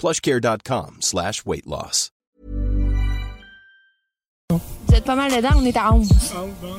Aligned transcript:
plushcare.com 0.00 0.96
slash 1.00 1.42
weight 1.44 1.66
loss. 1.66 2.10
Vous 4.50 4.94
êtes 4.94 5.04
pas 5.04 5.14
mal 5.14 5.30
dedans, 5.30 5.50
on 5.56 5.64
est 5.64 5.76
à 5.76 5.92
11. 5.92 6.08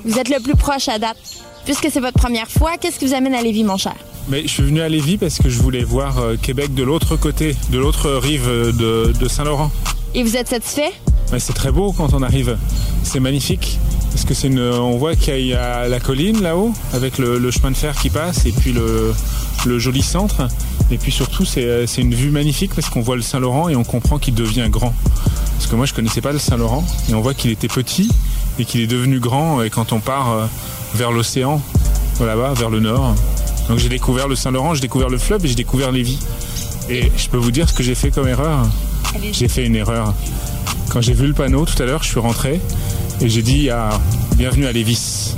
Vous 0.03 0.17
êtes 0.17 0.27
le 0.29 0.41
plus 0.41 0.55
proche 0.55 0.89
à 0.89 0.97
date. 0.97 1.17
Puisque 1.63 1.87
c'est 1.91 1.99
votre 1.99 2.17
première 2.17 2.49
fois, 2.49 2.71
qu'est-ce 2.79 2.97
qui 2.97 3.05
vous 3.05 3.13
amène 3.13 3.35
à 3.35 3.41
Lévis, 3.43 3.63
mon 3.63 3.77
cher? 3.77 3.95
Mais 4.27 4.41
je 4.41 4.47
suis 4.47 4.63
venu 4.63 4.81
à 4.81 4.89
Lévis 4.89 5.17
parce 5.17 5.37
que 5.37 5.49
je 5.49 5.61
voulais 5.61 5.83
voir 5.83 6.17
euh, 6.17 6.35
Québec 6.35 6.73
de 6.73 6.83
l'autre 6.83 7.15
côté, 7.15 7.55
de 7.69 7.77
l'autre 7.77 8.09
rive 8.11 8.47
euh, 8.49 8.71
de, 8.71 9.13
de 9.17 9.27
Saint-Laurent. 9.27 9.71
Et 10.15 10.23
vous 10.23 10.35
êtes 10.35 10.47
satisfait? 10.47 10.91
Mais 11.31 11.39
c'est 11.39 11.53
très 11.53 11.71
beau 11.71 11.93
quand 11.93 12.13
on 12.13 12.23
arrive. 12.23 12.57
C'est 13.03 13.19
magnifique. 13.19 13.77
Parce 14.11 14.25
que 14.25 14.33
c'est 14.33 14.47
une, 14.47 14.59
on 14.59 14.97
voit 14.97 15.15
qu'il 15.15 15.45
y 15.45 15.53
a 15.53 15.87
la 15.87 15.99
colline 15.99 16.41
là-haut, 16.41 16.73
avec 16.93 17.17
le, 17.19 17.37
le 17.37 17.51
chemin 17.51 17.71
de 17.71 17.77
fer 17.77 17.95
qui 17.95 18.09
passe, 18.09 18.45
et 18.45 18.51
puis 18.51 18.73
le, 18.73 19.13
le 19.65 19.79
joli 19.79 20.01
centre. 20.01 20.47
Et 20.91 20.97
puis 20.97 21.11
surtout, 21.11 21.45
c'est 21.45 21.63
euh, 21.63 21.87
c'est 21.87 22.01
une 22.01 22.13
vue 22.13 22.31
magnifique 22.31 22.73
parce 22.75 22.89
qu'on 22.89 23.01
voit 23.01 23.15
le 23.15 23.21
Saint-Laurent 23.21 23.69
et 23.69 23.75
on 23.75 23.83
comprend 23.83 24.19
qu'il 24.19 24.33
devient 24.33 24.67
grand. 24.69 24.93
Parce 25.57 25.67
que 25.67 25.75
moi, 25.75 25.85
je 25.85 25.93
connaissais 25.93 26.21
pas 26.21 26.33
le 26.33 26.39
Saint-Laurent, 26.39 26.85
et 27.09 27.13
on 27.13 27.21
voit 27.21 27.33
qu'il 27.33 27.51
était 27.51 27.67
petit 27.67 28.09
et 28.59 28.65
qu'il 28.65 28.81
est 28.81 28.87
devenu 28.87 29.19
grand. 29.19 29.61
Et 29.61 29.69
quand 29.69 29.93
on 29.93 29.99
part 29.99 30.31
euh, 30.31 30.45
vers 30.95 31.11
l'océan, 31.11 31.61
là-bas, 32.19 32.53
vers 32.53 32.69
le 32.69 32.79
nord, 32.79 33.15
donc 33.69 33.79
j'ai 33.79 33.89
découvert 33.89 34.27
le 34.27 34.35
Saint-Laurent, 34.35 34.73
j'ai 34.73 34.81
découvert 34.81 35.09
le 35.09 35.17
fleuve 35.17 35.45
et 35.45 35.47
j'ai 35.47 35.55
découvert 35.55 35.91
Lévis. 35.91 36.19
Et 36.89 37.11
je 37.15 37.29
peux 37.29 37.37
vous 37.37 37.51
dire 37.51 37.69
ce 37.69 37.73
que 37.73 37.83
j'ai 37.83 37.95
fait 37.95 38.11
comme 38.11 38.27
erreur. 38.27 38.67
J'ai 39.31 39.47
fait 39.47 39.65
une 39.65 39.75
erreur. 39.75 40.13
Quand 40.89 40.99
j'ai 40.99 41.13
vu 41.13 41.27
le 41.27 41.33
panneau 41.33 41.65
tout 41.65 41.81
à 41.81 41.85
l'heure, 41.85 42.03
je 42.03 42.09
suis 42.09 42.19
rentré 42.19 42.59
et 43.21 43.29
j'ai 43.29 43.41
dit 43.41 43.69
ah, 43.69 43.89
bienvenue 44.35 44.65
à 44.65 44.71
Lévis. 44.71 45.35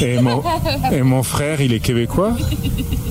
Et 0.00 0.20
mon, 0.20 0.42
et 0.92 1.02
mon 1.02 1.22
frère, 1.22 1.60
il 1.60 1.72
est 1.72 1.80
québécois. 1.80 2.36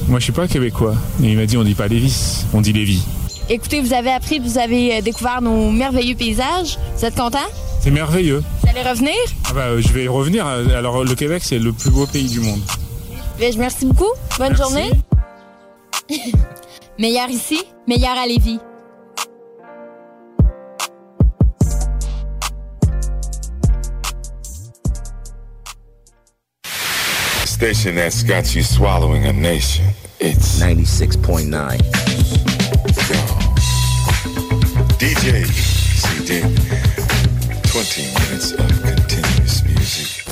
Moi, 0.07 0.19
je 0.19 0.23
suis 0.25 0.33
pas 0.33 0.47
québécois. 0.47 0.95
Et 1.21 1.31
il 1.31 1.37
m'a 1.37 1.45
dit 1.45 1.57
on 1.57 1.63
dit 1.63 1.73
pas 1.73 1.87
Lévis, 1.87 2.45
on 2.53 2.61
dit 2.61 2.71
Lévis. 2.71 3.03
Écoutez, 3.49 3.81
vous 3.81 3.93
avez 3.93 4.11
appris, 4.11 4.39
vous 4.39 4.57
avez 4.57 4.97
euh, 4.97 5.01
découvert 5.01 5.41
nos 5.41 5.69
merveilleux 5.69 6.15
paysages. 6.15 6.79
Vous 6.97 7.05
êtes 7.05 7.15
content? 7.15 7.37
C'est 7.81 7.91
merveilleux. 7.91 8.43
Vous 8.63 8.69
allez 8.69 8.87
revenir? 8.87 9.13
Ah 9.49 9.53
bah, 9.53 9.61
euh, 9.67 9.81
je 9.81 9.89
vais 9.89 10.05
y 10.05 10.07
revenir. 10.07 10.47
Alors, 10.47 11.03
le 11.03 11.13
Québec, 11.13 11.43
c'est 11.45 11.59
le 11.59 11.71
plus 11.71 11.91
beau 11.91 12.07
pays 12.07 12.27
du 12.29 12.39
monde. 12.39 12.61
Je 13.39 13.57
merci 13.59 13.85
beaucoup. 13.85 14.11
Bonne 14.39 14.55
Merci. 14.57 14.63
journée. 14.63 14.91
meilleur 16.99 17.29
ici, 17.29 17.61
meilleur 17.87 18.17
à 18.17 18.25
Lévis. 18.25 18.59
Station 27.55 27.95
that's 27.95 28.21
got 28.21 28.53
you 28.53 28.61
swallowing 28.63 29.27
a 29.27 29.31
nation. 29.31 29.85
It's 30.19 30.59
96.9. 30.59 31.79
DJ 34.99 35.45
CD. 35.95 36.41
20 37.71 38.11
minutes 38.19 38.51
of 38.59 38.81
continuous 38.81 39.63
music. 39.69 40.25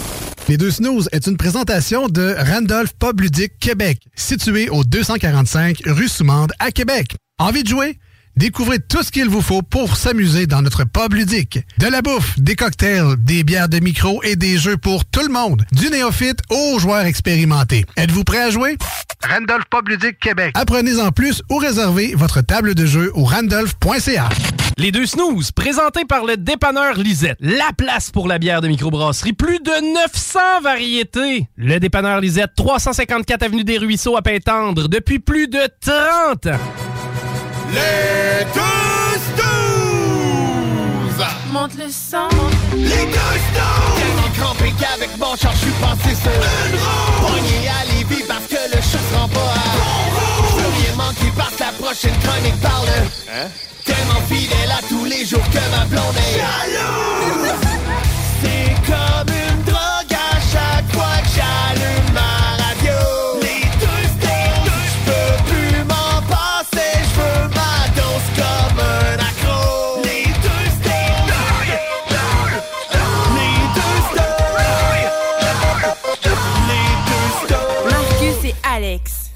Les 0.50 0.58
deux 0.58 0.72
snooze 0.72 1.08
est 1.14 1.26
une 1.28 1.38
présentation 1.38 2.10
de 2.10 2.36
Randolph 2.38 2.92
Pub 3.00 3.22
Ludique 3.22 3.58
Québec, 3.58 4.02
situé 4.16 4.68
au 4.68 4.84
245 4.84 5.84
rue 5.86 6.10
Soumande 6.10 6.52
à 6.60 6.72
Québec. 6.72 7.16
Envie 7.40 7.64
de 7.64 7.70
jouer? 7.70 8.00
Découvrez 8.36 8.80
tout 8.80 9.04
ce 9.04 9.12
qu'il 9.12 9.30
vous 9.30 9.42
faut 9.42 9.62
pour 9.62 9.96
s'amuser 9.96 10.48
dans 10.48 10.64
notre 10.64 10.86
pub 10.86 11.14
ludique. 11.14 11.60
De 11.78 11.88
la 11.88 12.02
bouffe, 12.02 12.40
des 12.40 12.56
cocktails, 12.56 13.16
des 13.20 13.44
bières 13.44 13.70
de 13.70 13.80
micro 13.80 14.24
et 14.24 14.36
des 14.36 14.58
jeux 14.58 14.76
pour 14.76 15.06
tout 15.06 15.22
le 15.22 15.32
monde. 15.32 15.64
Du 15.72 15.90
néophyte 15.90 16.40
aux 16.50 16.80
joueurs 16.80 17.06
expérimentés. 17.06 17.86
Êtes-vous 17.96 18.24
prêt 18.24 18.42
à 18.42 18.50
jouer? 18.50 18.78
Randolph 19.24 19.66
Pub 19.70 19.88
Ludique 19.88 20.20
Québec. 20.20 20.52
Apprenez 20.56 21.00
en 21.00 21.12
plus 21.12 21.44
ou 21.52 21.58
réservez 21.58 22.16
votre 22.16 22.42
table 22.42 22.74
de 22.74 22.88
jeu 22.88 23.12
au 23.14 23.24
randolph.ca. 23.24 24.30
Les 24.78 24.92
deux 24.92 25.06
snooze, 25.06 25.52
présentés 25.52 26.04
par 26.04 26.26
le 26.26 26.36
dépanneur 26.36 26.96
Lisette. 26.96 27.38
La 27.40 27.70
place 27.78 28.10
pour 28.10 28.28
la 28.28 28.40
bière 28.40 28.62
de 28.62 28.68
microbrasserie. 28.68 29.34
Plus 29.34 29.60
de 29.60 29.94
900 29.94 30.40
variétés. 30.64 31.48
Le 31.56 31.80
dépanneur 31.80 32.20
Lisette, 32.20 32.52
354 32.56 33.44
Avenue 33.44 33.64
des 33.64 33.78
Ruisseaux 33.78 34.18
à 34.18 34.24
Pintendre, 34.24 34.90
depuis 34.90 35.20
plus 35.20 35.48
de 35.48 35.62
30 35.82 36.48
ans. 36.48 36.93
Les 37.74 38.46
deux 38.54 39.20
snooze! 39.36 41.22
Monte 41.52 41.76
le 41.76 41.90
sang. 41.90 42.30
Les 42.76 43.06
deux 43.06 43.38
snooze! 43.50 43.98
Tellement 43.98 44.32
crampé 44.38 44.74
qu'avec 44.80 45.12
mon 45.18 45.36
char, 45.36 45.54
je 45.54 45.60
suis 45.60 45.72
passé 45.82 46.16
sur 46.16 46.32
une 46.32 46.78
roue. 46.78 47.28
Pogné 47.28 47.68
à 47.68 47.86
Lévis 47.92 48.24
parce 48.28 48.48
que 48.48 48.62
le 48.76 48.82
chat 48.82 49.04
se 49.10 49.16
rend 49.18 49.28
pas 49.28 49.40
à 49.40 49.42
bon 49.78 50.34
rien 50.78 50.96
manquer 50.96 51.32
parce 51.36 51.56
que 51.56 51.64
la 51.64 51.72
prochaine 51.72 52.18
chronique 52.24 52.60
parle. 52.62 52.90
Hein? 53.30 53.48
Tellement 53.86 54.22
fidèle 54.30 54.72
à 54.72 54.82
tous 54.88 55.06
les 55.06 55.26
jours 55.26 55.44
que 55.52 55.60
ma 55.76 55.86
blonde 55.86 56.16
est 56.18 56.40
jalouse. 56.40 57.54
C'est 58.42 58.76
comme 58.86 59.33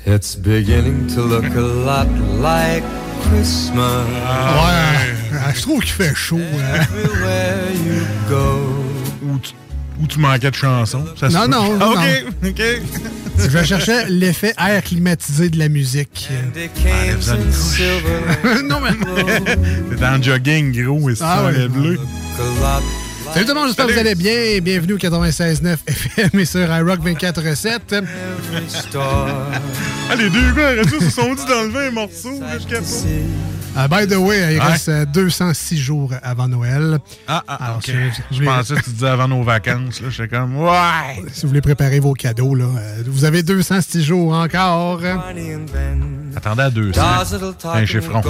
It's 0.09 0.35
beginning 0.38 1.07
to 1.16 1.22
look 1.22 1.44
a 1.56 1.59
lot 1.59 2.07
like 2.41 2.84
Christmas. 3.23 4.06
Ouais, 4.07 5.53
je 5.53 5.62
trouve 5.62 5.81
qu'il 5.81 5.91
fait 5.91 6.16
chaud. 6.16 6.40
hein. 6.40 6.81
Everywhere 6.81 7.72
you 7.85 8.06
go. 8.29 8.85
Ou 9.29 9.38
tu, 9.40 9.53
ou 10.01 10.07
tu 10.07 10.19
manquais 10.19 10.50
de 10.50 10.56
chansons. 10.56 11.03
ça 11.19 11.29
se 11.29 11.35
Non, 11.35 11.41
peut. 11.44 11.47
non, 11.50 11.78
non. 11.78 11.91
OK, 11.91 12.25
OK. 12.46 12.62
Je 13.50 13.63
cherchais 13.66 14.06
l'effet 14.07 14.53
air 14.57 14.81
climatisé 14.81 15.50
de 15.50 15.59
la 15.59 15.67
musique. 15.67 16.29
Silver. 17.51 18.63
non, 18.63 18.79
mais. 18.79 18.91
T'es 19.97 20.06
en 20.06 20.22
jogging, 20.23 20.72
gros, 20.85 21.09
et 21.09 21.13
Ah 21.19 21.38
ça, 21.40 21.46
ouais. 21.46 21.51
les 21.57 21.67
bleus. 21.67 22.00
Salut 23.37 23.49
tout 23.49 23.53
le 23.53 23.59
monde, 23.59 23.67
j'espère 23.67 23.85
que 23.85 23.91
vous 23.91 23.99
allez 23.99 24.16
bien 24.16 24.34
et 24.34 24.61
bienvenue 24.61 24.93
au 24.93 24.97
96.9 24.97 25.78
FM 25.85 26.39
et 26.39 26.45
sur 26.45 26.61
iRock 26.61 27.01
24.7. 27.05 28.03
Ah, 30.09 30.16
les 30.17 30.31
deux 30.31 30.53
gars, 30.53 30.73
ils 30.73 30.89
se 30.89 31.11
sont 31.11 31.35
dit 31.35 31.45
dans 31.45 31.61
le 31.61 31.69
vin 31.69 31.91
morceau. 31.91 32.39
là, 32.41 32.57
Je 32.57 32.66
Ah, 33.79 33.88
by 33.88 34.08
the 34.08 34.16
way, 34.18 34.56
il 34.56 34.59
Ouais. 34.59 34.66
reste 34.66 34.90
euh, 34.90 35.06
206 35.06 35.78
jours 35.78 36.12
avant 36.24 36.47
Noël. 36.47 36.97
Ah, 37.28 37.44
ah, 37.47 37.56
Alors, 37.66 37.82
je- 37.85 37.91
Je, 37.91 38.35
je 38.35 38.40
vais- 38.40 38.46
pensais 38.46 38.74
que 38.76 38.82
tu 38.84 38.90
disais 38.90 39.08
avant 39.08 39.28
nos 39.28 39.44
vacances. 39.44 40.02
là. 40.02 40.09
J'étais 40.09 40.35
comme, 40.35 40.58
ouais. 40.58 41.24
Si 41.32 41.44
vous 41.44 41.50
voulez 41.50 41.62
préparer 41.62 42.00
vos 42.00 42.14
cadeaux, 42.14 42.56
là, 42.56 42.66
euh, 42.66 43.03
vous 43.06 43.24
avez 43.26 43.44
206 43.44 44.03
jours 44.03 44.34
encore. 44.34 45.02
Attendez 46.35 46.62
à 46.64 46.70
200. 46.70 47.02
Un 47.74 47.85
chiffron. 47.85 48.22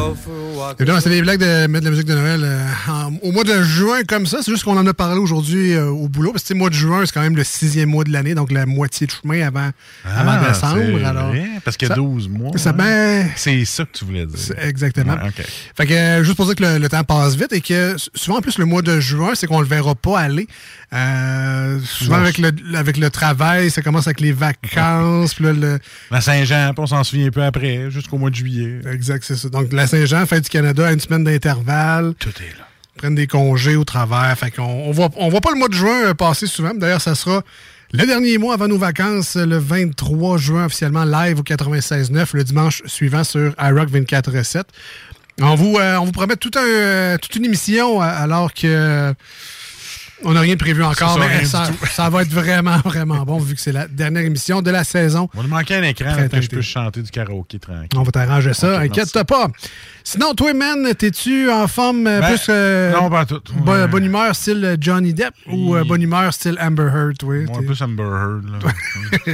Évidemment, 0.79 0.99
c'est 1.01 1.09
des 1.09 1.21
blagues 1.21 1.39
de 1.39 1.67
mettre 1.67 1.81
de 1.81 1.85
la 1.85 1.91
musique 1.91 2.07
de 2.07 2.15
Noël 2.15 2.41
euh, 2.43 2.65
en- 2.89 3.13
au 3.21 3.31
mois 3.31 3.43
de 3.43 3.61
juin 3.63 4.03
comme 4.07 4.25
ça. 4.25 4.39
C'est 4.41 4.51
juste 4.51 4.63
qu'on 4.63 4.77
en 4.77 4.87
a 4.87 4.93
parlé 4.93 5.19
aujourd'hui 5.19 5.73
euh, 5.73 5.87
au 5.89 6.07
boulot. 6.07 6.31
Parce 6.31 6.43
que 6.45 6.53
le 6.53 6.59
mois 6.59 6.69
de 6.69 6.75
juin, 6.75 7.03
c'est 7.05 7.13
quand 7.13 7.21
même 7.21 7.35
le 7.35 7.43
sixième 7.43 7.89
mois 7.89 8.03
de 8.03 8.11
l'année, 8.11 8.33
donc 8.35 8.51
la 8.51 8.65
moitié 8.65 9.07
de 9.07 9.11
chemin 9.11 9.45
avant, 9.45 9.71
avant 10.05 10.31
Ah, 10.41 10.47
décembre. 10.49 10.81
c'est 10.99 11.05
Alors, 11.05 11.27
vrai, 11.29 11.45
parce 11.65 11.77
qu'il 11.77 11.87
y 11.87 11.91
a 11.91 11.95
ça- 11.95 12.01
12 12.01 12.29
mois. 12.29 12.57
ça, 12.57 12.69
hein. 12.69 12.73
ben, 12.73 13.29
C'est 13.35 13.65
ça 13.65 13.83
que 13.85 13.91
tu 13.97 14.05
voulais 14.05 14.25
dire. 14.25 14.55
exactement. 14.61 15.13
Ouais, 15.13 15.31
Fait 15.75 15.85
que, 15.85 15.93
euh, 15.93 16.23
juste 16.23 16.35
pour 16.35 16.45
dire 16.45 16.55
que 16.55 16.63
le, 16.63 16.77
le 16.77 16.89
temps 16.89 17.03
passe 17.03 17.35
vite 17.35 17.53
et 17.53 17.61
que 17.61 17.95
souvent, 18.15 18.37
en 18.37 18.41
plus, 18.41 18.57
le 18.57 18.65
mois 18.65 18.81
de 18.81 18.99
juin, 18.99 19.31
c'est 19.35 19.47
qu'on 19.47 19.61
le 19.61 19.67
verra 19.67 19.95
pas 19.95 20.19
aller. 20.19 20.47
Euh, 20.93 21.79
souvent, 21.83 22.15
avec 22.15 22.37
le, 22.37 22.51
avec 22.75 22.97
le 22.97 23.09
travail, 23.09 23.69
ça 23.69 23.81
commence 23.81 24.07
avec 24.07 24.19
les 24.19 24.31
vacances. 24.31 25.33
puis 25.33 25.45
là, 25.45 25.53
le... 25.53 25.79
La 26.11 26.21
Saint-Jean, 26.21 26.73
on 26.77 26.87
s'en 26.87 27.03
souvient 27.03 27.29
peu 27.29 27.43
après, 27.43 27.91
jusqu'au 27.91 28.17
mois 28.17 28.29
de 28.29 28.35
juillet. 28.35 28.79
Exact, 28.91 29.23
c'est 29.23 29.35
ça. 29.35 29.49
Donc, 29.49 29.73
la 29.73 29.87
Saint-Jean, 29.87 30.25
fête 30.25 30.43
du 30.43 30.49
Canada, 30.49 30.87
à 30.87 30.91
une 30.91 30.99
semaine 30.99 31.23
d'intervalle. 31.23 32.13
Tout 32.19 32.29
est 32.29 32.57
là. 32.57 32.67
Prennent 32.95 33.15
des 33.15 33.27
congés 33.27 33.75
au 33.75 33.83
travers. 33.83 34.35
Fait 34.37 34.49
qu'on 34.51 34.63
on 34.63 34.91
voit, 34.91 35.09
on 35.17 35.29
voit 35.29 35.41
pas 35.41 35.51
le 35.51 35.59
mois 35.59 35.67
de 35.67 35.73
juin 35.73 36.07
euh, 36.07 36.13
passer 36.13 36.47
souvent. 36.47 36.73
D'ailleurs, 36.73 37.01
ça 37.01 37.13
sera 37.13 37.43
le 37.93 38.05
dernier 38.05 38.37
mois 38.37 38.53
avant 38.53 38.67
nos 38.67 38.77
vacances, 38.77 39.37
euh, 39.37 39.45
le 39.45 39.57
23 39.57 40.37
juin, 40.37 40.65
officiellement 40.65 41.05
live 41.05 41.39
au 41.39 41.43
96.9, 41.43 42.27
le 42.33 42.43
dimanche 42.43 42.81
suivant 42.85 43.23
sur 43.23 43.55
iRock 43.57 43.89
24.7. 43.89 44.63
On 45.39 45.53
vous, 45.53 45.77
euh, 45.77 45.97
on 45.97 46.05
vous 46.05 46.11
promet 46.11 46.35
euh, 46.55 47.17
toute 47.19 47.35
une 47.35 47.45
émission 47.45 48.01
euh, 48.01 48.05
alors 48.05 48.53
que 48.55 49.13
on 50.23 50.33
n'a 50.33 50.39
rien 50.41 50.53
de 50.55 50.59
prévu 50.59 50.83
encore, 50.83 51.19
mais 51.19 51.45
ça, 51.45 52.09
va 52.09 52.21
être 52.23 52.31
vraiment, 52.31 52.77
vraiment 52.79 53.23
bon 53.23 53.37
vu 53.39 53.55
que 53.55 53.61
c'est 53.61 53.71
la 53.71 53.87
dernière 53.87 54.23
émission 54.23 54.61
de 54.61 54.71
la 54.71 54.83
saison. 54.83 55.29
On 55.33 55.37
va 55.37 55.43
nous 55.43 55.49
manquer 55.49 55.75
un 55.75 55.83
écran 55.83 56.15
que 56.31 56.41
je 56.41 56.47
puisse 56.47 56.65
chanter 56.65 57.01
du 57.01 57.11
karaoké 57.11 57.59
tranquille. 57.59 57.87
On 57.95 58.03
va 58.03 58.11
t'arranger 58.11 58.53
ça, 58.53 58.79
inquiète-toi 58.79 59.23
pas. 59.25 59.47
Sinon, 60.03 60.33
toi, 60.33 60.53
man, 60.53 60.93
t'es-tu 60.95 61.51
en 61.51 61.67
forme 61.67 62.07
euh, 62.07 62.21
Ben, 62.21 62.27
plus 62.29 62.45
euh, 62.49 62.93
non, 62.93 63.09
pas 63.09 63.25
tout. 63.25 63.41
bo- 63.57 63.73
Ouais. 63.73 63.87
bonne 63.89 64.05
humeur 64.05 64.33
style 64.33 64.63
euh, 64.63 64.77
Johnny 64.79 65.13
Depp 65.13 65.33
ou 65.51 65.75
euh, 65.75 65.83
bonne 65.83 66.01
humeur 66.01 66.33
style 66.33 66.57
Amber 66.61 66.83
Heard, 66.95 67.17
toi? 67.17 67.35
Moi, 67.45 67.61
plus 67.65 67.81
Amber 67.81 68.03
Heard. 68.03 68.43
Là. 68.49 69.33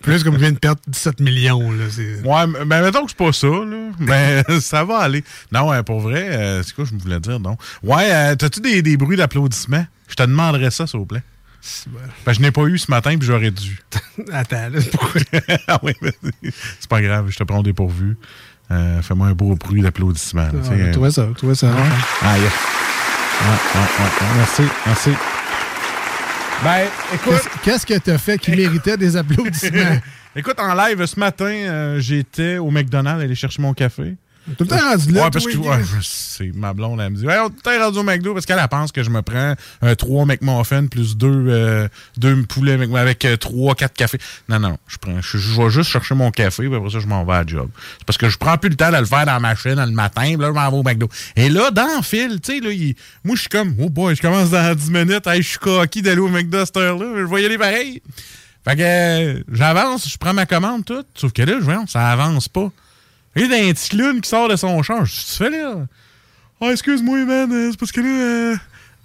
plus 0.00 0.22
comme 0.22 0.34
je 0.34 0.38
viens 0.38 0.52
de 0.52 0.58
perdre 0.58 0.80
17 0.86 1.20
millions, 1.20 1.72
là. 1.72 1.84
ouais, 2.24 2.46
mais 2.46 2.64
mais 2.64 2.82
mettons 2.82 3.04
que 3.04 3.10
c'est 3.10 3.16
pas 3.18 3.32
ça, 3.32 3.48
là. 3.48 3.90
Mais 3.98 4.44
ça 4.60 4.84
va 4.84 4.98
aller. 4.98 5.24
Non, 5.50 5.70
pour 5.82 6.00
vrai, 6.00 6.28
euh, 6.30 6.62
c'est 6.62 6.74
quoi 6.74 6.84
je 6.84 6.94
me 6.94 7.00
voulais 7.00 7.20
dire, 7.20 7.40
non? 7.40 7.56
Ouais, 7.82 8.36
t'as-tu 8.36 8.60
des, 8.60 8.80
des 8.80 8.96
bruits 8.96 9.16
d'applaudissements? 9.16 9.41
Je 10.08 10.14
te 10.14 10.22
demanderais 10.22 10.70
ça, 10.70 10.86
s'il 10.86 10.98
vous 11.00 11.06
plaît. 11.06 11.22
Ben, 12.26 12.32
je 12.32 12.40
n'ai 12.40 12.50
pas 12.50 12.62
eu 12.64 12.76
ce 12.76 12.90
matin, 12.90 13.16
puis 13.16 13.26
j'aurais 13.26 13.50
dû. 13.52 13.80
Attends, 14.32 14.68
là, 14.68 14.78
pourquoi? 14.92 15.20
ah 15.68 15.78
oui, 15.82 15.94
c'est 16.80 16.88
pas 16.88 17.00
grave, 17.00 17.28
je 17.30 17.36
te 17.38 17.44
prends 17.44 17.58
au 17.58 17.62
dépourvu. 17.62 18.16
Euh, 18.70 19.00
Fais-moi 19.02 19.28
un 19.28 19.32
beau 19.32 19.54
bruit 19.54 19.80
d'applaudissement. 19.82 20.48
Ah. 20.52 20.92
Toi, 20.92 21.10
ça, 21.12 21.26
toi, 21.38 21.54
ça. 21.54 21.68
Ah, 22.22 22.38
yes. 22.38 22.52
Ouais. 23.42 24.08
Merci, 24.36 24.62
merci. 24.86 25.10
Ben, 26.64 26.86
écoute. 27.14 27.32
Qu'est-ce- 27.32 27.48
Qu'est-ce 27.64 27.86
que 27.86 27.98
t'as 27.98 28.18
fait 28.18 28.38
qui 28.38 28.50
méritait 28.52 28.96
des 28.96 29.16
applaudissements? 29.16 29.98
Écoute, 30.36 30.58
en 30.60 30.72
live 30.74 31.04
ce 31.04 31.20
matin, 31.20 31.44
euh, 31.44 32.00
j'étais 32.00 32.56
au 32.56 32.70
McDonald's 32.70 33.22
aller 33.22 33.34
chercher 33.34 33.60
mon 33.60 33.74
café. 33.74 34.14
Tout 34.58 34.64
le 34.64 34.66
temps 34.66 34.76
rendu 34.76 35.12
là, 35.12 35.22
Ouais, 35.24 35.30
parce 35.30 35.46
que 35.46 35.56
ouais, 35.56 35.84
je 35.84 36.00
sais, 36.02 36.50
ma 36.54 36.72
blonde, 36.72 37.00
elle 37.00 37.10
me 37.12 37.16
dit 37.16 37.24
Ouais, 37.26 37.38
on 37.38 37.46
est 37.46 37.50
tout 37.50 37.54
le 37.64 37.78
temps 37.78 37.84
rendu 37.84 37.98
au 37.98 38.02
McDo 38.02 38.34
parce 38.34 38.44
qu'elle 38.44 38.58
elle 38.58 38.66
pense 38.68 38.90
que 38.90 39.02
je 39.04 39.10
me 39.10 39.22
prends 39.22 39.54
euh, 39.84 39.94
trois 39.94 40.24
McMuffins 40.26 40.86
plus 40.88 41.16
deux, 41.16 41.44
euh, 41.48 41.88
deux 42.16 42.42
poulets 42.42 42.72
avec 42.96 43.24
euh, 43.24 43.36
trois, 43.36 43.76
quatre 43.76 43.94
cafés. 43.94 44.18
Non, 44.48 44.58
non, 44.58 44.78
je 44.88 44.96
prends, 44.98 45.20
je, 45.22 45.38
je 45.38 45.60
vais 45.60 45.70
juste 45.70 45.90
chercher 45.90 46.16
mon 46.16 46.32
café, 46.32 46.66
puis 46.66 46.74
après 46.76 46.90
ça, 46.90 46.98
je 46.98 47.06
m'en 47.06 47.24
vais 47.24 47.34
à 47.34 47.38
la 47.44 47.46
job. 47.46 47.68
C'est 47.98 48.04
parce 48.04 48.18
que 48.18 48.28
je 48.28 48.36
prends 48.36 48.58
plus 48.58 48.70
le 48.70 48.76
temps 48.76 48.90
de 48.90 48.96
le 48.96 49.04
faire 49.04 49.26
dans 49.26 49.34
la 49.34 49.40
machine 49.40 49.76
le 49.76 49.86
matin, 49.92 50.22
puis 50.24 50.36
là, 50.36 50.48
je 50.48 50.52
m'en 50.52 50.70
vais 50.70 50.76
au 50.76 50.82
McDo. 50.82 51.08
Et 51.36 51.48
là, 51.48 51.70
dans 51.70 51.96
le 51.98 52.02
fil, 52.02 52.40
tu 52.40 52.54
sais, 52.54 52.60
là, 52.60 52.70
il- 52.72 52.96
moi, 53.24 53.36
je 53.36 53.42
suis 53.42 53.48
comme 53.48 53.74
Oh 53.78 53.88
boy, 53.90 54.16
je 54.16 54.22
commence 54.22 54.50
dans 54.50 54.74
10 54.74 54.90
minutes, 54.90 55.26
hey, 55.28 55.40
je 55.40 55.48
suis 55.50 55.58
coquille 55.58 56.02
d'aller 56.02 56.20
au 56.20 56.28
McDo 56.28 56.58
à 56.58 56.66
cette 56.66 56.76
heure-là, 56.76 57.06
je 57.16 57.24
vais 57.32 57.42
y 57.42 57.46
aller 57.46 57.58
pareil. 57.58 58.02
Fait 58.64 58.76
que 58.76 58.82
euh, 58.82 59.42
j'avance, 59.52 60.08
je 60.08 60.16
prends 60.16 60.34
ma 60.34 60.46
commande, 60.46 60.84
tout. 60.84 61.04
Sauf 61.14 61.32
que 61.32 61.42
là, 61.42 61.54
je 61.60 61.64
vois, 61.64 61.84
ça 61.86 62.08
avance 62.10 62.48
pas. 62.48 62.70
Et 63.34 63.48
d'un 63.48 63.72
petit 63.72 63.88
clown 63.90 64.20
qui 64.20 64.28
sort 64.28 64.48
de 64.48 64.56
son 64.56 64.82
char. 64.82 65.04
Je 65.04 65.12
tu 65.12 65.32
fais 65.38 65.50
là? 65.50 65.86
Ah, 66.60 66.70
excuse-moi, 66.70 67.24
man, 67.24 67.50
euh, 67.52 67.70
c'est 67.70 67.78
parce 67.78 67.90
que 67.92 68.00
là, 68.00 68.06
euh, 68.06 68.56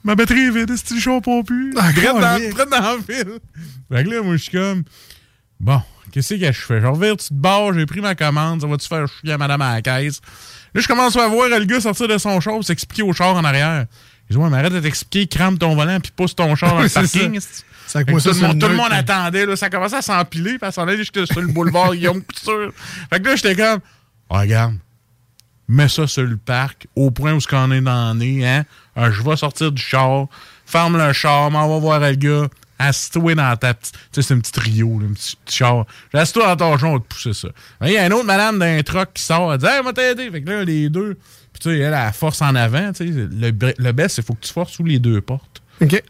ma 0.04 0.16
batterie 0.16 0.48
est 0.48 0.52
vide, 0.52 0.72
c'est 0.76 0.94
le 0.94 1.00
char 1.00 1.22
pas 1.22 1.42
plus? 1.44 1.74
Ah, 1.78 1.92
Drette 1.96 2.70
dans, 2.70 2.98
fil. 3.02 3.40
Fait 3.92 4.04
que 4.04 4.10
là, 4.10 4.22
moi, 4.22 4.36
je 4.36 4.42
suis 4.44 4.52
comme, 4.52 4.84
bon, 5.60 5.82
qu'est-ce 6.12 6.36
que 6.36 6.46
je 6.46 6.52
fais? 6.62 6.82
Je 6.82 6.86
revire 6.86 7.18
tu 7.18 7.30
te 7.30 7.34
barres, 7.34 7.74
j'ai 7.74 7.86
pris 7.86 8.02
ma 8.02 8.16
commande, 8.16 8.62
ça 8.62 8.68
va-tu 8.68 8.88
faire 8.88 9.08
chier 9.08 9.32
à 9.34 9.38
madame 9.38 9.62
à 9.62 9.76
la 9.76 9.82
caisse? 9.82 10.22
Là, 10.76 10.82
je 10.82 10.88
commence 10.88 11.16
à 11.16 11.28
voir 11.28 11.48
le 11.50 11.66
gars 11.66 11.80
sortir 11.82 12.08
de 12.08 12.18
son 12.18 12.40
char, 12.42 12.64
s'expliquer 12.64 13.04
au 13.04 13.14
char 13.14 13.36
en 13.36 13.44
arrière. 13.44 13.86
Je 14.30 14.36
dis, 14.36 14.42
ouais, 14.42 14.50
mais 14.50 14.58
arrête 14.58 14.74
de 14.74 14.80
t'expliquer, 14.82 15.26
crame 15.26 15.58
ton 15.58 15.74
volant, 15.74 16.00
puis 16.00 16.12
pousse 16.16 16.36
ton 16.36 16.54
char 16.56 16.72
dans 16.76 16.82
le 16.82 16.90
parking. 16.90 17.40
ça. 17.88 18.04
tout, 18.04 18.12
monde, 18.12 18.60
tout 18.60 18.68
le 18.68 18.76
monde 18.76 18.90
qui- 18.90 18.94
attendait, 18.94 19.46
là, 19.46 19.56
ça 19.56 19.70
commençait 19.70 19.96
à 19.96 20.02
s'empiler, 20.02 20.52
puis 20.52 20.60
ça 20.62 20.72
s'en 20.74 20.84
allait 20.84 20.98
jusque 20.98 21.26
sur 21.26 21.42
le 21.42 21.48
boulevard 21.48 21.96
Guillaume 21.96 22.22
Couture. 22.22 22.72
Fait 23.10 23.20
que 23.20 23.26
là, 23.30 23.36
j'étais 23.36 23.56
comme, 23.56 23.80
Ah, 24.30 24.40
regarde, 24.40 24.76
mets 25.68 25.88
ça 25.88 26.08
sur 26.08 26.24
le 26.24 26.38
parc, 26.38 26.88
au 26.96 27.12
point 27.12 27.34
où 27.34 27.40
ce 27.40 27.48
qu'on 27.48 27.72
est 27.72 27.82
dans 27.82 28.14
le 28.14 28.20
nez, 28.20 28.48
hein. 28.48 28.66
Ah, 28.96 29.12
je 29.12 29.22
vais 29.22 29.36
sortir 29.36 29.72
du 29.72 29.82
char, 29.82 30.28
ferme 30.66 30.98
le 30.98 31.14
char, 31.14 31.52
m'en 31.52 31.68
va 31.68 31.80
voir 31.80 32.00
le 32.00 32.14
gars, 32.16 32.48
assis-toi 32.80 33.36
dans 33.36 33.56
ta 33.56 33.74
petite. 33.74 33.94
Tu 33.94 34.00
sais, 34.12 34.22
c'est 34.22 34.34
un 34.34 34.40
petit 34.40 34.52
trio, 34.52 35.00
là, 35.00 35.08
un 35.10 35.14
petit, 35.14 35.36
petit 35.46 35.58
char. 35.58 35.86
Assis-toi 36.14 36.56
dans 36.56 36.56
ton 36.56 36.78
char, 36.78 36.90
on 36.90 36.94
va 36.94 37.00
te 37.00 37.08
pousser 37.08 37.34
ça. 37.34 37.50
Il 37.82 37.92
y 37.92 37.98
a 37.98 38.06
une 38.06 38.14
autre 38.14 38.26
madame 38.26 38.60
d'un 38.60 38.82
truck 38.84 39.14
qui 39.14 39.24
sort, 39.24 39.54
elle 39.54 39.60
dit, 39.60 39.66
hey, 39.66 39.84
moi 39.84 39.94
t'aider. 39.94 40.30
Fait 40.32 40.42
que 40.42 40.50
là, 40.50 40.64
les 40.64 40.90
deux, 40.90 41.18
puis 41.54 41.62
tu 41.62 41.70
sais, 41.70 41.80
elle, 41.80 41.94
elle 41.94 42.14
force 42.14 42.42
en 42.42 42.56
avant, 42.56 42.92
tu 42.94 43.08
sais. 43.08 43.14
Le, 43.14 43.52
le 43.78 43.92
best, 43.92 44.16
c'est 44.16 44.22
qu'il 44.22 44.28
faut 44.28 44.34
que 44.34 44.46
tu 44.46 44.54
forces 44.54 44.74
sous 44.74 44.84
les 44.84 45.00
deux 45.00 45.22
portes. 45.22 45.62
OK. 45.82 46.02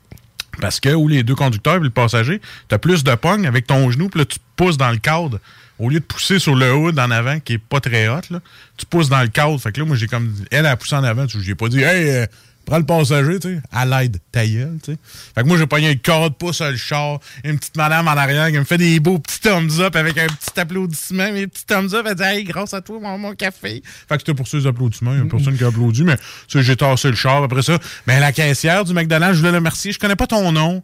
Parce 0.59 0.79
que, 0.79 0.89
ou 0.89 1.07
les 1.07 1.23
deux 1.23 1.35
conducteurs 1.35 1.75
et 1.75 1.79
le 1.79 1.89
passager, 1.89 2.41
t'as 2.67 2.79
plus 2.79 3.03
de 3.03 3.13
pogne 3.15 3.45
avec 3.45 3.67
ton 3.67 3.91
genou, 3.91 4.09
puis 4.09 4.19
là, 4.19 4.25
tu 4.25 4.39
pousses 4.55 4.77
dans 4.77 4.89
le 4.89 4.97
cadre. 4.97 5.39
Au 5.79 5.89
lieu 5.89 5.99
de 5.99 6.05
pousser 6.05 6.39
sur 6.39 6.55
le 6.55 6.73
hood 6.73 6.97
en 6.97 7.11
avant, 7.11 7.39
qui 7.39 7.53
est 7.53 7.57
pas 7.59 7.79
très 7.79 8.07
hot, 8.07 8.21
là, 8.31 8.39
tu 8.77 8.85
pousses 8.85 9.09
dans 9.09 9.21
le 9.21 9.27
cadre. 9.27 9.59
Fait 9.59 9.71
que 9.71 9.79
là, 9.79 9.85
moi, 9.85 9.95
j'ai 9.95 10.07
comme. 10.07 10.33
Elle 10.49 10.65
a 10.65 10.75
poussé 10.75 10.95
en 10.95 11.03
avant, 11.03 11.25
j'ai 11.27 11.55
pas 11.55 11.69
dit, 11.69 11.81
hey, 11.81 12.09
euh, 12.09 12.25
prends 12.65 12.79
le 12.79 12.85
passager, 12.85 13.39
tu 13.39 13.55
sais, 13.55 13.61
à 13.71 13.85
l'aide, 13.85 14.17
ta 14.31 14.45
gueule, 14.45 14.77
tu 14.83 14.91
sais. 14.91 14.97
Fait 15.35 15.41
que 15.41 15.47
moi, 15.47 15.57
j'ai 15.57 15.67
pogné 15.67 15.89
le 15.89 15.99
cadre, 15.99 16.35
pousse 16.35 16.61
le 16.61 16.75
char, 16.75 17.19
une 17.43 17.57
petite 17.57 17.77
madame 17.77 18.07
en 18.07 18.11
arrière 18.11 18.47
qui 18.51 18.57
me 18.57 18.63
fait 18.63 18.77
des 18.77 18.99
beaux 18.99 19.19
petits 19.19 19.39
thumbs 19.39 19.79
up 19.79 19.95
avec 19.95 20.17
un 20.17 20.27
petit 20.27 20.59
applaudissement, 20.59 21.31
mes 21.31 21.47
petits 21.47 21.65
thumbs 21.65 21.93
up, 21.93 22.05
elle 22.07 22.15
dit, 22.15 22.23
hey, 22.23 22.43
grâce 22.43 22.73
à 22.73 22.81
toi, 22.81 22.99
mon, 22.99 23.17
mon 23.17 23.35
café. 23.35 23.81
Fait 24.09 24.15
que 24.15 24.19
c'était 24.19 24.33
pour 24.33 24.47
ces 24.47 24.67
applaudissements, 24.67 25.13
il 25.13 25.19
y 25.19 25.21
a 25.21 25.25
personne 25.25 25.57
qui 25.57 25.63
a 25.63 25.67
applaudi, 25.67 26.03
mais, 26.03 26.17
j'ai 26.49 26.75
tassé 26.75 27.09
le 27.09 27.15
char 27.15 27.43
après 27.43 27.61
ça. 27.61 27.77
Mais 28.05 28.19
la 28.19 28.31
caissière 28.31 28.83
du 28.83 28.93
McDonald's, 28.93 29.35
je 29.35 29.39
voulais 29.39 29.51
la 29.51 29.59
remercier, 29.59 29.91
je 29.91 29.99
connais 29.99 30.15
pas 30.15 30.27
ton 30.27 30.51
nom. 30.51 30.83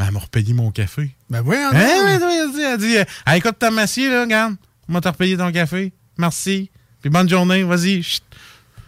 Mais 0.00 0.06
elle 0.06 0.12
m'a 0.14 0.20
repayé 0.20 0.54
mon 0.54 0.70
café. 0.70 1.14
Ben 1.28 1.42
voyons 1.42 1.68
Hein, 1.68 1.72
donc. 1.72 1.82
ouais, 1.82 2.24
ouais, 2.26 2.62
elle 2.64 2.78
dit, 2.78 2.94
elle 2.94 3.06
euh, 3.28 3.36
écoute 3.36 3.58
ta 3.58 3.70
massier, 3.70 4.08
là, 4.08 4.22
regarde. 4.22 4.54
On 4.88 4.94
va 4.94 5.02
te 5.02 5.08
repayer 5.08 5.36
ton 5.36 5.52
café. 5.52 5.92
Merci. 6.16 6.70
Puis 7.02 7.10
bonne 7.10 7.28
journée, 7.28 7.64
vas-y. 7.64 8.02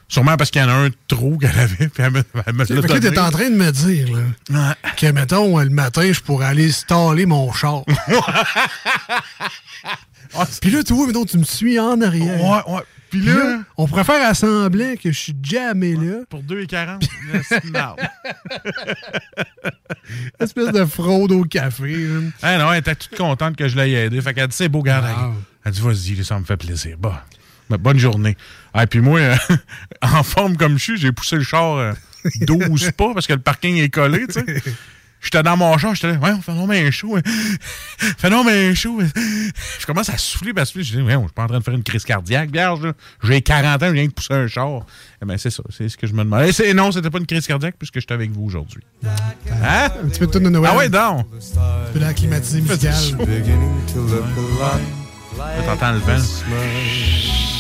Sûrement 0.08 0.38
parce 0.38 0.50
qu'il 0.50 0.62
y 0.62 0.64
en 0.64 0.70
a 0.70 0.72
un 0.72 0.88
trop 1.08 1.36
qu'elle 1.36 1.58
avait. 1.58 1.88
Puis 1.88 2.02
elle 2.02 2.12
me, 2.12 2.24
elle 2.46 2.54
me 2.54 2.64
Fait 2.64 2.74
que 2.80 2.96
t'es 2.96 3.18
en 3.18 3.30
train 3.30 3.50
de 3.50 3.56
me 3.56 3.70
dire 3.70 4.08
là, 4.48 4.74
que, 4.96 5.06
mettons, 5.12 5.58
euh, 5.60 5.64
le 5.64 5.70
matin, 5.70 6.10
je 6.10 6.20
pourrais 6.20 6.46
aller 6.46 6.72
staller 6.72 7.26
mon 7.26 7.52
char. 7.52 7.82
Puis 10.62 10.70
là, 10.70 10.82
tu 10.82 10.94
vois, 10.94 11.06
mettons, 11.06 11.26
tu 11.26 11.36
me 11.36 11.44
suis 11.44 11.78
en 11.78 12.00
arrière. 12.00 12.40
Ouais, 12.42 12.62
ouais. 12.74 12.82
Puis 13.12 13.20
là, 13.20 13.62
on 13.76 13.86
pourrait 13.86 14.04
faire 14.04 14.26
à 14.26 14.32
semblant 14.32 14.96
que 14.96 15.12
je 15.12 15.18
suis 15.18 15.36
jamais 15.42 15.92
là. 15.92 16.24
pour 16.30 16.40
2,40, 16.40 16.74
là, 16.74 16.98
c'est 17.46 17.62
une 17.62 17.70
marde. 17.70 18.00
Espèce 20.40 20.72
de 20.72 20.86
fraude 20.86 21.32
au 21.32 21.44
café. 21.44 22.08
Ah 22.40 22.56
non, 22.56 22.72
elle 22.72 22.78
était 22.78 22.94
toute 22.94 23.14
contente 23.14 23.54
que 23.54 23.68
je 23.68 23.76
l'ai 23.76 23.92
aidé. 23.92 24.18
Fait 24.22 24.32
qu'elle 24.32 24.48
dit, 24.48 24.56
c'est 24.56 24.70
beau, 24.70 24.80
garde. 24.80 25.04
Wow. 25.04 25.34
Elle 25.62 25.72
dit, 25.72 25.82
vas-y, 25.82 26.24
ça 26.24 26.38
me 26.38 26.44
fait 26.46 26.56
plaisir. 26.56 26.96
Bah, 26.98 27.26
ben, 27.68 27.76
bonne 27.76 27.98
journée. 27.98 28.34
Ah, 28.72 28.86
puis 28.86 29.00
moi, 29.00 29.20
euh, 29.20 29.36
en 30.00 30.22
forme 30.22 30.56
comme 30.56 30.78
je 30.78 30.82
suis, 30.82 30.96
j'ai 30.96 31.12
poussé 31.12 31.36
le 31.36 31.42
char 31.42 31.76
euh, 31.76 31.92
12 32.40 32.92
pas 32.92 33.12
parce 33.12 33.26
que 33.26 33.34
le 33.34 33.40
parking 33.40 33.76
est 33.76 33.90
collé, 33.90 34.26
tu 34.26 34.40
sais. 34.40 34.62
J'étais 35.22 35.42
dans 35.42 35.56
mon 35.56 35.78
char, 35.78 35.94
j'étais 35.94 36.12
là, 36.12 36.18
ouais, 36.18 36.32
fais 36.44 36.52
non 36.52 36.66
mais 36.66 36.90
chaud. 36.90 37.16
hein. 37.16 37.22
Fais 38.18 38.28
non 38.28 38.42
mais 38.42 38.74
chaud. 38.74 39.00
Je 39.78 39.86
commence 39.86 40.08
à 40.08 40.18
souffler 40.18 40.52
parce 40.52 40.72
que 40.72 40.82
je 40.82 40.96
dis, 40.96 41.02
ouais, 41.02 41.12
je 41.14 41.18
suis 41.18 41.28
pas 41.32 41.44
en 41.44 41.46
train 41.46 41.58
de 41.60 41.64
faire 41.64 41.74
une 41.74 41.84
crise 41.84 42.04
cardiaque, 42.04 42.50
vierge. 42.50 42.82
là. 42.82 42.92
J'ai 43.22 43.40
40 43.40 43.82
ans, 43.82 43.86
je 43.88 43.92
viens 43.92 44.06
de 44.06 44.12
pousser 44.12 44.34
un 44.34 44.48
char. 44.48 44.80
Eh 45.22 45.24
ben, 45.24 45.38
c'est 45.38 45.50
ça, 45.50 45.62
c'est 45.70 45.88
ce 45.88 45.96
que 45.96 46.06
je 46.08 46.12
me 46.12 46.24
demande. 46.24 46.42
Et 46.42 46.52
c'est- 46.52 46.74
non, 46.74 46.90
c'était 46.90 47.10
pas 47.10 47.18
une 47.18 47.26
crise 47.26 47.46
cardiaque 47.46 47.76
puisque 47.78 48.00
j'étais 48.00 48.14
avec 48.14 48.32
vous 48.32 48.42
aujourd'hui. 48.44 48.82
Hein? 49.04 49.88
Un 50.02 50.08
petit 50.08 50.18
peu 50.18 50.26
de 50.26 50.32
tonne 50.32 50.42
de 50.44 50.48
Noël. 50.48 50.70
Ah 50.74 50.76
ouais, 50.76 50.88
donc. 50.88 51.26
Un 51.56 51.92
peu 51.92 51.98
la 52.00 52.12
climatisée 52.14 52.60
musicale. 52.60 52.94
T'entends 55.66 55.92
le 55.92 55.98
vent. 55.98 57.51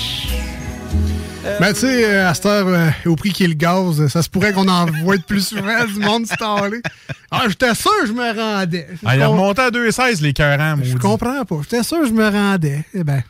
Ben, 1.60 1.72
tu 1.72 1.80
sais, 1.80 2.04
euh, 2.04 2.28
à 2.28 2.34
cette 2.34 2.46
heure, 2.46 2.66
euh, 2.68 2.90
au 3.06 3.16
prix 3.16 3.30
qui 3.32 3.44
est 3.44 3.48
le 3.48 3.54
gaz, 3.54 4.06
ça 4.08 4.22
se 4.22 4.28
pourrait 4.28 4.52
qu'on 4.52 4.68
en 4.68 4.86
voit 4.86 5.16
de 5.16 5.22
plus 5.22 5.46
souvent 5.48 5.84
du 5.84 5.98
monde 5.98 6.26
staller. 6.26 6.80
Ah, 7.30 7.44
j'étais 7.48 7.74
sûr 7.74 7.90
que 8.02 8.06
je 8.06 8.12
me 8.12 8.32
rendais. 8.38 8.86
Ah, 9.04 9.16
il 9.16 9.22
a 9.22 9.24
Je 9.24 9.30
remonté 9.30 9.62
à 9.62 9.70
2,16 9.70 10.20
les 10.22 10.32
cœurants, 10.32 10.76
Je 10.82 10.90
maudit. 10.92 10.94
comprends 11.00 11.44
pas. 11.44 11.56
J'étais 11.62 11.82
sûr 11.82 12.00
que 12.00 12.06
je 12.06 12.12
me 12.12 12.28
rendais. 12.28 12.84
Eh 12.94 13.02
ben, 13.04 13.22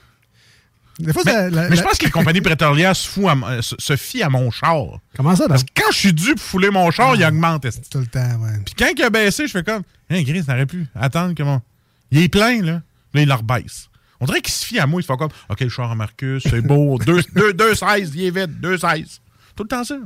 Des 0.99 1.13
fois, 1.13 1.23
mais, 1.25 1.33
ça- 1.33 1.51
la- 1.51 1.69
mais 1.71 1.77
je 1.77 1.83
pense 1.83 1.97
que 1.99 2.05
la 2.05 2.11
compagnie 2.11 2.41
pétrolière 2.43 2.95
se, 2.95 3.09
fout 3.09 3.25
à 3.27 3.33
euh, 3.51 3.63
se, 3.63 3.75
se 3.79 3.97
fie 3.97 4.23
à 4.23 4.29
mon 4.29 4.51
char. 4.51 4.99
Comment 5.17 5.35
ça, 5.35 5.49
Parce 5.49 5.65
que 5.65 5.71
quand 5.75 5.91
je 5.91 5.97
suis 5.99 6.13
dû 6.13 6.35
pour 6.35 6.43
fouler 6.45 6.71
mon 6.71 6.91
char, 6.91 7.15
il 7.17 7.25
augmente. 7.25 7.65
esti. 7.65 7.89
Tout 7.91 7.99
le 8.01 8.07
temps, 8.07 8.21
ouais. 8.41 8.59
Puis 8.65 8.75
quand 8.79 8.89
il 8.97 9.03
a 9.03 9.11
baissé, 9.11 9.47
je 9.47 9.53
fais 9.53 9.63
comme, 9.63 9.83
hein, 10.11 10.23
Gris, 10.23 10.43
ça 10.45 10.53
n'aurait 10.53 10.67
pu 10.67 10.87
attendre 10.95 11.33
comment. 11.37 11.63
Il 12.11 12.23
est 12.23 12.29
plein, 12.29 12.61
là. 12.63 12.83
Là, 13.15 13.21
il 13.23 13.29
le 13.29 13.35
rebaisse. 13.35 13.89
On 14.23 14.27
dirait 14.27 14.41
qu'il 14.41 14.53
se 14.55 14.65
fie 14.65 14.79
à 14.79 14.87
moi. 14.87 15.01
Il 15.01 15.05
fait 15.05 15.17
comme, 15.17 15.31
OK, 15.49 15.59
le 15.61 15.69
char 15.69 15.91
à 15.91 15.95
Marcus, 15.97 16.45
c'est 16.49 16.61
beau. 16.61 16.97
2,16, 17.05 18.13
il 18.15 18.25
est 18.27 18.31
vite, 18.31 18.61
2,16. 18.61 19.19
Tout 19.57 19.65
le 19.65 19.69
temps 19.69 19.83
ça. 19.83 19.97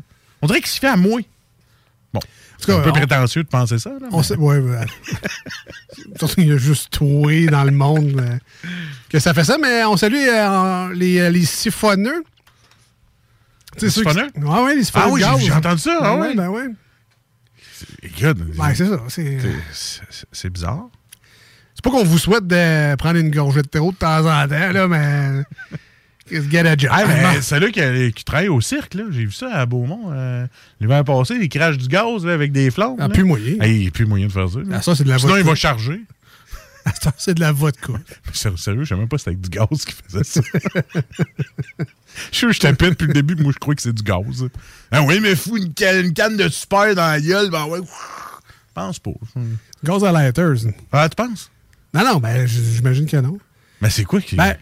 On 0.40 0.46
dirait 0.46 0.60
qu'il 0.60 0.70
se 0.70 0.78
fie 0.80 0.86
à 0.86 0.96
moi. 0.96 1.20
Bon. 2.14 2.20
C'est 2.58 2.72
un 2.72 2.80
peu 2.80 2.88
on- 2.88 2.92
prétentieux 2.94 3.42
de 3.42 3.48
penser 3.48 3.78
ça. 3.78 3.90
Là, 3.90 4.08
On 4.10 4.16
mais- 4.18 4.22
sait, 4.22 4.36
ouais, 4.36 4.58
qu'il 6.34 6.46
y 6.48 6.52
a 6.52 6.56
juste 6.56 6.90
toi 6.90 7.46
dans 7.50 7.64
le 7.64 7.72
monde 7.72 8.40
que 9.10 9.18
ça 9.18 9.34
fait 9.34 9.44
ça, 9.44 9.58
mais 9.58 9.84
on 9.84 9.98
salue 9.98 10.14
euh, 10.16 10.94
les, 10.94 11.18
euh, 11.20 11.28
les 11.30 11.44
siphonneux. 11.44 12.24
Les 13.82 13.90
ceux 13.90 14.02
qui- 14.02 14.08
siphonneux? 14.08 14.30
Ouais, 14.36 14.74
les 14.76 14.84
siphonneux. 14.84 15.04
Ah 15.06 15.10
oui, 15.10 15.22
j'ai- 15.44 15.52
entendu 15.52 15.80
ça, 15.82 15.98
ah 16.00 16.16
Ben 16.16 16.20
ouais. 16.20 16.34
ben 16.34 16.48
ouais. 16.48 16.68
Écoute, 18.02 18.38
Ouais, 18.58 18.74
c'est 18.74 18.86
ça. 18.86 19.02
C'est 19.08 19.38
c'est- 19.72 20.00
c'est- 20.10 20.26
c'est 20.32 20.48
bizarre. 20.50 20.88
C'est 21.76 21.84
pas 21.84 21.90
qu'on 21.90 22.02
vous 22.04 22.18
souhaite 22.18 22.46
de 22.48 22.94
prendre 22.96 23.18
une 23.18 23.30
gorgée 23.30 23.62
de 23.62 23.68
terreau 23.68 23.92
de 23.92 23.96
temps 23.96 24.18
en 24.26 24.48
temps, 24.48 24.72
là, 24.72 24.88
mais. 24.88 25.42
Get 26.50 26.66
a 26.66 26.76
job. 26.76 26.90
Ah, 26.92 27.04
mais 27.06 27.40
celui 27.40 27.70
qui, 27.70 28.12
qui 28.12 28.24
travaille 28.24 28.48
au 28.48 28.60
cirque, 28.60 28.94
là, 28.94 29.04
j'ai 29.10 29.26
vu 29.26 29.30
ça 29.30 29.48
à 29.52 29.64
Beaumont. 29.64 30.10
euh, 30.10 30.44
L'hiver 30.80 31.04
passé, 31.04 31.36
il 31.40 31.48
crache 31.48 31.78
du 31.78 31.86
gaz 31.86 32.24
là, 32.26 32.32
avec 32.32 32.50
des 32.50 32.72
flammes. 32.72 32.96
Ah, 32.98 33.06
là. 33.06 33.14
plus 33.14 33.22
moyen. 33.22 33.54
Ah, 33.60 33.68
il 33.68 33.78
n'y 33.78 33.86
a 33.86 33.90
plus 33.92 34.06
moyen 34.06 34.26
de 34.26 34.32
faire 34.32 34.48
ça. 34.48 34.58
Ah, 34.72 34.82
ça, 34.82 34.96
c'est 34.96 35.04
de 35.04 35.08
la 35.08 35.18
Sinon, 35.20 35.36
il 35.36 35.44
va 35.44 35.54
charger. 35.54 36.00
Ça, 37.02 37.12
c'est 37.18 37.34
de 37.34 37.40
la 37.40 37.50
vodka. 37.50 37.92
Sérieux, 38.32 38.56
sérieux, 38.56 38.84
je 38.84 38.88
sais 38.90 38.94
même 38.96 39.08
pas 39.08 39.18
si 39.18 39.24
c'était 39.24 39.30
avec 39.36 39.40
du 39.40 39.50
gaz 39.50 39.84
qu'il 39.84 39.94
faisait 40.08 40.22
ça. 40.22 40.40
je 42.30 42.36
suis 42.36 42.52
je 42.52 42.60
tapais 42.60 42.90
depuis 42.90 43.08
le 43.08 43.12
début, 43.12 43.34
moi 43.34 43.50
je 43.52 43.58
crois 43.58 43.74
que 43.74 43.82
c'est 43.82 43.92
du 43.92 44.04
gaz. 44.04 44.46
Ah 44.92 45.02
oui, 45.02 45.18
mais 45.20 45.34
fou 45.34 45.56
une, 45.56 45.72
une 46.04 46.12
canne 46.12 46.36
de 46.36 46.48
super 46.48 46.94
dans 46.94 47.06
la 47.08 47.20
gueule, 47.20 47.50
ben 47.50 47.64
ouais. 47.66 47.80
Pense 48.72 49.00
pas. 49.00 49.10
Gaz 49.82 50.04
à 50.04 50.12
lighters. 50.12 50.58
Ah, 50.92 51.08
tu 51.08 51.16
penses? 51.16 51.50
Non, 51.96 52.04
non, 52.04 52.16
ben, 52.18 52.46
j'imagine 52.46 53.06
que 53.06 53.16
non. 53.16 53.38
Mais 53.80 53.90
c'est 53.90 54.04
quoi 54.04 54.20
qui. 54.20 54.36
Ben, 54.36 54.54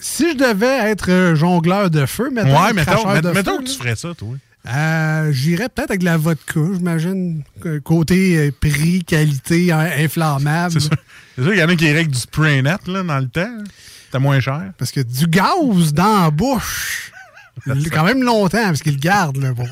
si 0.00 0.32
je 0.32 0.36
devais 0.36 0.90
être 0.90 1.10
euh, 1.10 1.34
jongleur 1.34 1.90
de 1.90 2.06
feu, 2.06 2.30
mettons. 2.30 2.62
ouais, 2.62 2.72
mettons, 2.72 3.08
mettons 3.32 3.58
feu, 3.58 3.64
que 3.64 3.68
tu 3.68 3.76
ferais 3.76 3.96
ça, 3.96 4.14
toi. 4.14 4.34
Euh, 4.68 5.32
J'irais 5.32 5.68
peut-être 5.68 5.90
avec 5.90 6.00
de 6.00 6.04
la 6.04 6.16
vodka, 6.16 6.60
j'imagine. 6.74 7.42
Côté 7.84 8.36
euh, 8.38 8.50
prix, 8.52 9.04
qualité, 9.04 9.72
hein, 9.72 9.88
inflammable. 9.98 10.72
C'est 10.72 10.88
ça. 10.88 10.96
C'est 11.36 11.44
ça, 11.44 11.50
il 11.52 11.58
y 11.58 11.62
en 11.62 11.68
a 11.68 11.76
qui 11.76 11.84
iraient 11.84 11.96
avec 11.96 12.10
du 12.10 12.18
spray 12.18 12.62
net 12.62 12.86
là, 12.86 13.02
dans 13.02 13.18
le 13.18 13.28
temps. 13.28 13.58
C'était 14.06 14.18
moins 14.18 14.40
cher. 14.40 14.72
Parce 14.78 14.90
que 14.90 15.00
du 15.00 15.26
gaz 15.26 15.92
dans 15.92 16.22
la 16.22 16.30
bouche, 16.30 17.12
quand 17.92 18.04
même 18.04 18.22
longtemps, 18.22 18.64
parce 18.66 18.82
qu'il 18.82 18.94
le 18.94 18.98
garde 18.98 19.36
là, 19.36 19.52
pour 19.52 19.66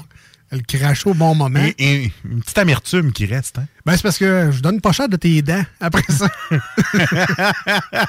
le 0.53 0.61
cracher 0.61 1.11
au 1.11 1.15
bon 1.15 1.35
moment. 1.35 1.65
Et, 1.79 2.05
et 2.05 2.13
une 2.25 2.41
petite 2.41 2.59
amertume 2.59 3.13
qui 3.13 3.27
reste. 3.27 3.59
Hein? 3.59 3.67
Ben, 3.85 3.97
c'est 3.97 4.03
parce 4.03 4.19
que 4.19 4.51
je 4.53 4.61
donne 4.61 4.81
pas 4.81 4.93
cher 4.93 5.09
de 5.09 5.17
tes 5.17 5.43
dents 5.43 5.65
après 5.81 6.03
ça. 6.09 6.29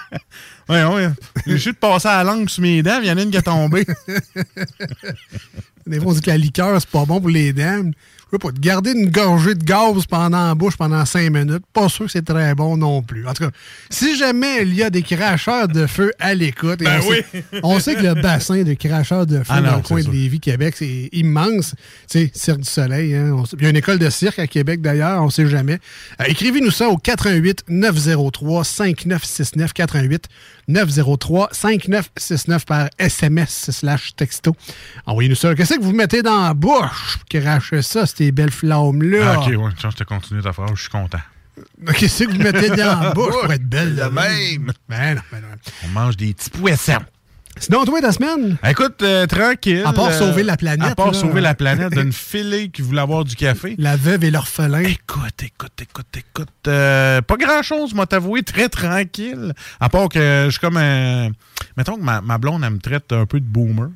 Ouais, 0.68 0.84
ouais. 0.84 1.10
J'ai 1.46 1.58
juste 1.60 1.78
à 1.84 2.00
la 2.04 2.24
langue 2.24 2.50
sur 2.50 2.64
mes 2.64 2.82
dents, 2.82 3.00
il 3.00 3.08
y 3.08 3.12
en 3.12 3.18
a 3.18 3.22
une 3.22 3.30
qui 3.30 3.38
est 3.38 3.44
tombée. 3.44 3.86
Des 5.86 6.00
fois, 6.00 6.12
on 6.12 6.14
dit 6.14 6.22
que 6.22 6.32
la 6.32 6.38
liqueur, 6.38 6.82
c'est 6.82 6.90
pas 6.90 7.06
bon 7.06 7.20
pour 7.22 7.30
les 7.30 7.54
dents. 7.54 7.92
Je 8.32 8.38
sais 8.38 8.40
pas, 8.40 8.52
de 8.52 8.60
garder 8.60 8.92
une 8.92 9.10
gorgée 9.12 9.54
de 9.54 9.64
gaz 9.64 10.06
pendant 10.10 10.48
la 10.48 10.56
bouche 10.56 10.76
pendant 10.78 11.06
cinq 11.06 11.30
minutes, 11.32 11.64
pas 11.72 11.88
sûr 11.90 12.06
que 12.06 12.12
c'est 12.12 12.26
très 12.26 12.56
bon 12.56 12.76
non 12.76 13.02
plus. 13.04 13.28
En 13.28 13.34
tout 13.34 13.44
cas, 13.46 13.52
si 13.90 14.18
jamais 14.18 14.64
il 14.64 14.74
y 14.74 14.82
a 14.84 14.90
des 14.90 15.04
cracheurs 15.04 15.68
de 15.68 15.86
feu 15.86 16.12
à 16.20 16.34
l'écoute, 16.34 16.80
Ben 16.80 17.00
on, 17.00 17.02
sait, 17.12 17.26
oui. 17.34 17.60
on 17.64 17.80
sait 17.80 17.96
que 17.96 18.02
le 18.02 18.16
bassin 18.16 18.64
de 18.64 18.74
cracheurs 18.74 19.26
de 19.28 19.38
feu 19.38 19.44
Ah 19.48 19.62
dans 19.62 19.72
non, 19.72 19.78
le 19.78 19.84
coin 19.84 20.02
de. 20.02 20.10
Lévis, 20.10 20.40
Québec, 20.40 20.74
c'est 20.78 21.10
immense. 21.14 21.76
Tu 22.10 22.20
sais, 22.20 22.32
Cirque 22.34 22.62
du 22.62 22.70
Soleil. 22.70 23.14
hein, 23.16 23.44
il 23.58 23.64
y 23.64 23.68
a 23.68 23.70
une 23.70 23.78
école 23.78 24.00
de 24.00 24.10
cirque 24.10 24.40
à 24.40 24.48
Québec 24.48 24.82
d'ailleurs, 24.82 25.22
on 25.24 25.30
sait 25.30 25.48
jamais. 25.48 25.80
Euh, 26.20 26.26
Écrivez-nous 26.28 26.72
ça 26.72 26.90
au 26.90 26.98
88 26.98 27.66
903 27.70 28.64
5969 28.64 29.72
88 29.74 30.26
903 30.68 31.50
5969 31.52 32.66
par 32.66 32.90
SMS 32.98 33.72
slash 33.72 34.16
texto. 34.16 34.56
Envoyez-nous 35.06 35.36
ça. 35.36 35.54
Qu'est-ce 35.56 35.76
que 35.76 35.82
vous 35.82 35.94
mettez 35.94 36.22
dans 36.22 36.42
la 36.42 36.54
bouche? 36.54 37.20
Crachez 37.30 37.82
ça, 37.82 38.06
ces 38.06 38.32
belles 38.32 38.52
flammes-là? 38.52 39.34
Ah, 39.36 39.40
ok, 39.40 39.48
ouais, 39.48 39.72
chance 39.82 39.96
de 39.96 40.04
continuer 40.04 40.42
ta 40.42 40.54
phrase, 40.54 40.72
je 40.76 40.82
suis 40.82 40.90
content. 40.90 41.20
Qu'est-ce 41.98 42.24
que 42.26 42.32
vous 42.32 42.38
mettez 42.38 42.70
dans 42.70 43.00
la 43.02 43.10
bouche 43.14 43.34
pour 43.42 43.52
être 43.52 43.68
belle? 43.68 43.96
Le 43.96 44.04
de 44.04 44.10
même. 44.10 44.72
Ben 44.90 45.16
non, 45.16 45.22
ben 45.32 45.42
non. 45.42 45.48
On 45.86 45.88
mange 45.90 46.18
des 46.18 46.34
petits 46.34 46.50
poissons. 46.50 46.94
Sinon, 47.58 47.86
toi, 47.86 48.02
ta 48.02 48.12
semaine? 48.12 48.58
Écoute, 48.68 49.02
euh, 49.02 49.26
tranquille. 49.28 49.82
À 49.86 49.94
part 49.94 50.08
euh, 50.10 50.20
sauver 50.20 50.44
la 50.44 50.58
planète, 50.58 50.92
À 50.92 50.96
part 50.96 51.08
là. 51.08 51.14
sauver 51.14 51.40
la 51.42 51.56
planète 51.56 51.94
d'une 51.94 52.12
filée 52.14 52.70
qui 52.70 52.82
voulait 52.82 53.02
avoir 53.02 53.24
du 53.24 53.36
café. 53.36 53.76
La 53.78 53.96
veuve 53.96 54.24
et 54.26 54.32
l'orphelin. 54.32 54.80
Écoute, 54.82 55.42
écoute, 55.42 55.72
écoute, 55.82 56.18
écoute. 56.18 56.50
euh, 56.68 57.22
pas 57.22 57.38
grand-chose, 57.38 57.94
moi 57.94 58.06
t'avouer, 58.06 58.44
très 58.44 58.68
tranquille. 58.70 59.54
À 59.80 59.88
part 59.90 60.10
que 60.10 60.44
je 60.46 60.52
suis 60.52 60.60
comme 60.60 60.78
un... 60.78 61.30
Mettons 61.78 61.96
que 61.96 62.02
ma, 62.04 62.22
ma 62.22 62.38
blonde, 62.38 62.62
elle 62.66 62.74
me 62.74 62.80
traite 62.80 63.12
un 63.14 63.26
peu 63.26 63.40
de 63.40 63.46
boomer. 63.46 63.90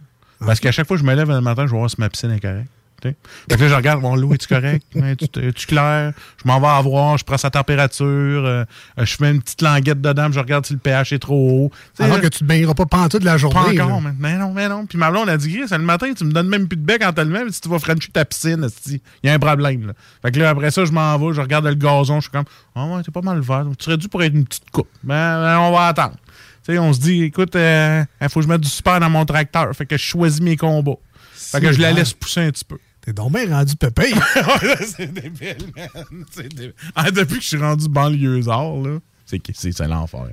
Parce 0.46 0.60
qu'à 0.62 0.72
chaque 0.72 0.88
fois 0.88 0.96
que 0.96 1.02
je 1.04 1.08
me 1.08 1.14
lève 1.14 1.30
le 1.30 1.42
matin, 1.42 1.66
je 1.68 1.72
vais 1.72 1.78
voir 1.78 1.90
si 1.90 1.98
ma 2.00 2.10
piscine 2.10 2.32
est 2.32 2.40
correcte. 2.40 2.70
Tu. 3.02 3.16
Fait 3.50 3.56
que 3.58 3.62
là, 3.62 3.68
je 3.68 3.74
regarde, 3.74 4.02
bon, 4.02 4.16
l'eau, 4.16 4.34
est-tu 4.34 4.48
correct? 4.48 4.86
Es-tu 4.96 5.68
clair? 5.68 6.14
Je 6.44 6.48
m'en 6.48 6.60
vais 6.60 6.68
à 6.68 6.82
voir, 6.82 7.18
je 7.18 7.24
prends 7.24 7.38
sa 7.38 7.50
température, 7.50 8.06
euh, 8.06 8.66
je 8.98 9.16
fais 9.16 9.32
une 9.32 9.42
petite 9.42 9.62
languette 9.62 10.02
dedans, 10.02 10.32
je 10.32 10.40
regarde 10.40 10.66
si 10.66 10.74
le 10.74 10.80
pH 10.80 11.14
est 11.14 11.20
trop 11.20 11.66
haut. 11.66 11.70
Tu 11.70 11.80
sais, 11.96 12.04
Alors 12.04 12.22
que 12.22 12.28
tu 12.28 12.40
te 12.40 12.44
baigneras 12.44 12.74
pas 12.74 12.86
pantoute 12.86 13.22
de 13.22 13.26
la 13.26 13.34
pas 13.34 13.38
journée. 13.38 13.82
encore, 13.82 14.02
là. 14.02 14.12
mais, 14.20 14.32
mais 14.32 14.38
non, 14.38 14.54
mais 14.54 14.70
non. 14.70 14.86
Puis 14.86 14.98
ma 14.98 15.12
blonde 15.12 15.30
a 15.30 15.38
dit, 15.38 15.52
Gris, 15.52 15.66
le 15.72 15.78
matin, 15.80 16.12
tu 16.14 16.24
me 16.24 16.32
donnes 16.32 16.50
même 16.50 16.68
plus 16.68 16.78
de 16.78 16.86
bec 16.86 17.02
quand 17.02 17.14
t'as 17.14 17.24
le 17.24 17.32
même, 17.32 17.50
si 17.52 17.62
tu 17.62 17.70
vas 17.70 17.80
frencher 17.80 18.10
ta 18.12 18.26
piscine, 18.26 18.68
il 18.88 19.00
y 19.24 19.30
a 19.30 19.34
un 19.34 19.40
problème. 19.40 19.88
Là. 19.88 19.94
Fait 20.22 20.32
que 20.32 20.40
là, 20.40 20.50
après 20.50 20.72
ça, 20.72 20.86
je 20.86 20.92
m'en 20.92 21.18
vais, 21.18 21.34
je 21.34 21.42
regarde 21.42 21.66
le 21.66 21.76
gazon, 21.76 22.16
je 22.16 22.22
suis 22.22 22.32
comme, 22.32 22.46
ah 22.76 22.86
ouais, 22.86 23.04
t'es 23.04 23.12
pas 23.12 23.22
mal 23.22 23.40
vert. 23.40 23.66
Tu 23.78 23.86
serais 23.86 23.98
dû 23.98 24.08
pour 24.08 24.24
être 24.24 24.34
une 24.34 24.46
petite 24.46 24.70
coupe. 24.72 24.90
Ben, 25.04 25.42
ben, 25.42 25.60
on 25.60 25.72
va 25.72 25.88
attendre. 25.88 26.16
Tu 26.66 26.78
on 26.78 26.94
se 26.94 27.00
dit, 27.00 27.24
écoute, 27.24 27.56
il 27.56 28.30
faut 28.30 28.40
que 28.40 28.46
je 28.46 28.50
mette 28.50 28.62
du 28.62 28.70
super 28.70 29.00
dans 29.00 29.10
mon 29.10 29.26
tracteur. 29.26 29.74
Fait 29.76 29.86
que 29.86 29.98
je 29.98 30.04
choisis 30.04 30.42
mes 30.42 30.56
combats. 30.56 30.98
Fait 31.34 31.62
que 31.62 31.72
je 31.72 31.82
la 31.82 31.92
laisse 31.92 32.14
pousser 32.14 32.42
un 32.42 32.52
petit 32.52 32.66
peu. 32.66 32.78
T'es 33.10 33.14
donc 33.14 33.34
bien 33.34 33.50
rendu 33.50 33.76
pépé. 33.76 34.12
c'est 34.86 35.12
débile, 35.12 35.58
man. 35.76 36.26
Débile. 36.38 36.74
Ah, 36.96 37.10
depuis 37.10 37.38
que 37.38 37.42
je 37.42 37.48
suis 37.48 37.58
rendu 37.58 37.90
banlieusard, 37.90 38.76
là, 38.84 39.00
c'est 39.26 39.42
c'est- 39.56 39.72
c'est 39.72 39.88
l'enfer. 39.88 40.28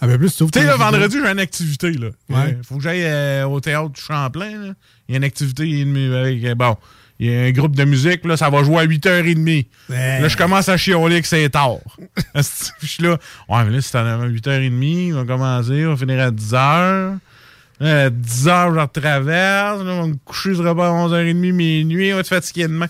Ah, 0.00 0.06
ben 0.06 0.16
plus, 0.16 0.34
tu 0.34 0.46
sais, 0.46 0.60
frigo. 0.62 0.78
vendredi, 0.78 1.18
j'ai 1.22 1.30
une 1.30 1.38
activité, 1.38 1.92
là. 1.92 2.08
Ouais. 2.30 2.56
Il 2.58 2.64
faut 2.64 2.76
que 2.78 2.82
j'aille 2.82 3.02
euh, 3.04 3.44
au 3.46 3.60
théâtre 3.60 3.90
du 3.90 4.00
Champlain, 4.00 4.50
là. 4.68 4.72
Il 5.08 5.12
y 5.12 5.14
a 5.14 5.18
une 5.18 5.24
activité 5.24 5.64
avec, 5.82 6.42
euh, 6.42 6.54
bon, 6.54 6.74
il 7.18 7.30
y 7.30 7.36
a 7.36 7.40
un 7.42 7.50
groupe 7.50 7.76
de 7.76 7.84
musique, 7.84 8.24
là, 8.24 8.38
ça 8.38 8.48
va 8.48 8.64
jouer 8.64 8.78
à 8.78 8.86
8h30. 8.86 9.66
Ouais. 9.90 10.20
Là, 10.22 10.26
je 10.28 10.38
commence 10.38 10.70
à 10.70 10.78
chialer 10.78 11.20
que 11.20 11.28
c'est 11.28 11.50
tard. 11.50 11.80
Je 12.34 12.86
suis 12.86 13.02
là, 13.02 13.18
ouais, 13.50 13.64
mais 13.66 13.72
là, 13.72 13.82
c'est 13.82 13.94
à 13.98 14.16
8h30, 14.26 15.12
on 15.12 15.16
va 15.16 15.24
commencer, 15.26 15.84
on 15.84 15.90
va 15.90 15.96
finir 15.98 16.18
à 16.18 16.30
10h. 16.30 17.18
Là, 17.80 18.04
à 18.04 18.10
10h, 18.10 18.74
je 18.74 18.78
retraverse, 18.80 19.82
là, 19.84 19.92
on 19.92 20.00
va 20.02 20.06
me 20.08 20.14
coucher, 20.24 20.54
je 20.54 20.62
repars 20.62 20.94
à 20.94 21.06
11h30, 21.08 21.34
minuit, 21.52 22.12
on 22.12 22.16
va 22.16 22.22
te 22.22 22.28
fatiguer 22.28 22.64
demain. 22.68 22.86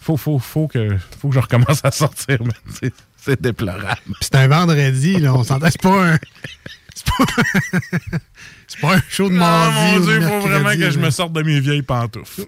Faut, 0.00 0.16
faut, 0.16 0.38
faut, 0.38 0.68
que, 0.68 0.96
faut 1.20 1.28
que 1.28 1.34
je 1.34 1.40
recommence 1.40 1.84
à 1.84 1.90
sortir, 1.90 2.42
man. 2.42 2.52
C'est- 2.80 2.92
C'est 3.24 3.40
déplorable. 3.40 4.00
C'est 4.20 4.34
un 4.34 4.48
vendredi, 4.48 5.18
là. 5.20 5.32
On 5.32 5.44
s'entend. 5.44 5.68
C'est 5.70 5.80
pas 5.80 6.12
un. 6.14 6.18
C'est 6.92 7.06
pas, 7.06 7.24
c'est 8.66 8.80
pas 8.80 8.96
un 8.96 9.02
show 9.08 9.28
de 9.28 9.34
mardi. 9.34 9.76
mon 9.78 9.96
ou 9.96 10.00
de 10.00 10.04
Dieu, 10.06 10.16
il 10.20 10.22
faut 10.28 10.40
vraiment 10.40 10.70
que 10.72 10.90
je 10.90 10.98
me 10.98 11.10
sorte 11.10 11.32
de 11.32 11.42
mes 11.42 11.60
vieilles 11.60 11.82
pantoufles. 11.82 12.46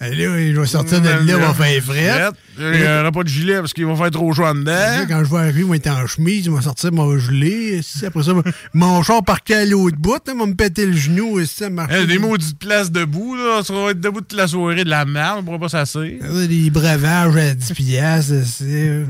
Eh, 0.00 0.10
Là, 0.10 0.52
je 0.52 0.60
vais 0.60 0.66
sortir 0.66 1.00
de 1.00 1.08
là, 1.08 1.18
on 1.36 1.52
va 1.52 1.54
faire 1.54 1.82
fret. 1.82 2.30
Il 2.58 2.80
n'y 2.80 2.82
aura 2.86 3.12
pas 3.12 3.22
de 3.22 3.28
gilet 3.28 3.60
parce 3.60 3.72
qu'il 3.72 3.86
va 3.86 3.94
faire 3.94 4.10
trop 4.10 4.32
chaud 4.32 4.44
en 4.44 4.52
Là, 4.54 5.02
dedans. 5.04 5.06
Quand 5.08 5.24
je 5.24 5.30
vais 5.30 5.38
arriver, 5.38 5.62
moi, 5.64 5.76
être 5.76 5.86
en 5.88 6.06
chemise, 6.06 6.46
je 6.46 6.50
vais 6.50 6.62
sortir 6.62 6.92
mon. 6.92 7.16
Si, 7.18 8.04
Après 8.04 8.22
ça, 8.22 8.32
mon 8.74 9.02
char 9.02 9.24
parqué 9.24 9.54
à 9.54 9.64
l'autre 9.64 9.96
bout, 9.96 10.20
hein, 10.28 10.34
va 10.36 10.46
me 10.46 10.54
péter 10.54 10.86
le 10.86 10.96
genou. 10.96 11.38
Et 11.38 11.46
ça, 11.46 11.70
marche. 11.70 11.92
Eh, 11.96 12.06
des 12.06 12.18
maudites 12.18 12.58
places 12.58 12.90
debout, 12.90 13.36
là. 13.36 13.60
On 13.70 13.84
va 13.84 13.90
être 13.92 14.00
debout 14.00 14.20
toute 14.20 14.36
la 14.36 14.48
soirée 14.48 14.84
de 14.84 14.90
la 14.90 15.04
merde, 15.04 15.38
on 15.40 15.44
pourra 15.44 15.58
pas 15.58 15.68
s'asseoir. 15.68 16.06
Des 16.48 16.70
breuvages 16.70 17.36
à 17.36 17.54
10 17.54 17.72
piastres. 17.72 18.34
C'est 18.44 19.04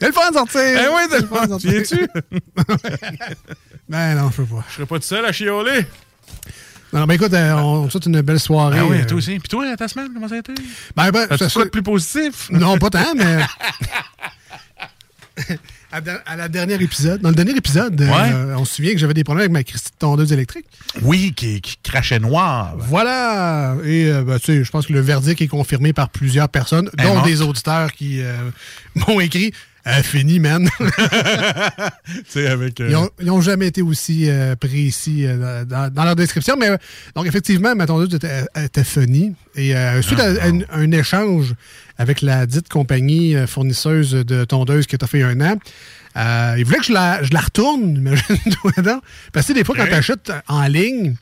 le 0.00 0.12
fun 0.12 0.30
de 0.30 0.34
sortir. 0.36 0.60
Eh 0.62 0.88
oui, 0.88 1.02
C'est 1.10 1.20
t'es 1.20 1.26
fun 1.26 1.36
de 1.36 1.42
le 1.42 1.48
sortir. 1.48 1.70
Viens-tu? 1.70 2.08
Ben 3.88 4.14
non, 4.16 4.30
je 4.30 4.36
peux 4.36 4.44
pas. 4.46 4.64
Je 4.70 4.74
serais 4.74 4.86
pas 4.86 4.96
tout 4.96 5.02
seul 5.06 5.24
à 5.24 5.32
chialer. 5.32 5.86
Non, 6.92 7.06
ben 7.06 7.14
écoute, 7.14 7.32
euh, 7.32 7.54
on 7.54 7.86
te 7.86 7.92
souhaite 7.92 8.06
une 8.06 8.20
belle 8.20 8.40
soirée. 8.40 8.78
Ah 8.80 8.86
oui, 8.86 8.98
euh. 9.00 9.06
toi 9.06 9.16
aussi. 9.16 9.38
Puis 9.38 9.48
toi, 9.48 9.76
ta 9.76 9.88
semaine, 9.88 10.10
comment 10.12 10.28
ça 10.28 10.34
a 10.34 10.38
été? 10.38 10.52
Ben, 10.94 11.10
ben, 11.10 11.26
ça- 11.36 11.64
de 11.64 11.68
plus 11.68 11.82
positif? 11.82 12.48
Non, 12.50 12.76
pas 12.78 12.90
tant, 12.90 13.14
mais. 13.16 13.38
à, 15.92 16.36
la 16.36 16.48
dernière 16.48 16.80
épisode, 16.80 17.20
dans 17.20 17.28
le 17.28 17.34
dernier 17.34 17.56
épisode, 17.56 18.00
euh, 18.00 18.54
on 18.56 18.64
se 18.64 18.76
souvient 18.76 18.92
que 18.92 18.98
j'avais 18.98 19.14
des 19.14 19.24
problèmes 19.24 19.42
avec 19.42 19.52
ma 19.52 19.62
Christie 19.62 19.90
de 19.90 19.96
tondeuse 19.98 20.32
électrique. 20.32 20.66
Oui, 21.02 21.32
qui, 21.34 21.60
qui 21.60 21.76
crachait 21.82 22.18
noir. 22.18 22.74
Voilà! 22.78 23.76
Et 23.84 24.06
euh, 24.06 24.22
ben, 24.22 24.38
tu 24.38 24.46
sais, 24.46 24.64
je 24.64 24.70
pense 24.70 24.86
que 24.86 24.92
le 24.92 25.00
verdict 25.00 25.40
est 25.40 25.48
confirmé 25.48 25.92
par 25.92 26.08
plusieurs 26.08 26.48
personnes, 26.48 26.90
est 26.98 27.02
dont 27.02 27.22
des 27.22 27.42
auditeurs 27.42 27.92
qui 27.92 28.22
euh, 28.22 28.34
m'ont 28.94 29.20
écrit 29.20 29.52
Fini, 30.02 30.38
man. 30.38 30.68
avec. 32.36 32.80
euh, 32.80 32.88
Ils, 32.90 32.96
ont, 32.96 33.10
ils 33.20 33.30
ont 33.30 33.40
jamais 33.40 33.66
été 33.66 33.82
aussi 33.82 34.28
euh, 34.28 34.54
précis 34.56 35.24
euh, 35.26 35.64
dans, 35.64 35.92
dans 35.92 36.04
leur 36.04 36.16
description. 36.16 36.56
Mais 36.58 36.68
euh, 36.68 36.76
donc, 37.14 37.26
effectivement, 37.26 37.74
ma 37.74 37.86
tondeuse 37.86 38.14
était, 38.14 38.44
était 38.56 38.84
funny. 38.84 39.34
Et 39.54 39.74
euh, 39.76 40.00
suite 40.02 40.20
à, 40.20 40.24
à 40.42 40.46
un, 40.48 40.60
un 40.70 40.92
échange 40.92 41.54
avec 41.98 42.22
la 42.22 42.46
dite 42.46 42.68
compagnie 42.68 43.34
euh, 43.36 43.46
fournisseuse 43.46 44.12
de 44.12 44.44
tondeuses 44.44 44.86
qui 44.86 44.96
t'a 44.98 45.06
fait 45.06 45.22
un 45.22 45.40
an, 45.40 45.56
euh, 46.16 46.54
ils 46.58 46.64
voulaient 46.64 46.78
que 46.78 46.84
je 46.86 46.92
la, 46.92 47.22
je 47.22 47.32
la 47.32 47.40
retourne, 47.40 47.96
imagine-toi. 47.96 49.00
Parce 49.32 49.46
que 49.46 49.52
des 49.52 49.64
fois, 49.64 49.74
quand 49.76 49.82
Ok. 49.84 49.88
tu 49.90 49.94
achètes 49.94 50.32
en 50.48 50.62
ligne, 50.66 51.14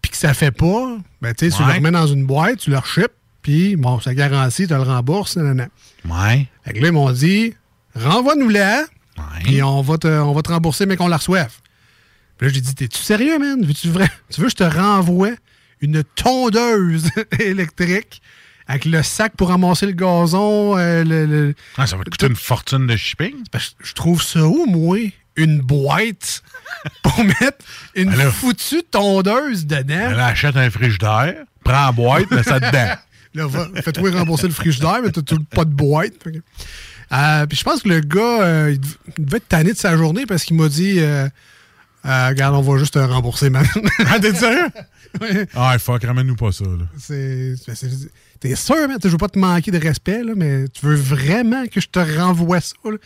puis 0.00 0.10
que 0.10 0.16
ça 0.16 0.34
fait 0.34 0.50
pas, 0.50 0.96
ben, 1.20 1.34
tu 1.34 1.50
tu 1.50 1.62
le 1.62 1.72
remets 1.72 1.90
dans 1.90 2.06
une 2.06 2.24
boîte, 2.24 2.58
tu 2.58 2.70
le 2.70 2.78
reship, 2.78 3.08
puis 3.42 3.76
bon, 3.76 4.00
ça 4.00 4.14
garantit, 4.14 4.66
tu 4.66 4.74
le 4.74 4.80
rembourses. 4.82 5.36
nanana. 5.36 5.68
Ouais. 6.08 6.46
Fait 6.64 6.72
que 6.72 6.80
là, 6.80 6.88
ils 6.88 6.92
m'ont 6.92 7.10
dit, 7.12 7.54
renvoie-nous-la, 7.94 8.84
puis 9.44 9.62
on 9.62 9.82
va 9.82 9.98
te, 9.98 10.06
on 10.08 10.32
va 10.32 10.42
te 10.42 10.50
rembourser, 10.50 10.86
mais 10.86 10.96
qu'on 10.96 11.08
la 11.08 11.16
reçoive. 11.18 11.52
Puis 12.38 12.48
là, 12.48 12.54
j'ai 12.54 12.60
dit, 12.60 12.74
t'es-tu 12.74 12.98
sérieux, 13.02 13.38
man? 13.38 13.64
Veux-tu 13.64 13.88
vrai? 13.88 14.10
Tu 14.30 14.40
veux 14.40 14.46
que 14.46 14.52
je 14.52 14.56
te 14.56 14.64
renvoie 14.76 15.30
une 15.80 16.02
tondeuse 16.16 17.10
électrique 17.38 18.22
avec 18.66 18.84
le 18.84 19.02
sac 19.02 19.34
pour 19.36 19.48
ramasser 19.48 19.86
le 19.86 19.92
gazon? 19.92 20.76
euh, 20.78 21.04
le, 21.04 21.26
le- 21.26 21.54
Ah, 21.76 21.86
ça 21.86 21.96
va 21.96 22.04
te 22.04 22.10
coûter 22.10 22.26
une 22.26 22.36
fortune 22.36 22.86
de 22.86 22.96
shipping? 22.96 23.34
Je 23.82 23.92
trouve 23.92 24.22
ça 24.22 24.44
où, 24.46 24.66
moi? 24.66 24.98
Une 25.36 25.60
boîte 25.60 26.42
pour 27.02 27.24
mettre 27.24 27.64
une 27.94 28.10
Ben 28.10 28.16
là. 28.18 28.30
foutue 28.30 28.82
tondeuse 28.90 29.64
dedans? 29.66 30.08
Elle 30.12 30.20
achète 30.20 30.56
un 30.56 30.68
frigidaire, 30.70 31.36
prend 31.64 31.86
la 31.86 31.92
boîte, 31.92 32.30
met 32.30 32.42
ça 32.42 32.60
dedans. 32.60 32.94
Là, 33.34 33.46
va- 33.46 33.66
fais-toi 33.82 34.10
rembourser 34.10 34.46
le 34.46 34.52
frigidaire, 34.52 35.00
mais 35.02 35.10
t'as 35.10 35.22
pas 35.54 35.64
de 35.64 35.70
boîte. 35.72 36.12
Euh, 37.12 37.46
puis 37.46 37.58
je 37.58 37.64
pense 37.64 37.82
que 37.82 37.88
le 37.88 38.00
gars, 38.00 38.42
euh, 38.42 38.70
il 38.72 38.80
dev- 38.80 38.96
il 39.18 39.24
devait 39.24 39.36
être 39.38 39.48
tanné 39.48 39.72
de 39.72 39.76
sa 39.78 39.96
journée 39.96 40.24
parce 40.26 40.44
qu'il 40.44 40.56
m'a 40.56 40.68
dit 40.68 40.94
euh, 41.00 41.28
Euh, 42.06 42.28
Regarde, 42.28 42.54
on 42.56 42.62
va 42.62 42.78
juste 42.78 42.94
te 42.94 42.98
rembourser, 42.98 43.50
man. 43.50 43.66
Ah, 44.06 44.18
t'es 44.18 44.34
sérieux? 44.34 44.66
Ouais. 45.20 45.46
Ah, 45.54 45.78
fuck, 45.78 46.02
ramène-nous 46.04 46.36
pas 46.36 46.52
ça, 46.52 46.64
T'es 48.40 48.56
sûr, 48.56 48.88
man? 48.88 48.98
Je 49.02 49.08
veux 49.08 49.18
pas 49.18 49.28
te 49.28 49.38
manquer 49.38 49.70
de 49.70 49.78
respect, 49.78 50.24
là, 50.24 50.32
mais 50.36 50.66
tu 50.68 50.84
veux 50.86 50.96
vraiment 50.96 51.66
que 51.66 51.80
je 51.80 51.88
te 51.88 51.98
renvoie 52.18 52.60
ça? 52.60 52.74
là? 52.84 52.96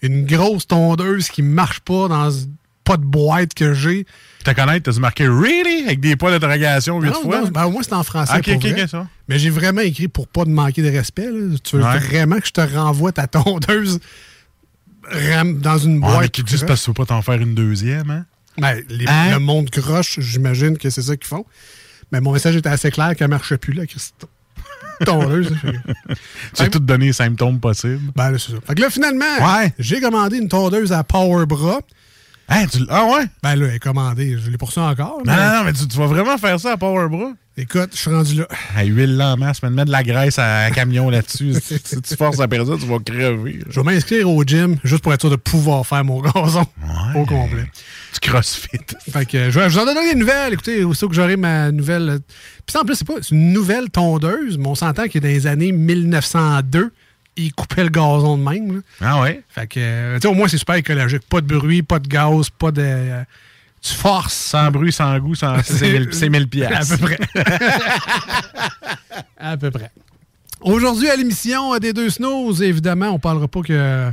Une 0.00 0.24
grosse 0.24 0.66
tondeuse 0.66 1.28
qui 1.28 1.42
marche 1.42 1.80
pas 1.80 2.08
dans 2.08 2.30
pas 2.86 2.96
de 2.96 3.04
boîte 3.04 3.52
que 3.54 3.74
j'ai. 3.74 4.06
Te 4.44 4.52
connaître, 4.52 4.90
t'as 4.90 4.98
marqué 5.00 5.26
Really? 5.26 5.84
Avec 5.86 6.00
des 6.00 6.14
points 6.16 6.30
d'interrogation 6.30 7.00
huit 7.00 7.12
fois? 7.12 7.40
non, 7.42 7.48
ben, 7.48 7.64
au 7.66 7.70
moins, 7.72 7.82
c'est 7.82 7.92
en 7.92 8.04
français. 8.04 8.40
Pour 8.40 8.60
vrai. 8.60 8.86
ça. 8.86 9.06
Mais 9.28 9.38
j'ai 9.38 9.50
vraiment 9.50 9.80
écrit 9.82 10.06
pour 10.08 10.28
pas 10.28 10.44
te 10.44 10.50
manquer 10.50 10.82
de 10.82 10.90
respect. 10.90 11.26
là. 11.30 11.56
Tu 11.62 11.76
veux 11.76 11.82
Ouais. 11.82 11.98
vraiment 11.98 12.38
que 12.38 12.46
je 12.46 12.52
te 12.52 12.60
renvoie 12.60 13.10
ta 13.12 13.26
tondeuse 13.26 13.98
dans 15.60 15.78
une 15.78 15.94
Ouais, 15.94 16.00
boîte? 16.00 16.20
mais 16.20 16.28
qu'ils 16.28 16.44
disent 16.44 16.64
parce 16.64 16.80
que 16.80 16.84
tu 16.84 16.90
veux 16.90 16.94
pas 16.94 17.06
t'en 17.06 17.22
faire 17.22 17.40
une 17.40 17.54
deuxième, 17.54 18.10
hein? 18.10 18.24
Ben, 18.58 18.82
les- 18.88 19.06
Hein? 19.06 19.32
Le 19.32 19.38
monde 19.38 19.68
croche, 19.70 20.18
j'imagine 20.20 20.78
que 20.78 20.88
c'est 20.90 21.02
ça 21.02 21.16
qu'ils 21.16 21.26
font. 21.26 21.44
Mais 22.12 22.20
mon 22.20 22.32
message 22.32 22.56
était 22.56 22.68
assez 22.68 22.90
clair 22.90 23.14
qu'elle 23.16 23.28
marchait 23.28 23.58
plus, 23.58 23.72
là, 23.74 23.84
Christ- 23.84 24.26
tondeuse. 25.04 25.52
Tu 26.54 26.62
as 26.62 26.68
tout 26.68 26.78
donné 26.78 27.06
les 27.06 27.12
symptômes 27.12 27.60
possibles? 27.60 28.12
Ben, 28.14 28.30
là, 28.30 28.38
c'est 28.38 28.52
ça. 28.52 28.58
Fait 28.66 28.74
que 28.74 28.80
là, 28.80 28.88
finalement, 28.90 29.24
Ouais. 29.40 29.74
j'ai 29.78 30.00
commandé 30.00 30.38
une 30.38 30.48
tondeuse 30.48 30.92
à 30.92 31.04
Power 31.04 31.44
Bra. 31.46 31.80
Hein, 32.48 32.66
tu 32.70 32.78
ah 32.88 33.04
ouais? 33.06 33.24
Ben 33.42 33.56
là, 33.56 33.66
elle 33.68 33.74
est 33.74 33.78
commandée. 33.80 34.38
Je 34.38 34.50
l'ai 34.50 34.56
pour 34.58 34.72
ça 34.72 34.82
encore. 34.82 35.18
Non, 35.24 35.32
mais- 35.32 35.36
non, 35.36 35.52
non, 35.58 35.64
mais 35.64 35.72
tu, 35.72 35.86
tu 35.88 35.96
vas 35.98 36.06
vraiment 36.06 36.38
faire 36.38 36.60
ça 36.60 36.72
à 36.72 36.76
Power 36.76 37.08
Bra? 37.08 37.32
Écoute, 37.58 37.88
je 37.94 37.98
suis 37.98 38.10
rendu 38.10 38.34
là. 38.36 38.46
À 38.76 38.84
huile 38.84 39.16
là 39.16 39.32
en 39.32 39.36
masse, 39.38 39.62
mais 39.62 39.70
mettre 39.70 39.86
de 39.86 39.92
la 39.92 40.02
graisse 40.02 40.38
à 40.38 40.66
un 40.66 40.70
camion 40.70 41.08
là-dessus. 41.10 41.54
si, 41.62 41.78
si 41.82 42.02
tu 42.02 42.14
forces 42.14 42.38
à 42.38 42.46
perdre 42.46 42.76
ça, 42.76 42.80
tu 42.80 42.86
vas 42.88 42.98
crever. 42.98 43.60
Je 43.68 43.80
vais 43.80 43.84
m'inscrire 43.94 44.30
au 44.30 44.44
gym 44.44 44.76
juste 44.84 45.02
pour 45.02 45.12
être 45.14 45.22
sûr 45.22 45.30
de 45.30 45.36
pouvoir 45.36 45.86
faire 45.86 46.04
mon 46.04 46.20
gazon 46.20 46.66
au 47.14 47.24
complet. 47.24 47.64
Tu 48.12 48.20
crossfit. 48.30 48.78
Fait 49.10 49.24
que 49.26 49.50
je 49.50 49.58
vais 49.58 49.68
vous 49.68 49.78
en 49.78 49.84
donner 49.86 50.12
des 50.12 50.18
nouvelles. 50.18 50.52
Écoutez, 50.52 50.84
aussitôt 50.84 51.08
que 51.08 51.14
j'aurai 51.14 51.36
ma 51.36 51.72
nouvelle. 51.72 52.08
euh, 52.10 52.18
Puis 52.18 52.72
ça, 52.74 52.82
en 52.82 52.84
plus, 52.84 52.94
c'est 52.96 53.06
pas 53.06 53.14
une 53.30 53.52
nouvelle 53.54 53.88
tondeuse, 53.90 54.56
mais 54.58 54.68
on 54.68 54.74
s'entend 54.74 55.08
que 55.08 55.18
dans 55.18 55.26
les 55.28 55.46
années 55.46 55.72
1902, 55.72 56.92
ils 57.36 57.52
coupaient 57.52 57.84
le 57.84 57.90
gazon 57.90 58.38
de 58.38 58.42
même. 58.42 58.76
là. 58.76 58.80
Ah 59.00 59.20
ouais? 59.22 59.42
Fait 59.48 59.66
que, 59.66 60.14
tu 60.16 60.20
sais, 60.22 60.28
au 60.28 60.34
moins, 60.34 60.48
c'est 60.48 60.58
super 60.58 60.76
écologique. 60.76 61.22
Pas 61.28 61.40
de 61.40 61.46
bruit, 61.46 61.82
pas 61.82 61.98
de 61.98 62.08
gaz, 62.08 62.50
pas 62.50 62.70
de. 62.70 62.82
euh, 62.82 63.22
tu 63.82 63.92
forces. 63.94 64.34
Sans 64.34 64.70
bruit, 64.70 64.92
sans 64.92 65.18
goût, 65.18 65.34
sans. 65.34 65.62
C'est 65.62 65.92
1000 65.92 66.08
c'est 66.12 66.28
1000 66.28 66.42
À 66.42 66.46
piastres. 66.46 66.98
peu 66.98 67.06
près. 67.06 67.18
à 69.38 69.56
peu 69.56 69.70
près. 69.70 69.90
Aujourd'hui, 70.60 71.08
à 71.10 71.16
l'émission 71.16 71.74
euh, 71.74 71.78
des 71.78 71.92
deux 71.92 72.10
snooze, 72.10 72.62
évidemment, 72.62 73.10
on 73.10 73.18
parlera 73.18 73.46
pas 73.48 73.60
que 73.60 73.72
euh, 73.72 74.10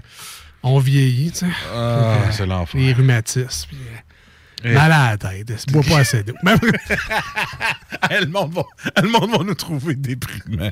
on 0.62 0.80
vieillit, 0.80 1.32
tu 1.32 1.40
sais. 1.40 1.46
Ah, 1.74 2.18
c'est 2.32 2.46
l'enfer. 2.46 2.80
Les 2.80 2.94
rhumatismes. 2.94 3.68
puis, 3.70 3.78
Et- 4.64 4.74
Mal 4.74 4.92
à 4.92 5.12
la 5.12 5.18
tête. 5.18 5.66
Bois 5.72 5.84
pas 5.84 6.00
assez 6.00 6.24
d'eau? 6.24 6.34
Le, 8.10 8.26
monde 8.28 8.54
va, 8.54 8.64
le 9.02 9.10
monde 9.10 9.32
va 9.32 9.44
nous 9.44 9.54
trouver 9.56 9.96
déprimants. 9.96 10.70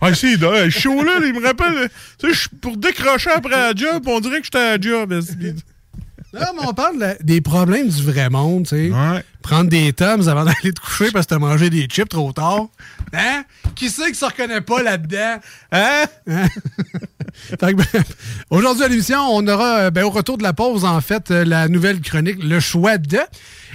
ah, 0.00 0.14
c'est 0.14 0.36
là, 0.40 0.68
chaud 0.70 1.02
là, 1.04 1.12
il 1.24 1.32
me 1.34 1.46
rappelle. 1.46 1.88
Tu 2.18 2.28
sais, 2.28 2.34
je- 2.34 2.48
pour 2.60 2.76
décrocher 2.76 3.30
après 3.30 3.50
la 3.50 3.72
job, 3.74 4.02
on 4.06 4.20
dirait 4.20 4.38
que 4.40 4.44
j'étais 4.44 4.58
à 4.58 4.76
la 4.76 4.80
job. 4.80 5.12
Non, 5.12 6.46
mais 6.56 6.66
on 6.66 6.74
parle 6.74 7.16
des 7.20 7.40
problèmes 7.40 7.88
du 7.88 8.02
vrai 8.02 8.28
monde, 8.28 8.64
tu 8.64 8.70
sais. 8.70 8.90
Ouais. 8.90 9.24
Prendre 9.42 9.70
des 9.70 9.92
toms 9.92 10.26
avant 10.26 10.44
d'aller 10.44 10.72
te 10.72 10.80
coucher 10.80 11.12
parce 11.12 11.26
que 11.26 11.34
t'as 11.34 11.38
mangé 11.38 11.70
des 11.70 11.84
chips 11.86 12.08
trop 12.08 12.32
tard. 12.32 12.66
Hein? 13.12 13.44
Qui 13.76 13.88
c'est 13.90 14.10
qui 14.10 14.14
se 14.18 14.24
reconnaît 14.24 14.60
pas 14.62 14.82
là-dedans? 14.82 15.36
Hein? 15.70 16.04
Hein? 16.26 16.46
Bref, 17.60 17.96
Aujourd'hui 18.50 18.84
à 18.84 18.88
l'émission, 18.88 19.18
on 19.30 19.46
aura, 19.48 19.78
euh, 19.78 19.90
ben, 19.90 20.04
au 20.04 20.10
retour 20.10 20.38
de 20.38 20.42
la 20.42 20.52
pause, 20.52 20.84
en 20.84 21.00
fait, 21.00 21.30
euh, 21.30 21.44
la 21.44 21.68
nouvelle 21.68 22.00
chronique, 22.00 22.42
le 22.42 22.60
choix 22.60 22.98
de. 22.98 23.18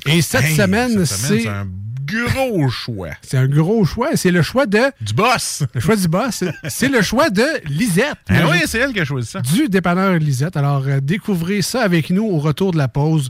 Et 0.05 0.21
cette 0.21 0.43
Hey, 0.43 0.55
semaine, 0.55 1.05
cette 1.05 1.17
semaine, 1.17 1.37
c'est. 1.37 1.43
c'est 1.43 1.49
un 1.49 1.67
gros 2.05 2.69
choix. 2.69 3.09
C'est 3.21 3.37
un 3.37 3.47
gros 3.47 3.85
choix. 3.85 4.09
C'est 4.15 4.31
le 4.31 4.41
choix 4.41 4.65
de. 4.65 4.79
Du 5.01 5.13
boss. 5.13 5.63
Le 5.75 5.79
choix 5.79 5.95
du 5.95 6.07
boss. 6.07 6.43
C'est 6.67 6.87
le 6.89 7.01
choix 7.03 7.29
de 7.29 7.45
Lisette. 7.67 8.15
Ah 8.29 8.47
oui, 8.49 8.57
c'est 8.65 8.79
elle 8.79 8.93
qui 8.93 8.99
a 8.99 9.05
choisi 9.05 9.29
ça. 9.29 9.41
du 9.41 9.69
dépanneur 9.69 10.13
Lisette. 10.15 10.57
Alors, 10.57 10.83
euh, 10.87 10.99
découvrez 11.01 11.61
ça 11.61 11.81
avec 11.83 12.09
nous 12.09 12.23
au 12.25 12.39
retour 12.39 12.71
de 12.71 12.77
la 12.79 12.87
pause. 12.87 13.29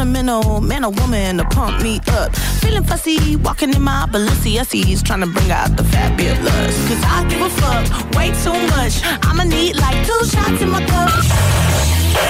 Sentimental 0.00 0.62
man 0.62 0.82
or 0.82 0.92
woman 0.92 1.36
to 1.36 1.44
pump 1.44 1.82
me 1.82 2.00
up. 2.08 2.34
Feeling 2.62 2.84
fussy, 2.84 3.36
walking 3.36 3.74
in 3.74 3.82
my 3.82 4.06
Balenciennes, 4.10 5.04
trying 5.04 5.20
to 5.20 5.26
bring 5.26 5.50
out 5.50 5.76
the 5.76 5.84
fabulous. 5.84 6.74
Cause 6.88 7.02
I 7.04 7.26
give 7.28 7.42
a 7.42 7.50
fuck 7.50 7.84
way 8.16 8.28
too 8.42 8.58
much. 8.74 8.94
I'ma 9.22 9.44
need 9.44 9.76
like 9.76 9.98
two 10.06 10.24
shots 10.24 10.62
in 10.62 10.70
my 10.70 10.80
cup. 10.86 11.10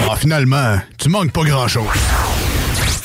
Ah, 0.09 0.17
finalement, 0.17 0.83
tu 0.99 1.09
manques 1.11 1.33
pas 1.33 1.45
grand-chose. 1.45 2.30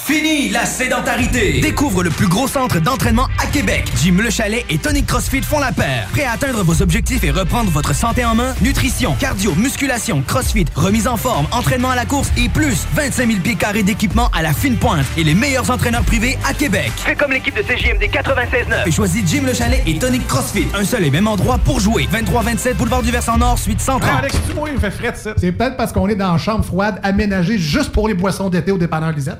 Fini 0.06 0.50
la 0.50 0.68
sédentarité! 0.68 1.62
Découvre 1.62 2.04
le 2.04 2.12
plus 2.12 2.28
gros 2.28 2.48
centre 2.48 2.80
d'entraînement 2.80 3.28
à 3.41 3.48
Québec. 3.48 3.91
Jim 4.04 4.18
Le 4.22 4.30
Chalet 4.30 4.63
et 4.70 4.78
Tonic 4.78 5.08
CrossFit 5.08 5.41
font 5.41 5.58
la 5.58 5.72
paire. 5.72 6.08
Prêt 6.12 6.26
à 6.26 6.34
atteindre 6.34 6.63
vos 6.63 6.84
objectifs 6.84 7.24
et 7.24 7.32
reprendre 7.32 7.72
votre 7.72 7.96
santé 7.96 8.24
en 8.24 8.36
main? 8.36 8.54
Nutrition, 8.62 9.15
cardio, 9.20 9.56
musculation, 9.56 10.22
CrossFit, 10.22 10.65
remise 10.76 11.08
en 11.08 11.18
forme, 11.18 11.48
entraînement 11.52 11.89
à 11.89 11.96
la 11.96 12.06
course 12.06 12.32
et 12.38 12.50
plus 12.50 12.86
25 12.94 13.28
000 13.30 13.39
pieds 13.39 13.56
carrés 13.56 13.82
d'équipement 13.82 14.30
à 14.32 14.44
la 14.44 14.54
fine 14.54 14.78
pointe 14.78 15.08
et 15.18 15.24
les 15.24 15.34
meilleurs 15.34 15.72
entraîneurs 15.72 16.04
privés 16.04 16.38
à 16.48 16.54
Québec. 16.54 16.91
Fais 16.98 17.15
comme 17.15 17.32
l'équipe 17.32 17.56
de 17.56 17.63
CJMD 17.63 18.04
96.9 18.04 18.88
et 18.88 18.91
choisis 18.91 19.24
Jim 19.26 19.41
Le 19.44 19.56
Chalet 19.56 19.82
et 19.88 19.98
Tonic 19.98 20.28
CrossFit. 20.28 20.68
Un 20.76 20.84
seul 20.84 21.04
et 21.04 21.10
même 21.10 21.28
endroit 21.28 21.58
pour 21.58 21.80
jouer. 21.80 22.08
23-27 22.13 22.76
Boulevard 22.76 23.02
du 23.02 23.10
Versant 23.10 23.39
Nord, 23.39 23.58
suite 23.58 23.82
130. 23.82 24.08
Ah, 24.13 24.20
Alex, 24.20 24.38
tu 24.48 24.54
vois, 24.54 24.70
il 24.70 24.76
me 24.76 24.80
fait 24.80 24.91
frais 24.91 25.13
ça. 25.15 25.34
C'est 25.36 25.52
peut-être 25.52 25.78
parce 25.78 25.91
qu'on 25.91 26.08
est 26.08 26.15
dans 26.15 26.34
une 26.34 26.38
chambre 26.38 26.63
froide 26.63 27.00
aménagée 27.02 27.58
juste 27.58 27.91
pour 27.91 28.08
les 28.08 28.13
boissons 28.13 28.52
d'été 28.52 28.72
au 28.72 28.78
dépanneur 28.78 29.12
Lisette. 29.12 29.39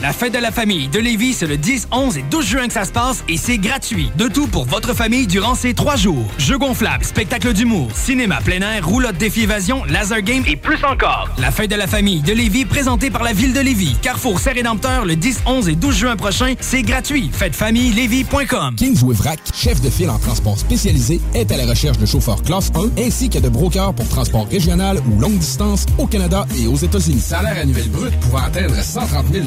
La 0.00 0.12
fête 0.12 0.32
de 0.32 0.38
la 0.38 0.52
famille 0.52 0.86
de 0.86 1.00
Lévis, 1.00 1.34
c'est 1.34 1.48
le 1.48 1.56
10, 1.56 1.88
11 1.90 2.18
et 2.18 2.22
12 2.30 2.46
juin 2.46 2.66
que 2.68 2.72
ça 2.72 2.84
se 2.84 2.92
passe 2.92 3.24
et 3.28 3.36
c'est 3.36 3.58
gratuit. 3.58 4.12
De 4.16 4.28
tout 4.28 4.46
pour 4.46 4.64
votre 4.64 4.94
famille 4.94 5.26
durant 5.26 5.56
ces 5.56 5.74
trois 5.74 5.96
jours. 5.96 6.24
Jeux 6.38 6.56
gonflables, 6.56 7.04
spectacle 7.04 7.52
d'humour, 7.52 7.88
cinéma 7.94 8.38
plein 8.44 8.60
air, 8.60 8.86
roulotte 8.86 9.16
défi 9.16 9.42
évasion, 9.42 9.82
laser 9.86 10.22
game 10.22 10.44
et 10.46 10.54
plus 10.54 10.84
encore. 10.84 11.28
La 11.38 11.50
fête 11.50 11.70
de 11.70 11.74
la 11.74 11.88
famille 11.88 12.20
de 12.20 12.32
Lévis, 12.32 12.64
présentée 12.64 13.10
par 13.10 13.24
la 13.24 13.32
ville 13.32 13.52
de 13.52 13.58
Lévis. 13.58 13.96
Carrefour 14.00 14.38
Saint-Rédempteur, 14.38 15.04
le 15.04 15.16
10, 15.16 15.40
11 15.46 15.68
et 15.68 15.74
12 15.74 15.96
juin 15.96 16.16
prochain, 16.16 16.54
c'est 16.60 16.82
gratuit. 16.82 17.30
Fêtefamillelévis.com. 17.32 18.76
Kingsway 18.76 19.14
Vrac, 19.16 19.40
chef 19.52 19.80
de 19.80 19.90
file 19.90 20.10
en 20.10 20.18
transport 20.20 20.58
spécialisé, 20.58 21.20
est 21.34 21.50
à 21.50 21.56
la 21.56 21.66
recherche 21.66 21.98
de 21.98 22.06
chauffeurs 22.06 22.42
classe 22.42 22.70
1 22.76 23.02
ainsi 23.02 23.28
que 23.30 23.38
de 23.40 23.48
brokers 23.48 23.94
pour 23.94 24.08
transport 24.08 24.46
régional 24.48 24.98
ou 25.10 25.20
longue 25.20 25.38
distance 25.38 25.86
au 25.98 26.06
Canada 26.06 26.46
et 26.56 26.68
aux 26.68 26.76
États-Unis. 26.76 27.20
Salaire 27.20 27.58
annuel 27.60 27.88
brut 27.88 28.14
pouvant 28.20 28.44
atteindre 28.44 28.76
130 28.80 29.26
000 29.32 29.46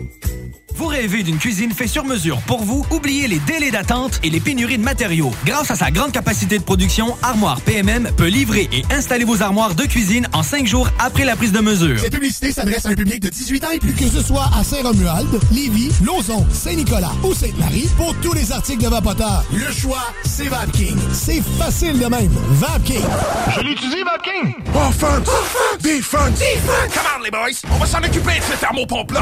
Vous 0.75 0.87
rêvez 0.87 1.21
d'une 1.21 1.37
cuisine 1.37 1.71
faite 1.71 1.89
sur 1.89 2.05
mesure 2.05 2.41
pour 2.47 2.63
vous? 2.63 2.83
Oubliez 2.89 3.27
les 3.27 3.37
délais 3.39 3.69
d'attente 3.69 4.19
et 4.23 4.31
les 4.31 4.39
pénuries 4.39 4.79
de 4.79 4.83
matériaux. 4.83 5.31
Grâce 5.45 5.69
à 5.69 5.75
sa 5.75 5.91
grande 5.91 6.11
capacité 6.11 6.57
de 6.57 6.63
production, 6.63 7.15
Armoire 7.21 7.61
PMM 7.61 8.09
peut 8.17 8.25
livrer 8.25 8.67
et 8.71 8.83
installer 8.91 9.23
vos 9.23 9.43
armoires 9.43 9.75
de 9.75 9.83
cuisine 9.83 10.27
en 10.33 10.41
cinq 10.41 10.65
jours 10.65 10.89
après 10.97 11.23
la 11.23 11.35
prise 11.35 11.51
de 11.51 11.59
mesure. 11.59 11.99
Cette 11.99 12.13
publicité 12.13 12.51
s'adresse 12.51 12.87
à 12.87 12.89
un 12.89 12.95
public 12.95 13.19
de 13.19 13.29
18 13.29 13.63
ans 13.63 13.71
et 13.71 13.77
plus. 13.77 13.93
Que 13.93 14.07
ce 14.07 14.23
soit 14.23 14.49
à 14.57 14.63
Saint-Romuald, 14.63 15.27
Lévis, 15.51 15.91
Lauson, 16.03 16.47
Saint-Nicolas 16.51 17.11
ou 17.23 17.35
Sainte-Marie, 17.35 17.87
pour 17.95 18.15
tous 18.15 18.33
les 18.33 18.51
articles 18.51 18.83
de 18.83 18.89
Vapoteur, 18.89 19.43
le 19.53 19.71
choix, 19.71 20.07
c'est 20.25 20.47
VapKing. 20.47 20.97
C'est 21.13 21.43
facile 21.59 21.99
de 21.99 22.07
même. 22.07 22.31
VapKing. 22.53 23.05
Je 23.55 23.61
l'utilise, 23.61 24.03
VapKing! 24.03 24.55
Offense! 24.73 25.27
Defense! 25.79 26.39
Defense! 26.39 26.93
Come 26.93 27.03
on, 27.19 27.23
les 27.23 27.29
boys! 27.29 27.69
On 27.71 27.77
va 27.77 27.85
s'en 27.85 27.99
occuper 27.99 28.39
de 28.39 28.43
ce 28.51 28.59
thermopompe-là! 28.59 29.21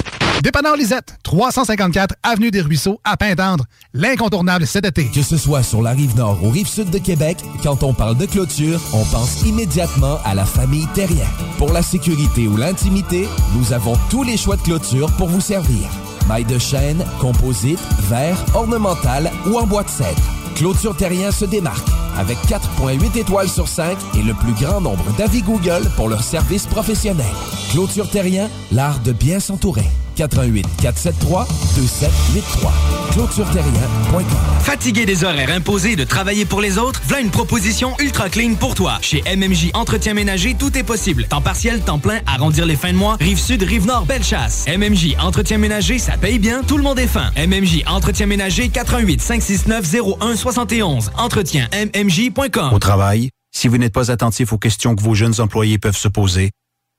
Dépanneur 0.41 0.75
Lisette, 0.75 1.17
354 1.21 2.15
Avenue 2.23 2.49
des 2.49 2.61
Ruisseaux, 2.61 2.99
à 3.03 3.15
Pintendre. 3.15 3.65
L'incontournable 3.93 4.65
cet 4.65 4.85
été. 4.85 5.05
Que 5.05 5.21
ce 5.21 5.37
soit 5.37 5.61
sur 5.61 5.83
la 5.83 5.91
rive 5.91 6.15
nord 6.15 6.43
ou 6.43 6.49
rive 6.49 6.67
sud 6.67 6.89
de 6.89 6.97
Québec, 6.97 7.37
quand 7.61 7.83
on 7.83 7.93
parle 7.93 8.17
de 8.17 8.25
clôture, 8.25 8.81
on 8.93 9.05
pense 9.05 9.43
immédiatement 9.43 10.17
à 10.25 10.33
la 10.33 10.45
famille 10.45 10.87
Terrien. 10.95 11.27
Pour 11.59 11.71
la 11.71 11.83
sécurité 11.83 12.47
ou 12.47 12.57
l'intimité, 12.57 13.27
nous 13.55 13.71
avons 13.71 13.93
tous 14.09 14.23
les 14.23 14.35
choix 14.35 14.55
de 14.55 14.63
clôture 14.63 15.11
pour 15.17 15.27
vous 15.27 15.41
servir. 15.41 15.87
Maille 16.27 16.45
de 16.45 16.57
chêne, 16.57 17.05
composite, 17.19 17.79
verre, 18.09 18.43
ornemental 18.55 19.29
ou 19.45 19.59
en 19.59 19.67
bois 19.67 19.83
de 19.83 19.89
cèdre. 19.89 20.21
Clôture 20.55 20.95
Terrien 20.95 21.31
se 21.31 21.45
démarque 21.45 21.87
avec 22.17 22.37
4.8 22.47 23.17
étoiles 23.17 23.49
sur 23.49 23.67
5 23.67 23.97
et 24.17 24.23
le 24.23 24.33
plus 24.33 24.53
grand 24.53 24.81
nombre 24.81 25.05
d'avis 25.17 25.41
Google 25.41 25.89
pour 25.95 26.09
leur 26.09 26.23
service 26.23 26.65
professionnel. 26.65 27.25
Clôture 27.71 28.09
Terrien, 28.09 28.49
l'art 28.71 28.99
de 28.99 29.11
bien 29.11 29.39
s'entourer. 29.39 29.89
88 30.15 30.67
473 30.81 31.47
2783. 31.75 32.73
ClôtureTerrien.com. 33.13 34.23
Fatigué 34.61 35.05
des 35.05 35.23
horaires 35.23 35.49
imposés 35.51 35.95
de 35.95 36.03
travailler 36.03 36.45
pour 36.45 36.61
les 36.61 36.77
autres, 36.77 37.01
voilà 37.07 37.23
une 37.23 37.31
proposition 37.31 37.93
ultra 37.99 38.29
clean 38.29 38.53
pour 38.55 38.75
toi. 38.75 38.99
Chez 39.01 39.23
MMJ 39.35 39.71
Entretien 39.73 40.13
Ménager, 40.13 40.55
tout 40.57 40.77
est 40.77 40.83
possible. 40.83 41.25
Temps 41.25 41.41
partiel, 41.41 41.81
temps 41.81 41.99
plein, 41.99 42.19
arrondir 42.27 42.65
les 42.65 42.75
fins 42.75 42.93
de 42.93 42.97
mois, 42.97 43.17
rive 43.19 43.39
sud, 43.39 43.63
rive 43.63 43.85
nord, 43.85 44.05
belle 44.05 44.23
chasse. 44.23 44.65
MMJ 44.67 45.15
Entretien 45.19 45.57
Ménager, 45.57 45.97
ça 45.97 46.17
paye 46.17 46.39
bien, 46.39 46.61
tout 46.63 46.77
le 46.77 46.83
monde 46.83 46.99
est 46.99 47.07
fin. 47.07 47.31
MMJ 47.35 47.83
Entretien 47.87 48.27
Ménager, 48.27 48.69
88 48.69 49.21
569 49.21 49.95
01 50.21 50.35
71. 50.41 51.11
Entretien 51.17 51.67
MMJ.com. 51.71 52.73
Au 52.73 52.79
travail, 52.79 53.29
si 53.51 53.67
vous 53.67 53.77
n'êtes 53.77 53.93
pas 53.93 54.09
attentif 54.09 54.51
aux 54.51 54.57
questions 54.57 54.95
que 54.95 55.01
vos 55.03 55.13
jeunes 55.13 55.39
employés 55.39 55.77
peuvent 55.77 55.95
se 55.95 56.07
poser, 56.07 56.49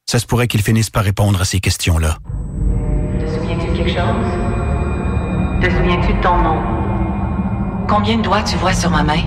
ça 0.09 0.21
se 0.21 0.27
pourrait 0.27 0.47
qu'ils 0.47 0.63
finissent 0.63 0.91
par 0.91 1.03
répondre 1.03 1.41
à 1.41 1.45
ces 1.45 1.59
questions-là. 1.59 2.19
Te 3.19 3.27
souviens-tu 3.27 3.67
de 3.67 3.77
quelque 3.77 3.89
chose? 3.89 5.61
Te 5.61 5.71
souviens-tu 5.71 6.15
de 6.15 6.23
ton 6.23 6.41
nom? 6.41 6.63
Combien 7.89 8.19
de 8.19 8.23
doigts 8.23 8.45
tu 8.45 8.55
vois 8.57 8.75
sur 8.75 8.91
ma 8.91 9.03
main? 9.03 9.23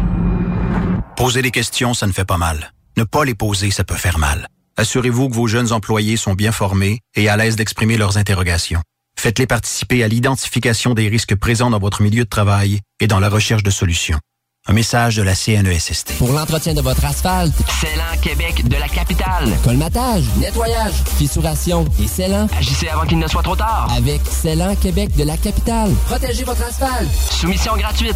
Poser 1.17 1.41
des 1.41 1.51
questions, 1.51 1.93
ça 1.93 2.08
ne 2.08 2.13
fait 2.13 2.25
pas 2.25 2.38
mal. 2.38 2.71
Ne 2.95 3.04
pas 3.04 3.25
les 3.25 3.36
poser, 3.36 3.69
ça 3.69 3.84
peut 3.84 3.95
faire 3.95 4.17
mal. 4.17 4.47
Assurez-vous 4.78 5.28
que 5.28 5.34
vos 5.34 5.47
jeunes 5.47 5.73
employés 5.73 6.15
sont 6.15 6.36
bien 6.36 6.54
formés 6.54 7.01
et 7.15 7.28
à 7.28 7.36
l'aise 7.36 7.58
d'exprimer 7.58 7.97
leurs 7.97 8.17
interrogations. 8.17 8.82
Faites-les 9.17 9.47
participer 9.47 10.04
à 10.04 10.08
l'identification 10.08 10.93
des 10.93 11.08
risques 11.08 11.36
présents 11.36 11.69
dans 11.69 11.80
votre 11.80 12.01
milieu 12.01 12.23
de 12.23 12.30
travail 12.30 12.82
et 12.99 13.08
dans 13.08 13.19
la 13.19 13.30
recherche 13.30 13.63
de 13.63 13.71
solutions. 13.71 14.19
Un 14.67 14.73
message 14.73 15.15
de 15.17 15.21
la 15.21 15.36
CNESST. 15.36 16.13
Pour 16.17 16.32
l'entretien 16.32 16.73
de 16.73 16.82
votre 16.82 17.06
asphalte, 17.06 17.54
Célan 17.80 18.19
Québec 18.21 18.67
de 18.67 18.75
la 18.75 18.88
capitale. 18.88 19.56
Colmatage, 19.63 20.23
nettoyage, 20.38 20.93
fissuration 21.17 21.86
et 22.01 22.08
Célan. 22.08 22.47
Agissez 22.58 22.88
avant 22.89 23.06
qu'il 23.06 23.19
ne 23.19 23.28
soit 23.28 23.43
trop 23.43 23.56
tard. 23.56 23.88
Avec 23.95 24.21
Célan 24.25 24.75
Québec 24.75 25.15
de 25.15 25.23
la 25.23 25.38
capitale. 25.38 25.91
Protégez 26.08 26.43
votre 26.43 26.63
asphalte. 26.63 27.12
Soumission 27.32 27.78
gratuite. 27.78 28.15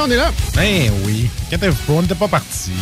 On 0.00 0.10
est 0.10 0.16
là. 0.16 0.32
Ben 0.54 0.90
oui. 1.04 1.28
Inquiétez-vous 1.46 1.76
pas, 1.86 1.92
on 1.92 2.02
n'était 2.02 2.14
pas 2.14 2.28
parti. 2.28 2.72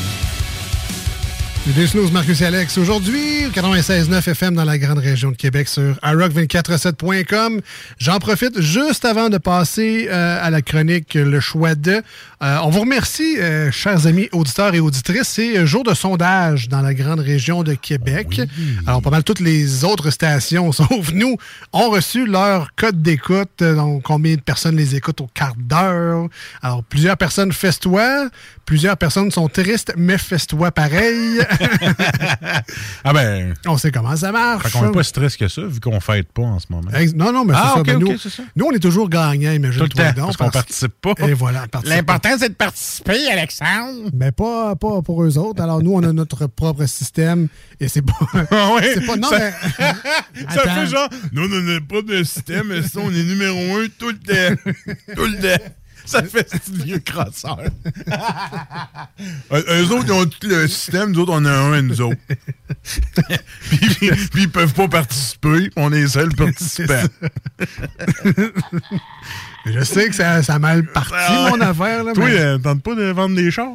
Deux 1.79 1.87
snooze, 1.87 2.11
Marcus 2.11 2.41
et 2.41 2.47
Alex. 2.47 2.77
Aujourd'hui, 2.77 3.47
96.9 3.55 4.29
FM 4.31 4.57
dans 4.57 4.64
la 4.64 4.79
grande 4.79 4.99
région 4.99 5.31
de 5.31 5.37
Québec 5.37 5.69
sur 5.69 5.95
iRock247.com. 6.03 7.61
J'en 7.99 8.19
profite 8.19 8.61
juste 8.61 9.05
avant 9.05 9.29
de 9.29 9.38
passer 9.38 10.09
euh, 10.11 10.45
à 10.45 10.51
la 10.51 10.61
chronique 10.61 11.14
Le 11.14 11.38
choix 11.38 11.77
de. 11.77 12.03
Euh, 12.43 12.57
on 12.64 12.71
vous 12.71 12.81
remercie, 12.81 13.38
euh, 13.38 13.71
chers 13.71 14.09
amis 14.09 14.29
auditeurs 14.33 14.75
et 14.75 14.81
auditrices. 14.81 15.29
C'est 15.29 15.64
jour 15.67 15.85
de 15.85 15.95
sondage 15.95 16.69
dans 16.69 16.81
la 16.81 16.95
grande 16.95 17.21
région 17.21 17.62
de 17.62 17.75
Québec. 17.75 18.41
Alors, 18.88 19.01
pas 19.01 19.11
mal 19.11 19.23
toutes 19.23 19.38
les 19.38 19.85
autres 19.85 20.11
stations, 20.11 20.73
sauf 20.73 21.12
nous, 21.12 21.37
ont 21.73 21.91
reçu 21.91 22.27
leur 22.27 22.75
code 22.75 23.03
d'écoute. 23.03 23.62
Donc, 23.62 24.03
combien 24.03 24.35
de 24.35 24.41
personnes 24.41 24.77
les 24.77 24.97
écoutent 24.97 25.21
au 25.21 25.29
quart 25.33 25.55
d'heure? 25.57 26.27
Alors, 26.61 26.83
plusieurs 26.83 27.17
personnes 27.17 27.53
festoient. 27.53 28.29
Plusieurs 28.67 28.97
personnes 28.97 29.31
sont 29.31 29.49
tristes, 29.49 29.95
mais 29.97 30.19
festoient 30.19 30.73
pareil. 30.73 31.41
ah 33.05 33.13
ben. 33.13 33.55
On 33.67 33.77
sait 33.77 33.91
comment 33.91 34.17
ça 34.17 34.33
marche. 34.33 34.65
Fait 34.65 34.71
qu'on 34.79 34.87
n'est 34.87 34.93
pas 34.93 35.03
stress 35.03 35.37
que 35.37 35.49
ça, 35.49 35.63
vu 35.63 35.81
qu'on 35.81 36.01
fête 36.01 36.33
pas 36.33 36.43
en 36.43 36.59
ce 36.59 36.67
moment. 36.71 36.91
Ex- 36.93 37.15
Non, 37.15 37.33
non, 37.33 37.45
mais 37.45 37.55
c'est 37.55 37.61
ah, 37.63 37.73
ça. 37.75 37.81
ok, 37.81 37.87
ben, 37.87 37.97
ok, 37.97 38.03
nous, 38.03 38.19
ça. 38.19 38.43
nous, 38.57 38.67
on 38.67 38.73
est 38.73 38.79
toujours 38.79 39.09
gagnants, 39.09 39.53
imagine 39.53 39.81
Tout 39.81 39.99
le 39.99 40.15
temps, 40.15 40.27
parce 40.27 40.37
qu'on 40.37 40.51
participe 40.51 40.95
pas. 41.01 41.15
Et 41.27 41.35
voilà, 41.35 41.67
L'important, 41.85 42.31
c'est 42.39 42.51
de 42.51 42.55
participer, 42.55 43.31
Alexandre. 43.31 44.11
Mais 44.13 44.33
pas, 44.33 44.77
pas 44.77 45.03
pour 45.03 45.25
eux 45.25 45.39
autres. 45.39 45.63
Alors, 45.63 45.83
nous, 45.83 45.93
on 45.93 46.03
a 46.03 46.13
notre 46.13 46.47
propre 46.47 46.87
système 46.87 47.49
et 47.81 47.89
c'est 47.89 48.03
pas. 48.03 48.15
Ah 48.51 48.73
ouais, 48.75 48.95
c'est 48.95 49.07
pas. 49.07 49.17
Non, 49.17 49.29
ça, 49.29 49.39
mais. 49.39 49.95
ça 50.55 50.75
fait 50.75 50.87
genre, 50.87 51.09
non, 51.33 51.43
on 51.43 51.49
n'a 51.49 51.81
pas 51.81 52.03
de 52.03 52.23
système, 52.25 52.69
mais 52.69 52.83
ça, 52.83 53.01
on 53.03 53.11
est 53.11 53.25
numéro 53.25 53.59
un 53.77 53.87
tout 53.99 54.09
le 54.09 54.19
temps. 54.19 54.73
tout 55.15 55.25
le 55.25 55.37
temps. 55.37 55.65
Ça 56.09 56.23
fait 56.23 56.49
ce 56.51 56.73
vieux 56.73 56.99
crosseur. 57.01 57.59
Euh, 59.51 59.83
eux 59.83 59.90
autres, 59.92 60.05
ils 60.07 60.12
ont 60.12 60.27
tout 60.27 60.47
le 60.47 60.68
système, 60.68 61.11
nous 61.11 61.21
autres, 61.21 61.33
on 61.35 61.44
a 61.44 61.51
un, 61.51 61.83
nous 61.83 62.01
autres. 62.01 62.21
puis, 63.68 63.79
puis- 63.79 64.11
puis 64.11 64.42
ils 64.42 64.51
peuvent 64.51 64.73
pas 64.75 64.87
participer, 64.88 65.71
on 65.77 65.92
est 65.92 66.03
les 66.03 66.09
seuls 66.09 66.33
participants. 66.35 67.03
Je 69.66 69.81
sais 69.85 70.09
que 70.09 70.14
ça, 70.14 70.42
ça 70.42 70.55
a 70.55 70.59
mal 70.59 70.85
parti, 70.85 71.12
Ah 71.16 71.49
mon 71.51 71.61
affaire. 71.61 72.05
Là, 72.05 72.12
Toi, 72.12 72.25
mais- 72.27 72.38
euh, 72.38 72.59
tente 72.59 72.83
pas 72.83 72.94
de 72.94 73.05
vendre 73.11 73.35
des 73.37 73.51
chars? 73.51 73.68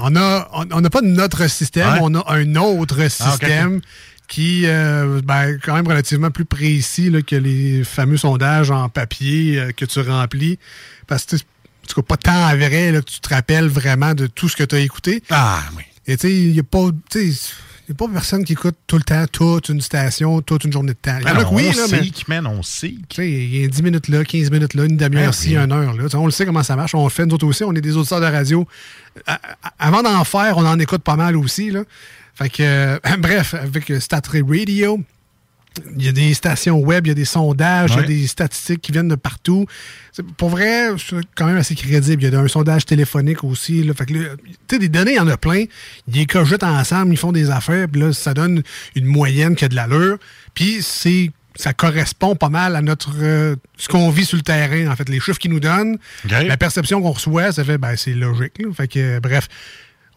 on 0.00 0.10
n'a 0.10 0.48
on, 0.52 0.82
pas 0.82 1.00
notre 1.02 1.48
système, 1.48 1.98
on 2.02 2.14
a 2.14 2.24
un 2.34 2.56
autre 2.56 2.98
Ah, 3.00 3.08
système 3.08 3.80
qui 4.28 4.62
euh, 4.66 5.20
ben, 5.24 5.58
quand 5.62 5.74
même 5.74 5.88
relativement 5.88 6.30
plus 6.30 6.44
précis 6.44 7.10
là, 7.10 7.22
que 7.22 7.34
les 7.34 7.82
fameux 7.82 8.18
sondages 8.18 8.70
en 8.70 8.88
papier 8.88 9.58
euh, 9.58 9.72
que 9.72 9.84
tu 9.84 10.00
remplis. 10.00 10.58
Parce 11.06 11.24
que 11.24 11.36
tu 11.36 11.42
tu 11.88 11.94
sais, 11.94 12.02
pas 12.02 12.18
tant 12.18 12.46
à 12.46 12.54
vrai 12.54 12.92
là, 12.92 13.00
que 13.00 13.10
tu 13.10 13.18
te 13.20 13.34
rappelles 13.34 13.66
vraiment 13.66 14.12
de 14.14 14.26
tout 14.26 14.50
ce 14.50 14.56
que 14.56 14.64
tu 14.64 14.74
as 14.76 14.80
écouté. 14.80 15.22
Ah 15.30 15.62
oui. 15.76 15.82
Et 16.06 16.16
tu 16.18 16.28
sais, 16.28 16.34
il 16.34 16.52
n'y 16.52 16.60
a 16.60 16.62
pas. 16.62 16.88
il 17.14 17.30
y 17.30 17.92
a 17.92 17.94
pas 17.94 18.06
personne 18.08 18.44
qui 18.44 18.52
écoute 18.52 18.76
tout 18.86 18.96
le 18.96 19.02
temps 19.02 19.24
toute 19.32 19.70
une 19.70 19.80
station, 19.80 20.42
toute 20.42 20.64
une 20.64 20.72
journée 20.72 20.92
de 20.92 20.98
temps. 21.00 21.16
En 21.22 21.24
a 21.24 21.30
Alors, 21.30 21.48
que 21.48 21.54
oui, 21.54 21.70
on 21.72 21.76
là, 21.78 21.86
mais 21.90 22.10
man, 22.28 22.46
on 22.46 22.62
sais, 22.62 22.94
il 23.16 23.56
y 23.56 23.64
a 23.64 23.68
10 23.68 23.82
minutes 23.82 24.08
là, 24.08 24.22
15 24.22 24.50
minutes 24.50 24.74
là, 24.74 24.84
une 24.84 24.98
demi-heure 24.98 25.28
Ah, 25.30 25.32
ci, 25.32 25.56
oui. 25.56 25.56
une 25.56 25.72
heure 25.72 25.94
là. 25.94 26.04
On 26.14 26.26
le 26.26 26.30
sait 26.30 26.44
comment 26.44 26.62
ça 26.62 26.76
marche. 26.76 26.94
On 26.94 27.04
le 27.04 27.08
fait, 27.10 27.24
nous 27.24 27.34
autres 27.34 27.46
aussi. 27.46 27.64
On 27.64 27.72
est 27.74 27.80
des 27.80 27.96
auditeurs 27.96 28.20
de 28.20 28.26
radio. 28.26 28.68
À- 29.26 29.40
Avant 29.78 30.02
d'en 30.02 30.22
faire, 30.24 30.58
on 30.58 30.66
en 30.66 30.78
écoute 30.78 31.02
pas 31.02 31.16
mal 31.16 31.36
aussi. 31.38 31.70
Là. 31.70 31.84
Fait 32.38 32.48
que, 32.48 32.62
euh, 32.62 32.98
bref, 33.18 33.54
avec 33.54 33.90
euh, 33.90 33.98
Stat 33.98 34.22
Radio, 34.32 35.00
Il 35.96 36.04
y 36.04 36.08
a 36.08 36.12
des 36.12 36.34
stations 36.34 36.78
web, 36.78 37.06
il 37.06 37.10
y 37.10 37.12
a 37.12 37.14
des 37.14 37.24
sondages, 37.24 37.90
il 37.94 38.00
y 38.00 38.04
a 38.04 38.06
des 38.06 38.26
statistiques 38.28 38.80
qui 38.80 38.92
viennent 38.92 39.08
de 39.08 39.16
partout. 39.16 39.66
Pour 40.36 40.48
vrai, 40.48 40.90
c'est 40.98 41.16
quand 41.34 41.46
même 41.46 41.56
assez 41.56 41.74
crédible. 41.74 42.22
Il 42.22 42.32
y 42.32 42.36
a 42.36 42.38
un 42.38 42.48
sondage 42.48 42.84
téléphonique 42.86 43.42
aussi. 43.42 43.82
Là. 43.82 43.92
Fait 43.94 44.06
que 44.06 44.12
tu 44.12 44.28
sais, 44.70 44.78
des 44.78 44.88
données, 44.88 45.12
il 45.12 45.16
y 45.16 45.20
en 45.20 45.28
a 45.28 45.36
plein. 45.36 45.64
Ils 46.06 46.14
les 46.14 46.26
cogitent 46.26 46.62
ensemble, 46.62 47.12
ils 47.12 47.16
font 47.18 47.32
des 47.32 47.50
affaires, 47.50 47.88
puis 47.88 48.00
là, 48.00 48.12
ça 48.12 48.34
donne 48.34 48.62
une 48.94 49.06
moyenne 49.06 49.56
qui 49.56 49.64
a 49.64 49.68
de 49.68 49.74
l'allure. 49.74 50.18
Puis 50.54 50.78
c'est 50.80 51.30
ça 51.56 51.72
correspond 51.72 52.36
pas 52.36 52.50
mal 52.50 52.76
à 52.76 52.82
notre 52.82 53.10
euh, 53.20 53.56
ce 53.76 53.88
qu'on 53.88 54.10
vit 54.10 54.24
sur 54.24 54.36
le 54.36 54.44
terrain, 54.44 54.92
en 54.92 54.94
fait. 54.94 55.08
Les 55.08 55.18
chiffres 55.18 55.38
qu'ils 55.38 55.50
nous 55.50 55.58
donnent, 55.60 55.98
la 56.30 56.56
perception 56.56 57.02
qu'on 57.02 57.10
reçoit, 57.10 57.50
ça 57.50 57.64
fait 57.64 57.78
ben 57.78 57.96
c'est 57.96 58.14
logique. 58.14 58.58
là. 58.60 58.68
Fait 58.76 58.86
que 58.86 58.98
euh, 58.98 59.20
bref. 59.20 59.48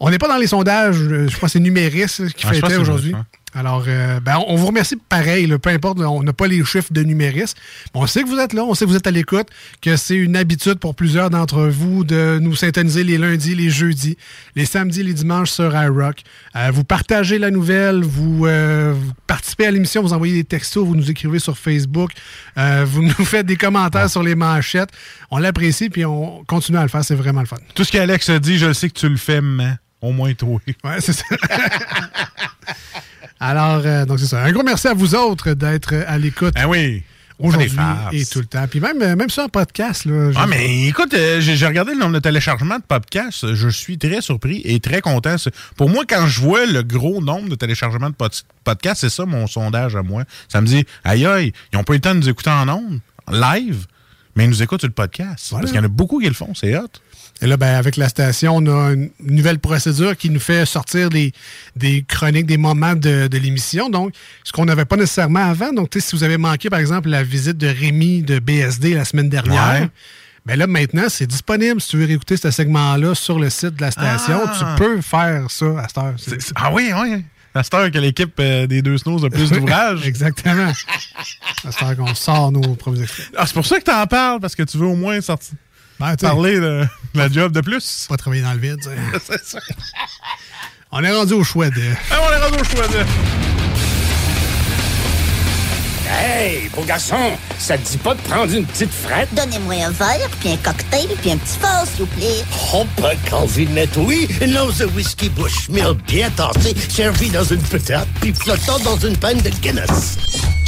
On 0.04 0.10
n'est 0.10 0.18
pas 0.18 0.26
dans 0.26 0.36
les 0.36 0.48
sondages, 0.48 0.96
euh, 1.00 1.28
je 1.28 1.36
crois 1.36 1.46
que 1.46 1.52
c'est 1.52 1.60
Numéris 1.60 2.06
qui 2.34 2.44
Ah, 2.44 2.52
fêtait 2.52 2.76
aujourd'hui. 2.76 3.14
Alors, 3.54 3.84
euh, 3.86 4.18
ben, 4.18 4.38
on 4.48 4.56
vous 4.56 4.66
remercie 4.66 4.96
pareil, 4.96 5.46
là, 5.46 5.58
peu 5.58 5.68
importe, 5.68 6.00
on 6.00 6.22
n'a 6.22 6.32
pas 6.32 6.46
les 6.46 6.64
chiffres 6.64 6.90
de 6.90 7.02
numéris. 7.02 7.52
On 7.92 8.06
sait 8.06 8.22
que 8.22 8.28
vous 8.28 8.38
êtes 8.38 8.54
là, 8.54 8.64
on 8.64 8.74
sait 8.74 8.86
que 8.86 8.90
vous 8.90 8.96
êtes 8.96 9.06
à 9.06 9.10
l'écoute, 9.10 9.48
que 9.82 9.96
c'est 9.96 10.16
une 10.16 10.36
habitude 10.36 10.76
pour 10.76 10.94
plusieurs 10.94 11.28
d'entre 11.28 11.66
vous 11.66 12.02
de 12.02 12.38
nous 12.40 12.56
syntoniser 12.56 13.04
les 13.04 13.18
lundis, 13.18 13.54
les 13.54 13.68
jeudis, 13.68 14.16
les 14.56 14.64
samedis, 14.64 15.02
les 15.02 15.12
dimanches 15.12 15.50
sur 15.50 15.74
iRock. 15.74 16.22
Euh, 16.56 16.70
vous 16.72 16.82
partagez 16.82 17.38
la 17.38 17.50
nouvelle, 17.50 18.02
vous, 18.02 18.46
euh, 18.46 18.94
vous 18.96 19.12
participez 19.26 19.66
à 19.66 19.70
l'émission, 19.70 20.00
vous 20.00 20.14
envoyez 20.14 20.34
des 20.34 20.44
textos, 20.44 20.86
vous 20.86 20.96
nous 20.96 21.10
écrivez 21.10 21.38
sur 21.38 21.58
Facebook, 21.58 22.12
euh, 22.56 22.86
vous 22.88 23.02
nous 23.18 23.24
faites 23.26 23.44
des 23.44 23.56
commentaires 23.56 24.08
sur 24.08 24.22
les 24.22 24.34
manchettes. 24.34 24.90
On 25.30 25.36
l'apprécie, 25.36 25.90
puis 25.90 26.06
on 26.06 26.42
continue 26.46 26.78
à 26.78 26.82
le 26.82 26.88
faire, 26.88 27.04
c'est 27.04 27.14
vraiment 27.14 27.40
le 27.40 27.46
fun. 27.46 27.58
Tout 27.74 27.84
ce 27.84 27.92
qu'Alex 27.92 28.30
a 28.30 28.38
dit, 28.38 28.56
je 28.56 28.72
sais 28.72 28.88
que 28.88 28.98
tu 28.98 29.10
le 29.10 29.16
fais, 29.18 29.42
mais 29.42 29.74
au 30.02 30.12
moins 30.12 30.34
toi. 30.34 30.58
Ouais, 30.84 31.00
c'est 31.00 31.12
ça. 31.14 31.24
Alors, 33.40 33.82
euh, 33.84 34.04
donc 34.04 34.18
c'est 34.20 34.26
ça. 34.26 34.42
Un 34.44 34.52
gros 34.52 34.62
merci 34.62 34.86
à 34.88 34.94
vous 34.94 35.14
autres 35.14 35.52
d'être 35.54 35.94
à 36.06 36.18
l'écoute. 36.18 36.54
Ah 36.56 36.68
oui. 36.68 37.02
Aujourd'hui 37.38 37.76
et 38.12 38.24
tout 38.24 38.38
le 38.38 38.44
temps. 38.44 38.66
Puis 38.70 38.78
même, 38.78 39.02
euh, 39.02 39.16
même 39.16 39.28
ça 39.30 39.44
en 39.44 39.48
podcast. 39.48 40.04
Là, 40.04 40.30
Ah, 40.36 40.46
mais 40.46 40.86
écoute, 40.86 41.12
euh, 41.14 41.40
j'ai 41.40 41.66
regardé 41.66 41.92
le 41.92 41.98
nombre 41.98 42.12
de 42.12 42.20
téléchargements 42.20 42.76
de 42.76 42.84
podcasts. 42.86 43.52
Je 43.54 43.68
suis 43.68 43.98
très 43.98 44.20
surpris 44.20 44.60
et 44.64 44.78
très 44.78 45.00
content. 45.00 45.34
Pour 45.76 45.90
moi, 45.90 46.04
quand 46.08 46.26
je 46.28 46.40
vois 46.40 46.66
le 46.66 46.82
gros 46.84 47.20
nombre 47.20 47.48
de 47.48 47.56
téléchargements 47.56 48.10
de 48.10 48.14
pod- 48.14 48.30
podcasts, 48.62 49.00
c'est 49.00 49.10
ça 49.10 49.24
mon 49.24 49.48
sondage 49.48 49.96
à 49.96 50.02
moi. 50.04 50.22
Ça 50.48 50.60
me 50.60 50.66
dit, 50.68 50.84
aïe 51.02 51.26
aïe, 51.26 51.52
ils 51.72 51.76
n'ont 51.76 51.82
pas 51.84 51.94
eu 51.94 51.96
le 51.96 52.00
temps 52.02 52.14
de 52.14 52.20
nous 52.20 52.28
écouter 52.28 52.50
en 52.50 52.68
ondes, 52.68 53.00
live, 53.28 53.86
mais 54.36 54.44
ils 54.44 54.50
nous 54.50 54.62
écoutent 54.62 54.80
sur 54.80 54.88
le 54.88 54.94
podcast. 54.94 55.48
Parce 55.52 55.66
qu'il 55.66 55.76
y 55.76 55.78
en 55.78 55.84
a 55.84 55.88
beaucoup 55.88 56.18
qui 56.20 56.26
le 56.28 56.34
font, 56.34 56.54
c'est 56.54 56.76
hot. 56.76 56.86
Et 57.40 57.46
là, 57.46 57.56
ben, 57.56 57.74
avec 57.74 57.96
la 57.96 58.08
station, 58.08 58.56
on 58.56 58.66
a 58.66 58.92
une 58.92 59.10
nouvelle 59.20 59.58
procédure 59.58 60.16
qui 60.16 60.30
nous 60.30 60.38
fait 60.38 60.64
sortir 60.64 61.10
des, 61.10 61.32
des 61.74 62.04
chroniques, 62.06 62.46
des 62.46 62.56
moments 62.56 62.94
de, 62.94 63.26
de 63.26 63.38
l'émission. 63.38 63.90
Donc, 63.90 64.14
ce 64.44 64.52
qu'on 64.52 64.64
n'avait 64.64 64.84
pas 64.84 64.96
nécessairement 64.96 65.40
avant. 65.50 65.72
Donc, 65.72 65.90
si 65.98 66.14
vous 66.14 66.22
avez 66.22 66.38
manqué, 66.38 66.70
par 66.70 66.78
exemple, 66.78 67.08
la 67.08 67.24
visite 67.24 67.56
de 67.58 67.66
Rémi 67.66 68.22
de 68.22 68.38
BSD 68.38 68.94
la 68.94 69.04
semaine 69.04 69.28
dernière, 69.28 69.80
Ouais. 69.82 69.88
ben 70.46 70.56
là, 70.56 70.66
maintenant, 70.68 71.04
c'est 71.08 71.26
disponible. 71.26 71.80
Si 71.80 71.88
tu 71.88 71.96
veux 71.96 72.06
réécouter 72.06 72.36
ce 72.36 72.50
segment-là 72.52 73.14
sur 73.16 73.40
le 73.40 73.50
site 73.50 73.74
de 73.76 73.80
la 73.80 73.90
station, 73.90 74.40
Ah. 74.46 74.56
tu 74.76 74.84
peux 74.84 75.00
faire 75.00 75.50
ça 75.50 75.66
à 75.80 75.88
cette 75.88 75.98
heure. 75.98 76.14
C'est- 76.18 76.52
Ah 76.54 76.72
oui, 76.72 76.92
oui. 76.94 77.24
À 77.54 77.62
cette 77.62 77.74
heure 77.74 77.90
que 77.90 77.98
l'équipe 77.98 78.32
euh, 78.40 78.66
des 78.66 78.80
deux 78.80 78.96
snows 78.96 79.24
a 79.24 79.30
plus 79.30 79.50
d'ouvrages. 79.50 80.06
Exactement. 80.06 80.72
à 81.64 81.72
cette 81.72 81.82
heure 81.82 81.96
qu'on 81.96 82.14
sort 82.14 82.50
nos 82.50 82.74
premiers 82.74 83.02
extraits. 83.02 83.28
Ah, 83.36 83.46
c'est 83.46 83.54
pour 83.54 83.66
ça 83.66 83.78
que 83.78 83.84
t'en 83.84 84.06
parles, 84.06 84.40
parce 84.40 84.54
que 84.54 84.62
tu 84.62 84.78
veux 84.78 84.86
au 84.86 84.96
moins 84.96 85.20
sortir. 85.20 85.54
Ben, 86.00 86.16
parler 86.16 86.58
de 86.58 86.84
la 87.14 87.28
job 87.28 87.52
de 87.52 87.60
plus. 87.60 88.06
Pas 88.08 88.16
travailler 88.16 88.42
dans 88.42 88.54
le 88.54 88.58
vide. 88.58 88.80
c'est 89.24 89.44
ça. 89.44 89.58
On 90.90 91.02
est 91.04 91.14
rendu 91.14 91.34
au 91.34 91.44
choix 91.44 91.68
de. 91.70 91.82
Ah, 92.10 92.18
on 92.26 92.32
est 92.32 92.44
rendu 92.44 92.60
au 92.60 92.64
choix 92.64 92.88
de. 92.88 93.61
Hey, 96.14 96.68
beau 96.74 96.82
garçon, 96.82 97.16
ça 97.58 97.78
te 97.78 97.88
dit 97.88 97.96
pas 97.96 98.14
de 98.14 98.20
prendre 98.20 98.52
une 98.52 98.66
petite 98.66 98.92
frette? 98.92 99.32
Donnez-moi 99.34 99.82
un 99.86 99.90
verre, 99.90 100.28
puis 100.40 100.50
un 100.50 100.56
cocktail, 100.58 101.08
puis 101.20 101.30
un 101.32 101.38
petit 101.38 101.58
fort, 101.58 101.86
s'il 101.86 102.04
vous 102.04 102.06
plaît. 102.06 102.44
Oh, 102.74 102.84
pas 103.00 103.14
Calvinette, 103.28 103.96
oui. 103.96 104.28
Non, 104.46 104.70
the 104.72 104.86
whisky 104.94 105.30
Bushmill 105.30 105.94
bien 106.06 106.30
tassé, 106.30 106.74
servi 106.90 107.30
dans 107.30 107.44
une 107.44 107.62
petite, 107.62 108.06
puis 108.20 108.34
flottant 108.34 108.78
dans 108.80 108.98
une 108.98 109.16
panne 109.16 109.40
de 109.40 109.48
Guinness. 109.48 110.18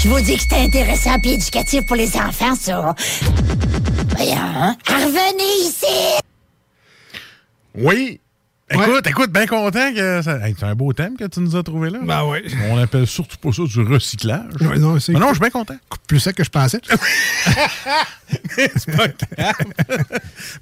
Je 0.02 0.09
vous 0.09 0.20
dis 0.20 0.37
que 0.37 0.42
c'est 0.48 0.61
intéressant 0.61 1.16
et 1.22 1.35
éducatif 1.35 1.85
pour 1.87 1.96
les 1.96 2.16
enfants, 2.16 2.54
ça. 2.59 2.94
Voyons, 4.16 4.37
hein? 4.37 4.76
Revenez 4.87 5.68
ici! 5.68 6.22
Oui. 7.74 8.20
Écoute, 8.70 9.07
écoute, 9.07 9.31
bien 9.31 9.46
content 9.46 9.92
que 9.94 10.22
ça. 10.22 10.38
Hey, 10.46 10.55
c'est 10.59 10.64
un 10.64 10.74
beau 10.74 10.92
thème 10.94 11.16
que 11.18 11.24
tu 11.24 11.40
nous 11.40 11.55
as 11.55 11.62
trouvé 11.62 11.90
là. 11.90 11.98
Ben 12.03 12.24
oui. 12.24 12.38
On 12.70 12.79
appelle 12.79 13.07
surtout 13.07 13.37
pas 13.37 13.53
ça 13.53 13.62
du 13.64 13.81
recyclage. 13.83 14.55
Ouais, 14.61 14.79
non, 14.79 14.98
c'est- 14.98 15.12
non, 15.12 15.29
je 15.29 15.35
suis 15.35 15.40
bien 15.40 15.50
content. 15.50 15.77
Plus 16.07 16.18
sec 16.18 16.35
que 16.35 16.44
je 16.44 16.50
pensais. 16.50 16.81
c'est 18.57 18.96
pas 18.96 19.09
grave. 19.09 19.55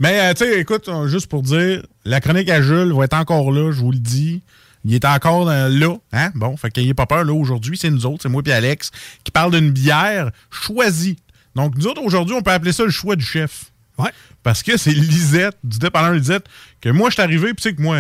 Mais 0.01 0.21
euh, 0.21 0.35
tu 0.35 0.45
sais, 0.45 0.59
écoute, 0.61 0.88
euh, 0.88 1.07
juste 1.07 1.29
pour 1.29 1.43
dire, 1.43 1.83
la 2.05 2.21
chronique 2.21 2.51
à 2.51 2.61
Jules 2.61 2.93
va 2.93 3.05
être 3.05 3.15
encore 3.15 3.53
là, 3.53 3.71
je 3.71 3.79
vous 3.81 3.93
le 3.93 3.99
dis. 3.99 4.43
Il 4.85 4.95
est 4.95 5.05
encore 5.05 5.45
là. 5.45 5.69
Hein? 6.12 6.31
Bon, 6.35 6.57
fait 6.57 6.71
qu'il 6.71 6.85
n'ait 6.87 6.95
pas 6.95 7.07
peur. 7.07 7.25
Là, 7.25 7.33
aujourd'hui, 7.33 7.79
c'est 7.79 7.91
nous 7.91 8.05
autres, 8.05 8.23
c'est 8.23 8.29
moi 8.29 8.43
et 8.45 8.53
Alex, 8.53 8.91
qui 9.23 9.31
parle 9.31 9.53
d'une 9.53 9.71
bière 9.71 10.33
choisie. 10.51 11.19
Donc, 11.55 11.77
nous 11.77 11.87
autres, 11.87 12.03
aujourd'hui, 12.03 12.35
on 12.35 12.43
peut 12.43 12.51
appeler 12.51 12.73
ça 12.73 12.83
le 12.85 12.91
choix 12.91 13.15
du 13.15 13.25
chef. 13.25 13.67
Ouais. 13.98 14.11
Parce 14.42 14.62
que 14.62 14.76
c'est 14.76 14.90
Lisette, 14.92 15.57
du 15.62 15.78
dépanneur 15.78 16.12
Lisette, 16.12 16.46
que 16.81 16.88
moi, 16.88 17.11
je 17.11 17.14
suis 17.14 17.22
arrivé, 17.22 17.46
puis 17.48 17.57
tu 17.57 17.62
sais 17.62 17.74
que 17.74 17.83
moi, 17.83 17.98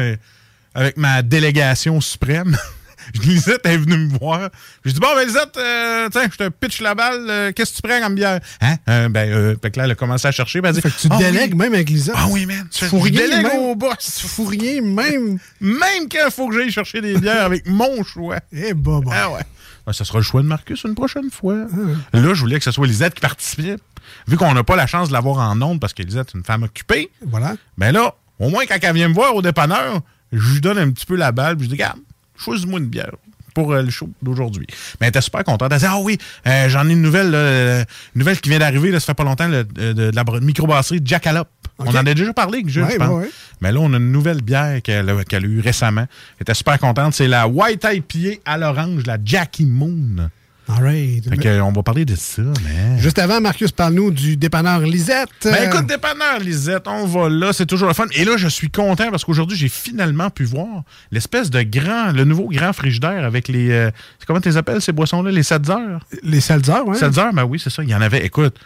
avec 0.74 0.96
ma 0.96 1.22
délégation 1.22 2.00
suprême, 2.00 2.56
Lisette 3.22 3.66
est 3.66 3.76
venue 3.76 3.96
me 3.96 4.18
voir. 4.18 4.48
J'ai 4.84 4.92
dit, 4.92 5.00
bon, 5.00 5.08
ben 5.14 5.26
Lisette, 5.26 5.56
euh, 5.56 6.08
tiens, 6.10 6.28
je 6.32 6.36
te 6.36 6.48
pitch 6.48 6.80
la 6.80 6.94
balle, 6.94 7.26
euh, 7.28 7.52
qu'est-ce 7.52 7.72
que 7.72 7.76
tu 7.76 7.82
prends 7.82 8.00
comme 8.00 8.14
bière? 8.14 8.40
Hein? 8.60 8.76
Euh, 8.88 9.08
ben, 9.08 9.56
fait 9.60 9.70
que 9.70 9.78
là, 9.78 9.84
elle 9.84 9.90
a 9.90 9.94
commencé 9.96 10.26
à 10.28 10.32
chercher, 10.32 10.60
ben, 10.60 10.68
elle 10.70 10.76
dit, 10.76 10.80
Fait 10.80 10.90
que 10.90 11.00
tu 11.00 11.08
Ah 11.10 11.18
délègues 11.18 11.52
oui. 11.52 11.58
même 11.58 11.74
avec 11.74 11.90
Lisa. 11.90 12.12
Ah 12.16 12.26
oui, 12.30 12.46
man. 12.46 12.66
Tu 12.70 12.84
fous 12.86 13.00
rien, 13.00 13.42
même. 13.42 13.58
au 13.58 13.74
boss. 13.74 14.18
Tu 14.20 14.26
fous 14.28 14.44
rien, 14.46 14.80
même. 14.82 15.38
Même 15.60 16.08
quand 16.10 16.24
il 16.26 16.30
faut 16.32 16.48
que 16.48 16.56
j'aille 16.58 16.70
chercher 16.70 17.00
des 17.00 17.18
bières 17.18 17.44
avec 17.44 17.66
mon 17.66 18.02
choix. 18.04 18.38
Eh, 18.52 18.72
bah, 18.72 19.00
bah. 19.04 19.12
Ah 19.14 19.30
ouais. 19.32 19.40
Ben, 19.86 19.92
ça 19.92 20.04
sera 20.04 20.18
le 20.18 20.24
choix 20.24 20.42
de 20.42 20.46
Marcus 20.46 20.84
une 20.84 20.94
prochaine 20.94 21.30
fois. 21.30 21.66
Là, 22.12 22.34
je 22.34 22.40
voulais 22.40 22.58
que 22.58 22.64
ce 22.64 22.70
soit 22.70 22.86
Lisette 22.86 23.14
qui 23.14 23.20
participe. 23.20 23.80
Vu 24.28 24.36
qu'on 24.36 24.52
n'a 24.54 24.64
pas 24.64 24.76
la 24.76 24.86
chance 24.86 25.08
de 25.08 25.12
l'avoir 25.12 25.38
en 25.38 25.60
ondes 25.62 25.80
parce 25.80 25.92
que 25.94 26.02
Lisette 26.02 26.28
est 26.34 26.38
une 26.38 26.44
femme 26.44 26.62
occupée. 26.64 27.10
Voilà. 27.26 27.54
Ben 27.78 27.92
là, 27.92 28.14
au 28.38 28.48
moins, 28.50 28.64
quand 28.66 28.76
elle 28.80 28.94
vient 28.94 29.08
me 29.08 29.14
voir 29.14 29.34
au 29.34 29.42
dépanneur, 29.42 30.00
je 30.32 30.52
lui 30.54 30.60
donne 30.60 30.78
un 30.78 30.90
petit 30.90 31.06
peu 31.06 31.16
la 31.16 31.32
balle. 31.32 31.56
Puis 31.56 31.64
je 31.64 31.70
dis, 31.70 31.74
regarde, 31.76 31.98
choisis-moi 32.36 32.80
une 32.80 32.86
bière 32.86 33.12
pour 33.54 33.72
euh, 33.72 33.82
le 33.82 33.90
show 33.90 34.08
d'aujourd'hui. 34.22 34.66
Mais 35.00 35.06
elle 35.06 35.08
était 35.10 35.20
super 35.20 35.44
contente. 35.44 35.70
Elle 35.72 35.78
dit, 35.78 35.84
ah 35.86 35.98
oui, 36.00 36.16
euh, 36.46 36.68
j'en 36.68 36.88
ai 36.88 36.92
une 36.92 37.02
nouvelle, 37.02 37.30
là, 37.30 37.38
euh, 37.38 37.84
une 38.14 38.20
nouvelle 38.20 38.40
qui 38.40 38.48
vient 38.48 38.58
d'arriver, 38.58 38.92
ça 38.92 39.00
fait 39.00 39.14
pas 39.14 39.24
longtemps, 39.24 39.48
là, 39.48 39.62
de, 39.64 39.92
de 39.92 40.10
la 40.14 40.24
br- 40.24 40.40
microbrasserie 40.40 41.00
Jackalope. 41.04 41.48
On 41.86 41.90
en 41.90 42.06
a 42.06 42.14
déjà 42.14 42.32
parlé 42.32 42.62
Jules, 42.66 42.84
Ouais, 42.84 42.92
je 42.92 42.96
pense. 42.98 43.08
ouais, 43.08 43.14
ouais. 43.24 43.30
Mais 43.60 43.72
là, 43.72 43.80
on 43.80 43.92
a 43.92 43.96
une 43.96 44.10
nouvelle 44.10 44.42
bière 44.42 44.82
qu'elle 44.82 45.08
a, 45.08 45.40
eue 45.40 45.60
récemment. 45.60 46.06
Elle 46.38 46.42
était 46.42 46.54
super 46.54 46.78
contente. 46.78 47.14
C'est 47.14 47.28
la 47.28 47.46
White 47.46 47.86
IPA 47.90 48.40
à 48.44 48.58
l'orange, 48.58 49.06
la 49.06 49.18
Jackie 49.24 49.66
Moon. 49.66 50.28
All 50.68 50.82
right. 50.82 51.28
Fait 51.28 51.36
que, 51.36 51.60
on 51.60 51.72
va 51.72 51.82
parler 51.82 52.04
de 52.04 52.14
ça, 52.14 52.42
mais... 52.64 52.98
Juste 52.98 53.18
avant, 53.18 53.40
Marcus, 53.40 53.72
parle-nous 53.72 54.10
du 54.12 54.36
dépanneur 54.36 54.80
Lisette. 54.80 55.28
Ben 55.42 55.68
écoute, 55.68 55.86
dépanneur 55.86 56.38
Lisette, 56.40 56.86
on 56.86 57.04
va 57.04 57.28
là, 57.28 57.52
c'est 57.52 57.66
toujours 57.66 57.88
le 57.88 57.94
fun. 57.94 58.06
Et 58.14 58.24
là, 58.24 58.36
je 58.36 58.46
suis 58.48 58.70
content 58.70 59.10
parce 59.10 59.24
qu'aujourd'hui, 59.24 59.56
j'ai 59.56 59.68
finalement 59.68 60.30
pu 60.30 60.44
voir 60.44 60.84
l'espèce 61.10 61.50
de 61.50 61.62
grand, 61.62 62.12
le 62.12 62.24
nouveau 62.24 62.48
grand 62.48 62.72
frigidaire 62.72 63.24
avec 63.24 63.48
les. 63.48 63.70
euh, 63.70 63.90
comment 64.26 64.40
tu 64.40 64.48
les 64.48 64.56
appelles 64.56 64.80
ces 64.80 64.92
boissons-là? 64.92 65.30
Les 65.32 65.42
7 65.42 65.68
heures 65.68 66.06
Les 66.22 66.40
Seltzer, 66.40 66.80
ouais. 66.86 66.96
7 66.96 67.18
heures, 67.18 67.32
ben 67.32 67.44
oui, 67.44 67.60
c'est 67.62 67.70
ça. 67.70 67.82
Il 67.82 67.90
y 67.90 67.94
en 67.94 68.00
avait. 68.00 68.24
Écoute. 68.24 68.56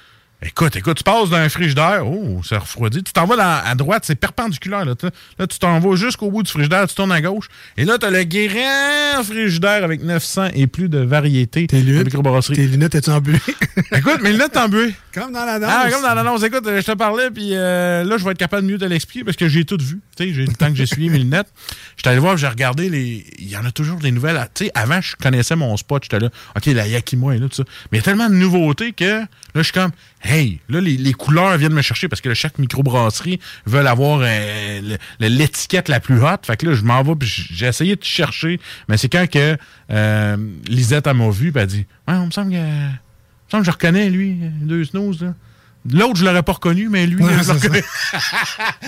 Écoute, 0.46 0.76
écoute, 0.76 0.98
tu 0.98 1.02
passes 1.02 1.28
d'un 1.28 1.48
frigidaire, 1.48 2.06
oh, 2.06 2.40
c'est 2.46 2.56
refroidi. 2.56 3.02
Tu 3.02 3.12
t'en 3.12 3.26
vas 3.26 3.37
dans- 3.37 3.68
à 3.68 3.74
droite, 3.74 4.04
c'est 4.06 4.14
perpendiculaire. 4.14 4.85
Là, 4.85 4.94
Tu- 4.94 5.06
là 5.38 5.46
tu 5.48 5.59
t'en 5.59 5.80
vas 5.80 5.96
jusqu'au 5.96 6.30
bout 6.30 6.44
du 6.44 6.50
frigidaire, 6.50 6.87
tu 6.87 6.94
tournes 6.94 7.11
à 7.11 7.20
gauche. 7.20 7.48
Et 7.76 7.85
là, 7.85 7.98
tu 7.98 8.06
as 8.06 8.11
le 8.11 8.22
grand 8.24 9.24
frigidaire 9.24 9.82
avec 9.82 10.02
900 10.04 10.48
et 10.54 10.66
plus 10.68 10.88
de 10.88 10.98
variétés 10.98 11.66
de 11.66 12.04
microbrasserie. 12.04 12.54
Tes 12.54 12.66
lunettes, 12.66 12.94
es-tu 12.94 13.11
embuées? 13.11 13.38
Écoute, 13.92 14.20
mes 14.22 14.32
lunettes 14.32 14.56
embuées. 14.56 14.94
Comme 15.12 15.32
dans 15.32 15.44
la 15.44 15.59
danse. 15.59 15.70
Ah, 15.72 15.90
comme 15.90 16.02
dans 16.02 16.14
l'annonce. 16.14 16.42
Écoute, 16.44 16.66
euh, 16.66 16.80
je 16.80 16.87
te 16.87 16.92
parlais, 16.92 17.30
puis 17.30 17.50
euh, 17.52 18.04
là, 18.04 18.16
je 18.16 18.24
vais 18.24 18.30
être 18.30 18.38
capable 18.38 18.66
de 18.66 18.72
mieux 18.72 18.78
te 18.78 18.85
l'expliquer 18.85 19.24
parce 19.24 19.37
que 19.37 19.48
j'ai 19.48 19.64
tout 19.64 19.78
vu. 19.80 20.00
Tu 20.16 20.24
sais, 20.28 20.32
j'ai 20.35 20.46
le 20.46 20.52
temps 20.52 20.68
que 20.70 20.76
j'ai 20.76 20.87
suivi 20.87 21.09
mes 21.11 21.18
lunettes. 21.18 21.48
J'étais 21.96 22.11
allé 22.11 22.18
voir, 22.20 22.37
j'ai 22.37 22.46
regardé 22.48 22.88
les. 22.88 23.26
Il 23.38 23.48
y 23.48 23.56
en 23.56 23.64
a 23.64 23.72
toujours 23.72 23.98
des 23.98 24.12
nouvelles. 24.12 24.38
Tu 24.54 24.66
sais, 24.66 24.70
avant, 24.74 25.00
je 25.00 25.16
connaissais 25.16 25.56
mon 25.56 25.76
spot. 25.76 26.04
J'étais 26.04 26.20
là, 26.20 26.28
OK, 26.54 26.66
la 26.66 26.87
Yakimo 26.87 27.32
est 27.32 27.38
là, 27.38 27.48
tout 27.48 27.56
ça. 27.56 27.64
Mais 27.90 27.98
il 27.98 28.00
y 28.00 28.00
a 28.00 28.04
tellement 28.04 28.28
de 28.28 28.35
nouveautés 28.35 28.92
que 28.92 29.04
là, 29.20 29.26
je 29.54 29.62
suis 29.62 29.72
comme, 29.72 29.90
hey, 30.22 30.61
là, 30.68 30.81
les, 30.81 30.96
les 30.96 31.12
couleurs 31.12 31.57
viennent 31.57 31.72
me 31.72 31.83
chercher 31.83 32.09
parce 32.09 32.20
que 32.20 32.29
là, 32.29 32.35
chaque 32.35 32.59
microbrasserie 32.59 33.40
veut 33.66 33.87
avoir 33.87 34.20
euh, 34.22 34.96
l'étiquette 35.20 35.88
la 35.88 36.00
plus 36.00 36.22
haute. 36.22 36.46
Fait 36.46 36.57
que 36.57 36.66
là, 36.66 36.74
je 36.74 36.83
m'en 36.83 37.02
vais, 37.02 37.14
puis 37.14 37.29
j'ai 37.50 37.66
essayé 37.66 37.96
de 37.96 38.05
chercher. 38.05 38.61
Mais 38.88 38.96
c'est 38.96 39.09
quand 39.09 39.29
que 39.31 39.57
euh, 39.90 40.37
Lisette, 40.68 41.07
m'a 41.07 41.31
vu, 41.31 41.52
puis 41.52 41.62
elle 41.62 41.68
dit, 41.68 41.87
ouais, 42.09 42.14
on 42.14 42.26
me 42.26 42.31
semble 42.31 42.52
que. 42.52 42.57
Il 42.57 43.48
me 43.48 43.50
semble 43.50 43.62
que 43.62 43.66
je 43.66 43.76
reconnais, 43.76 44.11
lui, 44.11 44.38
deux 44.62 44.85
snooze, 44.85 45.22
là. 45.22 45.35
L'autre, 45.92 46.16
je 46.16 46.25
l'aurais 46.25 46.42
pas 46.42 46.53
reconnu, 46.53 46.89
mais 46.89 47.07
lui, 47.07 47.22
Ouais, 47.22 47.32
je 47.32 47.39
le 47.39 47.43
c'est 47.45 47.53
reconnais. 47.53 47.84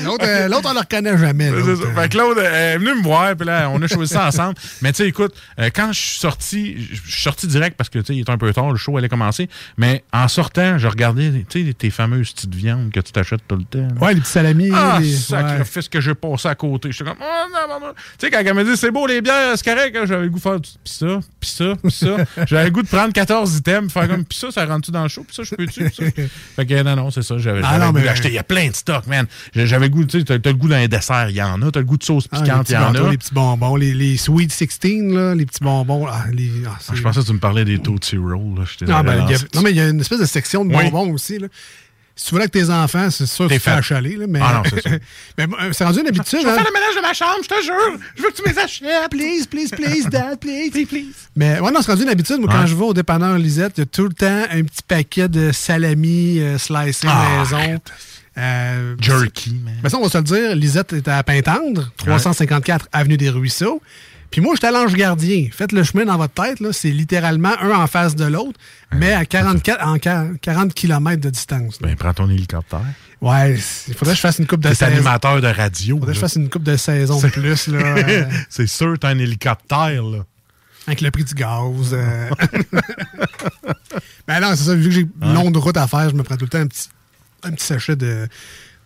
L'autre, 0.05 0.25
euh, 0.27 0.49
l'autre, 0.49 0.69
on 0.71 0.75
le 0.75 0.81
reconnaît 0.81 1.19
jamais. 1.19 1.51
C'est 1.51 1.57
l'autre. 1.61 1.83
ça. 1.95 2.03
Fait 2.03 2.09
que 2.09 2.13
Claude 2.15 2.39
euh, 2.39 2.75
est 2.75 2.79
venu 2.79 2.95
me 2.95 3.03
voir, 3.03 3.35
puis 3.37 3.47
là, 3.47 3.69
on 3.71 3.81
a 3.83 3.87
choisi 3.87 4.13
ça 4.15 4.27
ensemble. 4.29 4.55
Mais 4.83 4.93
tu 4.93 4.99
sais, 5.03 5.09
écoute, 5.09 5.35
euh, 5.61 5.71
quand 5.75 5.93
je 5.93 6.01
suis 6.01 6.19
sorti, 6.19 6.77
je 6.93 7.11
suis 7.11 7.23
sorti 7.23 7.47
direct 7.47 7.77
parce 7.77 7.89
que 7.91 7.99
tu 7.99 8.07
sais, 8.07 8.15
il 8.17 8.21
était 8.21 8.31
un 8.31 8.39
peu 8.39 8.53
tard, 8.53 8.71
le 8.71 8.77
show 8.77 8.97
allait 8.97 9.09
commencer. 9.09 9.49
Mais 9.77 10.05
en 10.13 10.29
sortant, 10.29 10.79
je 10.79 10.87
regardais, 10.89 11.45
tu 11.49 11.67
sais, 11.67 11.73
tes 11.75 11.91
fameuses 11.91 12.33
petites 12.33 12.55
viandes 12.55 12.91
que 12.93 13.01
tu 13.01 13.13
t'achètes 13.13 13.41
tout 13.47 13.57
le 13.57 13.65
temps. 13.65 13.79
là. 13.95 14.01
Ouais, 14.07 14.15
les 14.15 14.21
petits 14.21 14.31
salamis. 14.31 14.71
Ah, 14.75 14.99
les- 15.01 15.13
sacrifice 15.17 15.89
que 15.89 16.01
j'ai 16.01 16.15
passé 16.15 16.49
à 16.49 16.55
côté. 16.55 16.91
J'étais 16.93 17.05
comme, 17.11 17.19
oh 17.21 17.47
non, 17.53 17.75
non, 17.75 17.87
non. 17.89 17.93
Tu 18.19 18.27
sais, 18.27 18.31
quand 18.31 18.39
elle 18.45 18.55
m'a 18.55 18.65
dit, 18.65 18.77
c'est 18.77 18.91
beau 18.91 19.07
les 19.07 19.21
bières, 19.21 19.57
c'est 19.57 19.65
correct, 19.65 19.97
hein, 19.97 20.05
j'avais 20.07 20.25
le 20.25 20.31
goût 20.31 20.39
de 20.39 20.43
faire, 20.43 20.61
pis 20.61 20.73
ça, 20.85 21.07
pis 21.41 21.49
ça, 21.51 21.75
pis 21.83 21.91
ça. 21.91 22.17
j'avais 22.47 22.65
le 22.65 22.71
goût 22.71 22.83
de 22.83 22.89
prendre 22.89 23.13
14 23.13 23.57
items, 23.57 23.93
faire 23.93 24.09
comme, 24.09 24.25
pis 24.25 24.39
ça, 24.39 24.51
ça 24.51 24.65
rentre-tu 24.67 24.91
dans 24.91 25.03
le 25.03 25.09
show, 25.09 25.25
pis 25.25 25.35
ça, 25.35 25.43
je 25.43 25.55
peux-tu, 25.55 25.85
ça. 25.91 26.03
Fait 26.57 26.67
que, 26.67 26.83
non, 26.97 27.05
non, 27.05 27.11
c'est 27.11 27.23
ça, 27.23 27.39
j'avais 27.39 27.61
Ah, 27.65 27.91
mais-. 27.93 28.05
Il 28.25 28.33
y 28.33 28.39
a 28.39 28.43
plein 28.45 28.69
de 28.69 28.75
stocks, 28.75 29.07
man. 29.07 29.27
J'avais 29.55 29.87
le 29.87 29.93
goût, 29.95 30.05
tu 30.05 30.19
sais, 30.21 30.25
t'as 30.25 30.39
le 30.51 30.53
goût 30.57 30.69
d'un 30.69 30.87
dessert, 30.87 31.31
il 31.31 31.37
y 31.37 31.43
en 31.43 31.61
a. 31.63 31.71
T'as 31.71 31.81
le 31.81 31.87
goût 31.87 31.97
de 31.97 32.05
sauce 32.05 32.27
Ah, 32.33 32.41
piquante, 32.41 32.69
il 32.69 32.73
y 32.73 32.77
en 32.77 32.95
a. 32.95 33.11
Les 33.11 33.19
petits 33.19 33.35
bonbons, 33.35 33.77
les, 33.77 33.95
les 33.95 34.17
Sweet 34.17 34.53
16, 34.53 34.69
là, 35.15 35.35
les 35.35 35.47
petits 35.47 35.63
bonbons. 35.63 36.07
Ah, 36.09 36.25
les, 36.33 36.51
ah, 36.67 36.77
Ah, 36.89 36.93
je 36.95 37.03
pensais 37.03 37.21
que 37.21 37.27
tu 37.27 37.33
me 37.33 37.39
parlais 37.39 37.65
des 37.65 37.79
Tootsie 37.79 38.17
Rolls, 38.17 38.57
là. 38.57 38.65
Ah, 38.97 39.03
ben, 39.03 39.21
a- 39.21 39.31
non, 39.55 39.63
mais 39.63 39.71
il 39.71 39.77
y 39.77 39.81
a 39.81 39.89
une 39.89 40.01
espèce 40.01 40.21
de 40.21 40.27
section 40.27 40.65
de 40.65 40.75
Oui. 40.75 40.91
bonbons 40.91 41.13
aussi. 41.13 41.39
Là. 41.39 41.49
Si 42.19 42.31
tu 42.31 42.35
là 42.35 42.41
avec 42.41 42.51
tes 42.51 42.69
enfants, 42.69 43.11
c'est 43.11 43.27
sûr 43.27 43.47
que 43.47 43.55
tu 43.55 43.61
fais 43.61 43.71
achaler. 43.71 44.17
Là, 44.17 44.27
mais 44.29 44.41
Ah 44.43 44.55
non, 44.55 44.63
c'est 44.69 44.83
ça. 44.83 44.91
mais 45.39 45.47
c'est 45.71 45.85
rendu 45.85 46.01
une 46.01 46.09
habitude. 46.09 46.41
Je 46.41 46.45
vais 46.45 46.51
hein. 46.51 46.55
faire 46.57 46.65
le 46.65 46.73
ménage 46.73 46.97
de 46.97 47.01
ma 47.01 47.15
chambre, 47.15 47.39
je 47.45 47.49
te 47.49 47.63
jure. 47.63 47.99
Je 48.17 48.23
veux 48.23 48.31
que 48.31 48.35
tu 48.35 48.43
me 48.43 48.49
les 48.49 48.59
achètes. 48.59 49.11
Please, 49.11 49.47
please, 49.47 49.71
please, 49.71 50.11
dad, 50.11 50.41
please. 50.41 50.73
Mais 51.37 51.61
ouais, 51.61 51.71
non, 51.71 51.81
c'est 51.81 51.93
rendu 51.93 52.03
une 52.03 52.09
habitude. 52.09 52.41
Moi, 52.41 52.49
quand 52.51 52.67
je 52.67 52.75
vais 52.75 52.85
au 52.85 52.93
dépanneur 52.93 53.39
Lisette, 53.39 53.75
il 53.77 53.81
y 53.81 53.83
a 53.85 53.87
tout 53.87 54.03
le 54.03 54.15
temps 54.15 54.45
un 54.51 54.65
petit 54.65 54.83
paquet 54.87 55.29
de 55.29 55.53
salami 55.53 56.41
euh, 56.41 56.59
slicé 56.59 57.07
Ah, 57.09 57.39
maison. 57.39 57.81
Euh, 58.37 58.97
Jerky, 59.01 59.55
man. 59.65 59.75
Mais 59.85 59.89
ça, 59.89 59.99
on 59.99 60.03
va 60.03 60.09
se 60.09 60.19
le 60.19 60.25
dire, 60.25 60.57
Lisette 60.57 60.95
est 60.95 61.07
à 61.07 61.23
Pintendre, 61.23 61.93
354 61.99 62.89
Avenue 62.93 63.17
des 63.17 63.31
Ruisseaux. 63.31 63.81
Puis 64.31 64.41
moi, 64.41 64.55
à 64.63 64.71
l'Ange 64.71 64.95
Gardien. 64.95 65.49
Faites 65.51 65.73
le 65.73 65.83
chemin 65.83 66.05
dans 66.05 66.17
votre 66.17 66.35
tête, 66.35 66.61
là, 66.61 66.73
c'est 66.73 66.91
littéralement 66.91 67.55
un 67.61 67.71
en 67.71 67.87
face 67.87 68.15
de 68.15 68.27
l'autre, 68.27 68.59
mais 68.93 69.13
à 69.13 69.25
44, 69.25 69.87
en 69.87 69.99
40 69.99 70.75
km 70.75 71.21
de 71.21 71.31
distance. 71.31 71.81
là. 71.81 71.89
Ben, 71.89 71.97
prends 71.97 72.13
ton 72.13 72.29
hélicoptère. 72.29 72.85
Ouais, 73.21 73.57
il 73.89 73.95
faudrait 73.95 74.13
que 74.13 74.17
je 74.17 74.21
fasse 74.21 74.39
une 74.39 74.47
coupe 74.47 74.61
de 74.61 74.73
saison. 74.75 74.93
animateur 74.93 75.41
de 75.41 75.47
radio. 75.49 75.97
faudrait 75.97 76.13
que 76.13 76.17
je 76.17 76.21
fasse 76.21 76.37
une 76.37 76.51
coupe 76.51 76.63
de 76.63 76.77
saison 76.77 77.21
de 77.21 77.29
plus. 77.29 77.69
Là, 77.69 77.79
euh, 77.97 78.25
c'est 78.49 78.67
sûr, 78.67 78.97
t'as 78.99 79.09
un 79.09 79.19
hélicoptère, 79.19 80.03
là. 80.03 80.25
avec 80.87 81.01
le 81.01 81.11
prix 81.11 81.25
du 81.25 81.35
gaz. 81.35 81.93
euh. 81.93 82.31
ben 84.29 84.41
non, 84.41 84.55
c'est 84.55 84.65
ça. 84.65 84.75
Vu 84.75 84.89
que 84.89 84.95
j'ai 84.95 85.07
une 85.23 85.35
longue 85.35 85.57
route 85.57 85.77
à 85.77 85.87
faire, 85.87 86.11
je 86.11 86.15
me 86.15 86.23
prends 86.23 86.37
tout 86.37 86.45
le 86.45 86.51
temps 86.51 86.59
un 86.61 86.67
petit, 86.67 86.89
un 87.43 87.51
petit 87.53 87.67
sachet 87.67 87.97
de, 87.97 88.29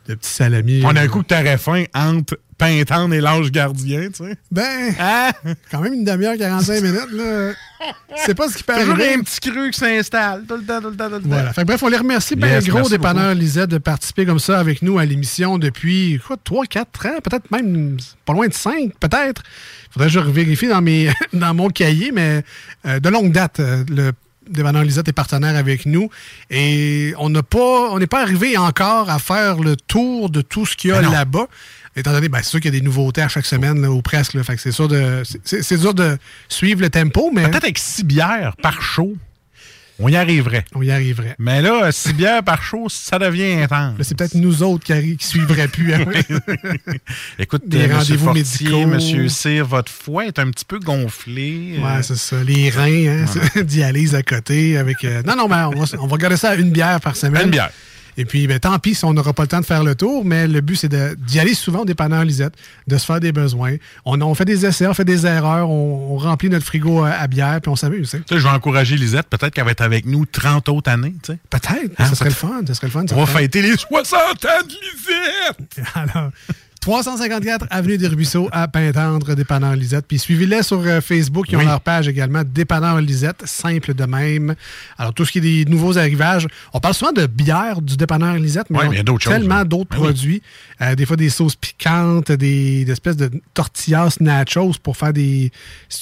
de 0.08 0.14
petits 0.14 0.30
salamis. 0.30 0.82
On 0.84 0.96
a 0.96 1.00
euh. 1.00 1.04
un 1.04 1.08
coup 1.08 1.22
que 1.22 1.28
t'aurais 1.28 1.58
faim 1.58 1.84
entre 1.94 2.38
Pintendre 2.58 3.12
et 3.14 3.20
l'Ange 3.20 3.50
Gardien, 3.50 4.08
tu 4.10 4.24
sais. 4.24 4.36
Ben, 4.50 4.94
quand 5.70 5.80
même 5.80 5.94
une 5.94 6.04
demi-heure, 6.04 6.36
45 6.38 6.80
minutes. 6.80 7.10
là. 7.12 7.52
C'est 8.24 8.36
pas 8.36 8.48
ce 8.48 8.56
qui 8.56 8.62
peut 8.62 8.74
Toujours 8.74 8.94
un 8.94 9.20
petit 9.22 9.40
cru 9.40 9.70
qui 9.72 9.80
s'installe 9.80 10.44
tout 10.46 10.56
le 10.56 10.62
temps, 10.62 10.80
tout 10.80 10.90
le 10.90 10.96
temps, 10.96 11.08
tout 11.08 11.14
le 11.16 11.22
temps. 11.22 11.28
Voilà. 11.28 11.52
Fait 11.52 11.62
que 11.62 11.66
bref, 11.66 11.82
on 11.82 11.88
les 11.88 11.96
remercie 11.96 12.36
bien 12.36 12.48
Yes, 12.48 12.68
gros, 12.68 12.88
dépanneur 12.88 13.34
Lisette, 13.34 13.70
de 13.70 13.78
participer 13.78 14.26
comme 14.26 14.38
ça 14.38 14.60
avec 14.60 14.82
nous 14.82 14.98
à 14.98 15.04
l'émission 15.04 15.58
depuis 15.58 16.20
quoi, 16.24 16.36
3, 16.42 16.66
4 16.66 17.06
ans, 17.06 17.18
peut-être 17.24 17.50
même 17.50 17.96
pas 18.24 18.32
loin 18.32 18.46
de 18.46 18.54
5, 18.54 18.92
peut-être. 19.00 19.42
Faudrait 19.90 20.06
que 20.06 20.12
je 20.12 20.20
vérifie 20.20 20.68
dans, 20.68 20.82
mes, 20.82 21.10
dans 21.32 21.54
mon 21.54 21.68
cahier, 21.68 22.12
mais 22.12 22.44
euh, 22.86 23.00
de 23.00 23.08
longue 23.08 23.32
date, 23.32 23.58
euh, 23.58 23.84
le 23.88 24.12
dépanneur 24.50 24.82
Lisette 24.84 25.08
est 25.08 25.12
partenaire 25.12 25.56
avec 25.56 25.86
nous. 25.86 26.08
Et 26.50 27.14
on 27.18 27.28
n'a 27.30 27.42
pas, 27.42 27.90
on 27.90 27.98
n'est 27.98 28.06
pas 28.06 28.22
arrivé 28.22 28.56
encore 28.56 29.10
à 29.10 29.18
faire 29.18 29.58
le 29.60 29.76
tour 29.76 30.30
de 30.30 30.40
tout 30.42 30.66
ce 30.66 30.76
qu'il 30.76 30.90
y 30.90 30.92
a 30.92 31.00
là-bas. 31.10 31.46
Étant 31.94 32.12
donné, 32.12 32.28
ben, 32.30 32.38
c'est 32.42 32.48
sûr 32.50 32.60
qu'il 32.60 32.72
y 32.72 32.76
a 32.76 32.78
des 32.80 32.84
nouveautés 32.84 33.20
à 33.20 33.28
chaque 33.28 33.44
semaine, 33.44 33.82
là, 33.82 33.90
ou 33.90 34.00
presque. 34.00 34.32
là. 34.34 34.42
Fait 34.44 34.56
que 34.56 34.62
c'est 34.62 34.72
sûr 34.72 34.88
de. 34.88 35.22
c'est- 35.44 35.76
de 35.94 36.18
suivre 36.48 36.80
le 36.80 36.88
tempo, 36.90 37.30
mais. 37.34 37.42
Peut-être 37.48 37.64
avec 37.64 37.78
6 37.78 38.04
bières 38.04 38.54
par 38.62 38.80
show, 38.80 39.14
on 40.02 40.08
y 40.08 40.16
arriverait. 40.16 40.64
On 40.74 40.82
y 40.82 40.90
arriverait. 40.90 41.34
Mais 41.38 41.62
là, 41.62 41.90
6 41.92 42.12
bières 42.12 42.42
par 42.42 42.62
show, 42.62 42.88
ça 42.88 43.18
devient 43.18 43.62
intense. 43.62 43.96
Là, 43.98 44.04
c'est 44.04 44.16
peut-être 44.16 44.34
nous 44.34 44.62
autres 44.62 44.84
qui, 44.84 45.16
suivraient 45.20 45.68
plus. 45.68 45.94
hein. 45.94 46.04
Écoute, 47.38 47.62
Des 47.66 47.88
euh, 47.88 47.96
rendez-vous 47.96 48.32
médicaux. 48.32 48.86
Monsieur 48.86 49.28
Cyr, 49.28 49.64
votre 49.66 49.90
foie 49.90 50.26
est 50.26 50.38
un 50.38 50.50
petit 50.50 50.64
peu 50.64 50.78
gonflé. 50.78 51.76
euh, 51.78 51.82
Ouais, 51.82 52.02
c'est 52.02 52.16
ça. 52.16 52.42
Les 52.44 52.70
reins, 52.70 53.24
hein, 53.26 53.62
dialyse 53.62 54.14
à 54.14 54.22
côté. 54.22 54.76
avec. 54.76 55.04
euh, 55.04 55.22
Non, 55.26 55.36
non, 55.36 55.48
mais 55.48 55.56
on 55.76 55.82
va, 55.84 55.96
on 56.00 56.06
va 56.06 56.12
regarder 56.12 56.36
ça 56.36 56.50
à 56.50 56.54
une 56.56 56.70
bière 56.70 57.00
par 57.00 57.16
semaine. 57.16 57.44
Une 57.44 57.50
bière. 57.50 57.70
Et 58.16 58.24
puis, 58.24 58.46
ben, 58.46 58.58
tant 58.58 58.78
pis 58.78 58.94
si 58.94 59.04
on 59.04 59.12
n'aura 59.12 59.32
pas 59.32 59.42
le 59.42 59.48
temps 59.48 59.60
de 59.60 59.64
faire 59.64 59.84
le 59.84 59.94
tour, 59.94 60.24
mais 60.24 60.46
le 60.46 60.60
but, 60.60 60.76
c'est 60.76 60.94
d'y 61.16 61.40
aller 61.40 61.54
souvent 61.54 61.80
au 61.80 61.84
dépanneur 61.84 62.24
Lisette, 62.24 62.54
de 62.86 62.98
se 62.98 63.04
faire 63.06 63.20
des 63.20 63.32
besoins. 63.32 63.76
On, 64.04 64.20
on 64.20 64.34
fait 64.34 64.44
des 64.44 64.66
essais, 64.66 64.86
on 64.86 64.94
fait 64.94 65.04
des 65.04 65.26
erreurs, 65.26 65.70
on, 65.70 66.14
on 66.14 66.16
remplit 66.18 66.48
notre 66.50 66.66
frigo 66.66 67.02
à, 67.04 67.10
à 67.10 67.26
bière, 67.26 67.60
puis 67.60 67.70
on 67.70 67.76
s'amuse. 67.76 68.10
Tu 68.10 68.18
sais, 68.28 68.38
je 68.38 68.42
vais 68.44 68.48
encourager 68.54 68.96
Lisette. 68.96 69.26
Peut-être 69.28 69.54
qu'elle 69.54 69.64
va 69.64 69.70
être 69.70 69.80
avec 69.80 70.04
nous 70.06 70.26
30 70.26 70.68
autres 70.68 70.90
années. 70.90 71.14
tu 71.22 71.32
sais. 71.32 71.38
Peut-être. 71.48 71.92
Hein, 71.98 72.06
ça 72.06 72.14
serait 72.14 72.28
le 72.30 72.34
fun. 72.34 72.60
Ça 72.66 72.74
serait 72.74 72.88
le 72.88 72.92
fun. 72.92 73.04
On 73.12 73.24
va 73.24 73.26
fêter 73.26 73.62
les 73.62 73.76
60 73.76 74.18
ans 74.20 74.48
de 74.66 74.68
Lisette. 74.68 75.88
Alors, 75.94 76.30
354 76.82 77.66
Avenue 77.70 77.96
des 77.96 78.08
Ruisseaux 78.08 78.48
à 78.50 78.66
Pintendre, 78.66 79.34
Dépanneur 79.36 79.76
Lisette. 79.76 80.04
Puis 80.08 80.18
suivez-les 80.18 80.64
sur 80.64 80.80
euh, 80.80 81.00
Facebook. 81.00 81.46
Ils 81.48 81.54
ont 81.56 81.60
Oui. 81.60 81.64
leur 81.66 81.80
page 81.80 82.08
également, 82.08 82.42
Dépanneur 82.44 83.00
Lisette, 83.00 83.40
simple 83.46 83.94
de 83.94 84.04
même. 84.04 84.56
Alors, 84.98 85.14
tout 85.14 85.24
ce 85.24 85.30
qui 85.30 85.38
est 85.38 85.40
des 85.40 85.64
nouveaux 85.64 85.96
arrivages. 85.96 86.48
On 86.72 86.80
parle 86.80 86.94
souvent 86.94 87.12
de 87.12 87.26
bière 87.26 87.80
du 87.80 87.96
Dépanneur 87.96 88.34
Lisette, 88.34 88.66
mais 88.68 88.80
il 88.90 88.96
y 88.96 89.00
a 89.00 89.04
d'autres 89.04 89.30
tellement 89.30 89.58
là. 89.58 89.64
d'autres 89.64 89.90
Ben 89.90 89.96
oui. 89.98 90.02
produits. 90.06 90.42
Euh, 90.80 90.96
des 90.96 91.06
fois, 91.06 91.14
des 91.16 91.30
sauces 91.30 91.54
piquantes, 91.54 92.32
des, 92.32 92.84
des 92.84 92.90
espèces 92.92 93.16
de 93.16 93.30
tortillas 93.54 94.16
nachos 94.18 94.72
pour 94.82 94.96
faire 94.96 95.12
des, 95.12 95.52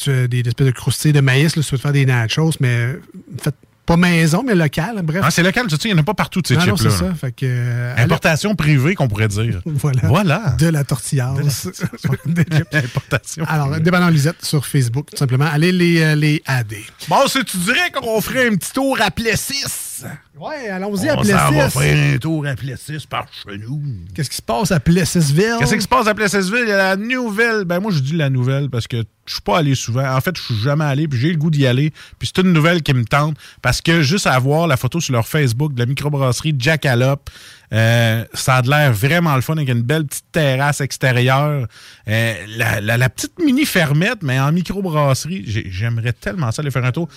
des, 0.07 0.29
des 0.29 0.49
espèces 0.49 0.67
de 0.67 0.73
croustilles 0.73 1.13
de 1.13 1.21
maïs, 1.21 1.57
là, 1.57 1.63
si 1.63 1.69
tu 1.69 1.75
veux 1.75 1.81
faire 1.81 1.93
des 1.93 2.07
nachos, 2.07 2.53
mais 2.59 2.97
faites 3.39 3.55
pas 3.91 3.97
maison, 3.97 4.45
mais 4.47 4.55
local. 4.55 5.01
Bref. 5.03 5.23
Ah, 5.25 5.31
c'est 5.31 5.43
local, 5.43 5.67
tu 5.67 5.75
sais, 5.75 5.89
il 5.89 5.93
n'y 5.93 5.99
en 5.99 6.03
a 6.03 6.05
pas 6.05 6.15
partout 6.15 6.41
de 6.41 6.47
ces 6.47 6.55
chips-là. 6.55 6.77
c'est 6.77 6.91
ça. 6.91 7.15
Fait 7.15 7.33
que, 7.33 7.45
euh, 7.47 7.95
Importation 7.97 8.55
privée, 8.55 8.95
qu'on 8.95 9.09
pourrait 9.09 9.29
dire. 9.29 9.61
Voilà. 9.81 10.01
Voilà. 10.05 10.57
De 10.59 10.69
la 10.69 10.85
tortilla. 10.85 11.33
Importation 12.73 13.45
Alors, 13.49 13.81
dépendant 13.81 14.09
Lisette 14.09 14.45
sur 14.45 14.67
Facebook, 14.67 15.07
tout 15.11 15.17
simplement. 15.17 15.47
Allez 15.51 15.73
les, 15.73 16.01
euh, 16.03 16.15
les 16.15 16.43
AD. 16.47 16.75
Bon, 17.09 17.27
si 17.27 17.45
tu 17.45 17.57
dirais 17.59 17.91
qu'on 17.93 18.21
ferait 18.21 18.49
un 18.49 18.57
petit 18.57 18.73
tour 18.73 18.99
à 19.01 19.11
Plessis? 19.11 19.90
Ouais, 20.39 20.69
allons-y 20.69 21.09
à 21.09 21.19
On 21.19 21.23
s'en 21.25 21.33
va 21.37 21.51
Plessis. 21.51 21.79
faire 21.79 22.15
un 22.15 22.19
tour 22.19 22.47
à 22.47 22.55
Plessis 22.55 23.07
par 23.09 23.27
chez 23.33 23.59
nous. 23.59 23.83
Qu'est-ce 24.15 24.31
qui 24.31 24.37
se 24.37 24.43
passe 24.43 24.73
à 24.73 24.81
Plessisville? 24.81 25.57
Qu'est-ce 25.59 25.75
qui 25.75 25.83
se 25.83 25.89
passe 25.89 26.07
à 26.07 26.15
Plessisville? 26.15 26.63
Il 26.65 26.69
y 26.69 26.73
a 26.73 26.77
la 26.77 26.97
nouvelle. 26.97 27.65
Ben, 27.65 27.81
moi, 27.81 27.91
je 27.93 27.99
dis 28.01 28.17
la 28.17 28.31
nouvelle 28.31 28.71
parce 28.71 28.87
que 28.87 29.05
je 29.27 29.33
suis 29.35 29.43
pas 29.43 29.59
allé 29.59 29.75
souvent. 29.75 30.05
En 30.17 30.21
fait, 30.21 30.37
je 30.37 30.43
suis 30.43 30.57
jamais 30.63 30.85
allé, 30.85 31.07
puis 31.07 31.19
j'ai 31.19 31.31
le 31.31 31.37
goût 31.37 31.51
d'y 31.51 31.67
aller. 31.67 31.91
Puis 32.19 32.31
c'est 32.35 32.41
une 32.43 32.53
nouvelle 32.53 32.83
qui 32.83 32.93
me 32.95 33.05
tente 33.05 33.37
parce 33.63 33.81
que 33.81 34.03
juste 34.03 34.27
à 34.27 34.39
voir 34.39 34.67
la 34.67 34.77
photo 34.77 35.01
sur 35.01 35.13
leur 35.13 35.27
Facebook 35.29 35.75
de 35.75 35.79
la 35.81 35.87
microbrasserie 35.87 36.55
Jackalope, 36.59 37.29
euh, 37.73 38.25
ça 38.35 38.57
a 38.57 38.63
de 38.63 38.71
l'air 38.71 38.93
vraiment 38.93 39.37
le 39.37 39.43
fun 39.43 39.53
avec 39.57 39.69
une 39.69 39.83
belle 39.83 40.05
petite 40.07 40.25
terrasse 40.33 40.81
extérieure. 40.81 41.67
Euh, 42.09 42.35
la, 42.57 42.81
la- 42.81 42.97
la 42.97 43.09
petite 43.09 43.39
mini 43.39 43.65
fermette, 43.67 44.23
mais 44.23 44.41
en 44.41 44.51
microbrasserie, 44.51 45.45
j'ai- 45.47 45.71
j'aimerais 45.71 46.13
tellement 46.13 46.51
ça 46.51 46.63
aller 46.63 46.71
faire 46.73 46.85
un 46.85 46.91
tour. 46.93 47.09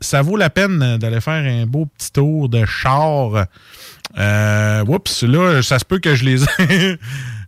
Ça 0.00 0.22
vaut 0.22 0.36
la 0.36 0.50
peine 0.50 0.98
d'aller 0.98 1.20
faire 1.20 1.44
un 1.44 1.66
beau 1.66 1.86
petit 1.86 2.12
tour 2.12 2.48
de 2.48 2.64
char. 2.64 3.46
Euh, 4.18 4.84
oups, 4.86 5.22
là, 5.22 5.62
ça 5.62 5.78
se 5.78 5.84
peut 5.84 5.98
que 5.98 6.14
je 6.14 6.24
les 6.24 6.44
ai. 6.58 6.98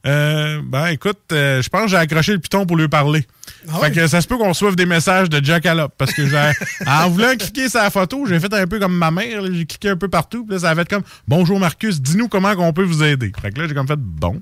Euh, 0.07 0.63
ben, 0.65 0.87
écoute, 0.87 1.19
euh, 1.33 1.61
je 1.61 1.69
pense 1.69 1.83
que 1.83 1.89
j'ai 1.89 1.97
accroché 1.97 2.33
le 2.33 2.39
piton 2.39 2.65
pour 2.65 2.77
lui 2.77 2.89
parler. 2.89 3.27
fait 3.83 3.91
que 3.91 4.07
ça 4.07 4.23
se 4.23 4.27
peut 4.27 4.39
qu'on 4.39 4.49
reçoive 4.49 4.75
des 4.75 4.87
messages 4.87 5.29
de 5.29 5.45
Jackalope. 5.45 5.93
Parce 5.99 6.13
que 6.15 6.27
j'ai, 6.27 6.53
en 6.87 7.11
voulant 7.11 7.37
cliquer 7.37 7.69
sa 7.69 7.91
photo, 7.91 8.25
j'ai 8.27 8.41
fait 8.41 8.53
un 8.55 8.67
peu 8.67 8.79
comme 8.79 8.97
ma 8.97 9.11
mère. 9.11 9.45
J'ai 9.53 9.67
cliqué 9.67 9.91
un 9.91 9.97
peu 9.97 10.09
partout. 10.09 10.45
Puis 10.47 10.55
là, 10.55 10.61
ça 10.61 10.71
a 10.71 10.75
fait 10.75 10.89
comme 10.89 11.03
Bonjour 11.29 11.61
Marcus, 11.61 12.01
dis-nous 12.01 12.29
comment 12.29 12.53
on 12.57 12.73
peut 12.73 12.83
vous 12.83 13.03
aider. 13.03 13.31
Fait 13.43 13.51
que 13.51 13.61
là, 13.61 13.69
j'ai 13.69 13.75
comme 13.75 13.87
fait 13.87 13.99
bon. 13.99 14.41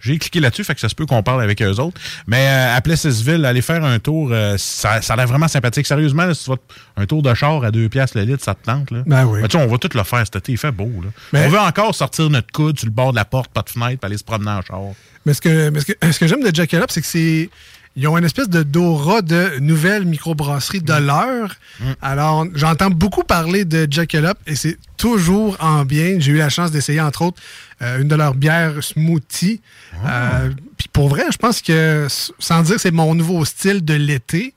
J'ai 0.00 0.18
cliqué 0.18 0.40
là-dessus, 0.40 0.64
fait 0.64 0.74
que 0.74 0.80
ça 0.80 0.90
se 0.90 0.94
peut 0.94 1.06
qu'on 1.06 1.22
parle 1.22 1.42
avec 1.42 1.62
eux 1.62 1.80
autres. 1.80 1.98
Mais 2.26 2.46
euh, 2.46 2.76
à 2.76 2.80
Plessisville, 2.82 3.46
aller 3.46 3.62
faire 3.62 3.84
un 3.84 3.98
tour, 3.98 4.28
euh, 4.30 4.56
ça, 4.58 5.00
ça 5.00 5.14
a 5.14 5.16
l'air 5.16 5.26
vraiment 5.26 5.48
sympathique. 5.48 5.86
Sérieusement, 5.86 6.26
là, 6.26 6.34
si 6.34 6.44
tu 6.44 6.50
vas 6.50 6.56
un 7.00 7.06
tour 7.06 7.22
de 7.22 7.32
char 7.34 7.64
à 7.64 7.70
2 7.70 7.88
piastres 7.88 8.18
le 8.18 8.24
litre, 8.24 8.44
ça 8.44 8.54
te 8.54 8.64
tente. 8.66 8.90
Là. 8.90 9.02
Ben 9.06 9.24
oui. 9.24 9.40
Mais 9.40 9.48
tu 9.48 9.56
sais, 9.56 9.64
on 9.64 9.68
va 9.68 9.78
tout 9.78 9.88
le 9.94 10.02
faire 10.02 10.20
cet 10.26 10.36
été, 10.36 10.52
il 10.52 10.58
fait 10.58 10.72
beau. 10.72 10.90
Là. 11.02 11.08
Mais- 11.32 11.46
On 11.46 11.50
veut 11.50 11.58
encore 11.60 11.94
sortir 11.94 12.28
notre 12.30 12.50
coude 12.52 12.78
sur 12.78 12.86
le 12.86 12.92
bord 12.92 13.12
de 13.12 13.16
la 13.16 13.24
porte, 13.24 13.50
pas 13.52 13.62
de 13.62 13.70
fenêtre, 13.70 14.00
puis 14.00 14.06
aller 14.06 14.18
se 14.18 14.24
promener 14.24 14.50
en 14.50 14.62
char. 14.62 14.80
Mais 15.24 15.34
ce 15.34 15.40
que, 15.40 15.70
mais 15.70 15.80
ce 15.80 15.86
que, 15.86 16.12
ce 16.12 16.18
que 16.18 16.26
j'aime 16.26 16.42
de 16.42 16.54
Jackalope, 16.54 16.90
c'est 16.90 17.00
que 17.00 17.06
c'est. 17.06 17.48
Ils 17.96 18.06
ont 18.06 18.16
une 18.16 18.24
espèce 18.24 18.48
de 18.48 18.62
d'aura 18.62 19.22
de 19.22 19.58
nouvelles 19.58 20.04
microbrasseries 20.04 20.78
Mm. 20.80 20.82
de 20.84 20.92
l'heure. 21.06 21.54
Alors, 22.00 22.46
j'entends 22.54 22.90
beaucoup 22.90 23.24
parler 23.24 23.64
de 23.64 23.88
Jackalope 23.90 24.38
et 24.46 24.54
c'est 24.54 24.78
toujours 24.96 25.56
en 25.58 25.84
bien. 25.84 26.16
J'ai 26.20 26.32
eu 26.32 26.36
la 26.36 26.48
chance 26.48 26.70
d'essayer, 26.70 27.00
entre 27.00 27.22
autres, 27.22 27.42
euh, 27.82 28.00
une 28.00 28.06
de 28.06 28.14
leurs 28.14 28.34
bières 28.34 28.84
smoothie. 28.84 29.60
Ah. 30.04 30.42
Euh, 30.42 30.50
Puis 30.76 30.88
pour 30.92 31.08
vrai, 31.08 31.24
je 31.32 31.38
pense 31.38 31.60
que, 31.60 32.06
sans 32.38 32.62
dire 32.62 32.76
que 32.76 32.80
c'est 32.80 32.92
mon 32.92 33.16
nouveau 33.16 33.44
style 33.44 33.84
de 33.84 33.94
l'été, 33.94 34.54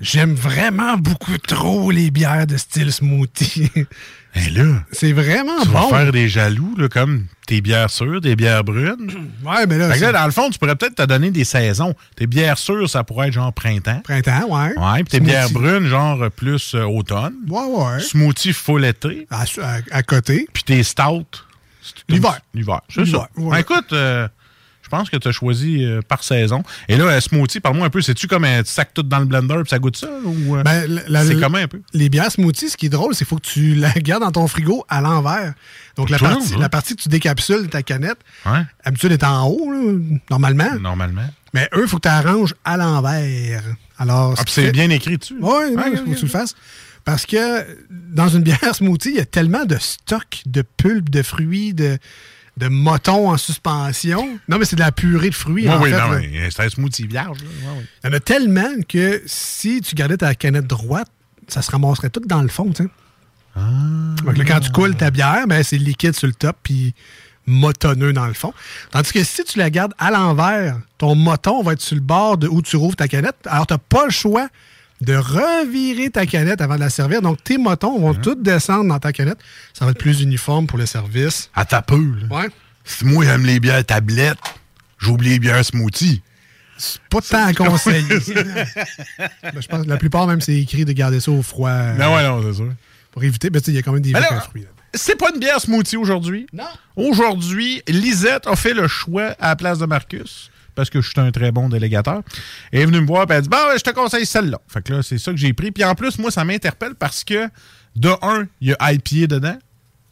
J'aime 0.00 0.32
vraiment 0.34 0.96
beaucoup 0.96 1.36
trop 1.38 1.90
les 1.90 2.10
bières 2.10 2.46
de 2.46 2.56
style 2.56 2.92
smoothie. 2.92 3.70
Et 4.36 4.48
là, 4.50 4.84
c'est 4.92 5.12
vraiment 5.12 5.60
tu 5.62 5.68
bon. 5.68 5.88
vas 5.90 5.98
faire 6.02 6.12
des 6.12 6.28
jaloux, 6.28 6.74
là, 6.78 6.88
comme 6.88 7.26
tes 7.48 7.60
bières 7.60 7.90
sûres, 7.90 8.20
des 8.20 8.36
bières 8.36 8.62
brunes. 8.64 9.10
Ouais, 9.44 9.66
mais 9.66 9.76
là, 9.76 9.90
Fait 9.90 9.98
que 9.98 10.04
là, 10.04 10.12
dans 10.12 10.24
le 10.26 10.30
fond, 10.30 10.48
tu 10.50 10.58
pourrais 10.58 10.76
peut-être 10.76 10.94
te 10.94 11.02
donner 11.02 11.30
des 11.32 11.44
saisons. 11.44 11.94
Tes 12.14 12.26
bières 12.28 12.56
sûres, 12.58 12.88
ça 12.88 13.02
pourrait 13.02 13.28
être 13.28 13.34
genre 13.34 13.52
printemps. 13.52 14.00
Printemps, 14.04 14.46
ouais. 14.48 14.78
Ouais, 14.78 14.98
puis 15.02 15.04
tes 15.10 15.20
bières 15.20 15.50
brunes, 15.50 15.86
genre 15.86 16.30
plus 16.30 16.74
euh, 16.76 16.84
automne. 16.84 17.34
Ouais, 17.48 17.64
ouais. 17.64 18.00
Smoothie 18.00 18.52
full 18.52 18.84
été. 18.84 19.26
À, 19.30 19.42
à- 19.42 19.78
à 19.90 20.02
côté. 20.04 20.46
Puis 20.52 20.62
tes 20.62 20.82
stouts. 20.84 21.24
L'hiver. 22.08 22.38
L'hiver, 22.54 22.80
c'est 22.88 23.06
ça. 23.06 23.28
Ouais. 23.36 23.50
Ben, 23.50 23.56
écoute, 23.58 23.92
euh, 23.92 24.28
pense 24.90 25.08
que 25.08 25.16
tu 25.16 25.28
as 25.28 25.32
choisi 25.32 25.84
euh, 25.84 26.00
par 26.06 26.22
saison. 26.22 26.62
Et 26.88 26.96
là, 26.96 27.04
euh, 27.04 27.20
smoothie, 27.20 27.60
parle-moi 27.60 27.86
un 27.86 27.90
peu. 27.90 28.02
C'est-tu 28.02 28.26
comme 28.26 28.44
un 28.44 28.62
tu 28.62 28.70
sacs 28.70 28.92
tout 28.92 29.02
dans 29.02 29.18
le 29.20 29.24
blender 29.24 29.54
puis 29.62 29.70
ça 29.70 29.78
goûte 29.78 29.96
ça? 29.96 30.08
Ou, 30.24 30.56
euh, 30.56 30.62
Ben, 30.62 30.86
c'est 31.26 31.40
comment 31.40 31.58
un 31.58 31.68
peu? 31.68 31.80
Les 31.94 32.08
bières 32.08 32.30
smoothie, 32.30 32.68
ce 32.68 32.76
qui 32.76 32.86
est 32.86 32.90
drôle, 32.90 33.14
c'est 33.14 33.18
qu'il 33.18 33.28
faut 33.28 33.36
que 33.36 33.46
tu 33.48 33.74
la 33.76 33.92
gardes 33.92 34.22
dans 34.22 34.32
ton 34.32 34.46
frigo 34.46 34.84
à 34.88 35.00
l'envers. 35.00 35.54
Donc, 35.96 36.10
la 36.10 36.18
partie, 36.18 36.52
long, 36.52 36.58
la 36.58 36.66
hein? 36.66 36.68
partie 36.68 36.96
que 36.96 37.02
tu 37.02 37.08
décapsules 37.08 37.62
de 37.62 37.68
ta 37.68 37.82
canette, 37.82 38.18
Ouais. 38.46 38.62
habitude 38.84 39.12
est 39.12 39.24
en 39.24 39.46
haut, 39.46 39.70
là, 39.72 39.98
normalement. 40.30 40.74
Normalement. 40.80 41.24
Mais 41.54 41.68
eux, 41.74 41.82
il 41.84 41.88
faut 41.88 41.96
que 41.96 42.02
tu 42.02 42.08
arranges 42.08 42.54
à 42.64 42.76
l'envers. 42.76 43.62
Alors, 43.98 44.34
Ah, 44.38 44.44
puis 44.44 44.52
c'est 44.52 44.70
bien 44.72 44.88
écrit 44.90 45.18
dessus. 45.18 45.34
Oui, 45.40 45.52
il 45.70 45.76
Ouais, 45.76 45.96
faut 45.96 46.04
que 46.10 46.16
tu 46.16 46.24
le 46.26 46.30
fasses. 46.30 46.54
Parce 47.04 47.26
que 47.26 47.66
dans 47.90 48.28
une 48.28 48.42
bière 48.42 48.74
smoothie, 48.74 49.10
il 49.10 49.16
y 49.16 49.20
a 49.20 49.24
tellement 49.24 49.64
de 49.64 49.76
stock 49.78 50.42
de 50.46 50.62
pulpe, 50.62 51.08
de 51.10 51.22
fruits, 51.22 51.72
de, 51.74 51.98
de 52.56 52.68
motons 52.68 53.30
en 53.30 53.36
suspension. 53.36 54.38
Non, 54.48 54.58
mais 54.58 54.64
c'est 54.64 54.76
de 54.76 54.80
la 54.80 54.92
purée 54.92 55.30
de 55.30 55.34
fruits, 55.34 55.66
Oui, 55.66 55.70
en 55.70 55.80
oui, 55.82 55.90
fait. 55.90 55.98
non, 55.98 56.10
là. 56.10 56.18
mais 56.20 56.50
c'est 56.50 56.62
un 56.64 56.68
smoothie 56.68 57.06
vierge. 57.06 57.38
Il 58.04 58.06
y 58.06 58.10
en 58.10 58.12
a 58.16 58.20
tellement 58.20 58.68
que 58.88 59.22
si 59.26 59.80
tu 59.80 59.94
gardais 59.94 60.16
ta 60.16 60.34
canette 60.34 60.66
droite, 60.66 61.08
ça 61.48 61.62
se 61.62 61.70
ramasserait 61.70 62.10
tout 62.10 62.20
dans 62.26 62.42
le 62.42 62.48
fond, 62.48 62.70
tu 62.70 62.84
sais. 62.84 62.88
Ah. 63.56 63.60
Donc 64.24 64.36
là, 64.36 64.44
quand 64.44 64.60
tu 64.60 64.70
coules 64.70 64.94
ta 64.94 65.10
bière, 65.10 65.46
ben, 65.46 65.62
c'est 65.62 65.78
liquide 65.78 66.14
sur 66.14 66.26
le 66.28 66.34
top 66.34 66.56
puis 66.62 66.94
motonneux 67.46 68.12
dans 68.12 68.26
le 68.26 68.34
fond. 68.34 68.52
Tandis 68.90 69.12
que 69.12 69.24
si 69.24 69.42
tu 69.44 69.58
la 69.58 69.70
gardes 69.70 69.94
à 69.98 70.10
l'envers, 70.10 70.78
ton 70.98 71.14
moton 71.14 71.62
va 71.62 71.72
être 71.72 71.80
sur 71.80 71.96
le 71.96 72.00
bord 72.02 72.38
de 72.38 72.46
où 72.46 72.62
tu 72.62 72.76
rouvres 72.76 72.94
ta 72.96 73.08
canette. 73.08 73.36
Alors, 73.46 73.66
tu 73.66 73.74
n'as 73.74 73.78
pas 73.78 74.04
le 74.04 74.10
choix 74.12 74.48
de 75.00 75.14
revirer 75.14 76.10
ta 76.10 76.26
canette 76.26 76.60
avant 76.60 76.74
de 76.74 76.80
la 76.80 76.90
servir. 76.90 77.22
Donc, 77.22 77.42
tes 77.42 77.56
motons 77.58 77.98
vont 77.98 78.14
tous 78.14 78.34
descendre 78.34 78.84
dans 78.88 78.98
ta 78.98 79.12
canette. 79.12 79.38
Ça 79.72 79.84
va 79.84 79.92
être 79.92 79.98
plus 79.98 80.20
uniforme 80.20 80.66
pour 80.66 80.78
le 80.78 80.86
service. 80.86 81.50
À 81.54 81.64
ta 81.64 81.80
peu. 81.82 81.96
là. 81.96 82.36
Ouais. 82.36 82.48
Si 82.84 83.04
moi, 83.04 83.24
j'aime 83.24 83.44
les 83.46 83.60
bières 83.60 83.84
tablettes, 83.84 84.38
j'oublie 84.98 85.30
les 85.30 85.38
bières 85.38 85.64
smoothie. 85.64 86.22
Pas 87.10 87.20
tant 87.20 87.46
à 87.46 87.52
conseiller. 87.54 88.04
Ben, 89.42 89.60
je 89.60 89.66
pense 89.68 89.84
que 89.84 89.88
la 89.88 89.96
plupart, 89.96 90.26
même, 90.26 90.40
c'est 90.40 90.54
écrit 90.56 90.84
de 90.84 90.92
garder 90.92 91.20
ça 91.20 91.30
au 91.30 91.42
froid. 91.42 91.70
Non, 91.98 92.14
ouais, 92.14 92.22
non, 92.22 92.42
c'est 92.42 92.54
sûr. 92.56 92.72
Pour 93.12 93.22
éviter, 93.24 93.50
ben, 93.50 93.60
tu 93.60 93.66
sais, 93.66 93.72
il 93.72 93.74
y 93.74 93.78
a 93.78 93.82
quand 93.82 93.92
même 93.92 94.02
des 94.02 94.12
vrais 94.12 94.20
là, 94.22 94.40
fruits. 94.40 94.62
là. 94.62 94.68
C'est 94.94 95.16
pas 95.16 95.30
une 95.32 95.40
bière 95.40 95.60
smoothie 95.60 95.96
aujourd'hui. 95.96 96.46
Non. 96.52 96.64
Aujourd'hui, 96.96 97.82
Lisette 97.88 98.46
a 98.46 98.56
fait 98.56 98.74
le 98.74 98.88
choix 98.88 99.34
à 99.38 99.48
la 99.48 99.56
place 99.56 99.78
de 99.78 99.86
Marcus. 99.86 100.50
Parce 100.74 100.90
que 100.90 101.00
je 101.00 101.10
suis 101.10 101.20
un 101.20 101.30
très 101.30 101.52
bon 101.52 101.68
délégateur. 101.68 102.22
Elle 102.72 102.80
est 102.80 102.86
venue 102.86 103.00
me 103.00 103.06
voir 103.06 103.26
et 103.30 103.34
elle 103.34 103.42
dit 103.42 103.48
Bon, 103.48 103.56
ben, 103.56 103.76
je 103.76 103.82
te 103.82 103.90
conseille 103.90 104.26
celle-là. 104.26 104.60
Fait 104.68 104.82
que 104.82 104.92
là, 104.94 105.02
c'est 105.02 105.18
ça 105.18 105.30
que 105.32 105.36
j'ai 105.36 105.52
pris. 105.52 105.70
Puis 105.70 105.84
en 105.84 105.94
plus, 105.94 106.18
moi, 106.18 106.30
ça 106.30 106.44
m'interpelle 106.44 106.94
parce 106.94 107.24
que 107.24 107.48
de 107.96 108.10
un, 108.22 108.46
il 108.60 108.68
y 108.68 108.74
a 108.78 108.92
IPA 108.92 109.26
dedans. 109.26 109.58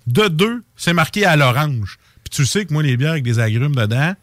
De 0.07 0.29
deux, 0.29 0.63
c'est 0.77 0.95
marqué 0.95 1.27
à 1.27 1.37
l'orange. 1.37 1.99
Puis 2.25 2.31
tu 2.31 2.47
sais 2.47 2.65
que 2.65 2.73
moi, 2.73 2.83
les 2.83 2.97
bières 2.97 3.13
avec 3.13 3.25
des 3.25 3.39
agrumes 3.39 3.75
dedans, 3.75 4.15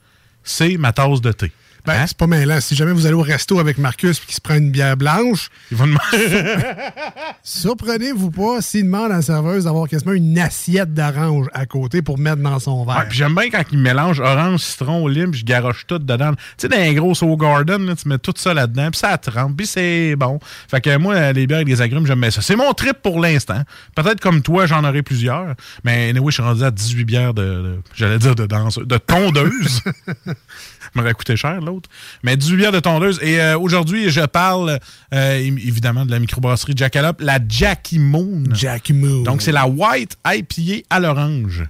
c'est 0.43 0.77
ma 0.77 0.91
tasse 0.93 1.21
de 1.21 1.31
thé. 1.31 1.51
Ben, 1.85 2.05
c'est 2.07 2.17
pas 2.17 2.27
mêlant. 2.27 2.59
Si 2.61 2.75
jamais 2.75 2.91
vous 2.93 3.05
allez 3.05 3.15
au 3.15 3.21
resto 3.21 3.59
avec 3.59 3.77
Marcus 3.77 4.17
et 4.17 4.25
qu'il 4.25 4.33
se 4.35 4.41
prend 4.41 4.55
une 4.55 4.71
bière 4.71 4.97
blanche, 4.97 5.49
Il 5.71 5.77
va 5.77 5.85
demander. 5.85 6.63
surprenez-vous 7.43 8.31
pas 8.31 8.61
s'il 8.61 8.85
demande 8.85 9.11
à 9.11 9.15
la 9.17 9.21
serveuse 9.21 9.65
d'avoir 9.65 9.87
quasiment 9.87 10.13
une 10.13 10.37
assiette 10.39 10.93
d'orange 10.93 11.47
à 11.53 11.65
côté 11.65 12.01
pour 12.01 12.17
mettre 12.17 12.41
dans 12.41 12.59
son 12.59 12.85
verre. 12.85 12.97
Ouais, 12.97 13.05
puis 13.09 13.17
j'aime 13.17 13.35
bien 13.35 13.49
quand 13.49 13.63
il 13.71 13.77
mélange 13.79 14.19
orange, 14.19 14.61
citron, 14.61 15.07
lime, 15.07 15.33
je 15.33 15.43
garoche 15.45 15.85
tout 15.87 15.99
dedans. 15.99 16.31
Tu 16.33 16.41
sais, 16.57 16.67
dans 16.69 16.77
les 16.77 16.93
gros 16.95 17.13
Soul 17.13 17.37
Garden, 17.37 17.85
là, 17.85 17.95
tu 17.95 18.07
mets 18.07 18.17
tout 18.17 18.33
ça 18.35 18.53
là-dedans, 18.53 18.89
puis 18.91 18.99
ça 18.99 19.17
trempe, 19.17 19.55
puis 19.57 19.67
c'est 19.67 20.15
bon. 20.15 20.39
Fait 20.69 20.81
que 20.81 20.97
moi, 20.97 21.31
les 21.33 21.45
bières 21.47 21.57
avec 21.57 21.67
des 21.67 21.81
agrumes, 21.81 22.05
j'aime 22.07 22.21
bien 22.21 22.31
ça. 22.31 22.41
C'est 22.41 22.55
mon 22.55 22.73
trip 22.73 22.97
pour 23.03 23.19
l'instant. 23.19 23.61
Peut-être 23.95 24.19
comme 24.19 24.41
toi, 24.41 24.65
j'en 24.65 24.83
aurai 24.83 25.03
plusieurs. 25.03 25.53
Mais 25.83 26.09
anyway, 26.09 26.31
je 26.31 26.35
suis 26.35 26.43
rendu 26.43 26.63
à 26.63 26.71
18 26.71 27.03
bières 27.05 27.33
de, 27.33 27.43
de- 27.43 27.79
j'allais 27.93 28.17
dire 28.17 28.35
de 28.35 28.45
danse, 28.45 28.79
de 28.79 28.97
tondeuse. 28.97 29.81
m'aurait 30.95 31.13
coûté 31.13 31.35
cher, 31.35 31.61
l'autre. 31.61 31.89
Mais 32.23 32.37
18 32.37 32.57
bières 32.57 32.71
de 32.71 32.79
tondeuse. 32.79 33.19
Et 33.21 33.39
euh, 33.41 33.57
aujourd'hui, 33.57 34.09
je 34.09 34.21
parle 34.21 34.79
euh, 35.13 35.37
évidemment 35.37 36.05
de 36.05 36.11
la 36.11 36.19
microbrasserie 36.19 36.73
Jackalope, 36.75 37.21
la 37.21 37.39
Jackie 37.47 37.99
Moon. 37.99 38.43
Jackie 38.51 38.93
Moon. 38.93 39.23
Donc, 39.23 39.41
c'est 39.41 39.51
la 39.51 39.67
White 39.67 40.17
IPA 40.25 40.85
à 40.89 40.99
l'orange. 40.99 41.63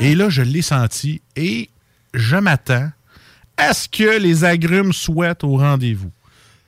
Et 0.00 0.14
là, 0.14 0.28
je 0.28 0.42
l'ai 0.42 0.62
senti 0.62 1.20
et 1.36 1.68
je 2.14 2.36
m'attends 2.36 2.90
à 3.56 3.74
ce 3.74 3.88
que 3.88 4.18
les 4.18 4.44
agrumes 4.44 4.92
soient 4.92 5.36
au 5.42 5.56
rendez-vous. 5.56 6.10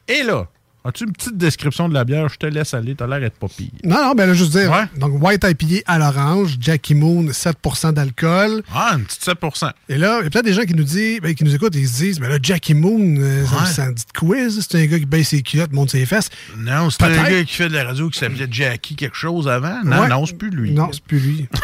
Et 0.08 0.22
là, 0.22 0.48
as-tu 0.84 1.04
une 1.04 1.12
petite 1.12 1.36
description 1.38 1.88
de 1.88 1.94
la 1.94 2.04
bière? 2.04 2.28
Je 2.28 2.36
te 2.36 2.46
laisse 2.46 2.74
aller, 2.74 2.94
t'as 2.94 3.06
l'air 3.06 3.20
d'être 3.20 3.38
pas 3.38 3.48
pire. 3.48 3.70
Non, 3.84 3.96
non, 4.04 4.14
ben 4.14 4.26
là, 4.26 4.34
juste 4.34 4.52
dire. 4.52 4.70
Donc, 4.96 5.22
White 5.22 5.44
IPA 5.44 5.82
à 5.92 5.98
l'orange, 5.98 6.56
Jackie 6.60 6.94
Moon, 6.94 7.24
7% 7.30 7.92
d'alcool. 7.92 8.62
Ah, 8.74 8.92
une 8.98 9.04
petite 9.04 9.22
7% 9.24 9.70
Et 9.88 9.96
là, 9.96 10.18
il 10.20 10.24
y 10.24 10.26
a 10.26 10.30
peut-être 10.30 10.44
des 10.44 10.52
gens 10.52 10.64
qui 10.64 10.74
nous 10.74 10.84
disent, 10.84 11.20
ben, 11.20 11.34
qui 11.34 11.44
nous 11.44 11.54
écoutent 11.54 11.74
et 11.76 11.80
ils 11.80 11.88
se 11.88 11.96
disent, 12.02 12.20
mais 12.20 12.28
là, 12.28 12.38
Jackie 12.42 12.74
Moon, 12.74 13.16
euh, 13.18 13.44
ça, 13.46 13.56
Ouais. 13.56 13.66
ça 13.66 13.86
dit 13.92 14.04
de 14.04 14.18
quiz, 14.18 14.66
c'est 14.68 14.78
un 14.82 14.86
gars 14.86 14.98
qui 14.98 15.06
baisse 15.06 15.28
ses 15.28 15.42
culottes, 15.42 15.72
monte 15.72 15.90
ses 15.90 16.04
fesses. 16.06 16.28
Non, 16.58 16.90
c'est 16.90 17.02
un 17.04 17.10
gars 17.30 17.44
qui 17.44 17.54
fait 17.54 17.68
de 17.68 17.74
la 17.74 17.84
radio 17.84 18.10
qui 18.10 18.18
s'appelait 18.18 18.48
Jackie 18.50 18.96
quelque 18.96 19.16
chose 19.16 19.48
avant. 19.48 19.82
Non, 19.84 20.00
Ouais. 20.02 20.08
non, 20.08 20.26
c'est 20.26 20.36
plus 20.36 20.50
lui. 20.50 20.72
Non, 20.72 20.90
c'est 20.92 21.02
plus 21.02 21.18
lui. 21.18 21.48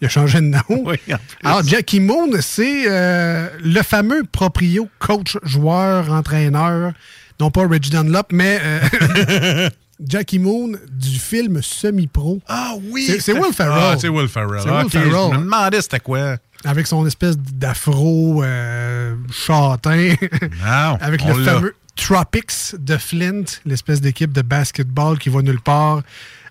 Il 0.00 0.06
a 0.06 0.10
changé 0.10 0.38
de 0.40 0.46
nom. 0.46 0.60
Oui. 0.70 0.96
Alors, 1.44 1.62
Jackie 1.62 2.00
Moon, 2.00 2.28
c'est 2.40 2.84
euh, 2.88 3.48
le 3.62 3.80
fameux 3.82 4.24
proprio 4.30 4.88
coach, 4.98 5.38
joueur, 5.44 6.10
entraîneur, 6.12 6.92
non 7.40 7.50
pas 7.50 7.66
Reggie 7.66 7.90
Dunlop, 7.90 8.24
mais 8.32 8.60
euh, 8.62 9.68
Jackie 10.06 10.38
Moon 10.38 10.72
du 10.90 11.18
film 11.18 11.60
Semi-Pro. 11.62 12.40
Ah 12.48 12.74
oui! 12.90 13.06
C'est- 13.20 13.32
Will 13.32 13.52
Ferrell. 13.52 13.78
Ah, 13.80 13.96
c'est 13.98 14.08
Will 14.08 14.28
Ferrell. 14.28 14.60
C'est 14.62 14.70
Will 14.70 14.90
Ferrell. 14.90 15.10
Je 15.32 15.38
me 15.38 15.44
demandais 15.44 15.80
c'était 15.82 16.00
quoi. 16.00 16.36
Avec 16.64 16.86
son 16.86 17.06
espèce 17.06 17.36
d'afro 17.36 18.42
euh, 18.42 19.14
châtain. 19.30 20.14
Non, 20.64 20.98
Avec 21.00 21.22
le 21.24 21.34
fameux 21.44 21.74
Tropics 21.96 22.74
de 22.78 22.96
Flint, 22.96 23.44
l'espèce 23.66 24.00
d'équipe 24.00 24.32
de 24.32 24.42
basketball 24.42 25.18
qui 25.18 25.28
va 25.28 25.42
nulle 25.42 25.60
part. 25.60 26.02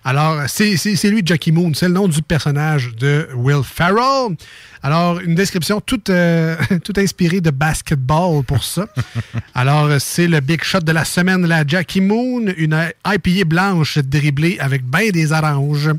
Alors, 0.06 0.42
c'est 0.48 0.74
lui, 1.04 1.22
Jackie 1.24 1.50
Moon. 1.50 1.72
C'est 1.72 1.88
le 1.88 1.94
nom 1.94 2.08
du 2.08 2.20
personnage 2.20 2.94
de 2.96 3.26
Will 3.34 3.64
Ferrell. 3.64 4.36
Alors, 4.82 5.18
une 5.20 5.34
description 5.34 5.80
toute, 5.80 6.10
euh, 6.10 6.56
toute 6.84 6.98
inspirée 6.98 7.40
de 7.40 7.50
basketball 7.50 8.44
pour 8.44 8.62
ça. 8.62 8.86
Alors, 9.54 9.88
c'est 9.98 10.26
le 10.26 10.40
big 10.40 10.62
shot 10.62 10.80
de 10.80 10.92
la 10.92 11.06
semaine, 11.06 11.46
la 11.46 11.66
Jackie 11.66 12.02
Moon, 12.02 12.52
une 12.58 12.78
IPA 13.06 13.44
blanche 13.46 13.96
dribblée 13.98 14.58
avec 14.60 14.84
bien 14.84 15.08
des 15.08 15.32
oranges. 15.32 15.90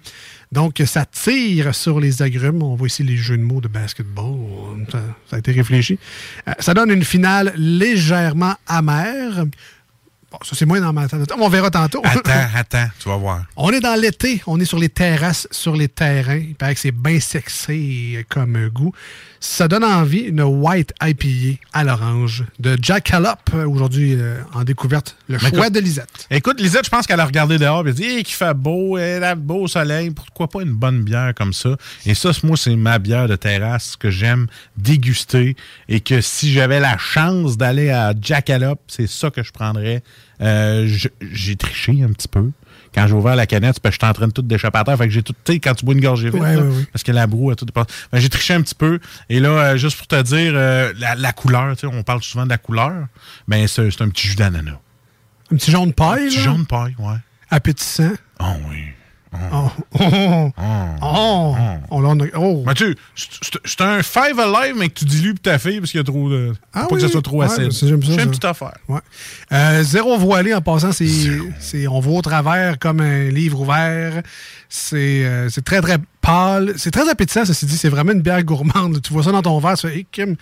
Donc, 0.51 0.81
ça 0.85 1.05
tire 1.05 1.73
sur 1.73 1.99
les 1.99 2.21
agrumes. 2.21 2.61
On 2.61 2.75
voit 2.75 2.87
ici 2.87 3.01
les 3.01 3.17
jeux 3.17 3.37
de 3.37 3.41
mots 3.41 3.59
de 3.59 3.67
basketball. 3.67 4.35
Ça, 4.91 4.99
ça 5.31 5.35
a 5.37 5.39
été 5.39 5.51
réfléchi. 5.51 5.97
Euh, 6.47 6.53
Ça 6.59 6.75
donne 6.75 6.91
une 6.91 7.03
finale 7.03 7.53
légèrement 7.57 8.53
amère. 8.67 9.45
Bon, 10.35 10.45
ça, 10.45 10.53
c'est 10.55 10.65
moins 10.65 10.81
dans 10.81 10.91
ma 10.91 11.07
tête. 11.07 11.31
On 11.39 11.47
verra 11.47 11.71
tantôt. 11.71 12.01
Attends, 12.03 12.31
attends, 12.55 12.87
tu 12.99 13.07
vas 13.07 13.15
voir. 13.15 13.43
On 13.55 13.69
est 13.71 13.79
dans 13.79 13.95
l'été, 13.99 14.41
on 14.47 14.59
est 14.59 14.65
sur 14.65 14.77
les 14.79 14.89
terrasses, 14.89 15.47
sur 15.49 15.75
les 15.77 15.87
terrains. 15.87 16.35
Il 16.37 16.55
paraît 16.55 16.73
que 16.73 16.81
c'est 16.81 16.91
bien 16.91 17.19
sexy 17.21 18.17
comme 18.27 18.67
goût. 18.67 18.91
Ça 19.39 19.67
donne 19.67 19.83
envie, 19.83 20.19
une 20.21 20.41
white 20.41 20.91
IPA 21.01 21.59
à 21.71 21.83
l'orange 21.83 22.43
de 22.59 22.77
Jackalope, 22.81 23.51
euh, 23.53 23.65
aujourd'hui 23.67 24.15
euh, 24.15 24.39
en 24.53 24.63
découverte. 24.63 25.15
Le 25.29 25.37
Mais 25.41 25.49
choix 25.49 25.59
écoute- 25.67 25.73
de 25.73 25.79
Lisette. 25.79 26.27
Écoute, 26.31 26.59
Lisette, 26.59 26.85
je 26.85 26.89
pense 26.89 27.05
qu'elle 27.05 27.19
a 27.19 27.25
regardé 27.25 27.57
dehors 27.59 27.85
et 27.87 27.89
elle 27.89 27.89
a 27.89 27.93
dit 27.93 28.03
Hey, 28.05 28.23
qu'il 28.23 28.35
fait 28.35 28.53
beau, 28.55 28.97
il 28.97 29.23
a 29.23 29.35
beau 29.35 29.67
soleil, 29.67 30.09
pourquoi 30.11 30.49
pas 30.49 30.63
une 30.63 30.73
bonne 30.73 31.03
bière 31.03 31.33
comme 31.35 31.53
ça? 31.53 31.77
Et 32.05 32.15
ça, 32.15 32.31
moi, 32.43 32.57
c'est 32.57 32.75
ma 32.75 32.97
bière 32.99 33.27
de 33.27 33.35
terrasse 33.35 33.95
que 33.95 34.09
j'aime 34.09 34.47
déguster 34.77 35.55
et 35.87 35.99
que 36.01 36.19
si 36.21 36.51
j'avais 36.51 36.79
la 36.79 36.97
chance 36.97 37.55
d'aller 37.55 37.89
à 37.91 38.13
Jackalope, 38.19 38.81
c'est 38.87 39.07
ça 39.07 39.29
que 39.29 39.43
je 39.43 39.51
prendrais. 39.51 40.01
Euh, 40.41 40.85
je- 40.87 41.07
J'ai 41.31 41.55
triché 41.55 42.03
un 42.03 42.11
petit 42.11 42.27
peu. 42.27 42.51
Quand 42.93 43.07
j'ai 43.07 43.13
ouvert 43.13 43.35
la 43.35 43.45
canette, 43.45 43.79
parce 43.81 43.97
que 43.97 44.01
j'étais 44.01 44.09
en 44.09 44.13
train 44.13 44.27
de 44.27 44.31
tout 44.31 44.41
d'échapper 44.41 44.77
à 44.79 44.83
terre. 44.85 44.97
Fait 44.97 45.05
que 45.07 45.13
j'ai 45.13 45.21
tout, 45.21 45.33
tu 45.43 45.53
sais, 45.53 45.59
quand 45.59 45.73
tu 45.75 45.83
bois 45.83 45.93
une 45.95 45.99
gorgée 46.01 46.29
Ouais, 46.29 46.55
là, 46.55 46.63
parce 46.93 47.03
que 47.03 47.11
la 47.11 47.27
broue 47.27 47.51
a 47.51 47.55
tout 47.55 47.65
dépassé. 47.65 47.87
Que 48.11 48.19
j'ai 48.19 48.29
triché 48.29 48.53
un 48.53 48.61
petit 48.61 48.75
peu. 48.75 48.99
Et 49.29 49.39
là, 49.41 49.49
euh, 49.49 49.77
juste 49.77 49.97
pour 49.97 50.07
te 50.07 50.21
dire, 50.21 50.53
euh, 50.55 50.93
la, 50.97 51.15
la 51.15 51.33
couleur, 51.33 51.75
tu 51.75 51.81
sais, 51.81 51.93
on 51.93 52.03
parle 52.03 52.23
souvent 52.23 52.45
de 52.45 52.49
la 52.51 52.57
couleur, 52.57 52.93
c'est 53.49 53.67
c'est 53.67 54.01
un 54.01 54.09
petit 54.09 54.27
jus 54.29 54.35
d'ananas. 54.35 54.79
Un 55.51 55.57
petit 55.57 55.71
jaune 55.71 55.91
paille. 55.93 56.23
Un 56.23 56.27
petit 56.27 56.37
là, 56.37 56.43
jaune 56.43 56.65
paille, 56.65 56.95
ouais. 56.99 57.17
Appétissant. 57.49 58.11
Oh 58.39 58.45
oui. 58.69 58.77
Oh. 59.53 59.69
Oh. 59.99 60.51
Oh. 61.01 61.01
Oh. 61.01 61.55
on 61.91 62.19
a- 62.19 62.25
oh. 62.37 62.63
Mathieu, 62.65 62.95
c'est- 63.15 63.81
un 63.81 64.01
Five 64.03 64.39
Alive, 64.39 64.75
mais 64.77 64.89
que 64.89 64.99
tu 64.99 65.05
dilues 65.05 65.33
pour 65.33 65.41
ta 65.43 65.59
fille 65.59 65.79
parce 65.79 65.91
qu'il 65.91 65.99
y 65.99 66.01
a 66.01 66.03
trop 66.05 66.29
de. 66.29 66.53
Ah 66.73 66.81
pas 66.81 66.87
oui, 66.91 66.95
que 67.01 67.07
ça 67.07 67.11
soit 67.11 67.21
trop 67.21 67.37
Ouais, 67.39 67.45
acide. 67.45 67.71
j'aime 67.71 68.03
ça, 68.03 68.21
une 68.23 68.29
petite 68.29 68.45
affaire. 68.45 68.73
Ouais. 68.87 68.99
Euh, 69.51 69.83
zéro 69.83 70.17
voilé 70.17 70.53
en 70.53 70.61
passant, 70.61 70.91
c'est, 70.91 71.87
on 71.87 71.99
voit 71.99 72.19
au 72.19 72.21
travers 72.21 72.79
comme 72.79 72.99
un 73.01 73.29
livre 73.29 73.61
ouvert. 73.61 74.21
C'est, 74.69 75.23
euh, 75.25 75.49
c'est 75.49 75.63
très 75.63 75.79
très 75.81 75.97
pâle. 76.25 76.73
C'est 76.77 76.91
très 76.91 77.07
appétissant, 77.09 77.45
ceci 77.45 77.65
dit. 77.65 77.77
C'est 77.77 77.89
vraiment 77.89 78.11
une 78.11 78.21
bière 78.21 78.43
gourmande. 78.43 79.01
Tu 79.01 79.13
vois 79.13 79.23
ça 79.23 79.31
dans 79.31 79.41
ton 79.41 79.59
verre, 79.59 79.77
tu 79.77 79.87
fais, 79.87 79.95
Hey, 79.97 80.05
Kim, 80.11 80.35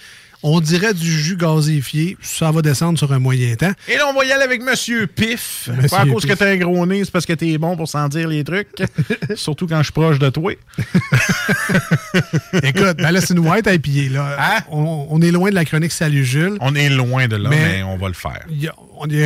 on 0.45 0.59
dirait 0.59 0.93
du 0.93 1.09
jus 1.09 1.37
gazéifié. 1.37 2.17
Ça 2.21 2.51
va 2.51 2.61
descendre 2.61 2.97
sur 2.99 3.11
un 3.13 3.19
moyen 3.19 3.55
temps. 3.55 3.71
Et 3.87 3.95
là, 3.95 4.03
on 4.09 4.17
va 4.17 4.25
y 4.25 4.31
aller 4.31 4.43
avec 4.43 4.61
Monsieur 4.61 5.07
Pif. 5.07 5.69
Monsieur 5.73 5.89
pas 5.89 6.01
à 6.01 6.05
cause 6.05 6.23
Pif. 6.23 6.33
que 6.33 6.37
t'as 6.37 6.49
un 6.51 6.57
gros 6.57 6.85
nez, 6.85 7.05
c'est 7.05 7.11
parce 7.11 7.25
que 7.25 7.31
t'es 7.33 7.57
bon 7.57 7.77
pour 7.77 7.87
sentir 7.87 8.27
les 8.27 8.43
trucs. 8.43 8.67
Surtout 9.35 9.67
quand 9.67 9.77
je 9.77 9.83
suis 9.83 9.93
proche 9.93 10.19
de 10.19 10.29
toi. 10.29 10.51
Écoute, 12.63 12.97
ben 12.97 13.11
là, 13.11 13.21
c'est 13.21 13.33
une 13.33 13.39
white 13.39 13.67
IPA. 13.71 14.13
Là. 14.13 14.63
On, 14.69 15.07
on 15.09 15.21
est 15.21 15.31
loin 15.31 15.49
de 15.49 15.55
la 15.55 15.63
chronique 15.65 15.91
Salut 15.91 16.25
Jules. 16.25 16.57
On 16.59 16.75
est 16.75 16.89
loin 16.89 17.27
de 17.27 17.35
là, 17.37 17.49
mais, 17.49 17.77
Mais- 17.77 17.83
on 17.83 17.97
va 17.97 18.07
le 18.09 18.13
faire. 18.13 18.41
Il 18.49 18.61
y 18.61 18.67
a, 18.67 18.73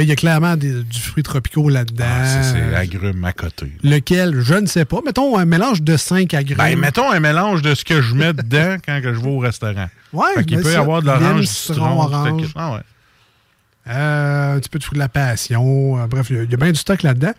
y 0.01 0.05
y 0.12 0.16
clairement 0.16 0.55
des- 0.55 0.84
du 0.84 0.99
fruit 0.99 1.24
tropicaux 1.24 1.70
là-dedans. 1.70 2.05
Ah, 2.08 2.43
c'est 2.43 2.76
agrumes 2.76 3.26
à 3.26 3.34
côté. 3.34 3.72
Lequel, 3.84 4.39
je 4.41 4.53
ne 4.53 4.68
sais 4.68 4.86
pas. 4.86 4.99
Mettons 5.05 5.38
un 5.38 5.45
mélange 5.45 5.82
de 5.82 5.97
cinq 5.97 6.34
agrumes. 6.34 6.47
Ben, 6.56 6.78
mettons 6.78 7.12
un 7.12 7.20
mélange 7.20 7.62
de 7.62 7.74
ce 7.76 7.84
que 7.84 8.02
je 8.02 8.14
mets 8.16 8.34
dedans 8.34 8.78
quand 8.86 9.02
que 9.02 9.14
je 9.14 9.20
vais 9.20 9.30
au 9.30 9.39
restaurant. 9.39 9.89
Ouais, 10.14 10.26
fait 10.36 10.45
qu'il 10.45 10.62
peut 10.62 10.72
y 10.72 10.76
avoir 10.76 11.02
de 11.02 11.08
l'orange, 11.08 11.41
du 11.41 11.48
citron, 11.48 12.00
orange. 12.02 12.52
Ah 12.56 12.74
ouais. 12.74 12.80
Euh, 13.89 14.56
un 14.56 14.60
petit 14.60 14.70
peu 14.70 14.80
de 14.80 14.84
fruit 14.84 14.95
de 14.98 15.00
la 15.02 15.10
passion. 15.10 15.98
Euh, 16.02 16.08
bref, 16.08 16.28
il 16.30 16.36
y 16.36 16.39
a- 16.39 16.43
il 16.43 16.52
y, 16.52 16.54
a 16.54 16.58
bien 16.58 16.72
du 16.72 16.80
stock 16.80 17.02
là-dedans. 17.04 17.32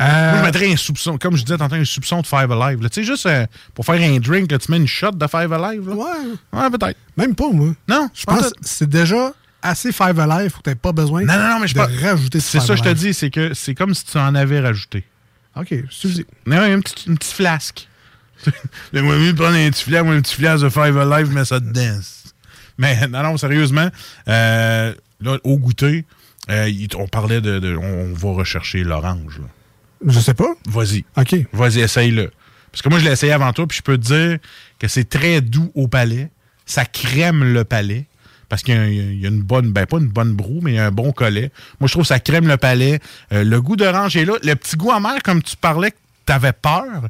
Euh, 0.00 0.30
Moi, 0.32 0.40
je 0.40 0.44
mettrais 0.46 0.72
un 0.72 0.76
soupçon, 0.76 1.18
comme 1.18 1.36
je 1.36 1.44
disais 1.44 1.56
tantôt, 1.56 1.76
un 1.76 1.84
soupçon 1.84 2.20
de 2.20 2.26
Five 2.26 2.50
Alive. 2.50 2.80
Tu 2.80 2.88
sais, 2.90 3.04
juste 3.04 3.28
pour 3.74 3.84
faire 3.84 4.00
un 4.00 4.18
drink, 4.18 4.50
là, 4.50 4.58
tu 4.58 4.70
mets 4.72 4.78
une 4.78 4.88
shot 4.88 5.12
de 5.12 5.26
Five 5.28 5.52
Alive. 5.52 5.88
Là? 5.88 5.94
Ouais. 5.94 6.04
Ouais, 6.52 6.70
peut-être. 6.70 6.98
Même 7.16 7.36
pas, 7.36 7.48
moi. 7.52 7.74
Non, 7.86 8.08
Je 8.12 8.24
pense 8.24 8.50
que 8.50 8.58
c'est 8.60 8.88
déjà 8.88 9.32
assez 9.62 9.92
Five 9.92 10.18
Alive 10.18 10.50
pour 10.50 10.62
que 10.62 10.70
tu 10.70 10.76
pas 10.76 10.90
besoin 10.90 11.22
Non, 11.24 11.34
non, 11.38 11.48
non, 11.50 11.58
mais 11.60 11.68
je 11.68 11.74
de 11.74 11.78
pense- 11.78 11.90
rajouter 12.02 12.40
C'est 12.40 12.58
ça, 12.58 12.74
je 12.74 12.82
te 12.82 12.88
dis, 12.88 13.14
c'est 13.14 13.30
que 13.30 13.54
c'est 13.54 13.76
comme 13.76 13.94
si 13.94 14.04
tu 14.04 14.18
en 14.18 14.34
avais 14.34 14.58
rajouté. 14.58 15.04
OK, 15.56 15.72
dis. 16.02 16.26
Non, 16.44 16.64
une 16.66 16.82
petite, 16.82 17.06
une 17.06 17.16
petite 17.16 17.32
flasque. 17.34 17.88
J'aimerais 18.92 19.18
mieux 19.18 19.34
prendre 19.34 19.56
un 19.56 19.70
petit 19.70 19.84
flasque, 19.84 20.06
un 20.06 20.20
petit 20.20 20.40
de 20.62 20.68
Five 20.68 20.98
Alive, 20.98 21.30
mais 21.32 21.44
ça 21.44 21.60
dedans. 21.60 21.98
Mais 22.78 23.06
non, 23.08 23.22
non, 23.22 23.36
sérieusement, 23.36 23.88
euh, 24.28 24.92
là, 25.20 25.38
au 25.44 25.58
goûter, 25.58 26.04
euh, 26.50 26.70
on 26.96 27.06
parlait 27.08 27.40
de, 27.40 27.58
de- 27.58 27.76
On 27.76 28.12
va 28.12 28.30
rechercher 28.32 28.82
l'orange. 28.84 29.40
Je 30.06 30.18
sais 30.20 30.34
pas. 30.34 30.52
Vas-y. 30.68 31.04
OK. 31.16 31.34
Vas-y, 31.52 31.80
essaye-le. 31.80 32.30
Parce 32.70 32.82
que 32.82 32.88
moi, 32.88 32.98
je 32.98 33.04
l'ai 33.04 33.12
essayé 33.12 33.32
avant 33.32 33.52
toi, 33.52 33.66
puis 33.66 33.78
je 33.78 33.82
peux 33.82 33.96
te 33.96 34.02
dire 34.02 34.38
que 34.78 34.88
c'est 34.88 35.08
très 35.08 35.40
doux 35.40 35.70
au 35.74 35.86
palais. 35.88 36.30
Ça 36.66 36.84
crème 36.84 37.44
le 37.44 37.64
palais. 37.64 38.06
Parce 38.48 38.62
qu'il 38.62 38.74
y 38.74 38.78
a, 38.78 38.86
il 38.88 39.20
y 39.20 39.24
a 39.24 39.28
une 39.30 39.40
bonne, 39.42 39.72
ben 39.72 39.86
pas 39.86 39.96
une 39.98 40.08
bonne 40.08 40.34
broue, 40.34 40.60
mais 40.62 40.72
il 40.72 40.74
y 40.74 40.78
a 40.78 40.86
un 40.86 40.90
bon 40.92 41.12
collet. 41.12 41.50
Moi, 41.80 41.86
je 41.88 41.92
trouve 41.92 42.02
que 42.02 42.08
ça 42.08 42.20
crème 42.20 42.46
le 42.46 42.56
palais. 42.56 43.00
Euh, 43.32 43.42
le 43.44 43.62
goût 43.62 43.76
d'orange 43.76 44.16
est 44.16 44.24
là. 44.24 44.34
Le 44.42 44.54
petit 44.54 44.76
goût 44.76 44.90
amer, 44.92 45.22
comme 45.22 45.42
tu 45.42 45.56
parlais 45.56 45.92
que 45.92 45.96
t'avais 46.26 46.52
peur, 46.52 47.08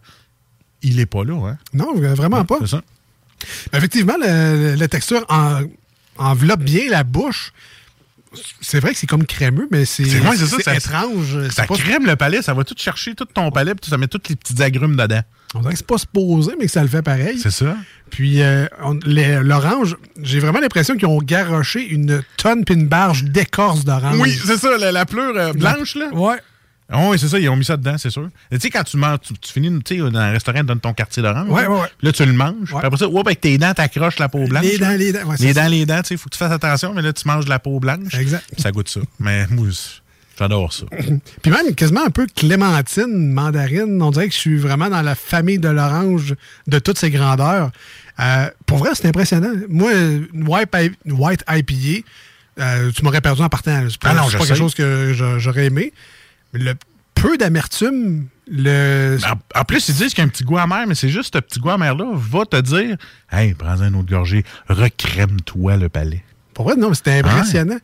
il 0.85 1.01
est 1.01 1.07
pas 1.07 1.25
là, 1.25 1.35
hein? 1.49 1.59
Non, 1.73 1.95
vraiment 1.97 2.45
pas. 2.45 2.57
C'est 2.61 2.69
ça. 2.69 2.83
Effectivement, 3.73 4.15
le- 4.21 4.75
la 4.77 4.89
texture 4.89 5.25
en- 5.29 5.63
enveloppe 6.19 6.61
bien 6.63 6.89
la 6.89 7.03
bouche. 7.05 7.53
C'est 8.61 8.81
vrai 8.81 8.93
que 8.93 8.99
c'est 8.99 9.07
comme 9.07 9.27
crémeux, 9.27 9.69
mais 9.71 9.85
c'est 9.85 10.05
C'est 10.05 10.21
ouais, 10.21 10.37
ça, 10.37 10.47
ça- 10.61 10.75
étrange. 10.75 11.49
Ça 11.51 11.67
pas- 11.67 11.77
crème 11.77 12.05
le 12.07 12.17
palais, 12.17 12.43
ça 12.43 12.53
va 12.53 12.65
tout 12.65 12.75
chercher, 12.77 13.15
tout 13.15 13.27
ton 13.27 13.51
palais, 13.53 13.75
puis 13.77 13.89
ça 13.89 13.97
met 13.97 14.09
tous 14.09 14.21
les 14.29 14.35
petits 14.35 14.61
agrumes 14.61 14.97
dedans. 14.97 15.21
On 15.55 15.61
dirait 15.61 15.73
que 15.75 15.79
c'est 15.79 15.87
pas 15.87 15.99
supposé, 15.99 16.53
mais 16.59 16.67
que 16.67 16.71
ça 16.73 16.83
le 16.83 16.89
fait 16.89 17.03
pareil. 17.03 17.39
C'est 17.39 17.53
ça. 17.53 17.77
Puis 18.11 18.43
euh, 18.43 18.67
l'orange, 19.05 19.97
j'ai 20.21 20.41
vraiment 20.41 20.59
l'impression 20.59 20.97
qu'ils 20.97 21.07
ont 21.07 21.19
garoché 21.19 21.87
une 21.87 22.25
tonne 22.37 22.65
puis 22.65 22.75
une 22.75 22.89
barge 22.89 23.23
d'écorce 23.23 23.85
d'orange. 23.85 24.19
Oui, 24.19 24.37
c'est 24.45 24.57
ça, 24.57 24.77
la, 24.79 24.91
la 24.91 25.07
pleure 25.07 25.37
euh, 25.37 25.53
blanche, 25.53 25.95
là. 25.95 26.09
Ouais. 26.13 26.39
Oh, 26.93 27.09
oui, 27.11 27.19
c'est 27.19 27.29
ça, 27.29 27.39
ils 27.39 27.49
ont 27.49 27.57
mis 27.57 27.65
ça 27.65 27.77
dedans, 27.79 27.97
c'est 27.97 28.11
sûr. 28.11 28.29
Tu 28.53 28.61
sais, 28.61 28.69
quand 28.71 28.85
tu 28.85 28.99
manges, 28.99 29.21
tu, 29.23 29.33
tu 29.35 29.53
finis 29.53 29.71
dans 29.71 30.17
un 30.19 30.31
restaurant, 30.33 30.63
donnent 30.63 30.81
ton 30.81 30.93
quartier 30.93 31.23
d'orange. 31.23 31.49
Ouais, 31.49 31.63
là. 31.63 31.71
ouais, 31.71 31.89
Là, 32.03 32.13
tu 32.13 32.27
le 32.27 32.33
manges. 32.35 32.73
Ouais. 32.73 32.79
Puis 32.81 32.87
après 32.87 32.99
ça, 32.99 33.09
ouais, 33.09 33.21
avec 33.25 33.41
tes 33.41 33.57
dents, 33.57 33.73
t'accroches 33.73 34.19
la 34.19 34.29
peau 34.29 34.47
blanche. 34.47 34.65
Les 34.65 34.77
dents, 34.79 34.89
là. 34.89 34.97
les 34.99 35.13
dents, 35.13 35.25
ouais, 35.25 35.37
les 35.41 35.55
dents, 35.55 35.67
les 35.69 35.87
dents, 35.87 36.03
tu 36.03 36.09
sais, 36.09 36.17
faut 36.19 36.29
que 36.29 36.35
tu 36.35 36.39
fasses 36.39 36.53
attention, 36.53 36.93
mais 36.93 37.01
là, 37.01 37.13
tu 37.15 37.27
manges 37.27 37.47
de 37.47 37.51
la 37.51 37.59
peau 37.59 37.81
blanche. 37.81 38.15
Exact. 38.15 38.45
Puis 38.53 38.61
ça 38.61 38.71
goûte 38.71 38.91
ça. 38.91 39.01
Mais 39.19 39.47
moi, 39.49 39.67
j'adore 40.39 40.73
ça. 40.75 40.85
Puis 41.43 41.51
même 41.51 41.75
quasiment 41.75 42.05
un 42.05 42.11
peu 42.11 42.27
clémentine, 42.27 43.33
mandarine. 43.33 44.01
On 44.03 44.11
dirait 44.11 44.29
que 44.29 44.35
je 44.35 44.39
suis 44.41 44.59
vraiment 44.59 44.91
dans 44.91 45.03
la 45.03 45.15
famille 45.15 45.59
de 45.59 45.69
l'orange 45.69 46.35
de 46.67 46.79
toutes 46.79 46.99
ses 46.99 47.11
grandeurs. 47.11 47.71
Euh, 48.21 48.51
pour 48.67 48.77
vrai, 48.79 48.91
c'est 48.95 49.09
impressionnant. 49.09 49.53
Moi, 49.71 49.91
white, 50.35 50.69
white 51.07 51.45
IPA, 51.49 52.07
euh, 52.61 52.93
tu 52.93 53.03
m'aurais 53.03 53.23
perdu 53.23 53.41
en 53.43 53.49
partant. 53.49 53.85
C'est 53.89 53.99
pas, 53.99 54.11
Ah 54.11 54.15
non, 54.15 54.25
c'est 54.27 54.33
je 54.33 54.37
pas 54.37 54.43
sais. 54.45 54.49
quelque 54.51 54.59
chose 54.59 54.75
que 54.75 55.13
j'aurais 55.39 55.65
aimé. 55.67 55.93
Le 56.55 56.75
peu 57.15 57.37
d'amertume, 57.37 58.27
le. 58.49 59.19
En, 59.27 59.61
en 59.61 59.65
plus, 59.65 59.89
ils 59.89 59.95
disent 59.95 60.15
qu'il 60.15 60.19
y 60.19 60.21
a 60.23 60.25
un 60.25 60.29
petit 60.29 60.45
goût 60.45 60.59
amer, 60.59 60.87
mais 60.87 60.95
c'est 60.95 61.09
juste 61.09 61.35
ce 61.35 61.41
petit 61.41 61.59
goût 61.59 61.71
amer-là 61.71 62.07
va 62.15 62.47
te 62.47 62.61
dire 62.61 62.97
Hey, 63.31 63.55
prends 63.55 63.81
un 63.81 63.95
autre 63.95 64.09
gorgée, 64.09 64.45
recrème-toi 64.69 65.77
le 65.77 65.89
palais. 65.89 66.23
Pour 66.53 66.67
vrai, 66.67 66.77
non, 66.77 66.91
mais 66.91 66.95
c'était 66.95 67.19
impressionnant. 67.19 67.79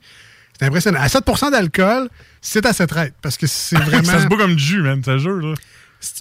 C'était 0.53 0.67
impressionnant. 0.67 1.01
À 1.01 1.07
7% 1.07 1.51
d'alcool, 1.51 2.09
c'est 2.41 2.65
à 2.67 2.73
cette 2.73 2.91
traite. 2.91 3.15
Parce 3.21 3.37
que 3.37 3.47
c'est 3.47 3.79
vraiment. 3.83 4.05
ça 4.05 4.23
se 4.23 4.27
boit 4.27 4.39
comme 4.39 4.55
du 4.55 4.63
jus, 4.63 4.83
man, 4.83 5.03
ça 5.03 5.19
jure, 5.19 5.39
là. 5.41 5.55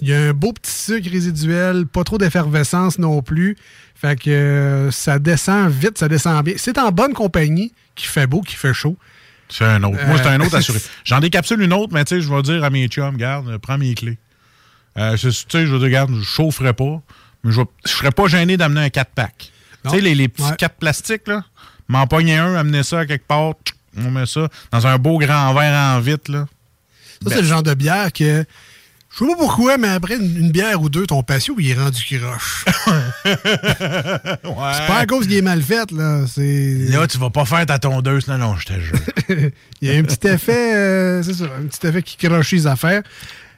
Il 0.02 0.08
y 0.08 0.12
a 0.12 0.20
un 0.28 0.32
beau 0.34 0.52
petit 0.52 0.70
sucre 0.72 1.10
résiduel, 1.10 1.86
pas 1.86 2.04
trop 2.04 2.18
d'effervescence 2.18 2.98
non 2.98 3.22
plus. 3.22 3.56
Fait 3.94 4.18
que 4.18 4.30
euh, 4.30 4.90
ça 4.90 5.18
descend 5.18 5.70
vite, 5.70 5.96
ça 5.96 6.08
descend 6.08 6.44
bien. 6.44 6.54
C'est 6.58 6.78
en 6.78 6.90
bonne 6.90 7.14
compagnie, 7.14 7.72
qui 7.94 8.06
fait 8.06 8.26
beau, 8.26 8.42
qui 8.42 8.56
fait 8.56 8.74
chaud. 8.74 8.96
C'est 9.50 9.64
un 9.64 9.82
autre. 9.82 9.98
Moi, 10.06 10.16
c'est 10.18 10.28
un 10.28 10.40
autre 10.40 10.54
Euh, 10.54 10.58
assuré. 10.58 10.78
J'en 11.04 11.20
décapsule 11.20 11.60
une 11.60 11.72
autre, 11.72 11.92
mais 11.92 12.04
tu 12.04 12.14
sais, 12.16 12.20
je 12.22 12.32
vais 12.32 12.42
dire 12.42 12.62
à 12.64 12.70
mes 12.70 12.86
chums, 12.88 13.16
garde, 13.16 13.58
prends 13.58 13.76
mes 13.78 13.94
clés. 13.94 14.18
Euh, 14.96 15.16
je- 15.16 15.28
tu 15.28 15.34
sais, 15.50 15.66
je 15.66 15.72
vais 15.72 15.78
dire, 15.78 15.86
regarde, 15.86 16.10
je 16.16 16.22
chaufferai 16.22 16.72
pas, 16.72 17.00
mais 17.44 17.52
je, 17.52 17.60
je 17.84 17.90
serais 17.90 18.10
pas 18.12 18.26
gêné 18.28 18.56
d'amener 18.56 18.80
un 18.82 18.88
4-pack. 18.88 19.50
Tu 19.84 19.90
sais, 19.90 20.00
les, 20.00 20.14
les 20.14 20.28
petits 20.28 20.42
Ouais. 20.48 20.56
4 20.56 20.76
plastiques, 20.76 21.26
là, 21.26 21.42
m'en 21.88 22.06
pogner 22.06 22.36
un, 22.36 22.54
amener 22.54 22.82
ça 22.82 23.00
à 23.00 23.06
quelque 23.06 23.26
part, 23.26 23.52
on 23.96 24.10
met 24.10 24.26
ça 24.26 24.48
dans 24.70 24.86
un 24.86 24.98
beau 24.98 25.18
grand 25.18 25.52
verre 25.54 25.74
en 25.96 26.00
vitre, 26.00 26.30
là. 26.30 26.46
Ça, 27.22 27.30
c'est 27.34 27.42
le 27.42 27.46
genre 27.48 27.62
de 27.62 27.74
bière 27.74 28.12
que. 28.12 28.44
Je 29.12 29.18
sais 29.18 29.26
pas 29.26 29.36
pourquoi, 29.36 29.76
mais 29.76 29.88
après 29.88 30.16
une, 30.16 30.36
une 30.36 30.50
bière 30.52 30.80
ou 30.80 30.88
deux, 30.88 31.06
ton 31.06 31.22
patio, 31.22 31.56
il 31.58 31.70
est 31.70 31.74
rendu 31.74 32.00
croche. 32.02 32.64
C'est 33.24 34.86
pas 34.86 34.98
à 34.98 35.06
cause 35.06 35.26
qu'il 35.26 35.36
est 35.36 35.42
mal 35.42 35.60
fait, 35.62 35.90
là. 35.90 36.24
C'est. 36.28 36.86
Là, 36.88 37.06
tu 37.08 37.18
vas 37.18 37.30
pas 37.30 37.44
faire 37.44 37.66
ta 37.66 37.78
tondeuse. 37.78 38.28
Non, 38.28 38.38
non, 38.38 38.56
je 38.56 38.66
te 38.66 38.72
jure. 38.80 38.98
Il 39.82 39.88
y 39.88 39.94
a 39.94 39.98
un 39.98 40.02
petit 40.04 40.28
effet, 40.28 40.74
euh, 40.74 41.22
c'est 41.22 41.34
ça, 41.34 41.44
un 41.44 41.66
petit 41.66 41.86
effet 41.86 42.02
qui 42.02 42.16
croche 42.16 42.52
les 42.52 42.66
affaires. 42.66 43.02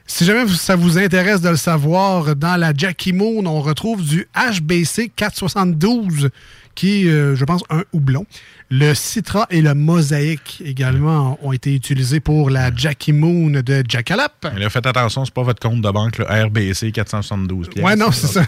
Si 0.05 0.25
jamais 0.25 0.47
ça 0.49 0.75
vous 0.75 0.97
intéresse 0.97 1.39
de 1.39 1.49
le 1.49 1.55
savoir, 1.55 2.35
dans 2.35 2.57
la 2.57 2.73
Jackie 2.75 3.13
Moon, 3.13 3.45
on 3.45 3.61
retrouve 3.61 4.03
du 4.03 4.27
HBC 4.35 5.11
472, 5.15 6.29
qui 6.75 7.03
est, 7.03 7.09
euh, 7.09 7.35
je 7.35 7.45
pense, 7.45 7.63
un 7.69 7.83
houblon. 7.93 8.25
Le 8.69 8.93
Citra 8.93 9.45
et 9.49 9.61
le 9.61 9.73
Mosaïque 9.73 10.61
également 10.65 11.37
ont 11.41 11.51
été 11.51 11.75
utilisés 11.75 12.19
pour 12.19 12.49
la 12.49 12.73
Jackie 12.75 13.13
Moon 13.13 13.49
de 13.49 13.83
Jackalope. 13.87 14.47
Mais 14.53 14.59
là, 14.59 14.69
faites 14.69 14.85
attention, 14.85 15.25
c'est 15.25 15.33
pas 15.33 15.43
votre 15.43 15.59
compte 15.59 15.81
de 15.81 15.91
banque, 15.91 16.17
le 16.17 16.25
RBC 16.25 16.91
472 16.91 17.69
pièces. 17.69 17.85
Ouais, 17.85 17.95
non, 17.95 18.11
c'est 18.11 18.27
ça. 18.27 18.41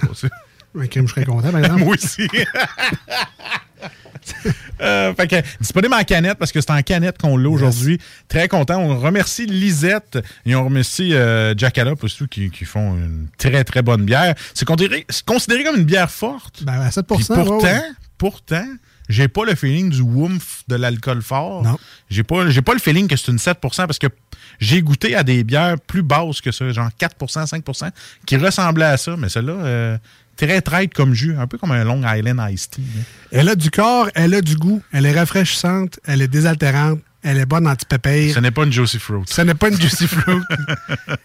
Un 0.78 0.88
crime, 0.88 1.08
je 1.08 1.14
serais 1.14 1.26
content, 1.26 1.52
par 1.52 1.60
exemple. 1.60 1.80
Moi 1.86 1.96
aussi. 1.96 2.28
Euh, 4.82 5.14
fait 5.14 5.28
que, 5.28 5.36
disponible 5.60 5.94
en 5.94 6.04
canette 6.04 6.38
parce 6.38 6.52
que 6.52 6.60
c'est 6.60 6.72
en 6.72 6.82
canette 6.82 7.18
qu'on 7.18 7.38
l'a 7.38 7.50
aujourd'hui. 7.50 8.00
Très 8.28 8.48
content. 8.48 8.80
On 8.80 9.00
remercie 9.00 9.46
Lisette 9.46 10.18
et 10.46 10.56
on 10.56 10.66
remercie 10.66 11.14
euh, 11.14 11.54
Jackalope 11.56 12.04
aussi 12.04 12.28
qui, 12.28 12.50
qui 12.50 12.66
font 12.66 12.96
une 12.96 13.28
très 13.38 13.64
très 13.64 13.82
bonne 13.82 14.04
bière. 14.04 14.36
C'est 14.54 14.66
considéré, 14.66 15.06
comme 15.64 15.78
une 15.78 15.86
bière 15.86 16.12
forte. 16.12 16.64
Ben, 16.64 16.82
à 16.82 16.92
7 16.92 17.06
Puis 17.08 17.18
ouais, 17.18 17.24
pourtant, 17.36 17.60
ouais. 17.60 17.82
Pourtant, 18.26 18.66
j'ai 19.08 19.28
pas 19.28 19.46
le 19.46 19.54
feeling 19.54 19.92
du 19.92 20.02
woof 20.02 20.64
de 20.68 20.76
l'alcool 20.76 21.22
fort. 21.22 21.62
Non. 21.62 21.78
J'ai 22.10 22.24
pas, 22.24 22.50
j'ai 22.50 22.64
pas 22.64 22.74
le 22.74 22.80
feeling 22.80 23.08
que 23.08 23.16
c'est 23.16 23.32
une 23.32 23.38
7% 23.38 23.60
parce 23.86 24.00
que 24.00 24.08
j'ai 24.60 24.82
goûté 24.82 25.16
à 25.16 25.22
des 25.22 25.44
bières 25.44 25.80
plus 25.80 26.02
basses 26.02 26.42
que 26.42 26.52
ça, 26.52 26.72
genre 26.72 26.90
4% 27.00 27.48
5% 27.48 27.92
qui 28.26 28.38
ressemblaient 28.38 28.86
à 28.86 28.98
ça, 28.98 29.16
mais 29.16 29.30
celle-là, 29.30 29.54
euh, 29.54 29.98
très 30.38 30.60
traite 30.62 30.92
comme 30.96 31.14
jus, 31.14 31.38
un 31.38 31.46
peu 31.46 31.60
comme 31.60 31.72
un 31.72 31.84
Long 31.84 32.02
Island 32.04 32.42
Iced 32.52 32.72
Tea. 32.72 32.82
là. 32.82 33.02
Elle 33.30 33.50
a 33.50 33.56
du 33.56 33.70
corps, 33.70 34.10
elle 34.16 34.34
a 34.34 34.42
du 34.42 34.56
goût, 34.56 34.82
elle 34.92 35.06
est 35.06 35.14
rafraîchissante, 35.14 36.00
elle 36.06 36.24
est 36.24 36.28
désaltérante, 36.28 37.00
Elle 37.28 37.40
est 37.40 37.46
bonne 37.48 37.68
anti-pépère. 37.68 38.36
Ce 38.36 38.40
n'est 38.40 38.52
pas 38.52 38.66
une 38.66 38.72
Juicy 38.72 39.00
Fruit. 39.00 39.24
Ce 39.26 39.42
n'est 39.42 39.56
pas 39.56 39.70
une 39.70 39.82
Juicy 39.82 40.08
Fruit. 40.08 40.36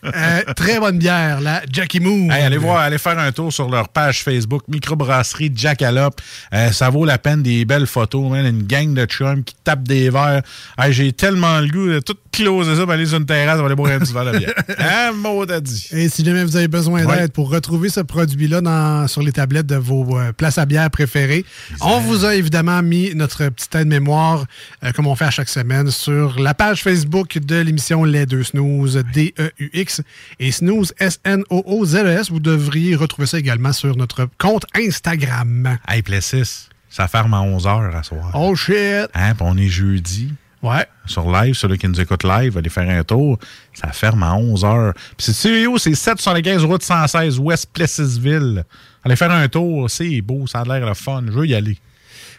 Euh, 0.02 0.42
très 0.56 0.80
bonne 0.80 0.98
bière, 0.98 1.40
la 1.40 1.62
Jackie 1.70 2.00
Moo. 2.00 2.30
Hey, 2.32 2.42
allez 2.42 2.56
voir, 2.56 2.78
allez 2.78 2.98
faire 2.98 3.18
un 3.18 3.30
tour 3.30 3.52
sur 3.52 3.68
leur 3.68 3.88
page 3.88 4.24
Facebook, 4.24 4.62
Microbrasserie 4.66 5.52
Jackalope. 5.54 6.20
Euh, 6.52 6.72
ça 6.72 6.90
vaut 6.90 7.04
la 7.04 7.18
peine, 7.18 7.42
des 7.42 7.64
belles 7.64 7.86
photos, 7.86 8.28
man. 8.28 8.44
Une 8.44 8.64
gang 8.64 8.92
de 8.92 9.04
chums 9.04 9.44
qui 9.44 9.54
tapent 9.62 9.86
des 9.86 10.10
verres. 10.10 10.42
Hey, 10.78 10.92
J'ai 10.92 11.12
tellement 11.12 11.60
le 11.60 11.68
goût 11.68 11.88
de 11.88 12.00
tout 12.00 12.16
closer 12.32 12.76
ça, 12.76 12.90
aller 12.90 13.06
sur 13.06 13.18
une 13.18 13.26
terrasse, 13.26 13.56
on 13.58 13.60
va 13.60 13.66
aller 13.66 13.74
boire 13.74 13.92
un 13.92 13.98
petit 13.98 14.12
verre 14.12 14.32
de 14.32 14.38
bière. 14.38 14.54
Hein, 14.78 15.12
mot 15.12 15.44
t'as 15.46 15.60
dit. 15.60 15.88
Et 15.92 16.08
si 16.08 16.24
jamais 16.24 16.44
vous 16.44 16.56
avez 16.56 16.68
besoin 16.68 17.04
d'aide 17.04 17.32
pour 17.32 17.50
retrouver 17.50 17.88
ce 17.88 18.00
produit-là 18.00 19.06
sur 19.08 19.22
les 19.22 19.32
tablettes 19.32 19.66
de 19.66 19.76
vos 19.76 20.18
euh, 20.18 20.32
places 20.32 20.58
à 20.58 20.66
bière 20.66 20.90
préférées, 20.90 21.44
on 21.80 22.00
vous 22.00 22.24
a 22.24 22.34
évidemment 22.34 22.82
mis 22.82 23.14
notre 23.14 23.48
petite 23.48 23.74
aide-mémoire, 23.74 24.44
euh, 24.84 24.92
comme 24.92 25.06
on 25.06 25.14
fait 25.14 25.26
à 25.26 25.30
chaque 25.30 25.48
semaine, 25.48 25.89
sur 25.90 26.38
la 26.38 26.54
page 26.54 26.82
Facebook 26.82 27.38
de 27.38 27.56
l'émission 27.56 28.04
Les 28.04 28.26
Deux 28.26 28.44
Snooze, 28.44 29.02
D-E-U-X, 29.12 30.02
et 30.38 30.52
Snooze, 30.52 30.94
S-N-O-O-Z-E-S. 30.98 32.28
E 32.28 32.32
Vous 32.32 32.40
devriez 32.40 32.94
retrouver 32.94 33.26
ça 33.26 33.38
également 33.38 33.72
sur 33.72 33.96
notre 33.96 34.28
compte 34.38 34.64
Instagram. 34.74 35.78
Hey, 35.86 36.02
Plessis, 36.02 36.68
ça 36.88 37.08
ferme 37.08 37.34
à 37.34 37.40
11h 37.40 37.94
à 37.94 38.02
soir. 38.02 38.30
Oh 38.34 38.54
shit! 38.54 39.08
Hein, 39.14 39.34
on 39.40 39.56
est 39.56 39.68
jeudi. 39.68 40.32
Ouais. 40.62 40.86
Sur 41.06 41.30
live, 41.30 41.54
ceux 41.54 41.74
qui 41.76 41.88
nous 41.88 42.00
écoutent 42.00 42.24
live, 42.24 42.56
allez 42.58 42.68
faire 42.68 42.88
un 42.88 43.02
tour. 43.02 43.38
Ça 43.72 43.88
ferme 43.92 44.22
à 44.22 44.34
11h. 44.34 44.92
Puis 45.16 45.32
c'est 45.32 45.66
où? 45.66 45.78
C'est 45.78 45.94
775 45.94 46.64
route 46.64 46.82
116, 46.82 47.38
West 47.38 47.70
Plessisville. 47.72 48.64
Allez 49.04 49.16
faire 49.16 49.30
un 49.30 49.48
tour. 49.48 49.90
C'est 49.90 50.20
beau, 50.20 50.46
ça 50.46 50.60
a 50.60 50.64
l'air 50.64 50.86
le 50.86 50.94
fun. 50.94 51.22
Je 51.26 51.32
veux 51.32 51.46
y 51.46 51.54
aller. 51.54 51.78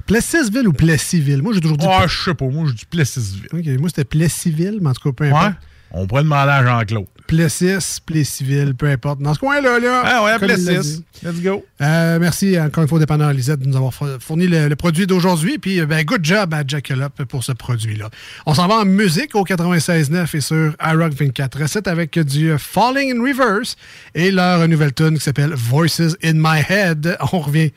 Plessisville 0.05 0.67
ou 0.67 0.73
Plessisville? 0.73 1.41
Moi, 1.41 1.53
j'ai 1.53 1.61
toujours 1.61 1.77
dit... 1.77 1.85
Ah, 1.89 2.05
je 2.07 2.23
sais 2.23 2.33
pas. 2.33 2.45
Moi, 2.45 2.65
je 2.67 2.73
dis 2.73 2.85
Plessisville. 2.85 3.47
OK, 3.53 3.65
moi, 3.79 3.89
c'était 3.89 4.03
Plessisville, 4.05 4.79
mais 4.81 4.89
en 4.89 4.93
tout 4.93 5.09
cas, 5.11 5.15
peu 5.15 5.23
importe. 5.25 5.47
Ouais. 5.47 5.53
On 5.93 6.07
pourrait 6.07 6.23
demander 6.23 6.49
à 6.51 6.63
Jean-Claude. 6.65 7.05
Plessis, 7.27 7.99
Plessisville, 8.05 8.75
peu 8.75 8.85
importe. 8.87 9.19
Dans 9.19 9.33
ce 9.33 9.39
coin-là, 9.39 9.77
là. 9.79 10.01
Ah 10.05 10.23
ouais, 10.23 10.37
Plessis. 10.39 11.03
Let's 11.21 11.41
go. 11.41 11.65
Euh, 11.81 12.17
merci 12.19 12.57
encore 12.59 12.83
une 12.83 12.87
fois 12.87 12.95
au 12.95 12.99
dépanneur 12.99 13.33
Lisette 13.33 13.59
de 13.59 13.67
nous 13.67 13.75
avoir 13.75 13.91
fo- 13.91 14.17
fourni 14.19 14.47
le, 14.47 14.69
le 14.69 14.75
produit 14.77 15.05
d'aujourd'hui. 15.05 15.57
Puis, 15.57 15.81
euh, 15.81 15.85
ben, 15.85 16.01
good 16.05 16.23
job 16.23 16.53
à 16.53 16.63
Jackalope 16.65 17.23
pour 17.25 17.43
ce 17.43 17.51
produit-là. 17.51 18.09
On 18.45 18.53
s'en 18.53 18.67
va 18.69 18.75
en 18.75 18.85
musique 18.85 19.35
au 19.35 19.43
96.9 19.43 20.35
et 20.37 20.41
sur 20.41 20.73
iRock 20.81 21.13
24 21.13 21.61
recettes 21.61 21.87
avec 21.89 22.17
du 22.19 22.53
Falling 22.57 23.17
in 23.17 23.21
Reverse 23.21 23.75
et 24.15 24.31
leur 24.31 24.65
nouvelle 24.69 24.93
tune 24.93 25.15
qui 25.17 25.23
s'appelle 25.23 25.53
Voices 25.53 26.15
in 26.23 26.33
My 26.35 26.61
Head. 26.69 27.17
On 27.33 27.39
revient 27.39 27.71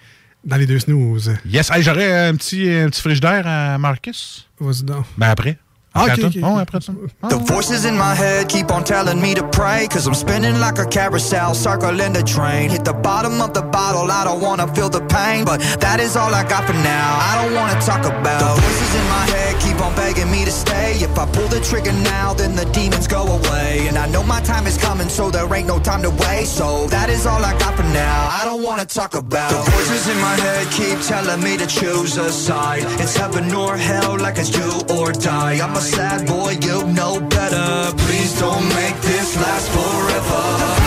dans 0.44 0.56
les 0.56 0.66
deux 0.66 0.78
snooze. 0.78 1.34
Yes. 1.46 1.70
Hey, 1.70 1.82
J'aurais 1.82 2.28
un 2.28 2.34
petit, 2.36 2.68
un 2.70 2.88
petit 2.88 3.00
frigidaire 3.00 3.46
à 3.46 3.78
Marcus. 3.78 4.48
Vas-y 4.60 4.82
donc. 4.84 5.04
Ben 5.16 5.28
après. 5.30 5.58
Ah, 5.96 6.06
Après 6.06 6.24
ok, 6.24 6.30
ok, 6.36 6.42
ok. 6.42 6.54
Ouais, 6.56 6.62
après 6.62 6.80
ça. 6.80 6.92
The 7.28 7.38
voices 7.52 7.84
in 7.86 7.96
my 7.96 8.14
head 8.16 8.48
keep 8.48 8.70
on 8.72 8.82
telling 8.82 9.20
me 9.20 9.34
to 9.34 9.44
pray. 9.50 9.86
Cause 9.88 10.06
I'm 10.08 10.14
spinning 10.14 10.58
like 10.58 10.78
a 10.78 10.86
carousel, 10.86 11.54
circling 11.54 12.12
the 12.12 12.22
train. 12.24 12.70
Hit 12.70 12.84
the 12.84 12.92
bottom 12.92 13.40
of 13.40 13.52
the 13.54 13.62
bottle, 13.62 14.10
I 14.10 14.24
don't 14.24 14.40
wanna 14.40 14.66
feel 14.74 14.90
the 14.90 15.02
pain. 15.02 15.44
But 15.44 15.60
that 15.80 16.00
is 16.00 16.16
all 16.16 16.34
I 16.34 16.42
got 16.48 16.64
for 16.66 16.74
now. 16.74 17.18
I 17.20 17.42
don't 17.44 17.54
wanna 17.54 17.80
talk 17.80 18.04
about 18.04 18.40
the 18.40 18.60
voices 18.60 18.94
in 19.00 19.06
my 19.08 19.24
head 19.30 19.44
keep 19.60 19.80
on 19.80 19.94
begging 19.94 20.30
me 20.30 20.44
to 20.44 20.50
stay. 20.50 20.94
If 21.00 21.16
I 21.18 21.26
pull 21.26 21.48
the 21.48 21.60
trigger 21.60 21.92
now, 21.92 22.34
then 22.34 22.56
the 22.56 22.64
demons 22.66 23.06
go 23.06 23.22
away. 23.38 23.86
And 23.88 23.96
I 23.96 24.06
know 24.08 24.22
my 24.24 24.40
time 24.40 24.66
is 24.66 24.76
coming, 24.76 25.08
so 25.08 25.30
there 25.30 25.46
ain't 25.54 25.68
no 25.68 25.78
time 25.78 26.02
to 26.02 26.10
waste. 26.10 26.56
So 26.56 26.86
that 26.88 27.08
is 27.08 27.24
all 27.26 27.42
I 27.44 27.52
got 27.58 27.76
for 27.76 27.86
now. 27.94 28.28
I 28.40 28.42
don't 28.44 28.62
wanna 28.62 28.84
talk 28.84 29.14
about 29.14 29.50
the 29.50 29.62
voices 29.70 30.08
in 30.08 30.18
my 30.20 30.34
head 30.44 30.66
keep 30.72 30.98
telling 31.06 31.40
me 31.42 31.56
to 31.56 31.66
choose 31.66 32.16
a 32.16 32.30
side. 32.32 32.82
It's 33.02 33.16
heaven 33.16 33.54
or 33.54 33.76
hell, 33.76 34.18
like 34.18 34.38
it's 34.38 34.50
do 34.50 34.66
or 34.96 35.12
die. 35.12 35.60
I'm 35.64 35.76
a 35.76 35.83
sad 35.84 36.26
boy, 36.26 36.56
you 36.62 36.82
know 36.94 37.20
better. 37.20 37.94
Please 37.98 38.38
don't 38.40 38.66
make 38.74 38.96
this 39.02 39.36
last 39.36 39.68
forever. 39.70 40.83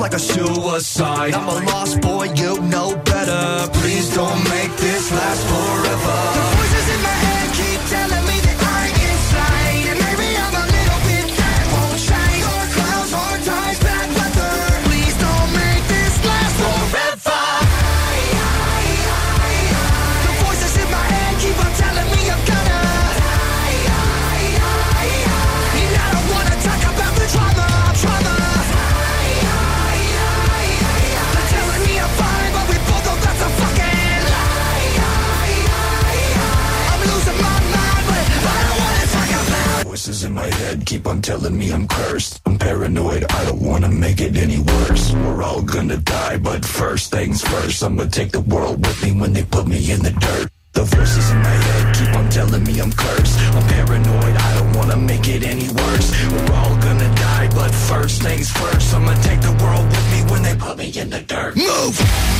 Like 0.00 0.14
a 0.14 0.18
suicide. 0.18 1.34
I'm 1.34 1.46
a 1.46 1.66
lost 1.66 2.00
boy, 2.00 2.32
you 2.34 2.58
know 2.62 2.96
better. 3.04 3.70
Please 3.80 4.14
don't 4.14 4.42
make 4.48 4.74
this 4.78 5.12
last 5.12 5.46
forever. 5.46 6.59
Voices 40.20 40.28
in 40.28 40.34
my 40.34 40.54
head 40.64 40.84
keep 40.84 41.06
on 41.06 41.22
telling 41.22 41.56
me 41.56 41.72
I'm 41.72 41.88
cursed. 41.88 42.42
I'm 42.44 42.58
paranoid, 42.58 43.24
I 43.30 43.44
don't 43.46 43.62
wanna 43.62 43.88
make 43.88 44.20
it 44.20 44.36
any 44.36 44.58
worse. 44.58 45.12
We're 45.14 45.42
all 45.42 45.62
gonna 45.62 45.96
die, 45.96 46.36
but 46.36 46.62
first 46.62 47.10
things 47.10 47.42
first. 47.42 47.82
I'm 47.82 47.96
gonna 47.96 48.10
take 48.10 48.30
the 48.30 48.42
world 48.42 48.84
with 48.84 49.02
me 49.02 49.12
when 49.18 49.32
they 49.32 49.44
put 49.44 49.66
me 49.66 49.90
in 49.90 50.02
the 50.02 50.10
dirt. 50.10 50.50
The 50.72 50.84
voices 50.84 51.30
in 51.30 51.38
my 51.38 51.56
head 51.66 51.96
keep 51.96 52.14
on 52.14 52.28
telling 52.28 52.64
me 52.64 52.80
I'm 52.80 52.92
cursed. 52.92 53.38
I'm 53.56 53.66
paranoid, 53.68 54.36
I 54.36 54.58
don't 54.58 54.76
wanna 54.76 54.96
make 54.96 55.26
it 55.26 55.42
any 55.42 55.68
worse. 55.68 56.08
We're 56.32 56.54
all 56.54 56.76
gonna 56.76 57.14
die, 57.14 57.48
but 57.54 57.70
first 57.70 58.20
things 58.20 58.50
first. 58.50 58.92
I'm 58.94 59.06
gonna 59.06 59.22
take 59.22 59.40
the 59.40 59.56
world 59.64 59.86
with 59.86 60.06
me 60.12 60.20
when 60.30 60.42
they 60.42 60.54
put 60.54 60.76
me 60.76 60.90
in 61.00 61.08
the 61.08 61.20
dirt. 61.20 61.56
Move! 61.56 62.39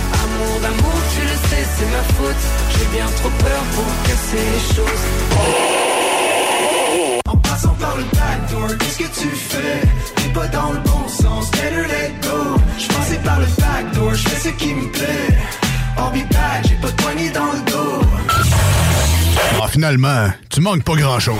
Amour 0.41 0.59
d'amour, 0.61 0.97
tu 1.13 1.21
le 1.21 1.35
sais, 1.49 1.65
c'est 1.77 1.91
ma 1.91 2.03
faute. 2.15 2.43
J'ai 2.71 2.97
bien 2.97 3.05
trop 3.17 3.29
peur 3.29 3.61
pour 3.75 3.85
casser 4.07 4.45
les 4.53 4.75
choses. 4.75 5.05
En 7.27 7.37
passant 7.37 7.75
par 7.79 7.95
le 7.97 8.03
backdoor, 8.03 8.77
qu'est-ce 8.77 8.97
que 8.97 9.21
tu 9.21 9.27
fais? 9.29 9.81
T'es 10.15 10.29
pas 10.33 10.47
dans 10.47 10.71
le 10.71 10.79
bon 10.79 11.07
sens, 11.07 11.51
better 11.51 11.87
let 11.87 12.11
go 12.23 12.57
Je 12.77 12.87
passais 12.87 13.19
par 13.23 13.39
le 13.39 13.45
backdoor, 13.45 14.13
je 14.15 14.29
fais 14.29 14.49
ce 14.49 14.53
qui 14.55 14.73
me 14.73 14.87
plaît 14.91 15.37
back, 16.31 16.65
j'ai 16.67 16.75
pas 16.75 16.87
de 16.89 17.01
poignée 17.01 17.29
dans 17.31 17.51
le 17.51 17.71
dos 17.71 18.01
Ah, 19.61 19.67
finalement, 19.69 20.29
tu 20.49 20.61
manques 20.61 20.83
pas 20.83 20.95
grand-chose. 20.95 21.39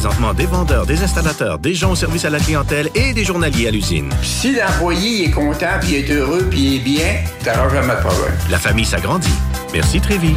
présentement 0.00 0.32
des 0.32 0.46
vendeurs, 0.46 0.86
des 0.86 1.02
installateurs, 1.02 1.58
des 1.58 1.74
gens 1.74 1.92
au 1.92 1.94
service 1.94 2.24
à 2.24 2.30
la 2.30 2.38
clientèle 2.38 2.88
et 2.94 3.12
des 3.12 3.22
journaliers 3.22 3.68
à 3.68 3.70
l'usine. 3.70 4.08
Si 4.22 4.56
l'employé 4.56 5.26
est 5.26 5.30
content, 5.30 5.78
puis 5.78 5.96
est 5.96 6.10
heureux, 6.10 6.46
puis 6.48 6.76
est 6.76 6.78
bien, 6.78 7.16
t'auras 7.44 7.68
jamais 7.68 7.94
de 7.96 8.00
problème. 8.00 8.32
La 8.50 8.58
famille 8.58 8.86
s'agrandit. 8.86 9.28
Merci 9.74 10.00
Trévis. 10.00 10.36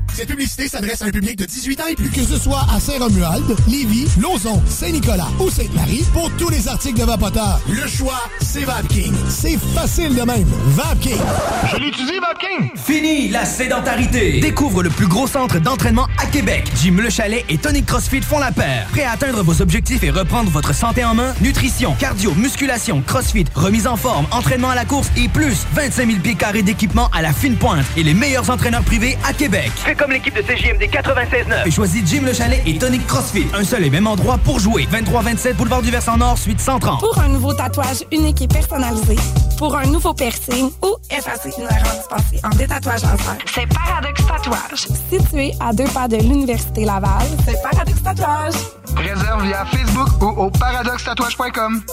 Cette 0.13 0.27
publicité 0.27 0.67
s'adresse 0.67 1.01
à 1.01 1.05
un 1.05 1.09
public 1.09 1.37
de 1.37 1.45
18 1.45 1.81
ans 1.81 1.87
et 1.89 1.95
plus. 1.95 2.09
Que 2.09 2.23
ce 2.23 2.37
soit 2.37 2.65
à 2.73 2.79
Saint-Romuald, 2.79 3.55
Lévis, 3.67 4.07
Lauson, 4.19 4.61
Saint-Nicolas 4.67 5.27
ou 5.39 5.49
Sainte-Marie, 5.49 6.03
pour 6.13 6.29
tous 6.37 6.49
les 6.49 6.67
articles 6.67 6.99
de 6.99 7.05
Vapoteur, 7.05 7.59
le 7.69 7.87
choix, 7.87 8.21
c'est 8.41 8.65
VapKing. 8.65 9.13
C'est 9.29 9.57
facile 9.73 10.13
de 10.13 10.21
même. 10.21 10.47
VapKing. 10.67 11.17
Je 11.71 11.77
l'utilise, 11.77 12.19
VapKing! 12.19 12.71
Fini 12.75 13.29
la 13.29 13.45
sédentarité! 13.45 14.39
Découvre 14.41 14.83
le 14.83 14.89
plus 14.89 15.07
gros 15.07 15.27
centre 15.27 15.59
d'entraînement 15.59 16.07
à 16.21 16.25
Québec. 16.25 16.69
Jim 16.81 16.97
Le 17.01 17.09
Chalet 17.09 17.45
et 17.49 17.57
Tonic 17.57 17.85
CrossFit 17.85 18.21
font 18.21 18.39
la 18.39 18.51
paire. 18.51 18.87
Prêt 18.91 19.03
à 19.03 19.11
atteindre 19.11 19.43
vos 19.43 19.61
objectifs 19.61 20.03
et 20.03 20.11
reprendre 20.11 20.51
votre 20.51 20.75
santé 20.75 21.05
en 21.05 21.15
main? 21.15 21.33
Nutrition, 21.41 21.95
cardio, 21.97 22.33
musculation, 22.35 23.01
CrossFit, 23.01 23.45
remise 23.55 23.87
en 23.87 23.95
forme, 23.95 24.25
entraînement 24.31 24.69
à 24.69 24.75
la 24.75 24.85
course 24.85 25.09
et 25.15 25.29
plus 25.29 25.65
25 25.73 26.07
000 26.07 26.19
pieds 26.19 26.35
carrés 26.35 26.63
d'équipement 26.63 27.09
à 27.13 27.21
la 27.21 27.31
fine 27.31 27.55
pointe 27.55 27.85
et 27.95 28.03
les 28.03 28.13
meilleurs 28.13 28.49
entraîneurs 28.49 28.83
privés 28.83 29.17
à 29.25 29.33
Québec. 29.33 29.71
Comme 30.01 30.11
l'équipe 30.11 30.33
de 30.33 30.41
CJMD 30.41 30.81
96.9. 30.89 31.67
Et 31.67 31.71
choisis 31.71 32.03
Jim 32.05 32.23
Le 32.25 32.33
Chalet 32.33 32.59
et 32.65 32.77
Tonic 32.79 33.05
CrossFit. 33.05 33.45
Un 33.53 33.63
seul 33.63 33.85
et 33.85 33.89
même 33.91 34.07
endroit 34.07 34.39
pour 34.39 34.59
jouer. 34.59 34.87
23-27 34.91 35.53
Boulevard 35.53 35.83
du 35.83 35.91
Versant 35.91 36.17
Nord, 36.17 36.39
suite 36.39 36.59
130. 36.59 36.99
Pour 36.99 37.19
un 37.19 37.27
nouveau 37.27 37.53
tatouage 37.53 38.03
unique 38.11 38.41
et 38.41 38.47
personnalisé, 38.47 39.15
pour 39.59 39.75
un 39.77 39.85
nouveau 39.85 40.13
piercing 40.15 40.71
ou 40.83 40.95
effacer 41.15 41.51
une 41.55 41.65
erreur 41.65 41.93
dispensée 41.93 42.39
en 42.43 42.49
détatouage 42.49 43.03
laser. 43.03 43.37
C'est 43.53 43.67
Paradox 43.67 44.25
Tatouage. 44.25 44.87
Situé 45.11 45.53
à 45.59 45.71
deux 45.71 45.87
pas 45.93 46.07
de 46.07 46.17
l'Université 46.17 46.83
Laval, 46.83 47.27
c'est 47.45 47.61
Paradox 47.61 48.01
Tatouage. 48.01 48.53
Réserve 48.97 49.43
via 49.43 49.65
Facebook 49.65 50.09
ou 50.21 50.41
au 50.41 50.49
paradoxtatouage.com. 50.49 51.83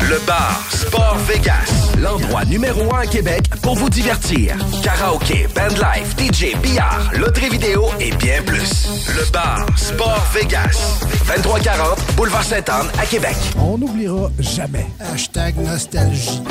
Le 0.00 0.18
bar 0.26 0.62
Sport 0.70 1.16
Vegas, 1.28 1.92
l'endroit 1.98 2.44
numéro 2.44 2.94
un 2.94 3.00
à 3.00 3.06
Québec 3.06 3.42
pour 3.62 3.74
vous 3.74 3.90
divertir. 3.90 4.56
Karaoke, 4.82 5.46
bandlife, 5.54 6.14
DJ, 6.16 6.56
billard, 6.62 7.10
loterie 7.18 7.50
vidéo 7.50 7.86
et 8.00 8.10
bien 8.12 8.42
plus. 8.42 8.88
Le 9.14 9.30
bar 9.30 9.66
Sport 9.76 10.24
Vegas, 10.32 11.00
2340 11.26 11.98
Boulevard 12.16 12.44
Sainte-Anne 12.44 12.88
à 13.00 13.06
Québec. 13.06 13.36
On 13.58 13.78
n'oubliera 13.78 14.30
jamais. 14.38 14.86
Hashtag 15.12 15.56
nostalgie. 15.58 16.42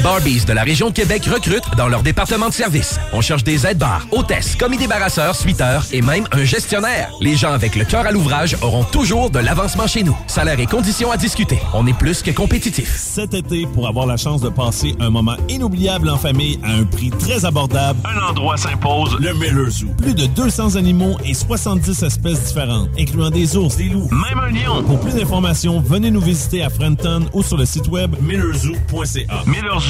Les 0.00 0.04
Barbies 0.04 0.46
de 0.46 0.54
la 0.54 0.62
région 0.62 0.88
de 0.88 0.94
Québec 0.94 1.26
recrutent 1.30 1.76
dans 1.76 1.86
leur 1.86 2.02
département 2.02 2.48
de 2.48 2.54
service. 2.54 2.98
On 3.12 3.20
cherche 3.20 3.44
des 3.44 3.66
aides-bars, 3.66 4.06
hôtesses, 4.12 4.56
commis 4.56 4.78
débarrasseurs, 4.78 5.36
suiteurs 5.36 5.84
et 5.92 6.00
même 6.00 6.24
un 6.32 6.42
gestionnaire. 6.42 7.10
Les 7.20 7.36
gens 7.36 7.52
avec 7.52 7.76
le 7.76 7.84
cœur 7.84 8.06
à 8.06 8.10
l'ouvrage 8.10 8.56
auront 8.62 8.84
toujours 8.84 9.28
de 9.28 9.38
l'avancement 9.38 9.86
chez 9.86 10.02
nous. 10.02 10.16
Salaire 10.26 10.58
et 10.58 10.64
conditions 10.64 11.10
à 11.10 11.18
discuter. 11.18 11.58
On 11.74 11.86
est 11.86 11.92
plus 11.92 12.22
que 12.22 12.30
compétitif. 12.30 12.96
Cet 12.96 13.34
été, 13.34 13.66
pour 13.66 13.86
avoir 13.88 14.06
la 14.06 14.16
chance 14.16 14.40
de 14.40 14.48
passer 14.48 14.96
un 15.00 15.10
moment 15.10 15.36
inoubliable 15.50 16.08
en 16.08 16.16
famille 16.16 16.58
à 16.64 16.70
un 16.70 16.84
prix 16.84 17.10
très 17.10 17.44
abordable, 17.44 18.00
un 18.06 18.30
endroit 18.30 18.56
s'impose, 18.56 19.18
le 19.20 19.34
Miller 19.34 19.68
Zoo. 19.68 19.88
Plus 19.98 20.14
de 20.14 20.24
200 20.24 20.76
animaux 20.76 21.18
et 21.26 21.34
70 21.34 22.04
espèces 22.04 22.46
différentes, 22.46 22.88
incluant 22.98 23.28
des 23.28 23.54
ours, 23.54 23.76
des 23.76 23.90
loups, 23.90 24.08
même 24.10 24.38
un 24.38 24.48
lion. 24.48 24.82
Pour 24.82 24.98
plus 24.98 25.12
d'informations, 25.12 25.78
venez 25.78 26.10
nous 26.10 26.22
visiter 26.22 26.62
à 26.62 26.70
Frenton 26.70 27.26
ou 27.34 27.42
sur 27.42 27.58
le 27.58 27.66
site 27.66 27.88
web 27.88 28.16
millerzoo.ca. 28.22 29.42
Miller 29.46 29.78
Zoo, 29.78 29.89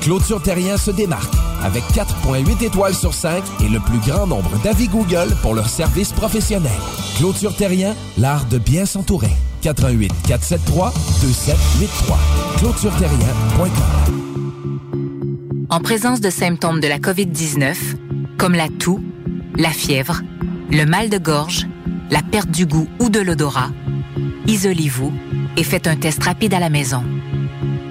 Clôture 0.00 0.42
Terrien 0.42 0.76
se 0.78 0.90
démarque 0.90 1.34
avec 1.62 1.84
4.8 1.92 2.64
étoiles 2.64 2.94
sur 2.94 3.12
5 3.12 3.42
et 3.62 3.68
le 3.68 3.80
plus 3.80 3.98
grand 3.98 4.26
nombre 4.26 4.50
d'avis 4.64 4.88
Google 4.88 5.36
pour 5.42 5.54
leur 5.54 5.68
service 5.68 6.12
professionnel. 6.12 6.72
Clôture 7.18 7.54
Terrien, 7.54 7.94
l'art 8.16 8.46
de 8.46 8.56
bien 8.58 8.86
s'entourer. 8.86 9.30
88 9.60 10.10
473 10.26 10.92
2783. 11.20 12.18
ClôtureTerrien.com. 12.58 13.70
En 15.68 15.80
présence 15.80 16.20
de 16.20 16.30
symptômes 16.30 16.80
de 16.80 16.88
la 16.88 16.98
COVID-19, 16.98 17.76
comme 18.38 18.54
la 18.54 18.68
toux, 18.68 19.00
la 19.56 19.70
fièvre, 19.70 20.22
le 20.70 20.84
mal 20.86 21.10
de 21.10 21.18
gorge, 21.18 21.66
la 22.10 22.22
perte 22.22 22.50
du 22.50 22.64
goût 22.64 22.88
ou 23.00 23.10
de 23.10 23.20
l'odorat, 23.20 23.70
isolez-vous 24.46 25.12
et 25.58 25.62
faites 25.62 25.86
un 25.86 25.96
test 25.96 26.24
rapide 26.24 26.54
à 26.54 26.58
la 26.58 26.70
maison. 26.70 27.04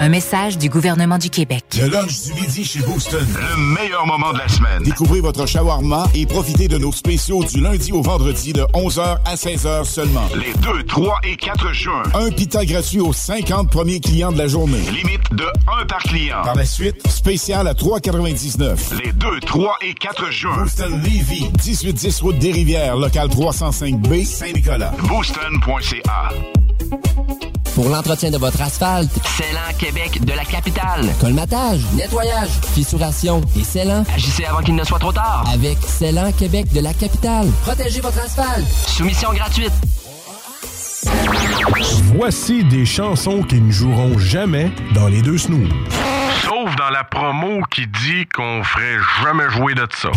Un 0.00 0.10
message 0.10 0.58
du 0.58 0.68
gouvernement 0.68 1.18
du 1.18 1.28
Québec. 1.28 1.64
Le 1.76 1.88
lunch 1.88 2.22
du 2.22 2.34
midi 2.34 2.64
chez 2.64 2.78
Booston. 2.80 3.26
Le 3.34 3.74
meilleur 3.74 4.06
moment 4.06 4.32
de 4.32 4.38
la 4.38 4.46
semaine. 4.46 4.82
Découvrez 4.84 5.20
votre 5.20 5.44
shawarma 5.44 6.06
et 6.14 6.24
profitez 6.24 6.68
de 6.68 6.78
nos 6.78 6.92
spéciaux 6.92 7.42
du 7.42 7.60
lundi 7.60 7.90
au 7.90 8.00
vendredi 8.00 8.52
de 8.52 8.62
11h 8.74 9.18
à 9.24 9.34
16h 9.34 9.84
seulement. 9.84 10.28
Les 10.36 10.52
2, 10.62 10.84
3 10.84 11.18
et 11.24 11.36
4 11.36 11.72
juin. 11.72 12.02
Un 12.14 12.30
pita 12.30 12.64
gratuit 12.64 13.00
aux 13.00 13.12
50 13.12 13.70
premiers 13.70 13.98
clients 13.98 14.30
de 14.30 14.38
la 14.38 14.46
journée. 14.46 14.78
Limite 14.92 15.32
de 15.32 15.46
1 15.82 15.86
par 15.86 16.02
client. 16.04 16.42
Par 16.44 16.54
la 16.54 16.64
suite, 16.64 17.08
spécial 17.08 17.66
à 17.66 17.74
3,99. 17.74 19.02
Les 19.04 19.12
2, 19.12 19.40
3 19.40 19.78
et 19.82 19.94
4 19.94 20.30
juin. 20.30 20.62
Booston 20.62 21.02
Levy. 21.02 21.50
1810 21.66 22.20
route 22.20 22.38
des 22.38 22.52
Rivières, 22.52 22.96
local 22.96 23.28
305B, 23.28 24.24
Saint-Nicolas. 24.24 24.92
Booston.ca. 25.08 26.30
Pour 27.78 27.90
l'entretien 27.90 28.32
de 28.32 28.38
votre 28.38 28.60
asphalte, 28.60 29.08
Célan 29.36 29.78
Québec 29.78 30.24
de 30.24 30.32
la 30.32 30.44
capitale. 30.44 31.08
colmatage, 31.20 31.78
nettoyage, 31.94 32.48
fissuration 32.74 33.40
et 33.56 33.62
scellant. 33.62 34.02
Agissez 34.12 34.46
avant 34.46 34.62
qu'il 34.62 34.74
ne 34.74 34.82
soit 34.82 34.98
trop 34.98 35.12
tard. 35.12 35.44
Avec 35.54 35.78
Célan 35.86 36.32
Québec 36.32 36.72
de 36.72 36.80
la 36.80 36.92
capitale. 36.92 37.46
Protégez 37.62 38.00
votre 38.00 38.18
asphalte. 38.18 38.66
Soumission 38.88 39.32
gratuite. 39.32 39.70
Voici 42.16 42.64
des 42.64 42.84
chansons 42.84 43.44
qui 43.44 43.60
ne 43.60 43.70
joueront 43.70 44.18
jamais 44.18 44.72
dans 44.92 45.06
les 45.06 45.22
deux 45.22 45.38
snooze. 45.38 45.70
Sauf 46.42 46.74
dans 46.74 46.90
la 46.90 47.04
promo 47.04 47.60
qui 47.70 47.86
dit 47.86 48.26
qu'on 48.34 48.64
ferait 48.64 48.98
jamais 49.22 49.48
jouer 49.50 49.76
de 49.76 49.86
ça. 49.94 50.10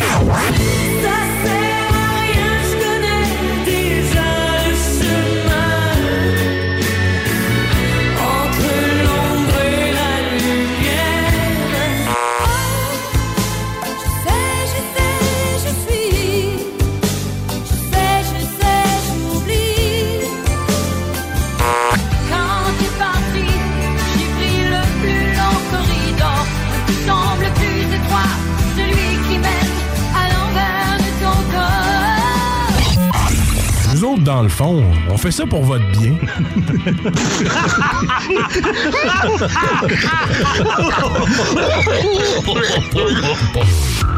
Autres, 34.21 34.23
dans 34.23 34.41
le 34.41 34.49
fond, 34.49 34.83
on 35.09 35.17
fait 35.17 35.31
ça 35.31 35.45
pour 35.45 35.63
votre 35.63 35.85
bien. 35.91 36.15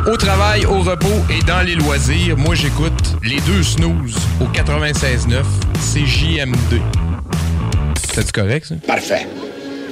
Au 0.06 0.18
travail, 0.18 0.66
au 0.66 0.80
repos 0.80 1.08
et 1.30 1.42
dans 1.44 1.66
les 1.66 1.76
loisirs, 1.76 2.38
moi 2.38 2.56
j'écoute 2.56 3.16
les 3.24 3.40
deux 3.42 3.64
snooze 3.64 4.18
au 4.42 4.46
96.9 4.46 5.44
CJMD. 5.80 6.82
C'est 8.14 8.32
correct 8.32 8.66
ça? 8.66 8.76
Parfait. 8.86 9.28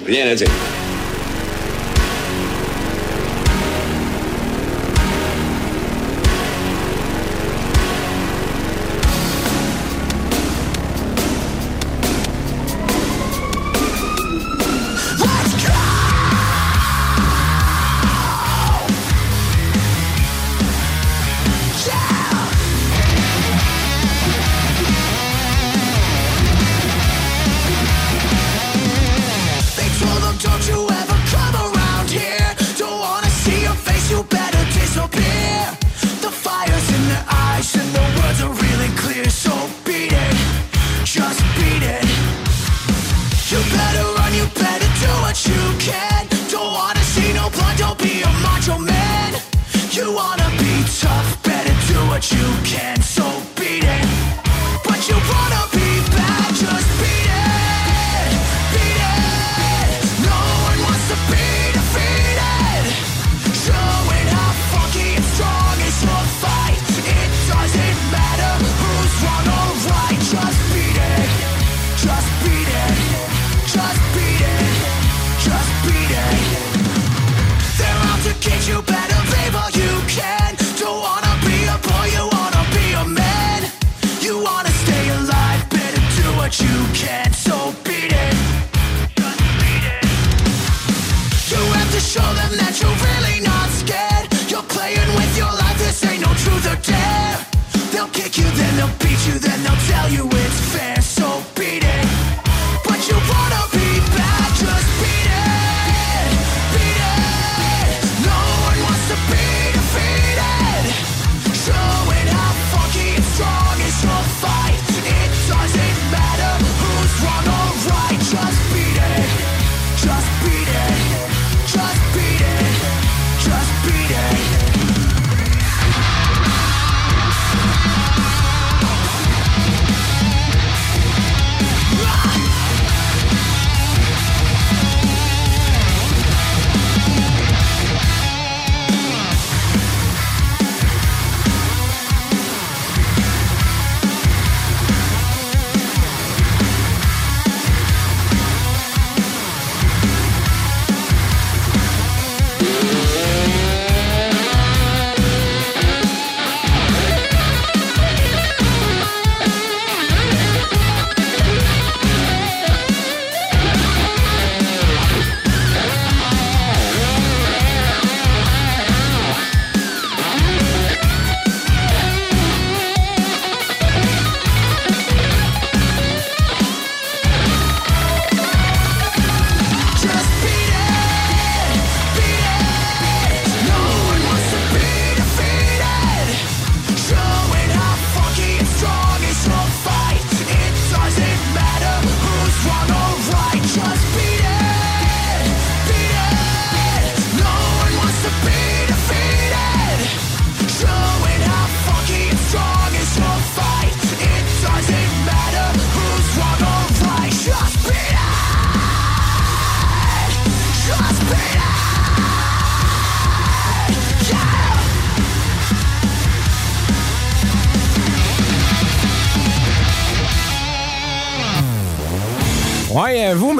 Rien 0.05 0.27
à 0.31 0.35
dire. 0.35 0.47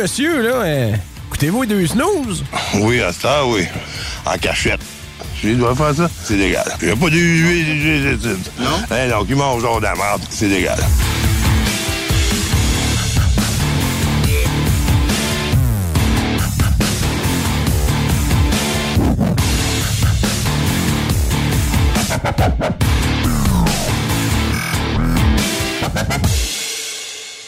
Monsieur, 0.02 0.42
là, 0.42 0.56
euh, 0.64 0.96
écoutez-vous 1.28 1.62
les 1.62 1.68
deux 1.68 1.86
snooze? 1.86 2.44
Oui, 2.80 3.02
à 3.02 3.14
ça, 3.14 3.46
oui. 3.46 3.66
En 4.26 4.36
cachette. 4.36 4.82
Je 5.44 5.50
dois 5.50 5.76
faire 5.76 5.94
ça, 5.94 6.10
c'est 6.24 6.38
légal. 6.38 6.66
Il 6.82 6.88
n'y 6.88 6.94
a 6.94 6.96
pas 6.96 7.10
de 7.10 7.18
huile, 7.18 8.18
Non? 8.60 8.66
Eh 8.92 9.10
non, 9.10 9.24
qui 9.26 9.36
mange 9.36 9.62
genre 9.62 9.80
de 9.80 9.86
la 9.86 9.94
merde, 9.96 10.22
c'est 10.30 10.48
légal. 10.48 10.80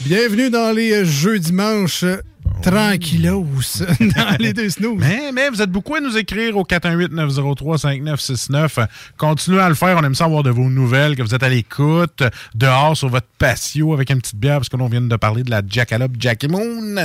Bienvenue 0.02 0.50
dans 0.52 0.76
les 0.76 0.92
euh, 0.92 1.06
jeux 1.06 1.40
dimanche 1.40 2.04
euh, 2.04 2.18
tranquillos 2.64 3.46
dans 4.00 4.38
les 4.40 4.54
deux 4.54 4.70
snooze. 4.70 4.98
Mais, 4.98 5.34
mais 5.34 5.50
vous 5.50 5.62
êtes 5.62 5.70
beaucoup 5.70 5.96
à 5.96 6.00
nous 6.00 6.18
écrire 6.18 6.56
au 6.56 6.64
418-903-5969. 6.64 8.88
Continuez 9.18 9.60
à 9.60 9.68
le 9.70 9.76
faire. 9.76 9.98
On 9.98 10.04
aime 10.04 10.16
ça 10.16 10.24
avoir 10.26 10.44
de 10.44 10.50
vos 10.50 10.70
nouvelles, 10.70 11.18
que 11.18 11.22
vous 11.22 11.36
êtes 11.36 11.44
à 11.44 11.50
l'écoute, 11.50 12.24
dehors 12.56 12.96
sur 12.96 13.10
votre 13.10 13.28
patio 13.38 13.94
avec 13.94 14.10
une 14.10 14.20
petite 14.20 14.38
bière, 14.38 14.60
parce 14.60 14.70
que 14.70 14.78
l'on 14.78 14.88
vient 14.88 15.02
de 15.02 15.16
parler 15.18 15.44
de 15.44 15.52
la 15.52 15.62
Jackalope 15.68 16.14
Jackie 16.18 16.48
Moon. 16.48 16.96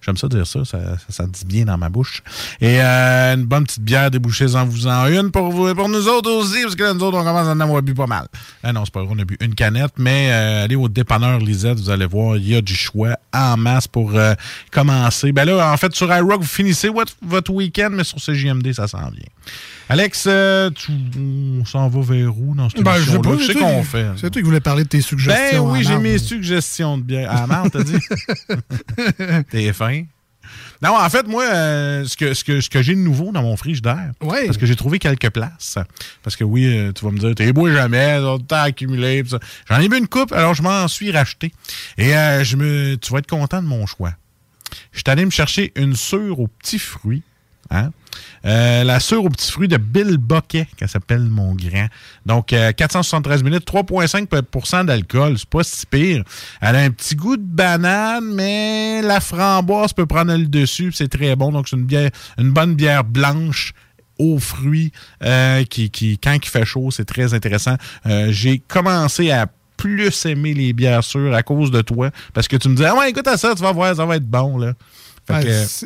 J'aime 0.00 0.16
ça 0.16 0.28
dire 0.28 0.46
ça, 0.46 0.60
ça, 0.64 1.26
dit 1.26 1.44
bien 1.44 1.64
dans 1.64 1.78
ma 1.78 1.88
bouche. 1.88 2.22
Et 2.60 2.80
euh, 2.80 3.34
une 3.34 3.44
bonne 3.44 3.64
petite 3.64 3.82
bière, 3.82 4.12
débouchez-en 4.12 4.66
vous 4.66 4.86
en 4.86 5.08
une 5.08 5.32
pour, 5.32 5.50
vous, 5.50 5.74
pour 5.74 5.88
nous 5.88 6.06
autres 6.06 6.30
aussi, 6.30 6.62
parce 6.62 6.76
que 6.76 6.84
là, 6.84 6.94
nous 6.94 7.02
autres, 7.02 7.18
on 7.18 7.24
commence 7.24 7.48
à 7.48 7.52
en 7.52 7.60
avoir 7.60 7.82
bu 7.82 7.92
pas 7.92 8.06
mal. 8.06 8.28
Ah 8.62 8.72
non, 8.72 8.84
c'est 8.84 8.94
pas 8.94 9.02
vrai, 9.02 9.14
on 9.16 9.18
a 9.18 9.24
bu 9.24 9.36
une 9.40 9.56
canette, 9.56 9.94
mais 9.98 10.28
euh, 10.30 10.62
allez 10.64 10.76
au 10.76 10.88
dépanneur 10.88 11.40
Lisette, 11.40 11.80
vous 11.80 11.90
allez 11.90 12.06
voir, 12.06 12.36
il 12.36 12.48
y 12.48 12.54
a 12.54 12.60
du 12.60 12.74
choix 12.74 13.16
en 13.32 13.56
masse 13.56 13.88
pour 13.88 14.12
commencer 14.70 15.07
ben 15.32 15.44
là, 15.44 15.72
en 15.72 15.76
fait, 15.76 15.94
sur 15.94 16.14
iRock, 16.14 16.40
vous 16.40 16.46
finissez 16.46 16.88
votre, 16.88 17.50
week-end, 17.50 17.90
mais 17.92 18.04
sur 18.04 18.18
CJMD, 18.18 18.72
ça 18.72 18.88
s'en 18.88 19.10
vient. 19.10 19.24
Alex, 19.88 20.26
euh, 20.26 20.70
tu, 20.70 20.92
on 21.16 21.64
s'en 21.64 21.88
va 21.88 22.00
vers 22.02 22.38
où 22.38 22.54
dans 22.54 22.68
cette 22.68 22.82
ben, 22.82 22.96
je 22.98 23.10
sais, 23.10 23.18
pas, 23.18 23.36
je 23.38 23.44
sais 23.44 23.54
qu'on 23.54 23.82
fait. 23.82 24.06
C'est 24.16 24.30
toi 24.30 24.42
qui 24.42 24.46
voulais 24.46 24.60
parler 24.60 24.84
de 24.84 24.88
tes 24.88 25.00
suggestions. 25.00 25.66
Ben 25.66 25.72
oui, 25.72 25.82
j'ai 25.82 25.98
mes 25.98 26.18
suggestions 26.18 26.98
de 26.98 27.02
bière. 27.04 27.30
Ah, 27.32 27.46
merde, 27.46 27.70
t'as 27.72 27.82
dit? 27.82 27.98
T'es 29.50 29.72
fin? 29.72 30.02
Non, 30.82 30.96
en 30.96 31.10
fait, 31.10 31.26
moi, 31.26 31.44
euh, 31.44 32.04
ce 32.04 32.16
que, 32.16 32.34
ce 32.34 32.44
que, 32.44 32.60
ce 32.60 32.70
que 32.70 32.82
j'ai 32.82 32.94
de 32.94 33.00
nouveau 33.00 33.32
dans 33.32 33.42
mon 33.42 33.56
frigidaire, 33.56 34.12
oui. 34.20 34.38
parce 34.46 34.56
que 34.56 34.66
j'ai 34.66 34.76
trouvé 34.76 34.98
quelques 34.98 35.30
places. 35.30 35.78
Parce 36.22 36.36
que 36.36 36.44
oui, 36.44 36.66
euh, 36.66 36.92
tu 36.92 37.04
vas 37.04 37.10
me 37.10 37.18
dire, 37.18 37.34
t'es 37.34 37.52
beau 37.52 37.70
jamais, 37.70 38.18
t'as 38.46 38.62
accumulé. 38.62 39.24
J'en 39.68 39.78
ai 39.78 39.88
vu 39.88 39.98
une 39.98 40.06
coupe, 40.08 40.32
alors 40.32 40.54
je 40.54 40.62
m'en 40.62 40.86
suis 40.86 41.10
racheté. 41.10 41.52
Et 41.96 42.12
je 42.12 42.56
me, 42.56 42.96
tu 42.96 43.12
vas 43.12 43.18
être 43.18 43.26
content 43.26 43.62
de 43.62 43.66
mon 43.66 43.86
choix 43.86 44.12
je 44.92 44.98
suis 44.98 45.10
allé 45.10 45.24
me 45.24 45.30
chercher 45.30 45.72
une 45.76 45.96
sure 45.96 46.40
aux 46.40 46.48
petits 46.48 46.78
fruits. 46.78 47.22
Hein? 47.70 47.90
Euh, 48.44 48.84
la 48.84 49.00
sure 49.00 49.24
aux 49.24 49.28
petits 49.28 49.50
fruits 49.50 49.68
de 49.68 49.76
Bill 49.76 50.16
Boquet, 50.16 50.66
qui 50.78 50.88
s'appelle 50.88 51.22
mon 51.22 51.54
grand. 51.54 51.88
Donc, 52.24 52.46
473 52.48 53.40
euh, 53.40 53.44
minutes, 53.44 53.66
3,5% 53.70 54.86
d'alcool. 54.86 55.38
C'est 55.38 55.48
pas 55.48 55.64
si 55.64 55.86
pire. 55.86 56.24
Elle 56.60 56.76
a 56.76 56.80
un 56.80 56.90
petit 56.90 57.14
goût 57.14 57.36
de 57.36 57.42
banane, 57.42 58.32
mais 58.34 59.02
la 59.02 59.20
framboise 59.20 59.92
peut 59.92 60.06
prendre 60.06 60.34
le 60.34 60.46
dessus. 60.46 60.92
C'est 60.92 61.08
très 61.08 61.36
bon. 61.36 61.52
Donc, 61.52 61.68
c'est 61.68 61.76
une, 61.76 62.50
bonne 62.50 62.74
bière 62.74 63.04
blanche 63.04 63.72
aux 64.18 64.38
fruits 64.38 64.92
euh, 65.22 65.64
qui, 65.64 66.18
quand 66.22 66.34
il 66.34 66.48
fait 66.48 66.64
chaud, 66.64 66.90
c'est 66.90 67.04
très 67.04 67.34
intéressant. 67.34 67.76
J'ai 68.30 68.58
commencé 68.58 69.30
à 69.30 69.46
plus 69.78 70.26
aimé 70.26 70.52
les 70.52 70.74
bières 70.74 71.04
sûres 71.04 71.34
à 71.34 71.42
cause 71.42 71.70
de 71.70 71.80
toi. 71.80 72.10
Parce 72.34 72.48
que 72.48 72.56
tu 72.56 72.68
me 72.68 72.74
disais, 72.74 72.88
ah 72.88 72.96
ouais, 72.96 73.08
écoute 73.08 73.26
à 73.26 73.38
ça, 73.38 73.54
tu 73.54 73.62
vas 73.62 73.72
voir, 73.72 73.96
ça 73.96 74.04
va 74.04 74.16
être 74.16 74.28
bon. 74.28 74.58
Là. 74.58 74.74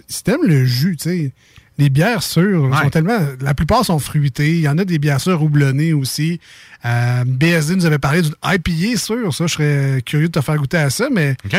Si 0.09 0.25
t'aimes 0.25 0.45
le 0.45 0.65
jus, 0.65 0.97
tu 0.97 1.09
sais, 1.09 1.33
les 1.79 1.91
bières 1.91 2.23
sûres 2.23 2.71
sont 2.83 2.91
tellement. 2.91 3.19
La 3.41 3.55
plupart 3.55 3.85
sont 3.85 3.99
fruitées. 3.99 4.51
Il 4.51 4.61
y 4.61 4.69
en 4.69 4.79
a 4.79 4.85
des 4.85 4.99
bières 4.99 5.21
sûres 5.21 5.43
houblonnées 5.43 5.93
aussi. 5.93 6.41
Euh, 6.85 7.25
BSD 7.27 7.77
nous 7.77 7.87
avait 7.87 7.99
parlé 7.99 8.23
d'une 8.23 8.35
IPA 8.45 8.99
sûre. 8.99 9.35
Ça, 9.35 9.47
je 9.47 9.55
serais 9.55 10.03
curieux 10.05 10.29
de 10.29 10.33
te 10.33 10.41
faire 10.41 10.57
goûter 10.57 10.79
à 10.79 10.91
ça, 10.91 11.09
mais. 11.11 11.37
OK. 11.45 11.57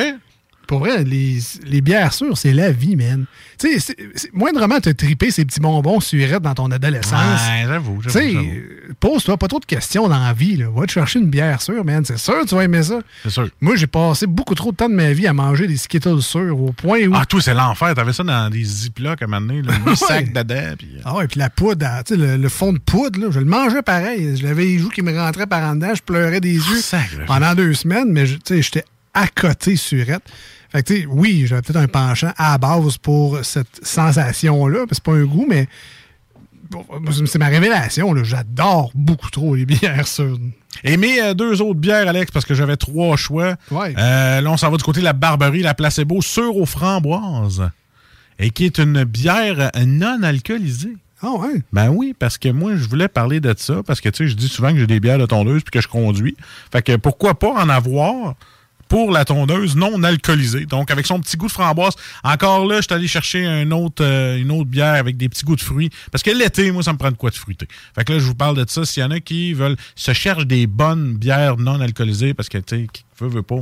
Pour 0.67 0.79
vrai, 0.79 1.03
les, 1.03 1.39
les 1.65 1.81
bières 1.81 2.13
sûres, 2.13 2.37
c'est 2.37 2.53
la 2.53 2.71
vie, 2.71 2.95
man. 2.95 3.25
Tu 3.59 3.79
sais, 3.79 3.95
moindrement 4.33 4.79
te 4.79 4.89
triper 4.89 5.31
ces 5.31 5.45
petits 5.45 5.59
bonbons 5.59 5.99
surettes 5.99 6.41
dans 6.41 6.53
ton 6.53 6.71
adolescence. 6.71 7.41
Ouais, 7.47 7.65
j'avoue, 7.67 8.01
Tu 8.03 8.09
sais, 8.09 8.33
pose-toi 8.99 9.37
pas 9.37 9.47
trop 9.47 9.59
de 9.59 9.65
questions 9.65 10.07
dans 10.07 10.19
la 10.19 10.33
vie. 10.33 10.57
Là. 10.57 10.67
Va 10.73 10.85
te 10.85 10.91
chercher 10.91 11.19
une 11.19 11.29
bière 11.29 11.61
sûre, 11.61 11.83
man. 11.83 12.03
C'est 12.05 12.17
sûr 12.17 12.43
tu 12.47 12.55
vas 12.55 12.63
aimer 12.63 12.83
ça. 12.83 12.99
C'est 13.23 13.29
sûr. 13.29 13.49
Moi, 13.61 13.75
j'ai 13.75 13.87
passé 13.87 14.27
beaucoup 14.27 14.55
trop 14.55 14.71
de 14.71 14.77
temps 14.77 14.89
de 14.89 14.93
ma 14.93 15.11
vie 15.13 15.27
à 15.27 15.33
manger 15.33 15.67
des 15.67 15.77
Skittles 15.77 16.21
sûrs 16.21 16.59
au 16.59 16.71
point 16.71 17.05
où... 17.07 17.13
Ah, 17.15 17.25
toi, 17.25 17.41
c'est 17.41 17.53
l'enfer. 17.53 17.93
T'avais 17.95 18.13
ça 18.13 18.23
dans 18.23 18.49
des 18.49 18.63
ziplocs 18.63 19.21
à 19.21 19.25
un 19.25 19.27
moment 19.27 19.47
donné, 19.47 19.61
le 19.61 19.95
sac 19.95 20.33
dedans. 20.33 20.73
Puis... 20.77 20.89
Euh. 20.95 21.01
Ah 21.05 21.15
ouais, 21.15 21.27
puis 21.27 21.39
la 21.39 21.49
poudre, 21.49 21.85
tu 22.05 22.15
sais, 22.15 22.37
le, 22.37 22.49
fond 22.49 22.73
de 22.73 22.79
poudre, 22.79 23.19
là, 23.19 23.27
je 23.31 23.39
le 23.39 23.45
mangeais 23.45 23.81
pareil. 23.81 24.37
Je 24.37 24.43
l'avais 24.43 24.65
les 24.65 24.79
joues 24.79 24.89
qui 24.89 25.01
me 25.01 25.17
rentraient 25.17 25.47
par 25.47 25.63
en 25.63 25.75
dedans. 25.75 25.93
Je 25.93 26.01
pleurais 26.01 26.41
des 26.41 26.55
yeux 26.55 26.81
pendant 27.27 27.53
deux 27.55 27.73
semaines, 27.73 28.11
mais 28.11 28.25
tu 28.25 28.37
sais, 28.45 28.61
j'étais 28.61 28.83
à 29.13 29.27
côté 29.27 29.75
surette. 29.75 30.23
Fait 30.71 30.83
que, 30.83 31.05
oui, 31.07 31.45
j'avais 31.45 31.61
peut-être 31.61 31.77
un 31.77 31.87
penchant 31.87 32.33
à 32.37 32.57
base 32.57 32.97
pour 32.97 33.43
cette 33.43 33.85
sensation-là, 33.85 34.85
c'est 34.91 35.03
pas 35.03 35.13
un 35.13 35.25
goût, 35.25 35.45
mais 35.47 35.67
c'est 37.11 37.37
ma 37.37 37.47
révélation. 37.47 38.15
J'adore 38.23 38.91
beaucoup 38.95 39.29
trop 39.29 39.55
les 39.55 39.65
bières 39.67 40.07
sûres. 40.07 40.39
Et 40.83 40.97
mes 40.97 41.21
euh, 41.21 41.33
deux 41.33 41.61
autres 41.61 41.79
bières, 41.79 42.07
Alex, 42.07 42.31
parce 42.31 42.45
que 42.45 42.55
j'avais 42.55 42.77
trois 42.77 43.15
choix. 43.15 43.55
Euh, 43.71 44.41
là, 44.41 44.51
on 44.51 44.57
s'en 44.57 44.71
va 44.71 44.77
du 44.77 44.83
côté 44.83 44.99
de 44.99 45.05
la 45.05 45.13
Barberie, 45.13 45.61
la 45.61 45.73
Placebo, 45.75 46.21
sûre 46.21 46.57
aux 46.57 46.65
framboises. 46.65 47.69
Et 48.39 48.49
qui 48.49 48.65
est 48.65 48.79
une 48.79 49.03
bière 49.03 49.69
non 49.85 50.23
alcoolisée. 50.23 50.97
Ah 51.21 51.31
ouais? 51.31 51.61
Ben 51.71 51.89
oui, 51.89 52.13
parce 52.17 52.37
que 52.37 52.49
moi, 52.49 52.75
je 52.75 52.87
voulais 52.89 53.07
parler 53.07 53.39
de 53.39 53.53
ça, 53.55 53.81
parce 53.85 54.01
que, 54.01 54.09
tu 54.09 54.25
sais, 54.25 54.29
je 54.29 54.35
dis 54.35 54.49
souvent 54.49 54.73
que 54.73 54.79
j'ai 54.79 54.87
des 54.87 54.99
bières 54.99 55.19
de 55.19 55.25
tondeuse 55.25 55.61
puis 55.63 55.71
que 55.71 55.81
je 55.81 55.87
conduis. 55.87 56.35
Fait 56.71 56.81
que 56.81 56.97
pourquoi 56.97 57.35
pas 57.35 57.53
en 57.53 57.69
avoir? 57.69 58.35
Pour 58.93 59.09
la 59.09 59.25
tondeuse 59.25 59.75
non 59.75 60.03
alcoolisée. 60.03 60.67
Donc, 60.67 60.91
avec 60.91 61.07
son 61.07 61.19
petit 61.19 61.35
goût 61.35 61.47
de 61.47 61.51
framboise. 61.51 61.95
Encore 62.23 62.67
là, 62.67 62.75
je 62.75 62.83
suis 62.83 62.93
allé 62.93 63.07
chercher 63.07 63.43
un 63.43 63.71
autre, 63.71 64.05
euh, 64.05 64.37
une 64.37 64.51
autre 64.51 64.69
bière 64.69 64.93
avec 64.93 65.17
des 65.17 65.29
petits 65.29 65.43
goûts 65.43 65.55
de 65.55 65.61
fruits. 65.61 65.89
Parce 66.11 66.21
que 66.21 66.29
l'été, 66.29 66.71
moi, 66.71 66.83
ça 66.83 66.93
me 66.93 66.99
prend 66.99 67.09
de 67.09 67.17
quoi 67.17 67.31
de 67.31 67.35
fruiter. 67.35 67.67
Fait 67.95 68.03
que 68.03 68.13
là, 68.13 68.19
je 68.19 68.25
vous 68.25 68.35
parle 68.35 68.55
de 68.55 68.69
ça. 68.69 68.85
S'il 68.85 69.01
y 69.01 69.03
en 69.03 69.09
a 69.09 69.19
qui 69.19 69.53
veulent, 69.53 69.77
se 69.95 70.13
cherchent 70.13 70.45
des 70.45 70.67
bonnes 70.67 71.15
bières 71.15 71.57
non 71.57 71.81
alcoolisées, 71.81 72.35
parce 72.35 72.49
que, 72.49 72.59
tu 72.59 72.81
sais, 72.81 72.87
qui 72.93 73.03
veut, 73.19 73.29
veut 73.29 73.41
pas, 73.41 73.55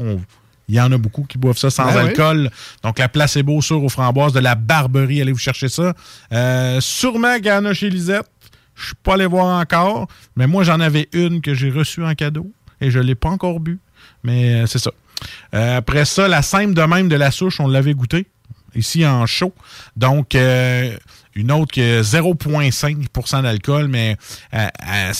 il 0.67 0.75
y 0.75 0.81
en 0.81 0.91
a 0.91 0.97
beaucoup 0.97 1.23
qui 1.23 1.37
boivent 1.37 1.57
ça 1.57 1.69
sans 1.69 1.85
ben 1.85 2.07
alcool. 2.07 2.51
Donc, 2.83 2.99
la 2.99 3.07
placebo 3.07 3.61
sur 3.61 3.81
aux 3.81 3.87
framboises, 3.87 4.33
de 4.33 4.41
la 4.41 4.55
barberie, 4.55 5.21
allez 5.21 5.31
vous 5.31 5.37
chercher 5.37 5.69
ça. 5.69 5.93
Euh, 6.33 6.81
sûrement 6.81 7.37
qu'il 7.37 7.45
y 7.45 7.51
en 7.53 7.63
a 7.63 7.73
chez 7.73 7.89
Lisette. 7.89 8.29
Je 8.75 8.87
suis 8.87 8.95
pas 9.01 9.13
allé 9.13 9.27
voir 9.27 9.61
encore. 9.61 10.09
Mais 10.35 10.45
moi, 10.45 10.65
j'en 10.65 10.81
avais 10.81 11.07
une 11.13 11.39
que 11.39 11.53
j'ai 11.53 11.69
reçue 11.69 12.03
en 12.03 12.15
cadeau 12.15 12.51
et 12.81 12.91
je 12.91 12.99
l'ai 12.99 13.15
pas 13.15 13.29
encore 13.29 13.61
bu. 13.61 13.79
Mais 14.23 14.55
euh, 14.55 14.65
c'est 14.67 14.79
ça. 14.79 14.91
Euh, 15.53 15.77
après 15.77 16.05
ça, 16.05 16.27
la 16.27 16.41
simple 16.41 16.73
de 16.73 16.81
même 16.81 17.09
de 17.09 17.15
la 17.15 17.31
souche, 17.31 17.59
on 17.59 17.67
l'avait 17.67 17.93
goûté 17.93 18.27
ici 18.75 19.05
en 19.05 19.25
chaud. 19.25 19.53
Donc, 19.95 20.35
euh, 20.35 20.95
une 21.35 21.51
autre 21.51 21.71
qui 21.71 21.81
est 21.81 22.01
0,5% 22.01 23.43
d'alcool, 23.43 23.87
mais 23.87 24.17
euh, 24.53 24.67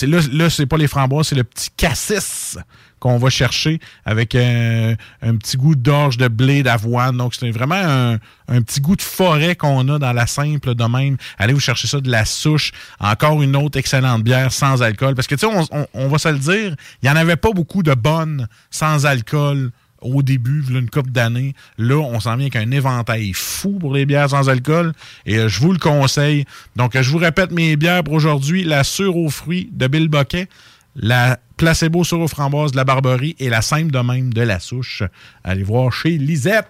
là, 0.01 0.19
là 0.31 0.49
c'est 0.49 0.65
pas 0.65 0.77
les 0.77 0.87
framboises, 0.87 1.27
c'est 1.27 1.35
le 1.35 1.43
petit 1.43 1.69
cassis 1.75 2.57
qu'on 2.99 3.17
va 3.17 3.31
chercher 3.31 3.79
avec 4.05 4.35
un, 4.35 4.95
petit 5.21 5.57
goût 5.57 5.75
d'orge 5.75 6.17
de 6.17 6.27
blé 6.27 6.61
d'avoine. 6.61 7.17
Donc, 7.17 7.33
c'est 7.33 7.49
vraiment 7.49 8.19
un, 8.47 8.61
petit 8.61 8.79
goût 8.79 8.95
de 8.95 9.01
forêt 9.01 9.55
qu'on 9.55 9.89
a 9.89 9.97
dans 9.97 10.13
la 10.13 10.27
simple 10.27 10.75
de 10.75 10.83
même. 10.83 11.17
Allez 11.39 11.53
vous 11.53 11.59
chercher 11.59 11.87
ça 11.87 11.99
de 11.99 12.11
la 12.11 12.25
souche. 12.25 12.71
Encore 12.99 13.41
une 13.41 13.55
autre 13.55 13.79
excellente 13.79 14.21
bière 14.21 14.53
sans 14.53 14.83
alcool. 14.83 15.15
Parce 15.15 15.27
que, 15.27 15.33
tu 15.33 15.47
sais, 15.47 15.67
on, 15.71 15.87
on, 15.95 16.07
va 16.09 16.19
se 16.19 16.29
le 16.29 16.37
dire, 16.37 16.75
il 17.01 17.05
n'y 17.05 17.09
en 17.09 17.15
avait 17.15 17.37
pas 17.37 17.51
beaucoup 17.51 17.81
de 17.81 17.95
bonnes 17.95 18.47
sans 18.69 19.07
alcool 19.07 19.71
au 20.01 20.21
début, 20.21 20.63
une 20.69 20.89
couple 20.89 21.11
d'années. 21.11 21.53
Là, 21.77 21.97
on 21.97 22.19
s'en 22.19 22.35
vient 22.35 22.47
avec 22.47 22.55
un 22.55 22.71
éventail 22.71 23.33
fou 23.33 23.77
pour 23.79 23.93
les 23.93 24.05
bières 24.05 24.29
sans 24.29 24.49
alcool 24.49 24.93
et 25.25 25.37
euh, 25.37 25.47
je 25.47 25.59
vous 25.59 25.71
le 25.71 25.79
conseille. 25.79 26.45
Donc, 26.75 26.99
je 26.99 27.09
vous 27.09 27.17
répète 27.17 27.51
mes 27.51 27.75
bières 27.75 28.03
pour 28.03 28.13
aujourd'hui. 28.13 28.63
La 28.63 28.83
Sûre 28.83 29.15
aux 29.15 29.29
fruits 29.29 29.69
de 29.71 29.87
Bill 29.87 30.07
Boquet, 30.07 30.47
la 30.95 31.39
placebo 31.57 32.03
sur 32.03 32.19
aux 32.19 32.27
framboises 32.27 32.71
de 32.71 32.77
la 32.77 32.83
Barberie 32.83 33.35
et 33.39 33.49
la 33.49 33.61
simple 33.61 33.91
de 33.91 33.99
même 33.99 34.33
de 34.33 34.41
la 34.41 34.59
souche. 34.59 35.03
Allez 35.43 35.63
voir 35.63 35.93
chez 35.93 36.17
Lisette. 36.17 36.67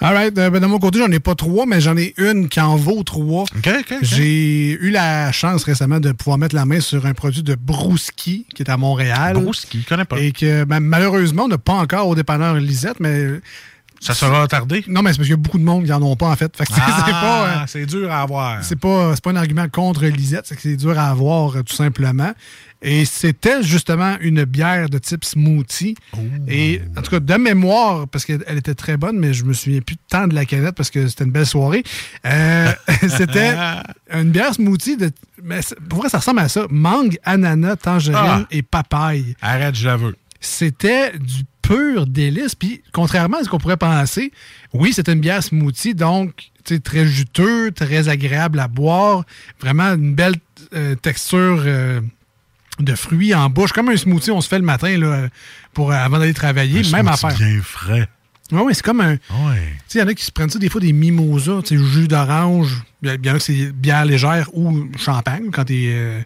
All 0.00 0.14
right. 0.14 0.38
Euh, 0.38 0.48
ben, 0.48 0.60
de 0.60 0.66
mon 0.66 0.78
côté, 0.78 0.98
j'en 0.98 1.10
ai 1.10 1.20
pas 1.20 1.34
trois, 1.34 1.66
mais 1.66 1.80
j'en 1.80 1.96
ai 1.96 2.14
une 2.16 2.48
qui 2.48 2.58
en 2.60 2.76
vaut 2.76 3.02
trois. 3.02 3.44
J'ai 4.00 4.70
eu 4.70 4.90
la 4.90 5.30
chance 5.32 5.64
récemment 5.64 6.00
de 6.00 6.12
pouvoir 6.12 6.38
mettre 6.38 6.54
la 6.54 6.64
main 6.64 6.80
sur 6.80 7.04
un 7.04 7.12
produit 7.12 7.42
de 7.42 7.54
Brouski, 7.54 8.46
qui 8.54 8.62
est 8.62 8.70
à 8.70 8.78
Montréal. 8.78 9.34
Brouski, 9.34 9.82
je 9.82 9.86
connais 9.86 10.06
pas. 10.06 10.18
Et 10.18 10.32
que 10.32 10.64
ben, 10.64 10.80
malheureusement, 10.80 11.44
on 11.44 11.48
n'a 11.48 11.58
pas 11.58 11.74
encore 11.74 12.08
au 12.08 12.14
dépanneur 12.14 12.54
Lisette, 12.54 12.98
mais 13.00 13.26
ça 14.00 14.14
sera 14.14 14.42
retardé? 14.42 14.82
Non, 14.88 15.02
mais 15.02 15.12
c'est 15.12 15.18
parce 15.18 15.26
qu'il 15.26 15.36
y 15.36 15.38
a 15.38 15.42
beaucoup 15.42 15.58
de 15.58 15.64
monde 15.64 15.84
qui 15.84 15.90
n'en 15.90 16.00
ont 16.00 16.16
pas, 16.16 16.28
en 16.28 16.36
fait. 16.36 16.50
ah, 16.76 17.64
c'est 17.66 17.84
dur 17.84 18.10
à 18.10 18.22
avoir. 18.22 18.64
C'est 18.64 18.80
pas, 18.80 19.14
pas 19.22 19.30
un 19.30 19.36
argument 19.36 19.68
contre 19.68 20.06
Lisette, 20.06 20.46
c'est 20.46 20.56
que 20.56 20.62
c'est 20.62 20.76
dur 20.76 20.98
à 20.98 21.10
avoir, 21.10 21.52
tout 21.64 21.76
simplement. 21.76 22.32
Et 22.82 23.04
c'était 23.04 23.62
justement 23.62 24.16
une 24.20 24.44
bière 24.44 24.88
de 24.88 24.96
type 24.98 25.24
smoothie. 25.24 25.94
Et 26.48 26.80
en 26.96 27.02
tout 27.02 27.10
cas, 27.10 27.20
de 27.20 27.34
mémoire, 27.34 28.08
parce 28.08 28.24
qu'elle 28.24 28.42
elle 28.46 28.56
était 28.56 28.74
très 28.74 28.96
bonne, 28.96 29.18
mais 29.18 29.34
je 29.34 29.44
me 29.44 29.52
souviens 29.52 29.80
plus 29.80 29.96
tant 30.08 30.26
de 30.26 30.34
la 30.34 30.46
canette 30.46 30.74
parce 30.74 30.88
que 30.90 31.06
c'était 31.06 31.24
une 31.24 31.30
belle 31.30 31.44
soirée. 31.46 31.82
Euh, 32.26 32.72
c'était 33.08 33.54
une 34.12 34.30
bière 34.30 34.54
smoothie 34.54 34.96
de. 34.96 35.10
Mais 35.42 35.60
c'est- 35.60 35.78
pour 35.80 35.98
vrai, 36.00 36.08
ça 36.08 36.18
ressemble 36.18 36.40
à 36.40 36.48
ça. 36.48 36.66
Mangue, 36.70 37.18
ananas, 37.24 37.76
tangerine 37.76 38.16
Ah. 38.18 38.46
et 38.50 38.62
papaye. 38.62 39.34
Arrête, 39.42 39.74
je 39.74 39.86
la 39.86 39.96
veux. 39.96 40.16
C'était 40.40 41.12
du 41.18 41.42
pur 41.60 42.06
délice. 42.06 42.54
Puis, 42.54 42.82
contrairement 42.92 43.36
à 43.38 43.44
ce 43.44 43.50
qu'on 43.50 43.58
pourrait 43.58 43.76
penser, 43.76 44.32
oui, 44.72 44.94
c'était 44.94 45.12
une 45.12 45.20
bière 45.20 45.42
smoothie, 45.42 45.94
donc 45.94 46.50
très 46.84 47.04
juteux, 47.06 47.72
très 47.72 48.08
agréable 48.08 48.58
à 48.58 48.68
boire. 48.68 49.24
Vraiment 49.60 49.92
une 49.94 50.14
belle 50.14 50.36
euh, 50.74 50.94
texture 50.94 51.62
euh, 51.66 52.00
de 52.78 52.94
fruits 52.94 53.34
en 53.34 53.50
bouche. 53.50 53.72
Comme 53.72 53.88
un 53.90 53.96
smoothie, 53.96 54.30
on 54.30 54.40
se 54.40 54.48
fait 54.48 54.58
le 54.58 54.64
matin 54.64 54.96
là, 54.96 55.28
pour, 55.74 55.90
euh, 55.92 55.94
avant 55.94 56.18
d'aller 56.18 56.34
travailler. 56.34 56.80
Un 56.86 56.90
Même 56.96 57.08
affaire. 57.08 57.36
bien 57.36 57.60
frais. 57.62 58.08
Oui, 58.52 58.72
c'est 58.74 58.82
comme 58.82 59.00
un. 59.00 59.16
Tu 59.16 59.22
sais, 59.86 59.98
il 59.98 60.00
y 60.00 60.02
en 60.02 60.08
a 60.08 60.14
qui 60.14 60.24
se 60.24 60.32
prennent 60.32 60.50
ça 60.50 60.58
des 60.58 60.68
fois 60.68 60.80
des 60.80 60.92
mimosas, 60.92 61.62
tu 61.64 61.78
sais, 61.78 61.84
jus 61.84 62.08
d'orange. 62.08 62.82
Il 63.02 63.08
y 63.24 63.30
en 63.30 63.34
a 63.34 63.38
que 63.38 63.44
c'est 63.44 63.70
bière 63.72 64.04
légère 64.04 64.48
ou 64.54 64.88
champagne 64.98 65.50
quand 65.52 65.64
t'es 65.66 65.86
euh, 65.92 66.20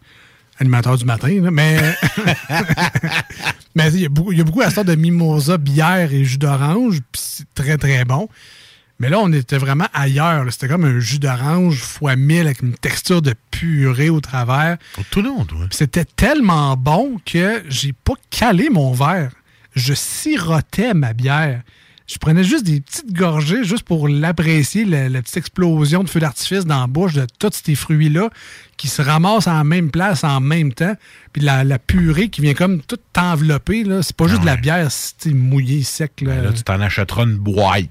animateur 0.59 0.97
du 0.97 1.05
matin. 1.05 1.29
là. 1.43 1.51
Mais 1.51 1.95
mais 3.75 3.93
il 3.93 4.01
y, 4.01 4.07
a 4.07 4.09
beaucoup- 4.09 4.33
il 4.33 4.39
y 4.39 4.41
a 4.41 4.45
beaucoup 4.45 4.63
à 4.63 4.71
sorte 4.71 4.87
de 4.87 4.95
mimosa, 4.95 5.59
bière 5.59 6.13
et 6.13 6.25
jus 6.25 6.39
d'orange, 6.39 6.99
puis 7.13 7.23
c'est 7.23 7.47
très 7.55 7.77
très 7.77 8.05
bon. 8.05 8.29
Mais 8.99 9.09
là, 9.09 9.19
on 9.21 9.33
était 9.33 9.59
vraiment 9.59 9.89
ailleurs. 9.93 10.45
C'était 10.51 10.69
comme 10.69 10.85
un 10.85 11.01
jus 11.01 11.19
d'orange 11.19 11.79
fois 11.79 12.17
mille 12.17 12.47
avec 12.47 12.63
une 12.63 12.75
texture 12.75 13.23
de 13.23 13.35
purée 13.51 14.11
au 14.11 14.21
travers. 14.21 14.77
Tout 15.11 15.21
le 15.23 15.31
monde, 15.31 15.53
ouais. 15.53 15.67
C'était 15.71 16.05
tellement 16.05 16.77
bon 16.77 17.21
que 17.25 17.63
j'ai 17.69 17.93
pas 17.93 18.15
calé 18.31 18.71
mon 18.71 18.93
verre. 18.93 19.33
Je 19.75 19.95
sirotais 19.95 20.95
ma 20.95 21.13
bière. 21.13 21.63
Je 22.07 22.19
prenais 22.19 22.45
juste 22.45 22.65
des 22.65 22.81
petites 22.81 23.13
gorgées 23.13 23.65
juste 23.65 23.85
pour 23.85 24.09
l'apprécier, 24.09 24.85
la, 24.85 25.09
la 25.09 25.23
petite 25.23 25.39
explosion 25.39 26.05
de 26.05 26.09
feu 26.09 26.21
d'artifice 26.21 26.67
dans 26.67 26.81
la 26.81 26.87
bouche 26.87 27.15
de 27.15 27.27
tous 27.39 27.51
ces 27.65 27.75
fruits-là 27.75 28.29
qui 28.77 28.89
se 28.89 29.03
ramassent 29.03 29.47
en 29.47 29.65
même 29.65 29.91
place 29.91 30.25
en 30.25 30.41
même 30.41 30.73
temps. 30.73 30.95
Puis 31.33 31.43
la, 31.43 31.65
la 31.65 31.79
purée 31.81 32.29
qui 32.29 32.41
vient 32.43 32.55
comme 32.55 32.81
tout 32.81 32.99
envelopper. 33.17 33.83
là. 33.83 34.03
C'est 34.03 34.15
pas 34.15 34.29
juste 34.29 34.43
de 34.43 34.47
la 34.47 34.57
bière 34.57 34.89
mouillée, 35.27 35.83
sec. 35.83 36.13
Là. 36.21 36.35
Ben 36.37 36.43
là, 36.45 36.53
tu 36.53 36.63
t'en 36.63 36.81
achèteras 36.81 37.25
une 37.25 37.37
boîte. 37.37 37.87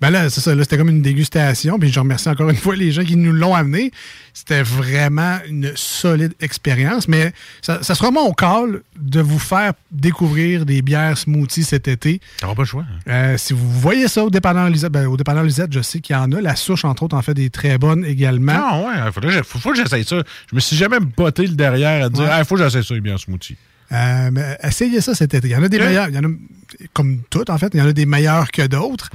Ben 0.00 0.10
là, 0.10 0.28
c'est 0.30 0.40
ça. 0.40 0.54
Là, 0.54 0.64
c'était 0.64 0.78
comme 0.78 0.88
une 0.88 1.02
dégustation. 1.02 1.78
Puis 1.78 1.92
je 1.92 2.00
remercie 2.00 2.28
encore 2.28 2.50
une 2.50 2.56
fois 2.56 2.74
les 2.74 2.90
gens 2.90 3.04
qui 3.04 3.14
nous 3.16 3.32
l'ont 3.32 3.54
amené. 3.54 3.92
C'était 4.34 4.62
vraiment 4.62 5.38
une 5.48 5.72
solide 5.76 6.34
expérience. 6.40 7.06
Mais 7.08 7.32
ça, 7.62 7.82
ça 7.82 7.94
sera 7.94 8.10
mon 8.10 8.32
call 8.32 8.82
de 9.00 9.20
vous 9.20 9.38
faire 9.38 9.72
découvrir 9.92 10.64
des 10.66 10.82
bières 10.82 11.16
smoothies 11.18 11.64
cet 11.64 11.86
été. 11.88 12.20
T'auras 12.40 12.54
pas 12.54 12.62
le 12.62 12.66
choix. 12.66 12.84
hein. 13.06 13.10
Euh, 13.12 13.36
si 13.38 13.52
vous 13.52 13.70
voyez 13.80 14.08
ça 14.08 14.24
au 14.24 14.30
dépanneur 14.30 14.68
Lisette, 14.70 14.92
ben, 14.92 15.06
au 15.06 15.16
dépanneur 15.16 15.44
Lisette, 15.44 15.72
je 15.72 15.80
sais 15.82 16.00
qu'il 16.00 16.16
y 16.16 16.18
en 16.18 16.30
a. 16.32 16.40
La 16.40 16.56
souche, 16.56 16.84
entre 16.84 17.04
autres, 17.04 17.16
en 17.16 17.22
fait 17.22 17.34
des 17.34 17.50
très 17.50 17.78
bonnes 17.78 18.04
également. 18.04 18.52
Ah 18.56 18.80
ouais, 18.80 19.42
faut, 19.44 19.58
faut 19.58 19.70
que 19.70 19.76
j'essaye 19.76 20.04
ça. 20.04 20.22
Je 20.50 20.54
me 20.56 20.60
suis 20.60 20.76
jamais 20.76 20.98
botté 21.00 21.42
le 21.46 21.54
derrière 21.54 22.04
à 22.06 22.08
dire, 22.08 22.24
Ouais. 22.24 22.30
ah, 22.32 22.44
faut 22.44 22.56
que 22.56 22.62
j'essaye 22.62 22.84
ça, 22.84 22.98
bien 23.00 23.16
smoothie. 23.18 23.56
Euh, 23.90 24.28
mais 24.30 24.58
essayez 24.62 25.00
ça 25.00 25.14
cet 25.14 25.32
été. 25.32 25.48
Il 25.48 25.52
y 25.52 25.56
en 25.56 25.62
a 25.62 25.68
des 25.68 25.78
meilleurs. 25.78 26.08
Il 26.10 26.14
y 26.14 26.18
en 26.18 26.24
a, 26.24 26.28
comme 26.92 27.20
tout, 27.30 27.50
en 27.50 27.56
fait, 27.56 27.70
il 27.72 27.78
y 27.80 27.82
en 27.82 27.86
a 27.86 27.92
des 27.94 28.04
meilleurs 28.04 28.50
que 28.50 28.66
d'autres. 28.66 29.08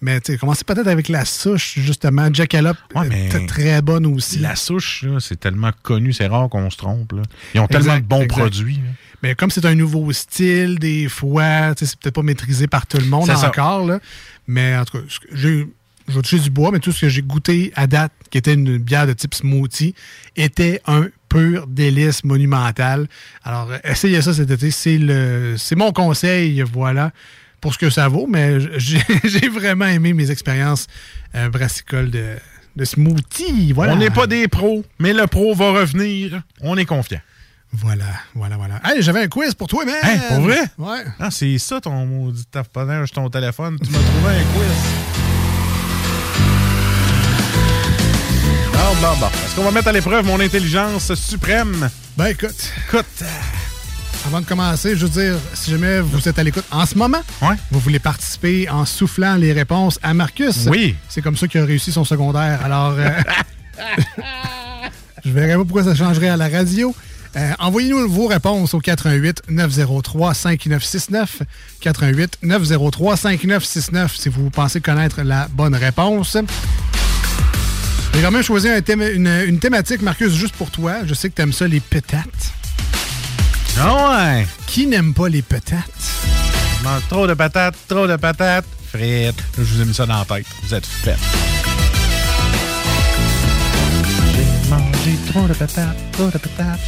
Mais 0.00 0.20
commencez 0.40 0.64
peut-être 0.64 0.86
avec 0.86 1.08
la 1.08 1.24
souche, 1.26 1.74
justement. 1.78 2.32
Jackalope, 2.32 2.78
mais 3.08 3.26
était 3.26 3.44
très 3.46 3.82
bonne 3.82 4.06
aussi. 4.06 4.38
La 4.38 4.56
souche, 4.56 5.04
c'est 5.20 5.38
tellement 5.38 5.72
connu, 5.82 6.12
c'est 6.14 6.26
rare 6.26 6.48
qu'on 6.48 6.70
se 6.70 6.76
trompe. 6.78 7.12
là. 7.12 7.22
Ils 7.54 7.60
ont 7.60 7.66
tellement 7.66 7.96
de 7.96 8.02
bons 8.02 8.22
exact. 8.22 8.38
produits. 8.38 8.76
là. 8.76 8.90
Mais 9.22 9.34
comme 9.34 9.50
c'est 9.50 9.64
un 9.64 9.74
nouveau 9.74 10.10
style, 10.12 10.78
des 10.78 11.08
fois, 11.08 11.72
c'est 11.78 11.98
peut-être 11.98 12.14
pas 12.14 12.22
maîtrisé 12.22 12.66
par 12.66 12.86
tout 12.86 12.98
le 12.98 13.06
monde 13.06 13.28
encore. 13.30 13.86
Là. 13.86 13.98
Mais 14.46 14.76
en 14.76 14.84
tout 14.84 14.98
cas, 14.98 15.04
j'ai. 15.32 15.66
Je 16.08 16.14
vais 16.14 16.22
toucher 16.22 16.38
du 16.38 16.50
bois, 16.50 16.70
mais 16.70 16.80
tout 16.80 16.92
ce 16.92 17.02
que 17.02 17.08
j'ai 17.08 17.22
goûté 17.22 17.72
à 17.76 17.86
date, 17.86 18.12
qui 18.30 18.38
était 18.38 18.54
une 18.54 18.78
bière 18.78 19.06
de 19.06 19.12
type 19.14 19.34
smoothie, 19.34 19.94
était 20.36 20.80
un 20.86 21.08
pur 21.28 21.66
délice 21.66 22.24
monumental. 22.24 23.06
Alors, 23.42 23.70
euh, 23.70 23.78
essayez 23.84 24.20
ça 24.22 24.34
cet 24.34 24.50
été. 24.50 24.70
C'est 24.70 24.98
le, 24.98 25.56
c'est 25.56 25.76
mon 25.76 25.92
conseil, 25.92 26.62
voilà, 26.62 27.10
pour 27.60 27.72
ce 27.72 27.78
que 27.78 27.88
ça 27.90 28.08
vaut. 28.08 28.26
Mais 28.28 28.58
j'ai 28.78 29.00
j'ai 29.24 29.48
vraiment 29.48 29.86
aimé 29.86 30.12
mes 30.12 30.30
expériences 30.30 30.86
euh, 31.34 31.48
brassicoles 31.48 32.10
de, 32.10 32.34
de 32.76 32.84
smoothie. 32.84 33.72
Voilà. 33.72 33.94
On 33.94 33.96
n'est 33.96 34.10
pas 34.10 34.26
des 34.26 34.46
pros, 34.46 34.84
mais 34.98 35.12
le 35.14 35.26
pro 35.26 35.54
va 35.54 35.72
revenir. 35.72 36.42
On 36.60 36.76
est 36.76 36.84
confiant. 36.84 37.20
Voilà, 37.76 38.04
voilà, 38.34 38.56
voilà. 38.56 38.80
Hey, 38.84 39.02
j'avais 39.02 39.22
un 39.22 39.26
quiz 39.26 39.52
pour 39.54 39.66
toi, 39.66 39.84
man! 39.84 39.96
Hein, 40.04 40.18
pour 40.28 40.40
vrai? 40.42 40.60
Ouais. 40.78 41.04
Ah, 41.18 41.32
c'est 41.32 41.58
ça 41.58 41.80
ton 41.80 42.06
maudit 42.06 42.44
taponnage, 42.44 43.10
ton 43.10 43.28
téléphone. 43.30 43.78
Tu 43.82 43.90
m'as 43.90 43.98
trouvé 43.98 44.28
un 44.36 44.44
quiz. 44.52 45.13
Bon, 48.74 48.94
bon, 49.00 49.16
bon. 49.20 49.26
Est-ce 49.44 49.54
qu'on 49.56 49.62
va 49.64 49.70
mettre 49.70 49.88
à 49.88 49.92
l'épreuve 49.92 50.26
mon 50.26 50.40
intelligence 50.40 51.14
suprême? 51.14 51.88
Ben, 52.16 52.26
écoute. 52.26 52.70
Écoute. 52.88 53.04
Avant 54.26 54.40
de 54.40 54.46
commencer, 54.46 54.96
je 54.96 55.06
veux 55.06 55.22
dire, 55.22 55.36
si 55.54 55.70
jamais 55.70 56.00
vous 56.00 56.28
êtes 56.28 56.38
à 56.38 56.42
l'écoute 56.42 56.64
en 56.70 56.86
ce 56.86 56.96
moment, 56.96 57.20
vous 57.70 57.78
voulez 57.80 57.98
participer 57.98 58.68
en 58.70 58.84
soufflant 58.84 59.36
les 59.36 59.52
réponses 59.52 59.98
à 60.02 60.14
Marcus. 60.14 60.66
Oui. 60.66 60.96
C'est 61.08 61.20
comme 61.22 61.36
ça 61.36 61.46
qu'il 61.46 61.60
a 61.60 61.64
réussi 61.64 61.92
son 61.92 62.04
secondaire. 62.04 62.60
Alors, 62.64 62.94
euh, 62.98 63.10
je 65.24 65.30
verrai 65.30 65.56
pas 65.56 65.64
pourquoi 65.64 65.84
ça 65.84 65.94
changerait 65.94 66.28
à 66.28 66.36
la 66.36 66.48
radio. 66.48 66.94
Euh, 67.36 67.52
Envoyez-nous 67.58 68.08
vos 68.08 68.26
réponses 68.26 68.74
au 68.74 68.80
88 68.80 69.42
903 69.48 70.34
5969. 70.34 71.42
88 71.80 72.38
903 72.42 73.16
5969 73.16 74.16
si 74.16 74.28
vous 74.28 74.50
pensez 74.50 74.80
connaître 74.80 75.20
la 75.22 75.48
bonne 75.48 75.74
réponse. 75.74 76.36
J'ai 78.14 78.22
quand 78.22 78.30
même 78.30 78.42
choisi 78.42 78.68
un 78.68 78.80
thème- 78.80 79.02
une, 79.02 79.26
une 79.46 79.58
thématique, 79.58 80.00
Marcus, 80.02 80.32
juste 80.32 80.54
pour 80.54 80.70
toi. 80.70 80.98
Je 81.04 81.14
sais 81.14 81.28
que 81.30 81.34
tu 81.34 81.42
aimes 81.42 81.52
ça, 81.52 81.66
les 81.66 81.80
petates. 81.80 82.52
Ah 83.78 84.36
ouais. 84.36 84.46
Qui 84.66 84.86
n'aime 84.86 85.12
pas 85.14 85.28
les 85.28 85.42
petates? 85.42 85.82
Je 86.78 86.84
mange 86.84 87.02
trop 87.08 87.26
de 87.26 87.34
patates, 87.34 87.74
trop 87.88 88.06
de 88.06 88.16
patates. 88.16 88.66
Frites. 88.92 89.42
Je 89.58 89.62
vous 89.62 89.80
ai 89.80 89.84
mis 89.84 89.94
ça 89.94 90.06
dans 90.06 90.18
la 90.18 90.24
tête. 90.24 90.46
Vous 90.62 90.74
êtes 90.74 90.86
faites. 90.86 91.18
J'ai 94.32 94.70
mangé 94.70 95.18
trop 95.32 95.48
de 95.48 95.54
patates, 95.54 95.96
trop 96.12 96.26
de 96.26 96.38
patates. 96.38 96.80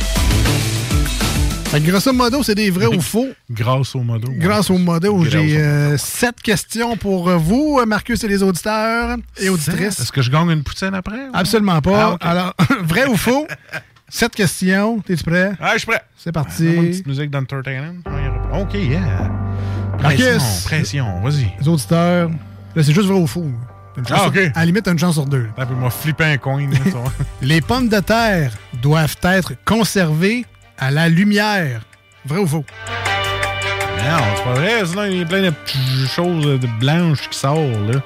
Fait 1.71 1.81
que 1.81 1.91
grosso 1.91 2.13
modo, 2.13 2.43
c'est 2.43 2.55
des 2.55 2.71
vrais 2.71 2.87
ou 2.87 3.01
faux. 3.01 3.29
Grâce 3.51 3.95
au 3.95 4.01
modo. 4.01 4.29
Grâce 4.37 4.71
au 4.71 4.79
modo, 4.79 5.25
j'ai 5.25 5.59
euh, 5.59 5.97
sept 5.99 6.41
questions 6.41 6.97
pour 6.97 7.29
vous, 7.39 7.81
Marcus 7.87 8.23
et 8.25 8.29
les 8.29 8.43
auditeurs 8.43 9.17
et 9.39 9.49
auditrices. 9.49 9.99
Est-ce 10.01 10.13
que 10.13 10.23
je 10.23 10.31
gagne 10.31 10.51
une 10.51 10.63
poutine 10.63 10.95
après? 10.95 11.27
ou? 11.29 11.31
Absolument 11.35 11.81
pas. 11.83 12.17
Ah. 12.21 12.31
Alors, 12.31 12.55
vrai 12.85 13.07
ou 13.07 13.17
faux? 13.17 13.47
Sept 14.09 14.33
questions. 14.37 15.01
T'es-tu 15.01 15.25
prêt? 15.25 15.51
Ah, 15.61 15.73
je 15.75 15.79
suis 15.79 15.87
prêt. 15.89 16.01
C'est 16.17 16.31
parti. 16.31 16.63
Donne-moi 16.65 16.85
une 16.85 16.91
petite 16.91 17.07
musique 17.09 17.31
d'entertainment. 17.31 17.95
OK, 18.55 18.75
yeah. 18.75 19.29
Marcus. 20.01 20.25
Pression, 20.65 20.65
pression, 20.65 21.21
vas-y. 21.23 21.53
Les 21.61 21.67
auditeurs, 21.69 22.31
là, 22.77 22.83
c'est 22.85 22.93
juste 22.93 23.09
vrai 23.09 23.19
ou 23.19 23.27
faux. 23.27 23.51
Ah, 24.11 24.29
ok. 24.29 24.35
sur- 24.35 24.43
à 24.55 24.61
la 24.61 24.65
limite, 24.67 24.85
t'as 24.85 24.93
une 24.93 24.99
chance 25.01 25.15
sur 25.15 25.27
deux. 25.27 25.49
Un 25.59 25.67
peu, 25.67 25.75
m'a 25.75 25.91
flippé 25.91 26.23
un 26.23 26.37
coin. 26.37 26.61
là. 26.71 26.77
Les 27.43 27.61
pommes 27.61 27.89
de 27.89 27.99
terre 27.99 28.53
doivent 28.81 29.17
être 29.25 29.55
conservées 29.65 30.47
à 30.79 30.91
la 30.91 31.09
lumière. 31.09 31.83
Vrai 32.25 32.39
ou 32.41 32.47
faux? 32.47 32.65
non, 33.99 34.19
c'est 34.37 34.45
pas 34.45 34.55
vrai. 34.55 34.87
Sinon, 34.87 35.05
il 35.05 35.19
y 35.19 35.23
a 35.23 35.27
plein 35.27 35.43
de 35.43 35.51
petites 35.51 36.09
choses 36.15 36.61
de 36.61 36.69
blanches 36.81 37.29
qui 37.29 37.39
sortent, 37.39 37.59
là. 37.93 38.01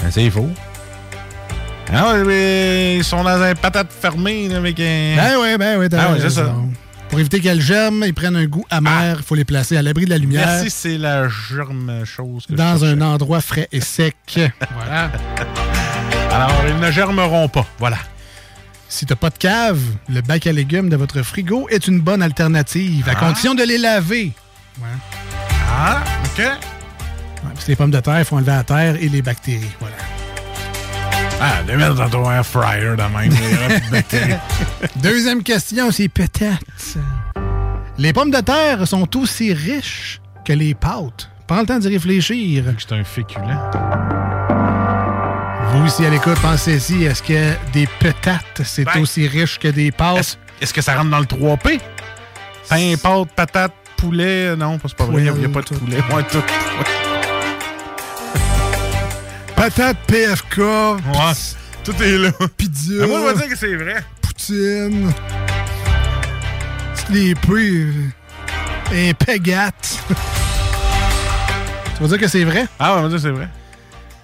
Ben, 0.00 0.10
c'est 0.10 0.30
faux. 0.30 0.50
Ah, 1.92 2.12
ouais, 2.12 2.24
mais 2.24 2.96
ils 2.98 3.04
sont 3.04 3.24
dans 3.24 3.42
un 3.42 3.54
patate 3.54 3.90
fermée, 3.92 4.48
là, 4.48 4.58
avec 4.58 4.78
un... 4.78 5.16
Ben 5.16 5.32
oui, 5.40 5.56
ben 5.58 5.78
oui, 5.78 5.88
t'as 5.88 6.02
Ah, 6.02 6.12
ouais, 6.12 6.30
ça. 6.30 6.54
Pour 7.08 7.18
éviter 7.18 7.40
qu'elles 7.40 7.60
germent, 7.60 8.04
ils 8.06 8.14
prennent 8.14 8.36
un 8.36 8.46
goût 8.46 8.64
amer. 8.70 9.16
Il 9.18 9.24
faut 9.24 9.34
les 9.34 9.44
placer 9.44 9.76
à 9.76 9.82
l'abri 9.82 10.04
de 10.04 10.10
la 10.10 10.18
lumière. 10.18 10.46
Merci, 10.46 10.70
c'est 10.70 10.96
la 10.96 11.28
germe 11.28 12.04
chose 12.04 12.46
que 12.46 12.54
dans 12.54 12.84
un 12.84 13.00
endroit 13.00 13.40
frais 13.40 13.68
et 13.72 13.80
sec. 13.80 14.14
voilà. 14.76 15.10
Alors, 16.30 16.62
ils 16.68 16.78
ne 16.78 16.90
germeront 16.92 17.48
pas. 17.48 17.66
Voilà. 17.80 17.96
Si 18.92 19.06
t'as 19.06 19.14
pas 19.14 19.30
de 19.30 19.38
cave, 19.38 19.80
le 20.08 20.20
bac 20.20 20.46
à 20.48 20.52
légumes 20.52 20.88
de 20.88 20.96
votre 20.96 21.22
frigo 21.22 21.68
est 21.70 21.86
une 21.86 22.00
bonne 22.00 22.22
alternative, 22.22 23.08
à 23.08 23.12
Ah. 23.12 23.20
condition 23.20 23.54
de 23.54 23.62
les 23.62 23.78
laver. 23.78 24.32
Ah, 25.72 26.02
OK. 26.24 26.38
Ouais, 26.40 26.50
parce 27.54 27.64
que 27.64 27.70
les 27.70 27.76
pommes 27.76 27.92
de 27.92 28.00
terre 28.00 28.26
font 28.26 28.36
enlever 28.36 28.50
la 28.52 28.64
terre 28.64 28.96
et 29.00 29.08
les 29.08 29.22
bactéries. 29.22 29.70
Voilà. 29.78 29.94
Ah, 31.40 31.62
les 31.66 31.76
mettre 31.76 31.94
dans 31.94 32.10
ton 32.10 32.30
air 32.30 32.44
fryer, 32.44 32.96
de 32.96 33.02
même. 34.16 34.40
Deuxième 34.96 35.42
question, 35.44 35.90
c'est 35.92 36.08
peut-être. 36.08 36.98
Les 37.96 38.12
pommes 38.12 38.30
de 38.32 38.40
terre 38.40 38.86
sont 38.88 39.16
aussi 39.16 39.52
riches 39.54 40.20
que 40.44 40.52
les 40.52 40.74
pâtes. 40.74 41.30
Prends 41.46 41.60
le 41.60 41.66
temps 41.66 41.78
d'y 41.78 41.88
réfléchir. 41.88 42.64
C'est 42.78 42.92
un 42.92 43.04
féculent. 43.04 43.58
Vous 45.72 45.86
ici 45.86 46.04
à 46.04 46.10
l'écoute, 46.10 46.38
pensez-y, 46.42 47.04
est-ce 47.04 47.22
que 47.22 47.54
des 47.72 47.86
patates, 48.00 48.62
c'est 48.64 48.82
Ben, 48.82 49.00
aussi 49.00 49.28
riche 49.28 49.56
que 49.60 49.68
des 49.68 49.92
pâtes? 49.92 50.36
Est-ce 50.60 50.74
que 50.74 50.82
ça 50.82 50.96
rentre 50.96 51.10
dans 51.10 51.20
le 51.20 51.26
3P? 51.26 51.80
Pain, 52.68 52.94
pâte, 53.00 53.28
patate, 53.36 53.72
poulet. 53.96 54.56
Non, 54.56 54.80
c'est 54.84 54.96
pas 54.96 55.04
vrai. 55.04 55.22
Il 55.22 55.32
n'y 55.32 55.44
a, 55.44 55.48
pas 55.48 55.62
de 55.62 55.68
poulet. 55.68 55.98
Ouais, 56.12 56.24
tout. 56.24 56.42
Patate, 59.54 59.96
PFK. 60.08 60.58
Ouais. 60.58 60.96
Tout 61.84 62.02
est 62.02 62.18
là. 62.18 62.32
Pizza. 62.56 62.94
Mais 62.98 63.06
moi, 63.06 63.20
je 63.20 63.26
vais 63.26 63.34
dire 63.38 63.48
que 63.48 63.56
c'est 63.56 63.76
vrai. 63.76 64.04
Poutine. 64.20 65.12
Les 67.10 67.34
peu. 67.36 67.92
Un 68.92 69.12
tu 69.14 69.32
vas 72.00 72.08
dire 72.08 72.18
que 72.18 72.28
c'est 72.28 72.42
vrai? 72.42 72.66
Ah, 72.78 72.96
on 72.96 73.02
va 73.02 73.08
dire 73.08 73.18
que 73.18 73.22
c'est 73.22 73.30
vrai. 73.30 73.48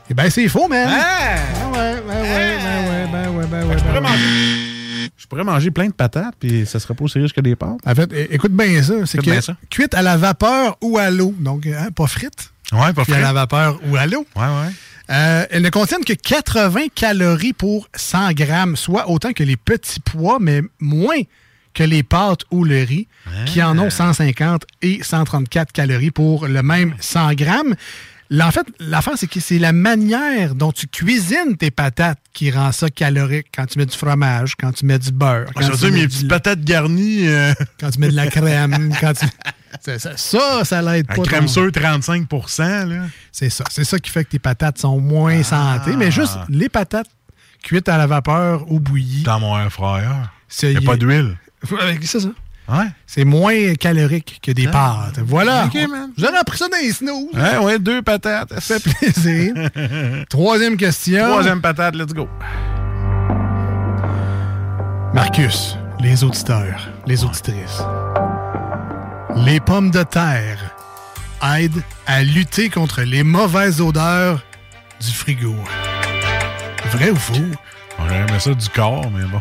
Eh 0.09 0.15
ben, 0.15 0.31
c'est 0.31 0.49
faux, 0.49 0.69
man. 0.69 0.89
Ah! 0.89 1.37
Ben 1.73 1.73
ouais, 1.73 2.03
ben 2.07 2.23
ouais, 2.23 2.59
ben 2.63 2.89
ouais, 2.89 3.07
ben 3.13 3.31
ouais, 3.37 3.47
ben 3.47 3.67
ouais. 3.69 3.79
Je 3.79 3.83
ben 3.85 3.89
pourrais 3.89 3.95
ouais. 3.95 4.01
manger, 4.01 5.11
je 5.17 5.27
pourrais 5.27 5.45
manger 5.45 5.71
plein 5.71 5.87
de 5.87 5.93
patates, 5.93 6.35
puis 6.39 6.65
ça 6.67 6.79
serait 6.79 6.95
pas 6.95 7.05
aussi 7.05 7.19
riche 7.19 7.33
que 7.33 7.41
des 7.41 7.57
pâtes. 7.57 7.79
En 7.85 7.95
fait, 7.95 8.11
écoute 8.31 8.53
bien 8.53 8.83
ça. 8.83 8.95
C'est 9.07 9.19
que 9.19 9.41
ça. 9.41 9.57
cuite 9.69 9.95
à 9.95 10.03
la 10.03 10.17
vapeur 10.17 10.77
ou 10.81 10.99
à 10.99 11.11
l'eau. 11.11 11.35
Donc, 11.39 11.67
hein, 11.67 11.89
pas 11.95 12.07
frites. 12.07 12.53
Ouais, 12.73 12.93
pas 12.93 13.03
Puis 13.05 13.13
à 13.13 13.17
frites. 13.17 13.21
la 13.21 13.33
vapeur 13.33 13.81
ou 13.89 13.97
à 13.97 14.07
l'eau. 14.07 14.27
Ouais, 14.37 14.43
ouais. 14.43 14.73
Euh, 15.11 15.47
elles 15.51 15.63
ne 15.63 15.71
contiennent 15.71 16.05
que 16.05 16.13
80 16.13 16.87
calories 16.95 17.53
pour 17.53 17.89
100 17.95 18.33
grammes, 18.33 18.77
soit 18.77 19.09
autant 19.09 19.33
que 19.33 19.45
les 19.45 19.57
petits 19.57 20.01
pois, 20.01 20.39
mais 20.41 20.63
moins 20.81 21.21
que 21.75 21.85
les 21.85 22.03
pâtes 22.03 22.43
ou 22.51 22.65
le 22.65 22.83
riz, 22.83 23.07
qui 23.45 23.63
en 23.63 23.79
ont 23.79 23.91
150 23.91 24.65
et 24.83 25.03
134 25.03 25.73
calories 25.73 26.11
pour 26.11 26.49
le 26.49 26.63
même 26.63 26.95
100 27.01 27.35
grammes. 27.35 27.75
En 28.41 28.51
fait, 28.51 28.67
l'affaire, 28.81 29.15
c'est 29.17 29.27
que 29.29 29.39
c'est 29.41 29.59
la 29.59 29.73
manière 29.73 30.55
dont 30.55 30.73
tu 30.73 30.87
cuisines 30.89 31.57
tes 31.59 31.71
patates 31.71 32.19
qui 32.33 32.51
rend 32.51 32.73
ça 32.73 32.91
calorique. 32.91 33.47
Quand 33.55 33.67
tu 33.67 33.79
mets 33.79 33.87
du 33.87 33.97
fromage, 33.97 34.55
quand 34.57 34.73
tu 34.73 34.85
mets 34.87 34.99
du 34.99 35.13
beurre. 35.13 35.47
Ah, 35.55 35.61
quand 35.61 35.71
tu 35.77 35.85
mets 35.87 35.91
mes 36.03 36.07
petites 36.09 36.29
patates 36.29 36.61
garnies. 36.65 37.29
euh, 37.29 37.53
Quand 37.81 37.91
tu 37.91 38.01
mets 38.01 38.09
de 38.09 38.17
la 38.17 38.27
crème, 38.27 38.93
quand 39.01 39.13
tu... 39.13 39.27
Ça, 39.81 39.99
ça, 39.99 40.17
ça, 40.17 40.65
ça 40.65 40.83
l'aide 40.83 41.07
la 41.09 41.15
pas. 41.15 41.23
crème 41.23 41.49
sûre 41.49 41.71
35 41.71 42.27
là. 42.89 43.07
C'est 43.31 43.51
ça. 43.51 43.65
C'est 43.71 43.85
ça 43.85 43.99
qui 43.99 44.11
fait 44.11 44.25
que 44.25 44.31
tes 44.31 44.39
patates 44.39 44.79
sont 44.79 44.99
moins 44.99 45.43
santé. 45.43 45.97
Mais 45.97 46.11
juste 46.11 46.37
les 46.49 46.69
patates 46.69 47.09
cuites 47.63 47.89
à 47.89 47.99
la 47.99 48.07
vapeur 48.07 48.71
ou 48.71 48.81
bouillies. 48.81 49.23
Dans 49.23 49.39
mon 49.39 49.59
air 49.59 49.71
fryer. 49.71 50.09
Il 50.63 50.71
n'y 50.71 50.77
a 50.77 50.81
pas 50.81 50.97
d'huile. 50.97 51.37
C'est 52.03 52.21
ça. 52.21 52.29
Ouais. 52.69 52.87
C'est 53.07 53.25
moins 53.25 53.75
calorique 53.75 54.41
que 54.43 54.51
des 54.51 54.67
pâtes. 54.67 55.21
Voilà. 55.25 55.67
Ok, 55.67 55.75
man. 55.89 56.11
Vous 56.17 56.25
avez 56.25 56.39
appris 56.39 56.59
ça 56.59 56.69
dans 56.69 56.77
les 56.79 56.93
snooze. 56.93 57.29
Ouais, 57.35 57.59
ouais, 57.59 57.79
deux 57.79 58.03
patates. 58.03 58.59
Ça 58.61 58.79
fait 58.79 58.93
plaisir. 58.93 59.55
Troisième 60.29 60.77
question. 60.77 61.29
Troisième 61.29 61.61
patate, 61.61 61.95
let's 61.95 62.13
go. 62.13 62.29
Marcus, 65.15 65.77
les 66.01 66.25
auditeurs, 66.25 66.89
les 67.07 67.25
auditrices. 67.25 67.83
Les 69.37 69.61
pommes 69.61 69.91
de 69.91 70.03
terre 70.03 70.75
aident 71.57 71.83
à 72.07 72.23
lutter 72.23 72.69
contre 72.69 73.03
les 73.03 73.23
mauvaises 73.23 73.81
odeurs 73.81 74.43
du 75.01 75.13
frigo. 75.13 75.55
Vrai 76.91 77.11
ou 77.11 77.17
faux? 77.17 77.35
J'aurais 77.99 78.17
aimé 78.17 78.39
ça 78.39 78.55
du 78.55 78.69
corps, 78.71 79.11
mais 79.11 79.25
bon. 79.25 79.39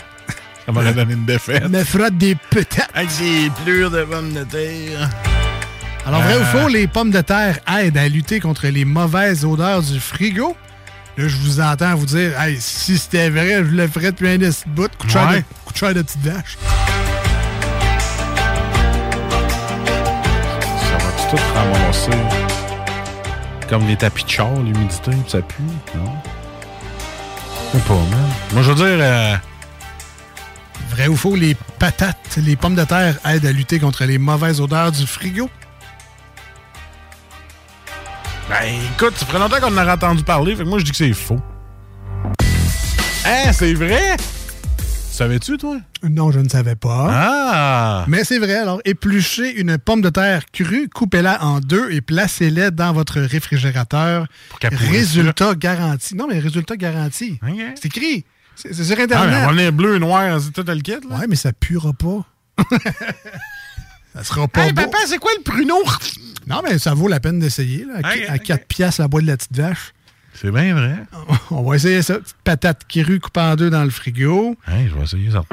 Ça 0.66 0.72
m'aurait 0.72 0.94
donné 0.94 1.14
une 1.14 1.26
défaite. 1.26 1.70
Me 1.70 1.84
frotte 1.84 2.18
des 2.18 2.36
patates. 2.36 2.90
Avec 2.96 3.10
des 3.20 3.52
plures 3.64 3.92
de 3.92 4.04
pommes 4.04 4.34
de 4.34 4.44
terre. 4.44 5.10
Alors, 6.08 6.22
vrai 6.22 6.34
Euh. 6.36 6.42
ou 6.42 6.46
faux, 6.46 6.68
les 6.68 6.88
pommes 6.88 7.12
de 7.12 7.22
terre 7.22 7.60
aident 7.80 7.98
à 7.98 8.08
lutter 8.08 8.40
contre 8.40 8.68
les 8.68 8.86
mauvaises 8.86 9.46
odeurs 9.46 9.82
du 9.82 10.00
frigo? 10.00 10.56
Là, 11.18 11.28
je 11.28 11.38
vous 11.38 11.62
entends 11.62 11.96
vous 11.96 12.06
dire, 12.08 12.40
hey, 12.42 12.58
si 12.60 12.98
c'était 12.98 13.30
vrai, 13.30 13.58
je 13.64 13.72
le 13.76 13.88
ferais 13.88 14.12
depuis 14.12 14.28
un 14.30 14.38
de 14.38 14.52
ce 14.52 14.64
bout. 14.68 14.90
Coup 14.98 15.08
de 15.08 15.14
de- 15.14 15.18
Ouais. 15.20 15.44
coup 15.66 15.74
de 15.74 15.78
chair 15.78 15.94
de 15.94 16.02
petite 16.02 16.22
vache. 16.24 16.58
Ça 20.80 20.98
va 20.98 21.12
tout 21.30 21.44
ramasser? 21.56 22.12
Comme 23.70 23.88
les 23.88 23.96
tapis 23.96 24.24
de 24.26 24.30
char, 24.30 24.50
l'humidité, 24.64 25.12
ça 25.28 25.42
pue, 25.42 25.56
non? 25.96 26.12
Je 27.74 27.78
sais 27.80 27.84
pas, 27.86 27.94
man? 27.94 28.30
Moi, 28.54 28.62
je 28.64 28.72
veux 28.72 28.76
dire... 28.76 28.86
euh, 29.00 29.36
Vrai 31.06 31.14
ou 31.14 31.18
faux, 31.18 31.36
les 31.36 31.56
patates, 31.78 32.40
les 32.44 32.56
pommes 32.56 32.74
de 32.74 32.84
terre 32.84 33.20
aident 33.26 33.46
à 33.46 33.52
lutter 33.52 33.78
contre 33.78 34.06
les 34.06 34.18
mauvaises 34.18 34.60
odeurs 34.60 34.92
du 34.92 35.06
frigo? 35.06 35.48
Ben, 38.50 38.74
écoute, 38.92 39.14
ça 39.16 39.28
ferait 39.28 39.38
longtemps 39.38 39.60
qu'on 39.60 39.78
en 39.78 39.84
aurait 39.84 39.92
entendu 39.92 40.24
parler, 40.24 40.56
fait 40.56 40.64
que 40.64 40.68
moi, 40.68 40.80
je 40.80 40.84
dis 40.84 40.90
que 40.90 40.98
c'est 40.98 41.14
faux. 41.14 41.40
Hein, 43.24 43.54
c'est 43.54 43.76
vrai? 43.76 44.18
Savais-tu, 45.12 45.58
toi? 45.58 45.78
Non, 46.02 46.32
je 46.32 46.40
ne 46.40 46.50
savais 46.50 46.76
pas. 46.76 47.08
Ah! 47.12 48.06
Mais 48.08 48.24
c'est 48.24 48.40
vrai, 48.40 48.56
alors 48.56 48.82
épluchez 48.84 49.62
une 49.62 49.78
pomme 49.78 50.02
de 50.02 50.10
terre 50.10 50.42
crue, 50.52 50.90
coupez-la 50.90 51.44
en 51.44 51.60
deux 51.60 51.92
et 51.92 52.02
placez-la 52.02 52.72
dans 52.72 52.94
votre 52.94 53.22
réfrigérateur. 53.22 54.26
pourrisse, 54.60 55.14
Résultat 55.14 55.54
garanti. 55.54 56.16
Non, 56.16 56.26
mais 56.28 56.40
résultat 56.40 56.78
garanti. 56.78 57.40
C'est 57.76 57.86
écrit. 57.86 58.26
C'est 58.56 58.74
sur 58.74 58.96
Ah, 59.00 59.04
Internet. 59.04 59.30
mais 59.32 59.38
on 59.44 59.46
va 59.48 59.52
venir 59.54 59.72
bleu, 59.74 59.98
noir, 60.00 60.40
c'est 60.42 60.52
tout 60.52 60.64
le 60.68 60.80
kit, 60.82 60.92
là. 61.10 61.18
Ouais, 61.18 61.26
mais 61.28 61.36
ça 61.36 61.52
puera 61.54 61.92
pas. 61.94 62.26
ça 64.16 64.24
sera 64.24 64.48
pas 64.48 64.66
Hey, 64.66 64.74
beau. 64.74 64.84
papa, 64.84 64.98
c'est 65.08 65.18
quoi 65.18 65.32
le 65.38 65.44
pruneau? 65.44 65.84
Non, 66.48 66.62
mais 66.64 66.78
ça 66.78 66.94
vaut 66.94 67.08
la 67.08 67.20
peine 67.20 67.40
d'essayer. 67.40 67.86
là. 67.86 67.96
À, 68.08 68.14
Ok, 68.14 68.26
à 68.30 68.38
4 68.40 68.66
piastres 68.68 69.02
la 69.02 69.08
boîte 69.08 69.24
de 69.24 69.30
la 69.30 69.38
petite 69.38 69.56
vache. 69.58 69.94
C'est 70.34 70.52
bien 70.52 70.74
vrai. 70.76 70.98
On 71.52 71.64
va 71.64 71.76
essayer 71.76 72.02
ça. 72.02 72.16
Petite 72.20 72.36
patate 72.44 72.82
crue 72.88 73.20
coupée 73.20 73.40
en 73.40 73.56
deux 73.56 73.70
dans 73.70 73.84
le 73.84 73.90
frigo. 73.90 74.56
Hey, 74.68 74.88
je 74.90 74.96
vais 74.96 75.04
essayer 75.04 75.32
ça. 75.32 75.44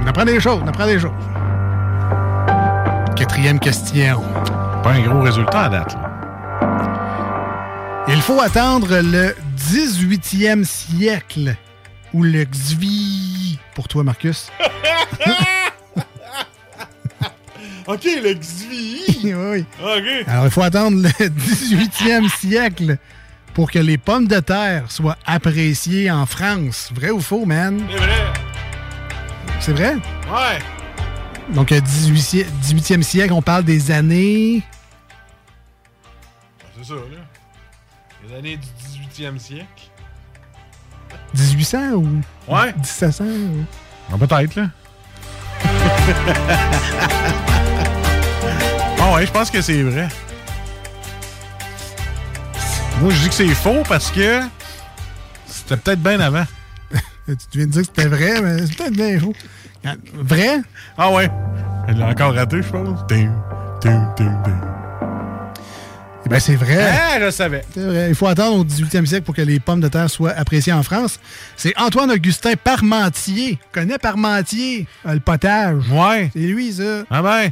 On 0.00 0.06
apprend 0.06 0.24
des 0.24 0.40
choses, 0.40 0.60
on 0.64 0.66
apprend 0.68 0.86
des 0.86 0.98
choses. 0.98 1.10
Quatrième 3.16 3.60
question. 3.60 4.20
Pas 4.82 4.92
un 4.92 5.00
gros 5.02 5.20
résultat 5.22 5.64
à 5.64 5.68
date, 5.68 5.94
là. 5.94 6.08
Il 8.08 8.20
faut 8.20 8.40
attendre 8.40 8.88
le 9.00 9.34
18e 9.56 10.64
siècle 10.64 11.54
ou 12.12 12.22
le 12.22 12.44
Xvi 12.44 13.58
pour 13.74 13.88
toi, 13.88 14.04
Marcus. 14.04 14.50
OK, 17.86 18.04
le 18.22 18.34
Xvi. 18.34 19.34
oui. 19.34 19.64
OK. 19.82 20.28
Alors, 20.28 20.44
il 20.44 20.50
faut 20.50 20.62
attendre 20.62 20.98
le 21.02 21.08
18e 21.28 22.28
siècle 22.30 22.96
pour 23.54 23.70
que 23.70 23.78
les 23.78 23.98
pommes 23.98 24.28
de 24.28 24.40
terre 24.40 24.90
soient 24.90 25.18
appréciées 25.26 26.10
en 26.10 26.24
France. 26.26 26.90
Vrai 26.94 27.10
ou 27.10 27.20
faux, 27.20 27.44
man? 27.44 27.82
C'est 27.90 27.96
vrai. 27.98 28.32
C'est 29.60 29.72
vrai? 29.72 29.94
Ouais. 29.94 30.58
Donc, 31.50 31.72
euh, 31.72 31.80
18e, 31.80 32.46
18e 32.62 33.02
siècle, 33.02 33.32
on 33.32 33.42
parle 33.42 33.64
des 33.64 33.90
années... 33.90 34.62
C'est 36.78 36.84
ça, 36.88 36.94
là. 36.94 37.18
Les 38.28 38.34
années 38.36 38.56
du 38.56 38.68
18e 39.22 39.38
siècle. 39.38 39.90
1800 41.34 41.78
ou 41.94 42.08
Ouais. 42.48 42.72
1700? 42.76 43.24
ou- 43.24 43.64
Ah, 44.12 44.16
peut-être, 44.18 44.54
là. 44.56 44.66
Ah 49.00 49.14
ouais, 49.14 49.26
je 49.26 49.32
pense 49.32 49.50
que 49.50 49.60
c'est 49.60 49.82
vrai. 49.82 50.08
Moi, 53.00 53.10
je 53.12 53.18
dis 53.22 53.28
que 53.28 53.34
c'est 53.34 53.48
faux 53.48 53.82
parce 53.88 54.10
que 54.12 54.40
c'était 55.46 55.76
peut-être 55.76 56.00
bien 56.02 56.20
avant. 56.20 56.44
Tu 57.26 57.58
viens 57.58 57.66
de 57.66 57.72
dire 57.72 57.82
que 57.82 57.88
c'était 57.88 58.08
vrai, 58.08 58.40
mais 58.42 58.66
c'est 58.66 58.76
peut-être 58.76 58.92
bien 58.94 59.18
faux. 59.18 59.34
Vrai? 60.14 60.60
Ah 60.96 61.10
ouais. 61.10 61.28
Elle 61.88 61.98
l'a 61.98 62.06
encore 62.08 62.34
raté, 62.34 62.62
je 62.62 62.68
pense. 62.68 63.04
Ding, 63.08 63.30
ding, 63.80 64.00
ding, 64.16 64.32
Eh 66.24 66.28
bien, 66.28 66.38
c'est 66.38 66.54
vrai. 66.56 66.88
Ah, 66.88 67.18
je 67.20 67.30
savais. 67.30 67.62
C'est 67.74 67.84
vrai. 67.84 68.08
Il 68.10 68.14
faut 68.14 68.26
attendre 68.28 68.58
au 68.58 68.64
18e 68.64 69.04
siècle 69.06 69.24
pour 69.24 69.34
que 69.34 69.42
les 69.42 69.58
pommes 69.60 69.80
de 69.80 69.88
terre 69.88 70.08
soient 70.08 70.30
appréciées 70.32 70.72
en 70.72 70.82
France. 70.82 71.18
C'est 71.56 71.76
Antoine-Augustin 71.78 72.52
Parmentier. 72.62 73.58
Connais 73.72 73.98
Parmentier, 73.98 74.86
euh, 75.06 75.14
le 75.14 75.20
potage. 75.20 75.82
Ouais. 75.90 76.30
C'est 76.32 76.38
lui, 76.40 76.72
ça. 76.72 77.02
Ah 77.10 77.22
ben. 77.22 77.50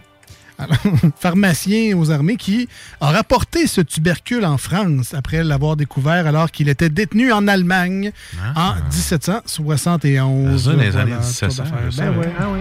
Alors, 0.59 0.77
pharmacien 1.19 1.97
aux 1.97 2.11
armées 2.11 2.37
qui 2.37 2.69
a 3.01 3.11
rapporté 3.11 3.67
ce 3.67 3.81
tubercule 3.81 4.45
en 4.45 4.59
France 4.59 5.15
après 5.15 5.43
l'avoir 5.43 5.75
découvert 5.75 6.27
alors 6.27 6.51
qu'il 6.51 6.69
était 6.69 6.91
détenu 6.91 7.33
en 7.33 7.49
Allemagne 7.49 8.13
en 8.55 8.75
1771. 8.93 10.63
Ça, 10.63 10.71
dans 10.73 10.77
les 10.77 10.91
Voilà, 10.91 11.03
années 11.03 11.13
pas 11.13 11.21
1700. 11.27 11.63
d'affaire. 11.63 11.91
je 11.91 11.97
Ben 11.97 12.11
ouais. 12.19 12.33
Ah 12.39 12.45
oui. 12.53 12.61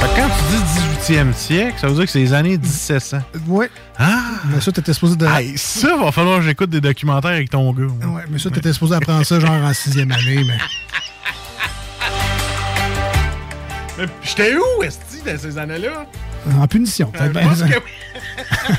Fait 0.00 0.06
que 0.06 0.14
quand 0.20 0.28
tu 0.28 0.42
dis 1.06 1.12
18e 1.14 1.32
siècle, 1.32 1.74
ça 1.80 1.88
veut 1.88 1.94
dire 1.94 2.04
que 2.04 2.10
c'est 2.10 2.18
les 2.20 2.32
années 2.32 2.56
1700. 2.58 3.18
Ouais. 3.48 3.68
Ah! 3.98 4.20
Mais 4.50 4.60
ça, 4.60 4.70
t'étais 4.72 4.92
supposé 4.92 5.16
de. 5.16 5.26
Hey, 5.26 5.56
ça, 5.58 5.96
va 5.96 6.12
falloir 6.12 6.38
que 6.38 6.44
j'écoute 6.44 6.70
des 6.70 6.80
documentaires 6.80 7.32
avec 7.32 7.50
ton 7.50 7.72
gars. 7.72 7.84
moi. 8.02 8.16
Ouais, 8.16 8.22
mais 8.30 8.38
ça, 8.38 8.50
t'étais 8.50 8.72
supposé 8.72 8.94
apprendre 8.94 9.24
ça 9.26 9.40
genre 9.40 9.50
en 9.50 9.72
sixième 9.74 10.12
année, 10.12 10.44
mais. 10.46 10.58
Mais 13.98 14.06
j'étais 14.22 14.54
où, 14.56 14.82
Esti, 14.84 15.22
dans 15.26 15.36
ces 15.38 15.58
années-là? 15.58 16.06
En 16.56 16.68
punition. 16.68 17.10
peut-être 17.10 17.32
Je 17.56 17.64
bien. 17.64 17.68
que 17.68 17.84
oui. 17.84 17.90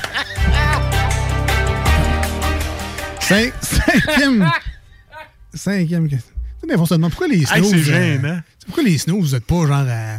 Cin- 3.20 3.52
Cinquième. 3.62 4.50
Cinquième 5.54 6.08
question. 6.08 6.34
Pourquoi 7.00 7.28
les 7.28 7.40
Hey, 7.40 7.46
snooze. 7.64 7.84
c'est 7.84 7.92
euh. 8.24 8.36
Pourquoi 8.66 8.82
les 8.84 8.98
snooze, 8.98 9.20
vous 9.30 9.34
êtes 9.34 9.44
pas 9.44 9.66
genre 9.66 9.72
à, 9.88 10.18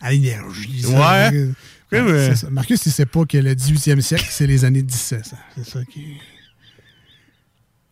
à 0.00 0.10
l'énergie? 0.10 0.82
ça? 0.82 1.30
Ouais. 1.30 1.48
Ouais, 1.92 2.00
ouais. 2.00 2.28
C'est 2.30 2.36
ça. 2.36 2.50
Marcus, 2.50 2.84
il 2.86 2.92
sait 2.92 3.06
pas 3.06 3.24
que 3.24 3.36
le 3.36 3.54
18e 3.54 4.00
siècle, 4.00 4.26
c'est 4.30 4.46
les 4.46 4.64
années 4.64 4.82
17. 4.82 5.26
ça. 5.26 5.36
C'est 5.56 5.64
ça 5.68 5.84
qui. 5.84 6.00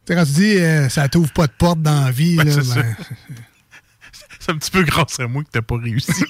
Tu 0.06 0.14
sais, 0.14 0.14
quand 0.14 0.24
tu 0.24 0.32
dis 0.32 0.56
euh, 0.58 0.88
ça 0.88 1.08
t'ouvre 1.08 1.32
pas 1.32 1.46
de 1.46 1.52
porte 1.52 1.82
dans 1.82 2.04
la 2.04 2.10
vie, 2.10 2.36
Ben, 2.36 2.50
c'est 2.50 2.74
ben, 2.74 2.96
C'est 4.40 4.52
un 4.52 4.56
petit 4.56 4.70
peu 4.70 4.82
grâce 4.84 5.18
à 5.20 5.26
moi 5.26 5.42
que 5.42 5.50
t'as 5.50 5.62
pas 5.62 5.76
réussi. 5.76 6.12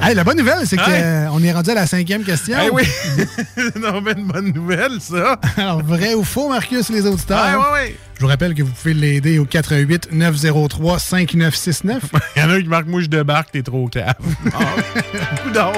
Hey, 0.00 0.14
la 0.14 0.22
bonne 0.24 0.38
nouvelle, 0.38 0.64
c'est 0.64 0.76
qu'on 0.76 0.90
Ouais. 0.90 1.46
est 1.48 1.52
rendu 1.52 1.70
à 1.70 1.74
la 1.74 1.86
cinquième 1.86 2.22
question. 2.22 2.56
Eh 2.64 2.70
oui! 2.70 2.84
non, 3.80 4.00
mais 4.00 4.12
une 4.12 4.26
bonne 4.26 4.52
nouvelle, 4.52 5.00
ça! 5.00 5.38
Alors, 5.56 5.82
vrai 5.82 6.14
ou 6.14 6.22
faux, 6.24 6.48
Marcus, 6.48 6.88
les 6.90 7.04
auditeurs? 7.06 7.44
Ouais, 7.44 7.56
ouais, 7.56 7.72
ouais. 7.88 7.96
Je 8.14 8.20
vous 8.22 8.28
rappelle 8.28 8.54
que 8.54 8.62
vous 8.62 8.70
pouvez 8.72 8.94
l'aider 8.94 9.38
au 9.38 9.44
88 9.44 10.10
903 10.12 10.98
5969. 11.00 12.02
Il 12.36 12.42
y 12.42 12.44
en 12.44 12.50
a 12.50 12.54
un 12.54 12.60
qui 12.62 12.68
marque 12.68 12.86
Moi, 12.86 13.00
je 13.02 13.06
débarque, 13.06 13.50
t'es 13.52 13.62
trop 13.62 13.88
cave. 13.88 14.14
Coudon. 15.44 15.72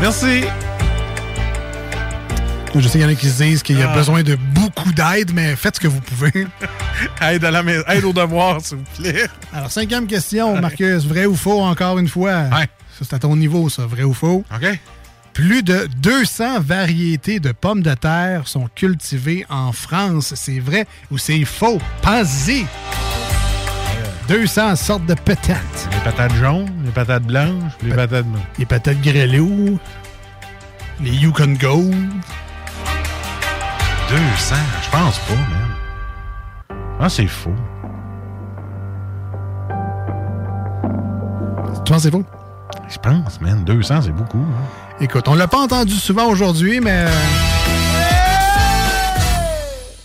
Merci. 0.00 0.44
Je 2.78 2.88
sais 2.88 2.98
qu'il 2.98 3.00
y 3.00 3.04
en 3.04 3.08
a 3.08 3.14
qui 3.14 3.28
se 3.28 3.42
disent 3.42 3.62
qu'il 3.62 3.78
y 3.78 3.82
a 3.82 3.90
Ah. 3.90 3.94
besoin 3.94 4.22
de 4.22 4.36
beaucoup 4.36 4.92
d'aide, 4.92 5.32
mais 5.34 5.56
faites 5.56 5.76
ce 5.76 5.80
que 5.80 5.88
vous 5.88 6.00
pouvez. 6.00 6.46
Aide, 7.22 7.44
à 7.44 7.50
la 7.50 7.62
mais- 7.62 7.78
aide 7.88 8.04
au 8.04 8.12
devoir, 8.12 8.60
s'il 8.60 8.78
vous 8.78 8.84
plaît. 9.02 9.26
Alors, 9.52 9.70
cinquième 9.70 10.06
question, 10.06 10.60
Marcus. 10.60 11.04
Vrai 11.04 11.26
ou 11.26 11.34
faux, 11.36 11.62
encore 11.62 11.98
une 11.98 12.08
fois? 12.08 12.42
Ouais. 12.52 12.68
Ça, 12.98 13.04
c'est 13.08 13.14
à 13.14 13.18
ton 13.18 13.34
niveau, 13.36 13.68
ça. 13.68 13.86
Vrai 13.86 14.02
ou 14.04 14.12
faux? 14.14 14.44
OK. 14.54 14.78
Plus 15.32 15.62
de 15.62 15.86
200 15.98 16.60
variétés 16.60 17.40
de 17.40 17.52
pommes 17.52 17.82
de 17.82 17.92
terre 17.94 18.48
sont 18.48 18.68
cultivées 18.74 19.44
en 19.50 19.72
France. 19.72 20.32
C'est 20.34 20.60
vrai 20.60 20.86
ou 21.10 21.18
c'est 21.18 21.44
faux? 21.44 21.78
Pensez-y! 22.02 22.64
200 24.28 24.76
sortes 24.76 25.06
de 25.06 25.14
patates. 25.14 25.88
Les 25.92 26.00
patates 26.10 26.34
jaunes, 26.36 26.70
les 26.84 26.90
patates 26.90 27.22
blanches, 27.24 27.72
les 27.82 27.94
patates... 27.94 28.24
Les 28.58 28.64
patates 28.66 29.00
grêlées, 29.00 29.76
les 31.02 31.10
Yukon 31.12 31.54
Gold. 31.60 31.94
200, 34.08 34.54
je 34.82 34.90
pense 34.90 35.18
pas, 35.20 35.34
man. 35.34 36.78
Ah, 37.00 37.08
c'est 37.08 37.26
faux. 37.26 37.50
Tu 41.84 41.92
penses 41.92 41.96
que 41.96 41.98
c'est 42.02 42.10
faux? 42.10 42.24
Je 42.88 42.98
pense, 42.98 43.40
man. 43.40 43.64
200, 43.64 44.02
c'est 44.02 44.12
beaucoup. 44.12 44.38
hein. 44.38 44.94
Écoute, 45.00 45.26
on 45.28 45.34
l'a 45.34 45.48
pas 45.48 45.58
entendu 45.58 45.94
souvent 45.94 46.26
aujourd'hui, 46.28 46.80
mais 46.80 47.06
euh, 47.06 47.10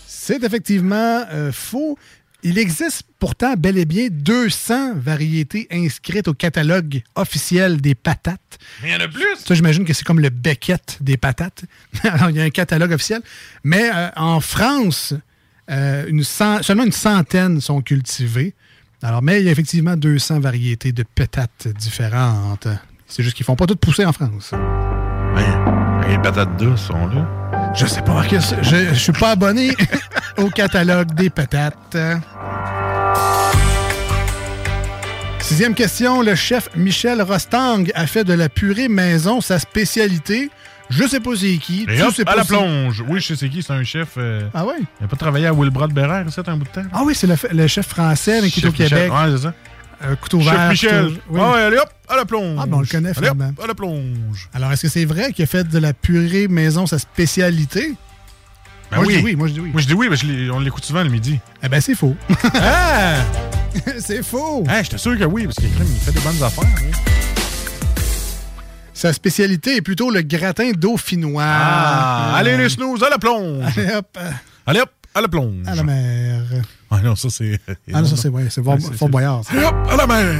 c'est 0.07 0.43
effectivement 0.43 1.21
euh, 1.31 1.51
faux. 1.51 1.97
Il 2.43 2.57
existe 2.57 3.03
pourtant 3.19 3.53
bel 3.55 3.77
et 3.77 3.85
bien 3.85 4.07
200 4.09 4.95
variétés 4.95 5.67
inscrites 5.71 6.27
au 6.27 6.33
catalogue 6.33 7.01
officiel 7.15 7.79
des 7.81 7.93
patates. 7.93 8.57
Mais 8.81 8.89
il 8.89 8.93
y 8.93 8.95
en 8.95 8.99
a 8.99 9.07
plus! 9.07 9.23
Ça, 9.45 9.53
j'imagine 9.53 9.85
que 9.85 9.93
c'est 9.93 10.03
comme 10.03 10.19
le 10.19 10.29
Beckett 10.29 10.97
des 11.01 11.17
patates. 11.17 11.65
Alors, 12.03 12.29
il 12.31 12.37
y 12.37 12.41
a 12.41 12.43
un 12.43 12.49
catalogue 12.49 12.93
officiel. 12.93 13.21
Mais 13.63 13.91
euh, 13.93 14.09
en 14.15 14.39
France, 14.39 15.13
euh, 15.69 16.05
une 16.07 16.23
cent- 16.23 16.63
seulement 16.63 16.83
une 16.83 16.91
centaine 16.91 17.61
sont 17.61 17.81
cultivées. 17.81 18.55
Alors, 19.03 19.21
mais 19.21 19.39
il 19.39 19.45
y 19.45 19.49
a 19.49 19.51
effectivement 19.51 19.95
200 19.95 20.39
variétés 20.39 20.91
de 20.91 21.03
patates 21.03 21.67
différentes. 21.77 22.67
C'est 23.07 23.23
juste 23.23 23.35
qu'ils 23.35 23.45
font 23.45 23.55
pas 23.55 23.67
toutes 23.67 23.79
pousser 23.79 24.05
en 24.05 24.13
France. 24.13 24.51
Ouais. 25.35 26.09
Les 26.09 26.17
patates 26.17 26.57
douces 26.57 26.81
sont 26.81 27.05
là. 27.07 27.27
Je 27.73 27.85
sais 27.85 28.01
pas, 28.01 28.13
Marcus. 28.13 28.53
Je, 28.61 28.89
je 28.93 28.99
suis 28.99 29.11
pas 29.13 29.31
abonné 29.31 29.71
au 30.37 30.49
catalogue 30.49 31.13
des 31.15 31.29
patates. 31.29 31.97
Sixième 35.39 35.73
question. 35.73 36.21
Le 36.21 36.35
chef 36.35 36.69
Michel 36.75 37.21
Rostang 37.21 37.83
a 37.95 38.07
fait 38.07 38.23
de 38.23 38.33
la 38.33 38.49
purée 38.49 38.87
maison 38.87 39.41
sa 39.41 39.57
spécialité. 39.59 40.49
Je 40.89 41.07
sais 41.07 41.21
pas 41.21 41.31
c'est 41.37 41.55
qui. 41.57 41.83
Et 41.89 41.95
Tu 41.95 42.01
hop, 42.03 42.13
sais 42.13 42.23
à 42.23 42.25
pas 42.25 42.35
la 42.35 42.43
plonge. 42.43 43.03
Oui, 43.07 43.19
je 43.21 43.27
sais 43.27 43.35
c'est 43.37 43.49
qui, 43.49 43.63
c'est 43.63 43.71
un 43.73 43.83
chef. 43.83 44.09
euh, 44.17 44.41
Ah 44.53 44.65
ouais? 44.65 44.75
Il 44.99 45.05
a 45.05 45.07
pas 45.07 45.15
travaillé 45.15 45.47
à 45.47 45.53
Wilbrod 45.53 45.93
Berrer, 45.93 46.23
ça, 46.29 46.41
un 46.47 46.57
bout 46.57 46.65
de 46.65 46.69
temps? 46.69 46.83
Ah 46.91 47.01
oui, 47.05 47.15
c'est 47.15 47.27
le, 47.27 47.35
le 47.53 47.67
chef 47.67 47.87
français 47.87 48.41
mais 48.41 48.49
qui 48.49 48.59
est 48.59 48.67
au. 48.67 48.71
Québec. 48.73 49.09
Ouais, 49.11 49.31
c'est 49.37 49.43
ça. 49.43 49.53
Un 50.03 50.15
couteau 50.15 50.41
Chef 50.41 50.51
vert. 50.53 50.69
Michel. 50.69 51.05
couteau- 51.05 51.21
oui. 51.29 51.39
Ah 51.43 51.51
ouais, 51.51 51.59
allez 51.61 51.77
hop, 51.77 51.89
à 52.09 52.15
la 52.15 52.25
plonge. 52.25 52.57
Ah, 52.61 52.65
ben, 52.65 52.77
on 52.77 52.81
le 52.81 52.87
connaît, 52.87 53.09
Allez 53.17 53.27
hop, 53.29 53.35
finalement. 53.37 53.63
à 53.63 53.67
la 53.67 53.75
plonge. 53.75 54.49
Alors, 54.53 54.71
est-ce 54.71 54.81
que 54.83 54.87
c'est 54.89 55.05
vrai 55.05 55.31
qu'il 55.33 55.43
a 55.43 55.47
fait 55.47 55.63
de 55.67 55.77
la 55.79 55.93
purée 55.93 56.47
maison 56.47 56.87
sa 56.87 56.97
spécialité? 56.99 57.93
Ben 58.91 58.97
moi, 58.97 59.05
oui. 59.05 59.13
je 59.13 59.19
dis 59.19 59.23
oui. 59.25 59.35
Moi, 59.35 59.47
je 59.47 59.53
dis 59.53 59.59
oui. 59.61 59.69
Moi, 59.71 59.81
je 59.81 59.87
dis 59.87 59.93
oui, 59.93 60.07
mais 60.09 60.15
je 60.17 60.51
on 60.51 60.59
l'écoute 60.59 60.83
souvent 60.83 61.03
le 61.03 61.09
midi. 61.09 61.39
Eh 61.63 61.69
ben, 61.69 61.79
c'est 61.79 61.95
faux. 61.95 62.15
ah! 62.55 63.15
c'est 63.99 64.21
faux. 64.23 64.65
Ah, 64.67 64.83
j'étais 64.83 64.97
sûr 64.97 65.17
que 65.17 65.23
oui, 65.23 65.45
parce 65.45 65.55
qu'il 65.55 65.67
il 65.67 65.99
fait 65.99 66.11
des 66.11 66.19
bonnes 66.19 66.43
affaires. 66.43 66.63
hein. 66.65 66.91
Sa 68.93 69.13
spécialité 69.13 69.77
est 69.77 69.81
plutôt 69.81 70.11
le 70.11 70.21
gratin 70.21 70.71
dauphinois. 70.75 71.43
Ah, 71.45 72.33
Euh, 72.33 72.39
allez 72.39 72.57
les 72.57 72.69
snooze, 72.69 73.01
à 73.03 73.09
la 73.09 73.17
plonge. 73.17 73.63
Allez 73.77 73.93
hop, 73.95 74.07
euh, 74.17 74.31
Allez 74.67 74.81
hop, 74.81 74.91
à 75.15 75.21
la 75.21 75.27
plonge. 75.27 75.65
à 75.67 75.73
la 75.75 75.83
mer. 75.83 76.41
Ah 76.91 76.99
non, 77.01 77.15
ça 77.15 77.29
c'est. 77.29 77.59
Ah 77.93 78.01
non, 78.01 78.05
ça 78.05 78.17
c'est 78.17 78.27
ouais, 78.29 78.47
c'est 78.49 78.63
Fort, 78.63 78.73
Ouais, 78.75 78.97
Fort 78.97 79.09
Boyard. 79.09 79.41
ça. 79.45 79.53
Hop, 79.69 79.75
à 79.89 79.95
la 79.95 80.07
mer. 80.07 80.35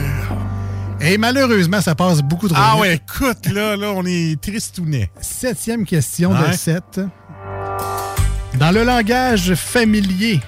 Et 1.00 1.18
malheureusement, 1.18 1.82
ça 1.82 1.96
passe 1.96 2.22
beaucoup 2.22 2.48
trop 2.48 2.58
Ah 2.62 2.74
vite. 2.74 2.82
ouais, 2.82 2.96
écoute, 2.96 3.48
là, 3.52 3.76
là, 3.76 3.92
on 3.96 4.06
est 4.06 4.40
tristounet. 4.40 5.10
Septième 5.20 5.86
question 5.86 6.32
de 6.34 6.44
Ouais. 6.44 6.54
7. 6.54 7.00
Dans 8.60 8.72
le 8.72 8.84
langage 8.84 9.56
familier, 9.56 10.40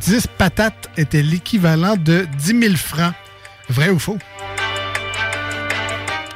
10 0.00 0.26
patates 0.38 0.88
était 0.96 1.22
l'équivalent 1.22 1.96
de 1.96 2.26
10 2.38 2.58
000 2.60 2.76
francs. 2.76 3.12
Vrai 3.68 3.90
ou 3.90 3.98
faux? 3.98 4.18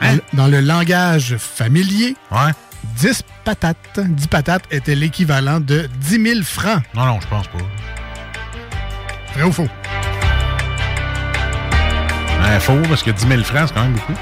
Dans 0.03 0.12
le- 0.12 0.23
Dans 0.35 0.47
le 0.49 0.61
langage 0.61 1.37
familier, 1.39 2.16
Ouais. 2.31 2.53
10 2.99 3.23
patates, 3.45 4.01
10 4.01 4.27
patates 4.28 4.65
était 4.70 4.95
l'équivalent 4.95 5.61
de 5.61 5.89
10 6.01 6.23
000 6.23 6.43
francs. 6.43 6.83
Non, 6.95 7.07
non, 7.07 7.19
je 7.20 7.27
pense 7.28 7.47
pas. 7.49 7.59
Vrai 9.37 9.45
ou 9.45 9.53
faux? 9.53 9.63
Ouais, 12.43 12.61
faux, 12.61 12.81
parce 12.89 13.03
que 13.03 13.11
10 13.11 13.27
000 13.29 13.43
francs, 13.43 13.69
c'est 13.69 13.75
quand 13.75 13.83
même 13.83 13.93
beaucoup. 13.93 14.15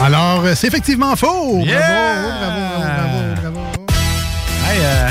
Alors, 0.00 0.44
euh, 0.44 0.54
c'est 0.54 0.68
effectivement 0.68 1.14
faux. 1.16 1.60
Yeah! 1.64 1.78
Bravo, 1.80 2.30
bravo, 2.38 2.60
bravo, 2.78 3.34
bravo, 3.34 3.50
bravo. 3.52 3.86
Hey, 4.70 4.78
euh, 4.80 5.10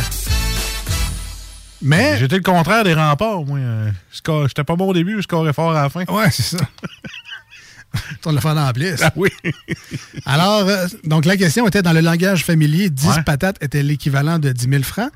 Mais, 1.82 2.18
j'étais 2.18 2.38
le 2.38 2.42
contraire 2.42 2.84
des 2.84 2.94
remparts, 2.94 3.44
moi. 3.44 3.58
euh, 3.60 3.92
J'étais 4.48 4.64
pas 4.64 4.76
bon 4.76 4.88
au 4.90 4.94
début, 4.94 5.18
je 5.18 5.22
scorais 5.22 5.54
fort 5.54 5.72
à 5.72 5.84
la 5.84 5.90
fin. 5.90 6.04
ouais, 6.08 6.32
c'est 6.32 6.58
ça. 6.58 6.58
On 8.26 8.32
l'a 8.32 8.42
fait 8.42 8.50
en 8.50 8.72
plus. 8.74 8.96
Ah 9.02 9.12
oui. 9.16 9.30
Alors, 10.26 10.68
euh, 10.68 10.88
donc 11.04 11.26
la 11.26 11.38
question 11.38 11.68
était 11.68 11.82
dans 11.82 11.94
le 11.94 12.02
langage 12.02 12.44
familier, 12.44 12.90
10 12.90 13.08
Ouais. 13.08 13.24
patates 13.24 13.58
était 13.64 13.84
l'équivalent 13.84 14.40
de 14.40 14.52
10 14.52 14.70
000 14.70 14.84
francs. 14.84 15.12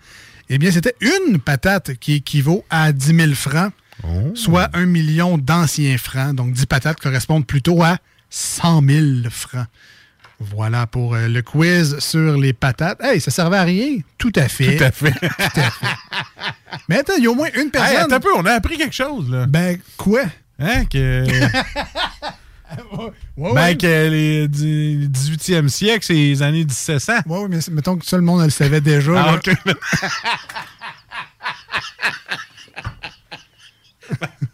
Eh 0.49 0.57
bien, 0.57 0.71
c'était 0.71 0.95
une 1.01 1.39
patate 1.39 1.93
qui 1.95 2.15
équivaut 2.15 2.65
à 2.69 2.91
10 2.91 3.15
000 3.15 3.33
francs, 3.33 3.71
Oh. 4.03 4.31
soit 4.35 4.69
un 4.73 4.85
million 4.87 5.37
d'anciens 5.37 5.97
francs. 5.97 6.35
Donc, 6.35 6.53
10 6.53 6.65
patates 6.65 6.99
correspondent 6.99 7.45
plutôt 7.45 7.83
à 7.83 7.97
100 8.29 8.81
000 8.87 9.05
francs. 9.29 9.67
Voilà 10.39 10.87
pour 10.87 11.13
euh, 11.13 11.27
le 11.27 11.43
quiz 11.43 11.99
sur 11.99 12.35
les 12.39 12.51
patates. 12.53 12.99
Hey, 13.03 13.21
ça 13.21 13.29
servait 13.29 13.57
à 13.57 13.63
rien? 13.63 13.99
Tout 14.17 14.31
à 14.35 14.47
fait. 14.47 14.75
Tout 14.77 14.83
à 14.83 14.91
fait. 14.91 15.13
Mais 16.89 16.97
attends, 16.97 17.13
il 17.19 17.25
y 17.25 17.27
a 17.27 17.29
au 17.29 17.35
moins 17.35 17.49
une 17.53 17.65
Hey, 17.65 17.69
personne. 17.69 17.97
attends 17.97 18.15
un 18.15 18.19
peu, 18.19 18.29
on 18.35 18.45
a 18.45 18.53
appris 18.53 18.77
quelque 18.77 18.95
chose, 18.95 19.29
là. 19.29 19.45
ben, 19.45 19.77
quoi? 19.97 20.21
Hein, 20.57 20.85
que. 20.85 21.25
Ouais, 23.37 23.53
ben, 23.53 23.53
ouais. 23.53 23.77
que 23.77 24.09
les 24.09 24.47
du 24.47 25.07
18e 25.09 25.67
siècle, 25.67 26.03
c'est 26.05 26.13
les 26.13 26.41
années 26.41 26.65
1700. 26.65 27.13
Ouais, 27.25 27.39
ouais, 27.39 27.47
mais 27.49 27.59
mettons 27.71 27.97
que 27.97 28.05
tout 28.05 28.15
le 28.15 28.21
monde 28.21 28.43
le 28.43 28.49
savait 28.49 28.79
déjà. 28.81 29.11
Ah, 29.15 29.25
là. 29.25 29.35
ok. 29.35 29.51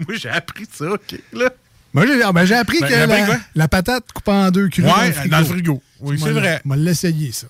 Moi, 0.07 0.18
j'ai 0.18 0.30
appris 0.30 0.68
ça, 0.72 0.91
ok, 0.91 1.19
là. 1.34 1.49
Moi, 1.94 2.06
j'ai 2.06 2.22
ah, 2.22 2.31
ben, 2.31 2.52
appris 2.53 2.80
Ben, 2.80 2.88
que 2.88 2.94
la, 3.56 3.68
patate 3.68 4.11
coupée 4.14 4.31
en 4.31 4.52
deux 4.52 4.69
crue 4.69 4.84
Ouais, 4.84 5.27
dans 5.27 5.39
le 5.39 5.45
frigo. 5.45 5.81
Oui, 5.99 6.19
c'est 6.22 6.31
vrai. 6.31 6.61
On 6.65 6.69
va 6.69 6.76
l'essayer, 6.76 7.31
ça. 7.31 7.48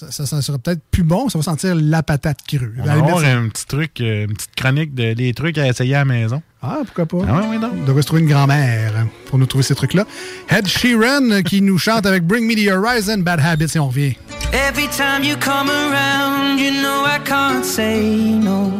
Ça, 0.00 0.10
ça, 0.10 0.24
ça 0.24 0.40
sera 0.40 0.56
peut-être 0.56 0.80
plus 0.90 1.02
bon, 1.02 1.28
ça 1.28 1.36
va 1.36 1.44
sentir 1.44 1.74
la 1.74 2.02
patate 2.02 2.38
crue. 2.48 2.72
On 2.80 2.84
va 2.84 2.92
avoir 2.92 3.22
un 3.22 3.50
petit 3.50 3.66
truc, 3.66 4.00
euh, 4.00 4.24
une 4.24 4.32
petite 4.32 4.54
chronique 4.56 4.94
de 4.94 5.12
les 5.12 5.34
trucs 5.34 5.58
à 5.58 5.68
essayer 5.68 5.94
à 5.94 5.98
la 5.98 6.04
maison. 6.06 6.40
Ah, 6.62 6.78
pourquoi 6.86 7.04
pas? 7.04 7.18
Ah 7.28 7.42
ouais, 7.50 7.58
donc. 7.58 7.72
On 7.82 7.84
devrait 7.84 8.00
se 8.00 8.06
trouver 8.06 8.22
une 8.22 8.28
grand-mère 8.28 8.94
pour 9.26 9.38
nous 9.38 9.44
trouver 9.44 9.62
ces 9.62 9.74
trucs-là. 9.74 10.06
Ed 10.48 10.66
Sheeran 10.66 11.30
euh, 11.30 11.42
qui 11.42 11.60
nous 11.60 11.76
chante 11.76 12.06
avec 12.06 12.26
Bring 12.26 12.46
Me 12.46 12.54
the 12.54 12.70
Horizon, 12.72 13.18
Bad 13.18 13.40
Habits, 13.40 13.72
et 13.74 13.78
on 13.78 13.88
revient. 13.88 14.14
Every 14.54 14.88
time 14.88 15.22
you 15.22 15.36
come 15.36 15.68
around, 15.68 16.58
you 16.58 16.70
know 16.80 17.04
I 17.04 17.18
can't 17.22 17.62
say 17.62 18.00
no. 18.02 18.72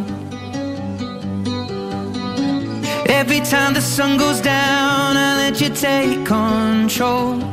Every 3.05 3.41
time 3.41 3.75
the 3.75 3.81
sun 3.81 4.17
goes 4.17 4.41
down, 4.41 5.17
I 5.17 5.51
let 5.51 5.61
you 5.61 5.69
take 5.69 6.25
control. 6.25 7.50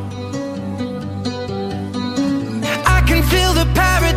Can 3.08 3.22
feel 3.22 3.54
the 3.54 3.64
paradise 3.72 4.07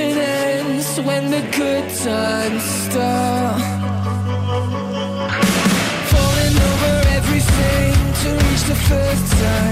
intention 0.00 0.18
ends 0.18 1.00
when 1.00 1.30
the 1.30 1.42
good 1.56 1.84
times 1.98 2.62
start. 2.62 3.60
Falling 6.10 6.56
over 6.70 7.08
everything 7.08 7.94
to 8.22 8.28
reach 8.44 8.62
the 8.64 8.74
first 8.88 9.32
time 9.32 9.71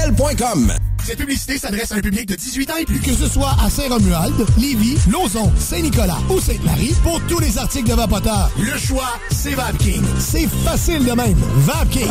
groupedbl.com. 0.00 0.99
Cette 1.04 1.18
publicité 1.18 1.58
s'adresse 1.58 1.92
à 1.92 1.96
un 1.96 2.00
public 2.00 2.26
de 2.26 2.34
18 2.34 2.70
ans 2.70 2.76
et 2.80 2.84
plus. 2.84 3.00
Que 3.00 3.14
ce 3.14 3.28
soit 3.28 3.56
à 3.64 3.70
Saint-Romuald, 3.70 4.34
Lévis, 4.58 4.98
Lauson, 5.10 5.50
Saint-Nicolas 5.58 6.18
ou 6.28 6.40
Sainte-Marie, 6.40 6.94
pour 7.02 7.20
tous 7.22 7.40
les 7.40 7.58
articles 7.58 7.88
de 7.88 7.94
Vapoteur, 7.94 8.50
le 8.58 8.78
choix, 8.78 9.18
c'est 9.30 9.54
VapKing. 9.54 10.02
C'est 10.18 10.48
facile 10.64 11.04
de 11.04 11.12
même. 11.12 11.38
VapKing. 11.56 12.08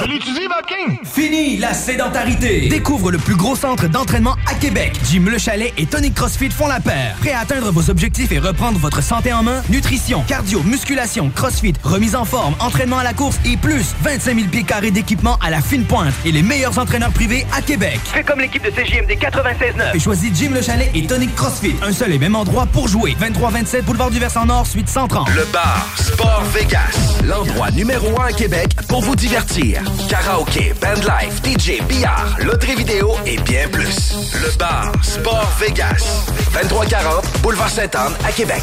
Je 0.00 0.04
l'utilise, 0.04 0.48
VapKing! 0.48 0.98
Fini 1.04 1.56
la 1.58 1.74
sédentarité! 1.74 2.68
Découvre 2.68 3.10
le 3.10 3.18
plus 3.18 3.36
gros 3.36 3.56
centre 3.56 3.88
d'entraînement 3.88 4.36
à 4.46 4.54
Québec. 4.54 4.92
Jim 5.10 5.24
Le 5.28 5.38
Chalet 5.38 5.72
et 5.76 5.86
Tonic 5.86 6.14
CrossFit 6.14 6.50
font 6.50 6.68
la 6.68 6.80
paire. 6.80 7.16
Prêt 7.20 7.32
à 7.32 7.40
atteindre 7.40 7.70
vos 7.72 7.90
objectifs 7.90 8.32
et 8.32 8.38
reprendre 8.38 8.78
votre 8.78 9.02
santé 9.02 9.32
en 9.32 9.42
main? 9.42 9.62
Nutrition, 9.68 10.22
cardio, 10.26 10.62
musculation, 10.62 11.30
CrossFit, 11.34 11.74
remise 11.82 12.14
en 12.14 12.24
forme, 12.24 12.54
entraînement 12.60 12.98
à 12.98 13.04
la 13.04 13.12
course 13.12 13.38
et 13.44 13.56
plus 13.56 13.94
25 14.02 14.36
000 14.36 14.48
pieds 14.48 14.62
carrés 14.62 14.90
d'équipement 14.90 15.36
à 15.42 15.50
la 15.50 15.60
fine 15.60 15.84
pointe 15.84 16.14
et 16.24 16.32
les 16.32 16.42
meilleurs 16.42 16.78
entraîneurs 16.78 17.12
privés 17.12 17.46
à 17.52 17.62
Québec. 17.62 18.00
Comme 18.28 18.40
l'équipe 18.40 18.62
de 18.62 18.70
CJMD 18.70 19.12
96.9. 19.12 19.94
Et 19.96 19.98
choisis 19.98 20.30
Jim 20.34 20.50
Le 20.52 20.60
Chalet 20.60 20.90
et 20.94 21.06
Tonic 21.06 21.34
CrossFit. 21.34 21.74
Un 21.82 21.92
seul 21.92 22.12
et 22.12 22.18
même 22.18 22.36
endroit 22.36 22.66
pour 22.66 22.86
jouer. 22.86 23.16
23-27 23.18 23.82
Boulevard 23.82 24.10
du 24.10 24.18
Versant 24.18 24.44
Nord, 24.44 24.66
suite 24.66 24.88
130. 24.88 25.30
Le 25.34 25.46
bar 25.50 25.88
Sport 25.96 26.44
Vegas, 26.52 27.22
l'endroit 27.24 27.70
numéro 27.70 28.20
un 28.20 28.26
à 28.26 28.32
Québec 28.32 28.68
pour 28.86 29.00
vous 29.00 29.16
divertir. 29.16 29.80
Karaoke, 30.10 30.74
bandlife, 30.78 31.42
DJ, 31.42 31.82
billard, 31.88 32.36
loterie 32.40 32.76
vidéo 32.76 33.14
et 33.24 33.38
bien 33.38 33.66
plus. 33.68 34.12
Le 34.34 34.54
bar 34.58 34.92
Sport 35.02 35.50
Vegas, 35.58 36.26
2340 36.52 37.24
Boulevard 37.42 37.70
Sainte-Anne 37.70 38.12
à 38.26 38.32
Québec. 38.32 38.62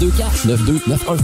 9291. 0.00 1.20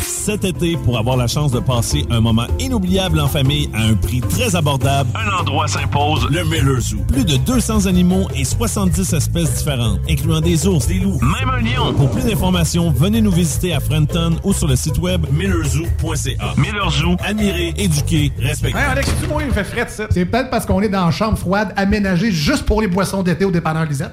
Cet 0.00 0.44
été, 0.44 0.78
pour 0.78 0.98
avoir 0.98 1.18
la 1.18 1.26
chance 1.26 1.52
de 1.52 1.60
passer 1.60 2.06
un 2.10 2.20
moment 2.20 2.46
inoubliable 2.58 3.20
en 3.20 3.28
famille 3.28 3.68
à 3.74 3.82
un 3.82 3.94
prix 3.94 4.20
très 4.20 4.56
abordable, 4.56 5.10
un 5.14 5.40
endroit 5.40 5.68
s'impose, 5.68 6.26
le 6.30 6.42
Miller 6.44 6.80
Zoo. 6.80 6.96
Plus 7.08 7.24
de 7.24 7.36
200 7.36 7.86
animaux 7.86 8.26
et 8.34 8.44
70 8.44 9.12
espèces 9.12 9.54
différentes, 9.58 10.00
incluant 10.08 10.40
des 10.40 10.66
ours, 10.66 10.86
des 10.86 11.00
loups, 11.00 11.20
même 11.20 11.50
un 11.50 11.60
lion. 11.60 11.92
Pour 11.92 12.10
plus 12.10 12.24
d'informations, 12.24 12.90
venez 12.90 13.20
nous 13.20 13.30
visiter 13.30 13.74
à 13.74 13.80
Frenton 13.80 14.36
ou 14.44 14.54
sur 14.54 14.66
le 14.66 14.76
site 14.76 14.98
web 14.98 15.26
millerzoo.ca. 15.30 16.54
Miller 16.56 16.90
Zoo, 16.90 17.16
admirer, 17.22 17.74
éduquer, 17.76 18.32
respecter. 18.38 18.78
Hey 18.78 18.84
Alex, 18.84 19.10
tu 19.20 19.28
moi, 19.28 19.42
il 19.42 19.48
me 19.48 19.52
fait 19.52 19.64
fret, 19.64 19.86
ça. 19.88 20.06
C'est 20.10 20.24
peut-être 20.24 20.48
parce 20.48 20.64
qu'on 20.64 20.80
est 20.80 20.88
dans 20.88 21.04
une 21.04 21.12
chambre 21.12 21.36
froide 21.36 21.74
aménagée 21.76 22.32
juste 22.32 22.64
pour 22.64 22.80
les 22.80 22.88
boissons 22.88 23.22
d'été 23.22 23.44
au 23.44 23.50
dépanneur 23.50 23.84
Lisette. 23.84 24.12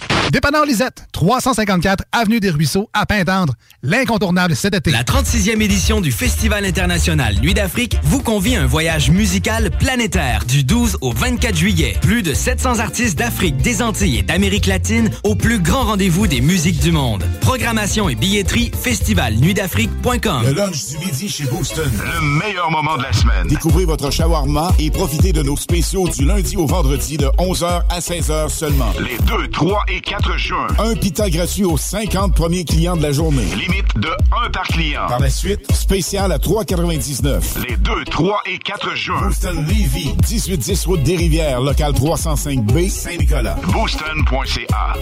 Dépanneur 0.31 0.63
Lisette, 0.65 1.07
354 1.11 2.05
Avenue 2.13 2.39
des 2.39 2.51
Ruisseaux, 2.51 2.89
à 2.93 3.05
Pintendre. 3.05 3.53
L'incontournable 3.83 4.55
cet 4.55 4.73
été. 4.73 4.89
La 4.89 5.03
36e 5.03 5.61
édition 5.61 5.99
du 5.99 6.13
Festival 6.13 6.63
international 6.63 7.35
Nuit 7.41 7.53
d'Afrique 7.53 7.97
vous 8.03 8.23
convie 8.23 8.55
à 8.55 8.61
un 8.61 8.65
voyage 8.65 9.11
musical 9.11 9.71
planétaire 9.71 10.45
du 10.45 10.63
12 10.63 10.99
au 11.01 11.11
24 11.11 11.53
juillet. 11.53 11.97
Plus 12.01 12.23
de 12.23 12.33
700 12.33 12.79
artistes 12.79 13.19
d'Afrique, 13.19 13.57
des 13.57 13.81
Antilles 13.81 14.19
et 14.19 14.21
d'Amérique 14.21 14.67
latine 14.67 15.09
au 15.25 15.35
plus 15.35 15.59
grand 15.59 15.83
rendez-vous 15.83 16.27
des 16.27 16.39
musiques 16.39 16.79
du 16.79 16.93
monde. 16.93 17.25
Programmation 17.41 18.07
et 18.07 18.15
billetterie 18.15 18.71
festivalnuitdafrique.com. 18.81 20.43
Le 20.45 20.53
lunch 20.53 20.85
du 20.87 20.97
midi 21.05 21.27
chez 21.27 21.43
Booston. 21.43 21.91
Le 21.91 22.21
meilleur 22.39 22.71
moment 22.71 22.95
de 22.95 23.03
la 23.03 23.11
semaine. 23.11 23.47
Découvrez 23.47 23.83
votre 23.83 24.09
shawarma 24.09 24.71
et 24.79 24.91
profitez 24.91 25.33
de 25.33 25.43
nos 25.43 25.57
spéciaux 25.57 26.07
du 26.07 26.23
lundi 26.23 26.55
au 26.55 26.67
vendredi 26.67 27.17
de 27.17 27.25
11h 27.37 27.81
à 27.89 27.99
16h 27.99 28.47
seulement. 28.47 28.93
Les 28.97 29.17
2, 29.25 29.49
3 29.49 29.83
et 29.89 29.99
4 29.99 30.20
juin. 30.37 30.67
Un 30.79 30.95
pita 30.95 31.29
gratuit 31.29 31.65
aux 31.65 31.77
50 31.77 32.35
premiers 32.35 32.65
clients 32.65 32.95
de 32.95 33.01
la 33.01 33.11
journée. 33.11 33.45
Limite 33.55 33.97
de 33.97 34.09
1 34.45 34.49
par 34.51 34.63
client. 34.63 35.07
Par 35.07 35.19
la 35.19 35.29
suite, 35.29 35.71
spécial 35.73 36.31
à 36.31 36.37
3,99. 36.37 37.67
Les 37.67 37.77
2, 37.77 38.03
3 38.05 38.41
et 38.45 38.57
4 38.57 38.95
juin. 38.95 39.21
Booston 39.21 39.65
Levy, 39.67 40.15
1810 40.29 40.85
route 40.85 41.03
des 41.03 41.17
Rivières, 41.17 41.61
local 41.61 41.93
305B, 41.93 42.89
Saint-Nicolas. 42.89 43.57
Booston.ca. 43.71 44.93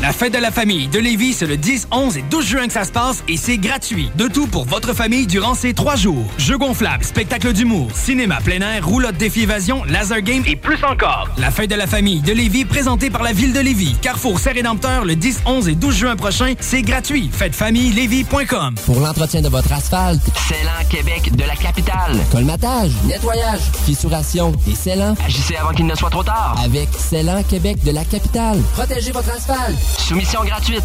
La 0.00 0.12
fête 0.12 0.32
de 0.32 0.38
la 0.38 0.52
famille 0.52 0.86
de 0.86 1.00
Lévis, 1.00 1.32
c'est 1.32 1.46
le 1.46 1.56
10, 1.56 1.88
11 1.90 2.16
et 2.18 2.22
12 2.22 2.46
juin 2.46 2.66
que 2.68 2.72
ça 2.72 2.84
se 2.84 2.92
passe 2.92 3.24
et 3.26 3.36
c'est 3.36 3.58
gratuit. 3.58 4.10
De 4.14 4.28
tout 4.28 4.46
pour 4.46 4.64
votre 4.64 4.94
famille 4.94 5.26
durant 5.26 5.54
ces 5.54 5.74
trois 5.74 5.96
jours. 5.96 6.24
Jeux 6.38 6.56
gonflables, 6.56 7.02
spectacle 7.02 7.52
d'humour, 7.52 7.90
cinéma 7.94 8.38
plein 8.44 8.60
air, 8.60 8.86
roulotte 8.86 9.16
défi 9.16 9.42
évasion, 9.42 9.82
laser 9.84 10.22
game 10.22 10.44
et 10.46 10.54
plus 10.54 10.82
encore. 10.84 11.28
La 11.36 11.50
fête 11.50 11.70
de 11.70 11.74
la 11.74 11.88
famille 11.88 12.20
de 12.20 12.32
Lévis, 12.32 12.64
présentée 12.64 13.10
par 13.10 13.24
la 13.24 13.32
ville 13.32 13.52
de 13.52 13.58
Lévis. 13.58 13.96
Carrefour 14.00 14.38
Saint-Rédempteur, 14.38 15.04
le 15.04 15.16
10, 15.16 15.40
11 15.46 15.68
et 15.68 15.74
12 15.74 15.94
juin 15.96 16.14
prochain, 16.16 16.54
c'est 16.60 16.82
gratuit. 16.82 17.28
Fêtefamillelévis.com. 17.32 18.76
Pour 18.86 19.00
l'entretien 19.00 19.42
de 19.42 19.48
votre 19.48 19.72
asphalte, 19.72 20.22
Célan 20.48 20.88
Québec 20.88 21.34
de 21.34 21.42
la 21.44 21.56
capitale. 21.56 22.16
colmatage, 22.30 22.92
nettoyage, 23.04 23.60
fissuration 23.84 24.52
et 24.70 24.76
scellant. 24.76 25.16
Agissez 25.26 25.56
avant 25.56 25.72
qu'il 25.72 25.86
ne 25.86 25.94
soit 25.96 26.10
trop 26.10 26.22
tard. 26.22 26.54
Avec 26.64 26.88
Célan 26.96 27.42
Québec 27.42 27.82
de 27.84 27.90
la 27.90 28.04
capitale. 28.04 28.60
Protégez 28.74 29.10
votre 29.10 29.30
asphalte. 29.30 29.76
Soumission 29.96 30.44
gratuite. 30.44 30.84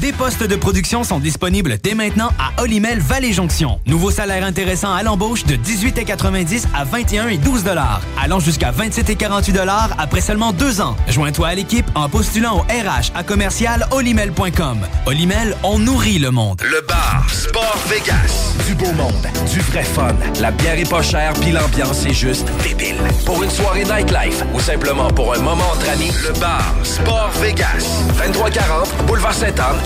Des 0.00 0.12
postes 0.12 0.42
de 0.42 0.56
production 0.56 1.04
sont 1.04 1.20
disponibles 1.20 1.78
dès 1.82 1.94
maintenant 1.94 2.28
à 2.38 2.62
Olimel 2.62 3.00
Valley 3.00 3.32
Jonction. 3.32 3.80
Nouveau 3.86 4.10
salaire 4.10 4.44
intéressant 4.44 4.92
à 4.92 5.02
l'embauche 5.02 5.44
de 5.44 5.56
18,90 5.56 6.66
à 6.74 6.84
21 6.84 7.28
et 7.28 7.38
12 7.38 7.64
dollars, 7.64 8.02
allant 8.22 8.38
jusqu'à 8.38 8.70
27 8.72 9.08
et 9.08 9.16
48 9.16 9.52
dollars 9.54 9.90
après 9.96 10.20
seulement 10.20 10.52
deux 10.52 10.82
ans. 10.82 10.96
Joins-toi 11.08 11.48
à 11.48 11.54
l'équipe 11.54 11.86
en 11.94 12.10
postulant 12.10 12.58
au 12.58 12.60
RH 12.60 13.12
à 13.14 13.22
commercial 13.22 13.86
olimel.com. 13.90 14.80
Olimel, 15.06 15.56
on 15.62 15.78
nourrit 15.78 16.18
le 16.18 16.30
monde. 16.30 16.60
Le 16.62 16.86
bar 16.86 17.26
Sport 17.30 17.78
Vegas. 17.88 18.52
Du 18.66 18.74
beau 18.74 18.92
monde, 18.92 19.26
du 19.50 19.60
vrai 19.60 19.84
fun. 19.84 20.14
La 20.40 20.50
bière 20.50 20.78
est 20.78 20.90
pas 20.90 21.02
chère, 21.02 21.32
puis 21.34 21.52
l'ambiance 21.52 22.04
est 22.04 22.12
juste 22.12 22.48
débile. 22.62 22.96
Pour 23.24 23.42
une 23.42 23.50
soirée 23.50 23.84
nightlife 23.84 24.44
ou 24.52 24.60
simplement 24.60 25.08
pour 25.08 25.32
un 25.32 25.38
moment 25.38 25.64
entre 25.72 25.88
amis, 25.88 26.10
le 26.22 26.38
bar 26.38 26.74
Sport 26.82 27.30
Vegas. 27.40 28.02
2340 28.18 29.06
Boulevard 29.06 29.32
Sainte-Anne 29.34 29.85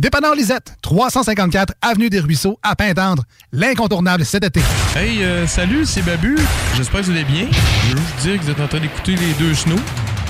Dépanneur 0.00 0.34
Lisette, 0.34 0.74
354 0.82 1.74
Avenue 1.82 2.08
des 2.08 2.20
Ruisseaux, 2.20 2.58
à 2.62 2.76
Pintendre. 2.76 3.24
L'incontournable 3.52 4.24
cet 4.24 4.44
été. 4.44 4.60
Hey, 4.94 5.22
euh, 5.24 5.46
salut, 5.46 5.84
c'est 5.84 6.02
Babu. 6.02 6.36
J'espère 6.76 7.00
que 7.00 7.06
vous 7.06 7.10
allez 7.12 7.24
bien. 7.24 7.46
Je 7.88 7.96
veux 7.96 7.98
juste 7.98 8.16
dire 8.22 8.38
que 8.38 8.44
vous 8.44 8.50
êtes 8.50 8.60
en 8.60 8.68
train 8.68 8.80
d'écouter 8.80 9.16
les 9.16 9.32
deux 9.34 9.54
snows. 9.54 9.76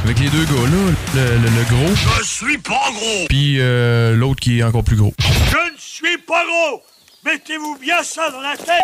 Avec 0.04 0.20
les 0.20 0.28
deux 0.30 0.44
gars 0.44 0.52
là, 0.52 0.92
le, 1.14 1.20
le- 1.38 1.50
le 1.50 1.64
gros, 1.68 1.94
Je 2.18 2.24
suis 2.26 2.58
pas 2.58 2.90
gros. 2.92 3.26
puis 3.28 3.56
euh, 3.58 4.14
l'autre 4.16 4.40
qui 4.40 4.60
est 4.60 4.62
encore 4.62 4.84
plus 4.84 4.96
gros. 4.96 5.12
Je 5.18 5.56
ne 5.72 5.76
suis 5.78 6.18
pas 6.18 6.42
gros. 6.46 6.82
Mettez-vous 7.30 7.76
bien 7.78 8.02
ça 8.02 8.30
dans 8.30 8.40
la 8.40 8.56
tête. 8.56 8.80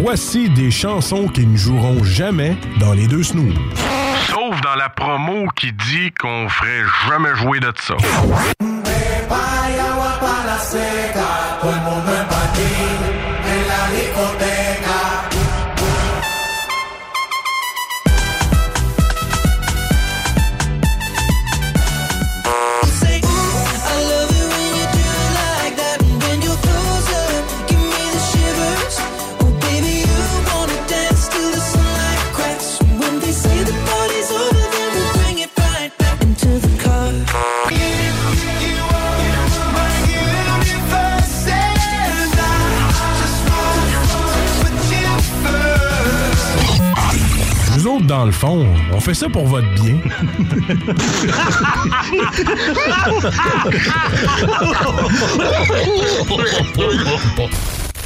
Voici 0.00 0.48
des 0.50 0.70
chansons 0.70 1.26
qui 1.26 1.44
ne 1.44 1.56
joueront 1.56 2.04
jamais 2.04 2.56
dans 2.78 2.92
les 2.92 3.08
deux 3.08 3.24
snooze. 3.24 3.56
Sauf 4.28 4.60
dans 4.60 4.76
la 4.76 4.88
promo 4.88 5.48
qui 5.56 5.72
dit 5.72 6.12
qu'on 6.12 6.48
ferait 6.48 6.84
jamais 7.08 7.34
jouer 7.34 7.58
de 7.58 7.72
ça. 7.76 7.96
Dans 48.10 48.24
le 48.24 48.32
fond, 48.32 48.66
on 48.92 48.98
fait 48.98 49.14
ça 49.14 49.28
pour 49.28 49.46
votre 49.46 49.72
bien. 49.74 49.96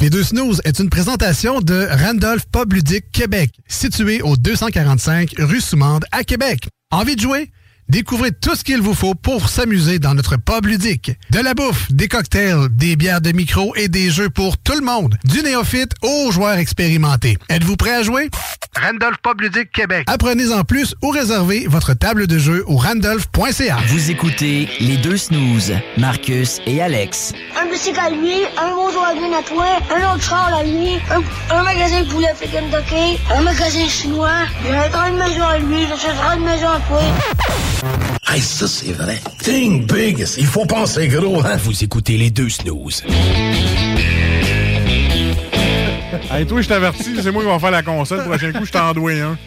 Les 0.01 0.11
deux 0.11 0.23
snooze 0.23 0.61
est 0.63 0.77
une 0.77 0.91
présentation 0.91 1.59
de 1.59 1.87
Randolph 1.89 2.43
Pub 2.51 2.71
Québec, 3.11 3.49
situé 3.67 4.21
au 4.21 4.37
245 4.37 5.31
rue 5.39 5.59
Soumande 5.59 6.05
à 6.11 6.23
Québec. 6.23 6.67
Envie 6.91 7.15
de 7.15 7.21
jouer? 7.21 7.49
Découvrez 7.87 8.31
tout 8.31 8.55
ce 8.55 8.63
qu'il 8.63 8.81
vous 8.81 8.95
faut 8.95 9.13
pour 9.13 9.47
s'amuser 9.47 9.99
dans 9.99 10.15
notre 10.15 10.37
pub 10.37 10.65
ludique. 10.65 11.11
De 11.29 11.39
la 11.39 11.53
bouffe, 11.53 11.91
des 11.91 12.07
cocktails, 12.07 12.67
des 12.71 12.95
bières 12.95 13.21
de 13.21 13.31
micro 13.31 13.75
et 13.75 13.89
des 13.89 14.09
jeux 14.09 14.29
pour 14.31 14.57
tout 14.57 14.73
le 14.73 14.81
monde. 14.83 15.15
Du 15.23 15.43
néophyte 15.43 15.91
aux 16.01 16.31
joueurs 16.31 16.57
expérimentés. 16.57 17.37
Êtes-vous 17.47 17.75
prêt 17.75 17.93
à 17.93 18.01
jouer? 18.01 18.29
Randolph 18.81 19.17
Pub 19.23 19.39
Ludique 19.39 19.71
Québec. 19.71 20.03
Apprenez 20.07 20.51
en 20.51 20.63
plus 20.63 20.95
ou 21.01 21.09
réservez 21.09 21.65
votre 21.67 21.93
table 21.93 22.27
de 22.27 22.37
jeu 22.39 22.63
au 22.67 22.75
randolph.ca. 22.75 23.77
Vous 23.87 24.11
écoutez 24.11 24.67
les 24.79 24.97
deux 24.97 25.15
snooze, 25.15 25.73
Marcus 25.97 26.59
et 26.65 26.81
Alex. 26.81 27.33
Un 27.57 27.71
bicycle 27.71 27.99
à 27.99 28.09
lui, 28.09 28.33
un 28.57 28.71
Volkswagen 28.73 29.31
à 29.37 29.43
toi, 29.43 29.65
un 29.95 30.13
autre 30.13 30.23
char 30.23 30.53
à 30.53 30.63
lui, 30.63 30.95
un, 31.09 31.55
un 31.55 31.63
magasin 31.63 32.01
de 32.01 32.09
poulet 32.09 32.33
Kentucky, 32.41 33.17
un 33.33 33.41
magasin 33.43 33.87
chinois, 33.87 34.29
il 34.65 34.71
y 34.71 34.73
a 34.73 34.83
un 34.83 34.89
grande 34.89 35.17
maison 35.19 35.43
à 35.43 35.59
lui, 35.59 35.87
j'achèterai 35.87 36.37
une 36.37 36.43
maison 36.43 36.67
à 36.67 36.79
toi. 36.79 37.01
Hey, 38.27 38.41
ça, 38.41 38.67
c'est 38.67 38.91
vrai. 38.91 39.21
Think 39.39 39.91
big. 39.93 40.25
Il 40.37 40.45
faut 40.45 40.65
penser 40.65 41.07
gros, 41.07 41.39
hein? 41.45 41.57
Vous 41.57 41.83
écoutez 41.83 42.17
les 42.17 42.29
deux 42.29 42.49
snooze. 42.49 43.03
Hey, 46.31 46.45
toi, 46.45 46.61
je 46.61 46.67
t'avertis, 46.67 47.15
c'est 47.21 47.31
moi 47.31 47.43
qui 47.43 47.49
vais 47.49 47.59
faire 47.59 47.71
la 47.71 47.83
console. 47.83 48.19
Le 48.19 48.23
prochain 48.25 48.51
coup, 48.51 48.65
je 48.65 48.71
t'en 48.71 48.93
dois 48.93 49.11
un. 49.11 49.37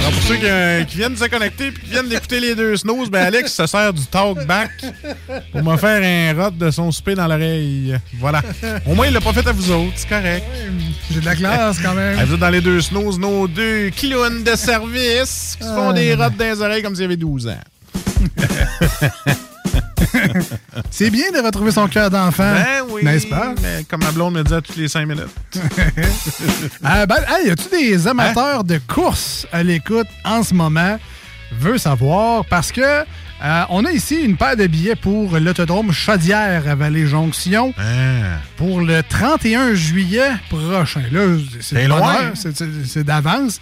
Alors, 0.00 0.12
pour 0.12 0.22
ceux 0.22 0.36
qui, 0.36 0.46
euh, 0.46 0.84
qui 0.84 0.96
viennent 0.98 1.14
de 1.14 1.18
se 1.18 1.24
connecter 1.26 1.66
et 1.68 1.72
qui 1.72 1.90
viennent 1.90 2.08
d'écouter 2.08 2.40
les 2.40 2.54
deux 2.54 2.76
snooze, 2.76 3.10
ben 3.10 3.24
Alex 3.26 3.52
se 3.52 3.66
sert 3.66 3.92
du 3.92 4.04
talkback 4.06 4.70
pour 5.52 5.62
me 5.62 5.76
faire 5.76 6.02
un 6.02 6.42
rot 6.44 6.50
de 6.50 6.70
son 6.70 6.90
souper 6.92 7.14
dans 7.14 7.26
l'oreille. 7.26 7.96
Voilà. 8.18 8.42
Au 8.86 8.94
moins, 8.94 9.06
il 9.06 9.12
l'a 9.12 9.20
pas 9.20 9.32
fait 9.32 9.46
à 9.46 9.52
vous 9.52 9.70
autres, 9.70 9.92
c'est 9.96 10.08
correct. 10.08 10.44
J'ai 11.10 11.20
de 11.20 11.24
la 11.24 11.34
classe 11.36 11.78
quand 11.82 11.94
même. 11.94 12.16
Vous 12.24 12.34
êtes 12.34 12.40
dans 12.40 12.50
les 12.50 12.60
deux 12.60 12.80
snooze, 12.80 13.18
nos 13.18 13.46
deux 13.48 13.90
clowns 13.90 14.44
de 14.44 14.56
service 14.56 15.56
qui 15.58 15.66
se 15.66 15.72
font 15.72 15.90
Ah. 15.90 15.92
des 15.92 16.14
rottes 16.14 16.36
dans 16.36 16.44
les 16.44 16.60
oreilles 16.62 16.82
comme 16.82 16.94
s'il 16.94 17.02
y 17.02 17.06
avait 17.06 17.16
12 17.16 17.48
ans. 17.48 17.60
C'est 20.90 21.10
bien 21.10 21.30
de 21.32 21.38
retrouver 21.44 21.70
son 21.72 21.88
cœur 21.88 22.10
d'enfant. 22.10 22.52
Ben 22.52 22.82
oui. 22.90 23.04
N'est-ce 23.04 23.26
pas? 23.26 23.54
Mais 23.62 23.84
comme 23.88 24.02
ma 24.02 24.12
blonde 24.12 24.34
me 24.34 24.42
dit 24.42 24.54
à 24.54 24.60
toutes 24.60 24.76
les 24.76 24.88
5 24.88 25.06
minutes. 25.06 25.26
Euh, 26.84 27.06
ben, 27.06 27.16
hey, 27.28 27.48
y 27.48 27.50
a-tu 27.50 27.68
des 27.70 28.06
amateurs 28.06 28.64
de 28.64 28.78
course 28.78 29.46
à 29.52 29.62
l'écoute 29.62 30.08
en 30.24 30.42
ce 30.42 30.54
moment? 30.54 30.98
Veux 31.58 31.78
savoir 31.78 32.44
parce 32.46 32.72
que 32.72 32.80
euh, 32.80 33.62
on 33.68 33.84
a 33.84 33.92
ici 33.92 34.16
une 34.16 34.36
paire 34.36 34.56
de 34.56 34.66
billets 34.66 34.96
pour 34.96 35.38
l'autodrome 35.38 35.92
Chaudière 35.92 36.64
à 36.68 36.74
Vallée-Jonction 36.74 37.72
pour 38.56 38.80
le 38.80 39.02
31 39.02 39.74
juillet 39.74 40.30
prochain. 40.48 41.02
Là, 41.12 41.20
c'est 41.60 41.86
loin. 41.86 42.32
c'est- 42.34 43.04
d'avance. 43.04 43.60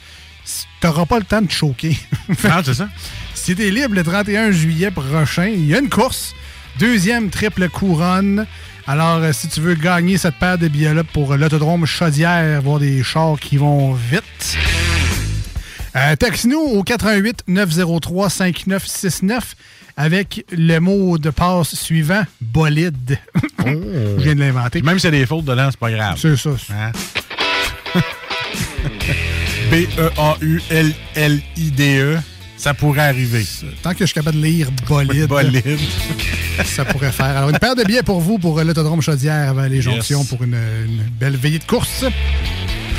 T'auras 0.80 1.06
pas 1.06 1.18
le 1.18 1.24
temps 1.24 1.40
de 1.42 1.50
choquer. 1.50 1.96
Ah, 2.44 2.60
c'est 2.64 2.74
ça. 2.74 2.88
Si 3.44 3.54
t'es 3.54 3.68
libre 3.70 3.94
le 3.94 4.02
31 4.02 4.52
juillet 4.52 4.90
prochain, 4.90 5.48
il 5.48 5.66
y 5.66 5.74
a 5.74 5.78
une 5.78 5.90
course. 5.90 6.34
Deuxième 6.78 7.28
triple 7.28 7.68
couronne. 7.68 8.46
Alors, 8.86 9.16
euh, 9.16 9.34
si 9.34 9.48
tu 9.48 9.60
veux 9.60 9.74
gagner 9.74 10.16
cette 10.16 10.36
paire 10.36 10.56
de 10.56 10.66
billets-là 10.66 11.04
pour 11.04 11.34
euh, 11.34 11.36
l'autodrome 11.36 11.84
Chaudière, 11.84 12.62
voir 12.62 12.78
des 12.78 13.02
chars 13.02 13.38
qui 13.38 13.58
vont 13.58 13.92
vite, 13.92 14.56
euh, 15.94 16.16
texte-nous 16.16 16.58
au 16.58 16.82
88 16.82 17.42
903 17.46 18.30
5969 18.30 19.56
avec 19.98 20.46
le 20.50 20.78
mot 20.78 21.18
de 21.18 21.28
passe 21.28 21.74
suivant, 21.74 22.24
bolide. 22.40 23.18
Je 23.66 24.22
viens 24.22 24.36
de 24.36 24.40
l'inventer. 24.40 24.80
Même 24.80 24.96
y 24.96 25.06
a 25.06 25.10
des 25.10 25.26
fautes 25.26 25.44
dedans, 25.44 25.68
c'est 25.70 25.78
pas 25.78 25.90
grave. 25.90 26.16
C'est 26.18 26.36
ça. 26.36 26.52
Hein? 26.72 26.92
B-E-A-U-L-L-I-D-E. 29.70 30.14
Ça 32.64 32.72
pourrait 32.72 33.02
arriver. 33.02 33.44
Tant 33.82 33.92
que 33.92 33.98
je 34.00 34.04
suis 34.06 34.14
capable 34.14 34.38
de 34.38 34.42
lire 34.42 34.70
bolide, 34.88 35.26
Bolide. 35.26 35.78
ça 36.64 36.86
pourrait 36.86 37.12
faire. 37.12 37.26
Alors, 37.36 37.50
une 37.50 37.58
paire 37.58 37.76
de 37.76 37.84
billets 37.84 38.02
pour 38.02 38.22
vous 38.22 38.38
pour 38.38 38.58
euh, 38.58 38.64
l'autodrome 38.64 39.02
Chaudière 39.02 39.50
avant 39.50 39.64
les 39.66 39.82
jonctions 39.82 40.20
Yes. 40.20 40.28
pour 40.30 40.42
une, 40.42 40.54
une 40.54 41.02
belle 41.20 41.36
veillée 41.36 41.58
de 41.58 41.64
course. 41.64 42.06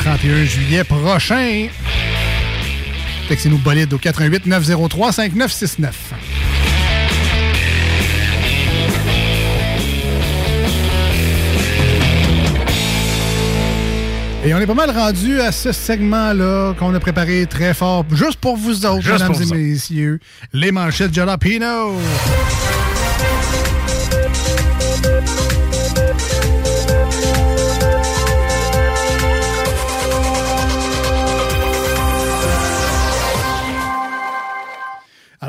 31 0.04 0.44
juillet 0.46 0.84
prochain. 0.84 1.66
Textez-nous 3.28 3.58
bolide 3.58 3.92
au 3.92 3.98
88 3.98 4.46
903 4.46 5.12
5969. 5.14 5.96
Et 14.46 14.54
on 14.54 14.60
est 14.60 14.68
pas 14.68 14.76
mal 14.76 14.92
rendu 14.92 15.42
à 15.42 15.52
ce 15.52 15.72
segment-là 15.72 16.76
qu'on 16.78 16.94
a 16.94 17.00
préparé 17.00 17.48
très 17.48 17.74
fort, 17.74 18.06
juste 18.12 18.38
pour 18.40 18.58
vous 18.58 18.86
autres, 18.86 19.02
Juste 19.02 19.28
mesdames 19.28 19.58
et 19.60 19.72
messieurs. 19.72 20.20
Les 20.54 20.72
manchettes 20.72 21.16
Jalapino. 21.16 21.98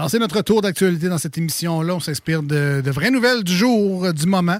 C'est 0.09 0.19
notre 0.19 0.43
tour 0.43 0.63
d'actualité 0.63 1.09
dans 1.09 1.19
cette 1.19 1.37
émission-là. 1.39 1.95
On 1.95 2.01
s'inspire 2.01 2.43
de, 2.43 2.83
vraies 2.87 3.11
nouvelles 3.11 3.43
du 3.45 3.53
jour, 3.55 4.05
euh, 4.05 4.13
du 4.13 4.27
moment. 4.27 4.59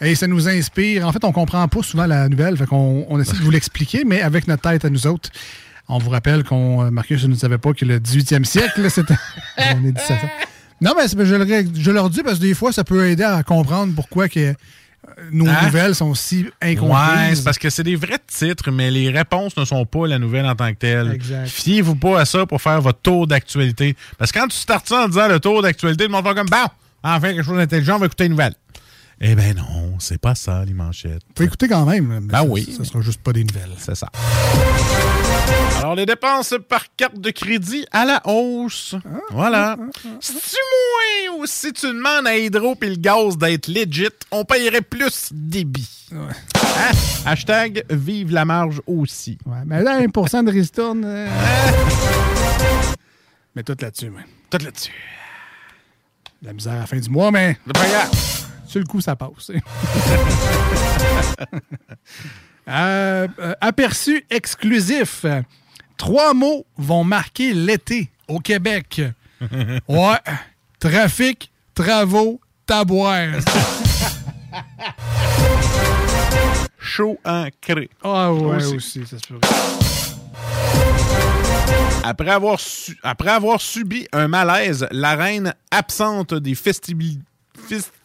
Et 0.00 0.14
ça 0.14 0.26
nous 0.26 0.48
inspire. 0.48 1.06
En 1.06 1.12
fait, 1.12 1.24
on 1.24 1.32
comprend 1.32 1.66
pas 1.68 1.82
souvent 1.82 2.06
la 2.06 2.28
nouvelle, 2.28 2.56
fait 2.56 2.66
qu'on 2.66 3.06
on 3.08 3.20
essaie 3.20 3.36
de 3.36 3.42
vous 3.42 3.50
l'expliquer, 3.50 4.04
mais 4.04 4.22
avec 4.22 4.48
notre 4.48 4.62
tête 4.62 4.84
à 4.84 4.90
nous 4.90 5.06
autres. 5.06 5.30
On 5.88 5.98
vous 5.98 6.10
rappelle 6.10 6.44
qu'on, 6.44 6.84
euh, 6.84 6.90
Marcus, 6.90 7.20
je 7.20 7.26
ne 7.26 7.34
savais 7.34 7.58
pas 7.58 7.72
que 7.72 7.84
le 7.84 7.98
18e 7.98 8.44
siècle, 8.44 8.90
c'était. 8.90 9.14
on 9.58 9.84
est 9.84 9.92
17 9.92 10.10
ans. 10.24 10.30
Non, 10.80 10.92
mais 10.96 11.08
je, 11.08 11.34
le- 11.34 11.66
je 11.74 11.90
leur 11.90 12.10
dis 12.10 12.22
parce 12.22 12.38
que 12.38 12.42
des 12.42 12.54
fois, 12.54 12.72
ça 12.72 12.84
peut 12.84 13.08
aider 13.08 13.22
à 13.22 13.42
comprendre 13.42 13.94
pourquoi 13.94 14.28
que, 14.28 14.54
nos 15.32 15.46
Hein? 15.48 15.62
nouvelles 15.66 15.94
sont 15.94 16.14
si 16.14 16.44
Ouais, 16.62 16.72
incomprises. 16.72 17.38
c'est 17.38 17.44
parce 17.44 17.58
que 17.58 17.70
c'est 17.70 17.82
des 17.82 17.96
vrais 17.96 18.18
titres, 18.26 18.70
mais 18.70 18.90
les 18.90 19.10
réponses 19.10 19.56
ne 19.56 19.64
sont 19.64 19.84
pas 19.86 20.06
la 20.06 20.18
nouvelle 20.18 20.46
en 20.46 20.54
tant 20.54 20.70
que 20.72 20.78
telle. 20.78 21.12
Exact. 21.12 21.46
Fiez-vous 21.48 21.96
pas 21.96 22.20
à 22.20 22.24
ça 22.24 22.44
pour 22.46 22.60
faire 22.60 22.80
votre 22.80 23.00
tour 23.00 23.26
d'actualité. 23.26 23.96
Parce 24.18 24.30
que 24.32 24.38
quand 24.38 24.48
tu 24.48 24.56
startes 24.56 24.88
ça 24.88 25.04
en 25.04 25.08
disant 25.08 25.28
le 25.28 25.40
tour 25.40 25.62
d'actualité, 25.62 26.04
le 26.04 26.10
monde 26.10 26.24
va 26.24 26.34
comme, 26.34 26.48
bon, 26.48 26.56
enfin, 27.02 27.20
quelque 27.32 27.42
chose 27.42 27.56
d'intelligent, 27.56 27.96
on 27.96 27.98
va 28.00 28.06
écouter 28.06 28.24
une 28.26 28.32
nouvelle. 28.32 28.54
Eh 29.18 29.34
ben 29.34 29.56
non, 29.56 29.94
c'est 29.98 30.20
pas 30.20 30.34
ça, 30.34 30.62
les 30.66 30.74
manchettes. 30.74 31.22
Faut 31.36 31.42
écouter 31.44 31.68
quand 31.68 31.86
même. 31.86 32.20
Ben 32.24 32.44
oui. 32.46 32.68
Ça 32.76 32.84
sera 32.84 33.00
juste 33.00 33.22
pas 33.22 33.32
des 33.32 33.44
nouvelles. 33.44 33.70
C'est 33.78 33.94
ça. 33.96 34.10
Alors, 35.78 35.94
les 35.94 36.06
dépenses 36.06 36.54
par 36.68 36.84
carte 36.96 37.18
de 37.20 37.30
crédit 37.30 37.86
à 37.92 38.04
la 38.04 38.20
hausse. 38.24 38.94
voilà. 39.30 39.76
Si 40.20 40.32
tu 40.34 40.56
moins 41.30 41.36
ou 41.38 41.46
si 41.46 41.72
tu 41.72 41.86
demandes 41.86 42.26
à 42.26 42.36
Hydro 42.36 42.74
puis 42.74 42.90
le 42.90 42.96
gaz 42.96 43.36
d'être 43.38 43.68
legit, 43.68 44.08
on 44.32 44.44
payerait 44.44 44.80
plus 44.82 45.28
débit. 45.32 45.88
Hein? 46.12 46.28
Hashtag 47.24 47.84
vive 47.90 48.32
la 48.32 48.44
marge 48.44 48.80
aussi. 48.86 49.38
Ouais, 49.46 49.58
mais 49.66 49.82
là, 49.82 50.00
1% 50.00 50.44
de 50.44 50.50
ristourne. 50.52 51.02
euh, 51.04 51.28
Mais 53.54 53.62
tout 53.62 53.76
là-dessus, 53.80 54.10
man. 54.10 54.24
Tout 54.50 54.58
là-dessus. 54.64 54.92
La 56.42 56.52
misère 56.52 56.74
à 56.74 56.78
la 56.80 56.86
fin 56.86 56.98
du 56.98 57.08
mois, 57.10 57.30
mais. 57.30 57.56
Grave. 57.66 58.10
Sur 58.66 58.80
le 58.80 58.86
coup, 58.86 59.00
ça 59.00 59.14
passe. 59.16 59.50
Euh, 62.68 63.26
aperçu 63.60 64.24
exclusif. 64.30 65.24
Trois 65.96 66.34
mots 66.34 66.66
vont 66.76 67.04
marquer 67.04 67.52
l'été 67.54 68.10
au 68.28 68.40
Québec. 68.40 69.02
Ouais. 69.88 70.16
Trafic, 70.80 71.50
travaux, 71.74 72.40
taboire. 72.64 73.28
Chaud. 76.78 77.18
Ah 78.02 78.32
ouais, 78.32 78.56
Aussi. 78.56 78.76
aussi, 78.76 79.06
ça 79.06 79.18
se 79.18 79.26
peut. 79.26 79.40
Après 82.04 82.30
avoir, 82.30 82.58
su- 82.60 82.96
après 83.02 83.30
avoir 83.30 83.60
subi 83.60 84.06
un 84.12 84.28
malaise, 84.28 84.86
la 84.90 85.16
reine 85.16 85.52
absente 85.70 86.34
des 86.34 86.54
festivi- 86.54 87.20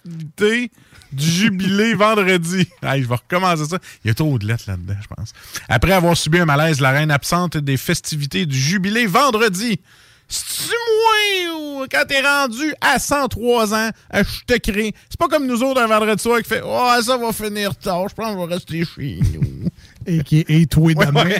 festivités 0.03 0.71
du 1.11 1.25
jubilé 1.25 1.93
vendredi. 1.95 2.67
Hey, 2.81 3.03
je 3.03 3.07
vais 3.07 3.15
recommencer 3.15 3.65
ça. 3.65 3.77
Il 4.03 4.07
y 4.07 4.11
a 4.11 4.13
trop 4.13 4.37
de 4.37 4.47
lettres 4.47 4.63
là-dedans, 4.67 4.95
je 5.01 5.07
pense. 5.15 5.33
Après 5.69 5.91
avoir 5.91 6.15
subi 6.17 6.39
un 6.39 6.45
malaise, 6.45 6.79
la 6.79 6.91
reine 6.91 7.11
absente 7.11 7.57
des 7.57 7.77
festivités 7.77 8.45
du 8.45 8.57
jubilé 8.57 9.05
vendredi. 9.05 9.79
C'est-tu 10.27 10.71
moins 10.71 11.87
quand 11.91 12.05
t'es 12.07 12.21
rendu 12.21 12.73
à 12.79 12.99
103 12.99 13.73
ans, 13.73 13.89
à 14.09 14.23
je 14.23 14.45
te 14.47 14.57
crée? 14.57 14.95
C'est 15.09 15.19
pas 15.19 15.27
comme 15.27 15.45
nous 15.45 15.61
autres 15.61 15.81
un 15.81 15.87
vendredi 15.87 16.21
soir 16.21 16.41
qui 16.41 16.47
fait 16.47 16.61
Oh, 16.63 16.89
ça 17.01 17.17
va 17.17 17.33
finir 17.33 17.75
tard, 17.75 18.07
je 18.07 18.15
pense 18.15 18.33
qu'on 18.33 18.47
va 18.47 18.53
rester 18.55 18.85
chez 18.85 19.19
nous. 19.33 19.67
Et 20.05 20.23
qui 20.23 20.45
est 20.47 20.77
Ouais, 20.77 20.93
demain. 20.95 21.25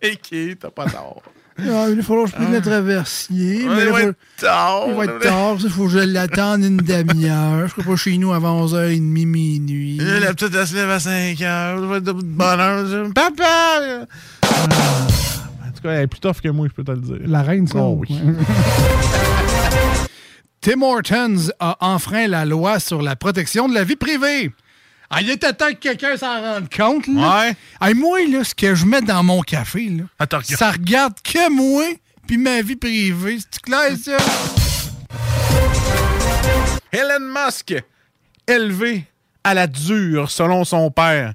Et 0.00 0.16
qui, 0.16 0.54
t'as 0.60 0.70
pas 0.70 0.88
tort. 0.88 1.22
Ah, 1.60 1.86
il 1.88 1.96
va 1.96 2.02
falloir 2.02 2.26
que 2.26 2.30
je 2.30 2.36
prenne 2.36 2.52
le 2.52 2.60
traversier. 2.60 3.68
Ouais, 3.68 3.74
mais 3.74 3.82
il 3.82 3.88
va 3.88 3.92
faut- 3.92 3.98
être 4.08 4.16
tard, 4.38 4.84
Il 4.88 4.94
va 4.94 5.04
être 5.06 5.18
tard. 5.18 5.56
Il 5.58 5.68
faut 5.70 5.84
que 5.86 5.90
je 5.90 5.98
l'attende 5.98 6.62
une 6.62 6.76
demi-heure. 6.76 7.66
Je 7.66 7.72
serai 7.72 7.82
pas 7.82 7.96
chez 7.96 8.16
nous 8.16 8.32
avant 8.32 8.64
11h30, 8.64 9.26
minuit. 9.26 9.96
Là, 9.98 10.20
La 10.20 10.34
petite, 10.34 10.54
elle 10.54 10.66
se 10.66 10.74
lève 10.76 10.90
à 10.90 11.00
5 11.00 11.40
heures. 11.42 11.78
Je 11.80 11.84
vais 11.86 11.96
être 11.98 12.04
de 12.04 12.12
bonne 12.12 12.60
heure. 12.60 13.10
Papa! 13.12 14.06
Ah. 14.44 14.46
En 15.66 15.70
tout 15.72 15.82
cas, 15.82 15.90
elle 15.90 16.02
est 16.02 16.06
plus 16.06 16.20
tough 16.20 16.40
que 16.42 16.48
moi, 16.48 16.66
je 16.68 16.74
peux 16.74 16.84
te 16.84 16.92
le 16.92 16.98
dire. 17.00 17.16
La 17.26 17.42
reine, 17.42 17.66
ça. 17.66 17.78
Oh, 17.78 17.98
oui. 18.00 18.16
Tim 20.60 20.82
Hortons 20.82 21.50
a 21.60 21.76
enfreint 21.80 22.26
la 22.26 22.44
loi 22.44 22.80
sur 22.80 23.00
la 23.00 23.14
protection 23.16 23.68
de 23.68 23.74
la 23.74 23.84
vie 23.84 23.96
privée. 23.96 24.50
Ah, 25.10 25.22
il 25.22 25.30
était 25.30 25.52
temps 25.54 25.68
que 25.72 25.78
quelqu'un 25.78 26.16
s'en 26.16 26.40
rende 26.40 26.68
compte. 26.74 27.06
Là. 27.06 27.40
Ouais. 27.40 27.56
Ah, 27.80 27.94
moi, 27.94 28.20
là, 28.26 28.44
ce 28.44 28.54
que 28.54 28.74
je 28.74 28.84
mets 28.84 29.00
dans 29.00 29.22
mon 29.22 29.40
café, 29.40 29.88
là, 29.88 30.04
Attends, 30.18 30.40
ça 30.42 30.70
regarde 30.70 31.14
que 31.22 31.50
moi 31.50 31.84
puis 32.26 32.36
ma 32.36 32.60
vie 32.60 32.76
privée. 32.76 33.38
C'est 33.50 33.62
clair, 33.62 33.92
ça? 34.02 34.18
Elon 36.92 37.20
Musk, 37.20 37.74
élevé 38.46 39.06
à 39.42 39.54
la 39.54 39.66
dure 39.66 40.30
selon 40.30 40.64
son 40.64 40.90
père. 40.90 41.32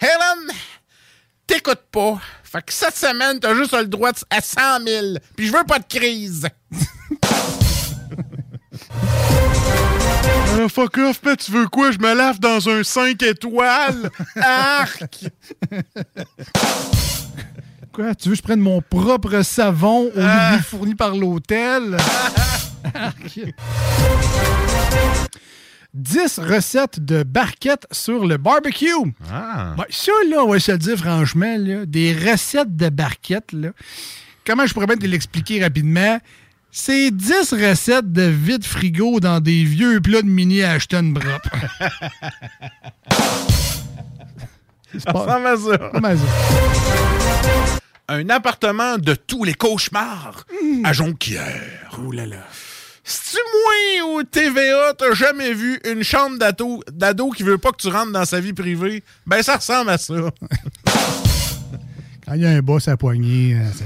Helen, 0.00 0.56
t'écoutes 1.46 1.84
pas. 1.92 2.18
Fait 2.42 2.62
que 2.62 2.72
cette 2.72 2.96
semaine, 2.96 3.38
t'as 3.38 3.54
juste 3.54 3.74
le 3.74 3.86
droit 3.86 4.12
à 4.30 4.40
100 4.40 4.60
000. 4.86 5.06
Puis 5.36 5.46
je 5.46 5.52
veux 5.52 5.64
pas 5.64 5.78
de 5.78 5.84
crise. 5.86 6.48
Ah, 10.62 10.68
fuck 10.68 10.98
off, 10.98 11.20
mais 11.24 11.36
tu 11.36 11.52
veux 11.52 11.68
quoi? 11.68 11.90
Je 11.90 11.98
me 11.98 12.14
lave 12.14 12.38
dans 12.38 12.68
un 12.68 12.82
5 12.82 13.22
étoiles. 13.22 14.10
Arc! 14.36 15.24
Quoi? 17.92 18.14
Tu 18.14 18.28
veux 18.28 18.34
que 18.34 18.38
je 18.38 18.42
prenne 18.42 18.60
mon 18.60 18.80
propre 18.82 19.42
savon 19.42 20.10
au 20.14 20.16
lieu 20.16 20.22
de 20.22 20.56
lui 20.56 20.62
fourni 20.62 20.94
par 20.94 21.16
l'hôtel? 21.16 21.96
10 25.94 26.38
recettes 26.38 27.00
de 27.04 27.24
barquettes 27.24 27.86
sur 27.90 28.26
le 28.26 28.36
barbecue. 28.36 28.92
Ah. 29.32 29.74
Ça, 29.90 30.12
là, 30.28 30.44
on 30.44 30.52
va 30.52 30.60
se 30.60 30.70
le 30.72 30.78
dire 30.78 30.96
franchement, 30.96 31.56
là, 31.58 31.84
des 31.84 32.12
recettes 32.14 32.76
de 32.76 32.90
barquettes, 32.90 33.52
là, 33.52 33.70
comment 34.46 34.66
je 34.66 34.72
pourrais 34.74 34.86
bien 34.86 34.96
te 34.96 35.06
l'expliquer 35.06 35.60
rapidement? 35.62 36.20
C'est 36.72 37.10
10 37.10 37.52
recettes 37.52 38.12
de 38.12 38.22
vide 38.22 38.64
frigo 38.64 39.18
dans 39.20 39.40
des 39.40 39.64
vieux 39.64 40.00
plats 40.00 40.22
de 40.22 40.28
mini 40.28 40.62
Ashton 40.62 41.12
Brop. 41.14 41.42
C'est 44.92 45.00
Ça 45.00 45.12
ressemble 45.12 45.46
à 45.46 45.56
ça. 45.56 45.78
pas 45.90 46.00
mal 46.00 46.18
ça. 46.18 46.24
Un 48.08 48.28
appartement 48.28 48.98
de 48.98 49.14
tous 49.14 49.44
les 49.44 49.54
cauchemars 49.54 50.44
à 50.84 50.92
Jonquière. 50.92 51.90
Oh 52.04 52.10
là 52.10 52.26
là. 52.26 52.44
Si 53.04 53.36
tu 53.36 53.38
moins 54.04 54.14
ou 54.16 54.22
TVA, 54.24 54.94
t'as 54.98 55.12
jamais 55.14 55.52
vu 55.54 55.80
une 55.90 56.02
chambre 56.02 56.38
d'ado, 56.38 56.82
d'ado 56.92 57.30
qui 57.30 57.42
veut 57.44 57.58
pas 57.58 57.70
que 57.70 57.76
tu 57.78 57.88
rentres 57.88 58.12
dans 58.12 58.24
sa 58.24 58.40
vie 58.40 58.52
privée, 58.52 59.02
ben 59.26 59.42
ça 59.42 59.56
ressemble 59.56 59.90
à 59.90 59.98
ça. 59.98 60.14
Quand 62.26 62.34
il 62.34 62.42
y 62.42 62.46
a 62.46 62.50
un 62.50 62.60
boss 62.62 62.86
à 62.88 62.96
poignée, 62.96 63.54
euh, 63.56 63.64
c'est- 63.74 63.84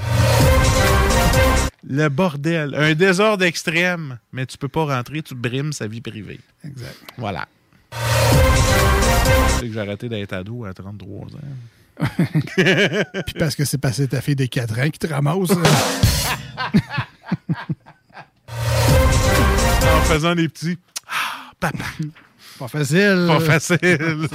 Le 1.87 2.09
bordel. 2.09 2.75
Un 2.75 2.95
désordre 2.95 3.45
extrême, 3.45 4.19
mais 4.33 4.47
tu 4.47 4.57
peux 4.57 4.69
pas 4.69 4.85
rentrer, 4.85 5.23
tu 5.23 5.35
brimes 5.35 5.73
sa 5.73 5.87
vie 5.87 6.01
privée. 6.01 6.41
Exact. 6.65 6.97
Voilà. 7.19 7.47
Sais 9.61 9.69
que 9.69 9.73
j'ai 9.73 9.81
arrêté 9.81 10.09
d'être 10.09 10.33
ado 10.33 10.65
à 10.65 10.73
33 10.73 11.27
ans. 11.27 11.29
Puis 12.57 13.35
parce 13.39 13.55
que 13.55 13.65
c'est 13.65 13.79
passé 13.79 14.09
ta 14.09 14.21
fille 14.21 14.35
de 14.35 14.47
4 14.47 14.79
ans 14.81 14.91
qui 14.91 14.99
te 14.99 15.07
ramasse. 15.07 15.51
En 19.87 20.01
faisant 20.07 20.35
des 20.35 20.49
petits. 20.49 20.79
Ah, 21.07 21.51
papa. 21.61 21.85
pas 22.59 22.69
facile. 22.69 23.27
Pas 23.27 23.41
facile. 23.41 24.29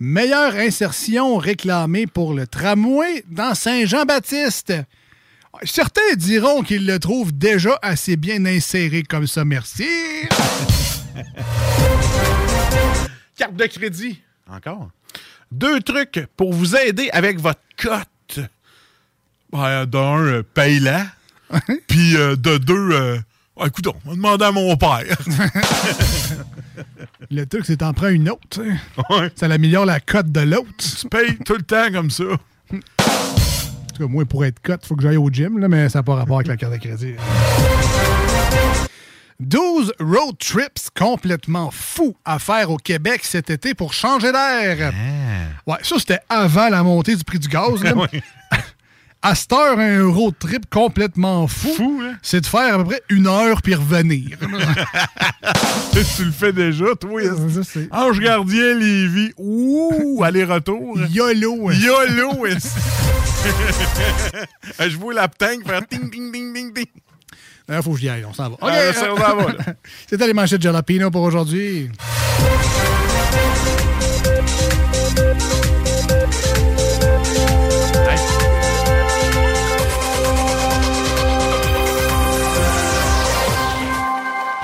Meilleure 0.00 0.54
insertion 0.54 1.36
réclamée 1.36 2.06
pour 2.06 2.34
le 2.34 2.46
tramway 2.46 3.24
dans 3.28 3.54
Saint-Jean-Baptiste. 3.54 4.72
Certains 5.64 6.14
diront 6.16 6.62
qu'ils 6.62 6.86
le 6.86 6.98
trouvent 6.98 7.36
déjà 7.36 7.78
assez 7.82 8.16
bien 8.16 8.44
inséré 8.46 9.02
comme 9.02 9.26
ça, 9.26 9.44
merci. 9.44 9.88
Carte 13.36 13.56
de 13.56 13.66
crédit. 13.66 14.20
Encore? 14.48 14.90
Deux 15.50 15.80
trucs 15.80 16.26
pour 16.36 16.52
vous 16.52 16.76
aider 16.76 17.10
avec 17.12 17.40
votre 17.40 17.60
cote. 17.76 18.40
Ben, 19.50 19.86
d'un, 19.86 20.18
euh, 20.18 20.42
paye-la. 20.42 21.06
Puis 21.86 22.16
euh, 22.16 22.36
de 22.36 22.58
deux, 22.58 22.90
euh, 22.92 23.18
ah, 23.60 23.66
écoute, 23.66 23.88
on 23.88 24.10
va 24.10 24.14
demander 24.14 24.44
à 24.44 24.52
mon 24.52 24.76
père. 24.76 25.16
Le 27.30 27.44
truc, 27.44 27.64
c'est 27.66 27.78
t'en 27.78 27.92
prends 27.92 28.08
une 28.08 28.28
autre. 28.30 28.62
Ça 29.34 29.46
améliore 29.46 29.84
la 29.84 29.98
cote 30.00 30.30
de 30.30 30.40
l'autre. 30.40 30.68
tu 30.78 31.08
payes 31.08 31.36
tout 31.44 31.54
le 31.54 31.62
temps 31.62 31.90
comme 31.92 32.10
ça. 32.10 32.24
Tout 33.98 34.06
cas, 34.06 34.12
moi, 34.12 34.24
pour 34.24 34.44
être 34.44 34.60
cote, 34.60 34.80
il 34.84 34.86
faut 34.86 34.94
que 34.94 35.02
j'aille 35.02 35.16
au 35.16 35.28
gym, 35.28 35.58
là, 35.58 35.66
mais 35.66 35.88
ça 35.88 35.98
n'a 35.98 36.02
pas 36.04 36.14
rapport 36.14 36.36
avec 36.36 36.46
la 36.46 36.56
carte 36.56 36.72
de 36.72 36.78
crédit. 36.78 37.14
12 39.40 39.92
road 39.98 40.36
trips 40.38 40.90
complètement 40.96 41.70
fous 41.72 42.14
à 42.24 42.38
faire 42.38 42.70
au 42.70 42.76
Québec 42.76 43.22
cet 43.24 43.50
été 43.50 43.74
pour 43.74 43.92
changer 43.92 44.30
d'air. 44.30 44.92
Ouais, 45.66 45.78
ça, 45.82 45.96
c'était 45.98 46.20
avant 46.28 46.68
la 46.68 46.84
montée 46.84 47.16
du 47.16 47.24
prix 47.24 47.40
du 47.40 47.48
gaz. 47.48 47.82
là. 47.82 47.92
À 49.20 49.34
cette 49.34 49.52
heure, 49.52 49.78
un 49.78 50.06
road 50.06 50.34
trip 50.38 50.70
complètement 50.70 51.48
fou, 51.48 52.02
c'est 52.22 52.40
de 52.40 52.46
faire 52.46 52.74
à 52.74 52.78
peu 52.78 52.84
près 52.84 53.02
une 53.10 53.26
heure 53.26 53.60
puis 53.62 53.74
revenir. 53.74 54.38
tu 56.16 56.24
le 56.24 56.30
fais 56.30 56.52
déjà, 56.52 56.94
toi? 57.00 57.20
Ange 57.90 58.20
gardien, 58.20 58.74
Lévis. 58.74 59.32
Ouh, 59.36 60.22
aller-retour. 60.22 61.00
YOLO. 61.10 61.72
YOLO. 61.72 62.46
Je 64.80 64.96
vois 64.96 65.14
la 65.14 65.28
tank 65.28 65.66
faire 65.66 65.86
ting, 65.86 66.10
ting, 66.10 66.32
ting, 66.32 66.54
ting, 66.54 66.72
ting. 66.72 66.86
Il 67.68 67.82
faut 67.82 67.92
que 67.92 67.98
j'y 67.98 68.08
aille, 68.08 68.24
on 68.24 68.32
s'en 68.32 68.50
va. 68.50 68.56
C'était 70.08 70.26
les 70.26 70.32
manchettes 70.32 70.62
Jalapino 70.62 71.10
pour 71.10 71.22
aujourd'hui. 71.22 71.90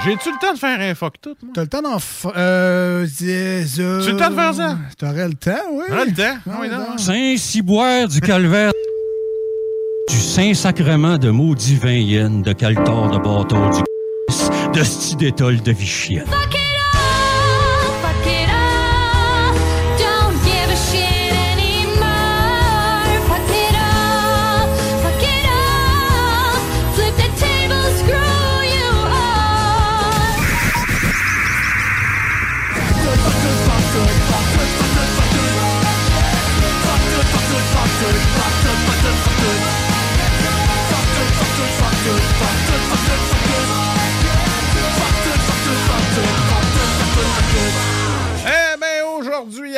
J'ai-tu 0.04 0.30
le 0.30 0.38
temps 0.38 0.52
de 0.52 0.58
faire 0.58 0.78
un 0.80 0.94
fuck 0.94 1.14
tout, 1.20 1.34
moi? 1.42 1.52
T'as 1.54 1.62
le 1.62 1.66
temps 1.68 1.80
d'en 1.80 1.98
faire. 1.98 2.32
Euh. 2.36 3.06
Tu 3.06 3.26
le 3.26 4.16
temps 4.16 4.30
de 4.30 4.34
faire 4.34 4.54
ça? 4.54 4.78
T'aurais 4.98 5.28
le 5.28 5.34
temps, 5.34 5.52
oui. 5.72 5.84
T'aurais 5.88 6.04
le 6.04 6.12
temps? 6.12 6.38
Ah 6.50 6.58
oui, 6.60 6.68
non. 6.70 6.98
Saint-Ciboire 6.98 8.08
du 8.08 8.20
Calvaire. 8.20 8.72
Du 10.10 10.16
Saint-Sacrement 10.16 11.16
de 11.16 11.30
maudit 11.30 11.76
vin 11.76 11.92
yen, 11.92 12.42
de 12.42 12.52
Caltor 12.52 13.10
de 13.10 13.18
bâton 13.18 13.70
du 13.70 13.82
de 14.78 14.82
sti 14.82 15.16
d'étole 15.16 15.62
de 15.62 15.72
Vichienne. 15.72 16.24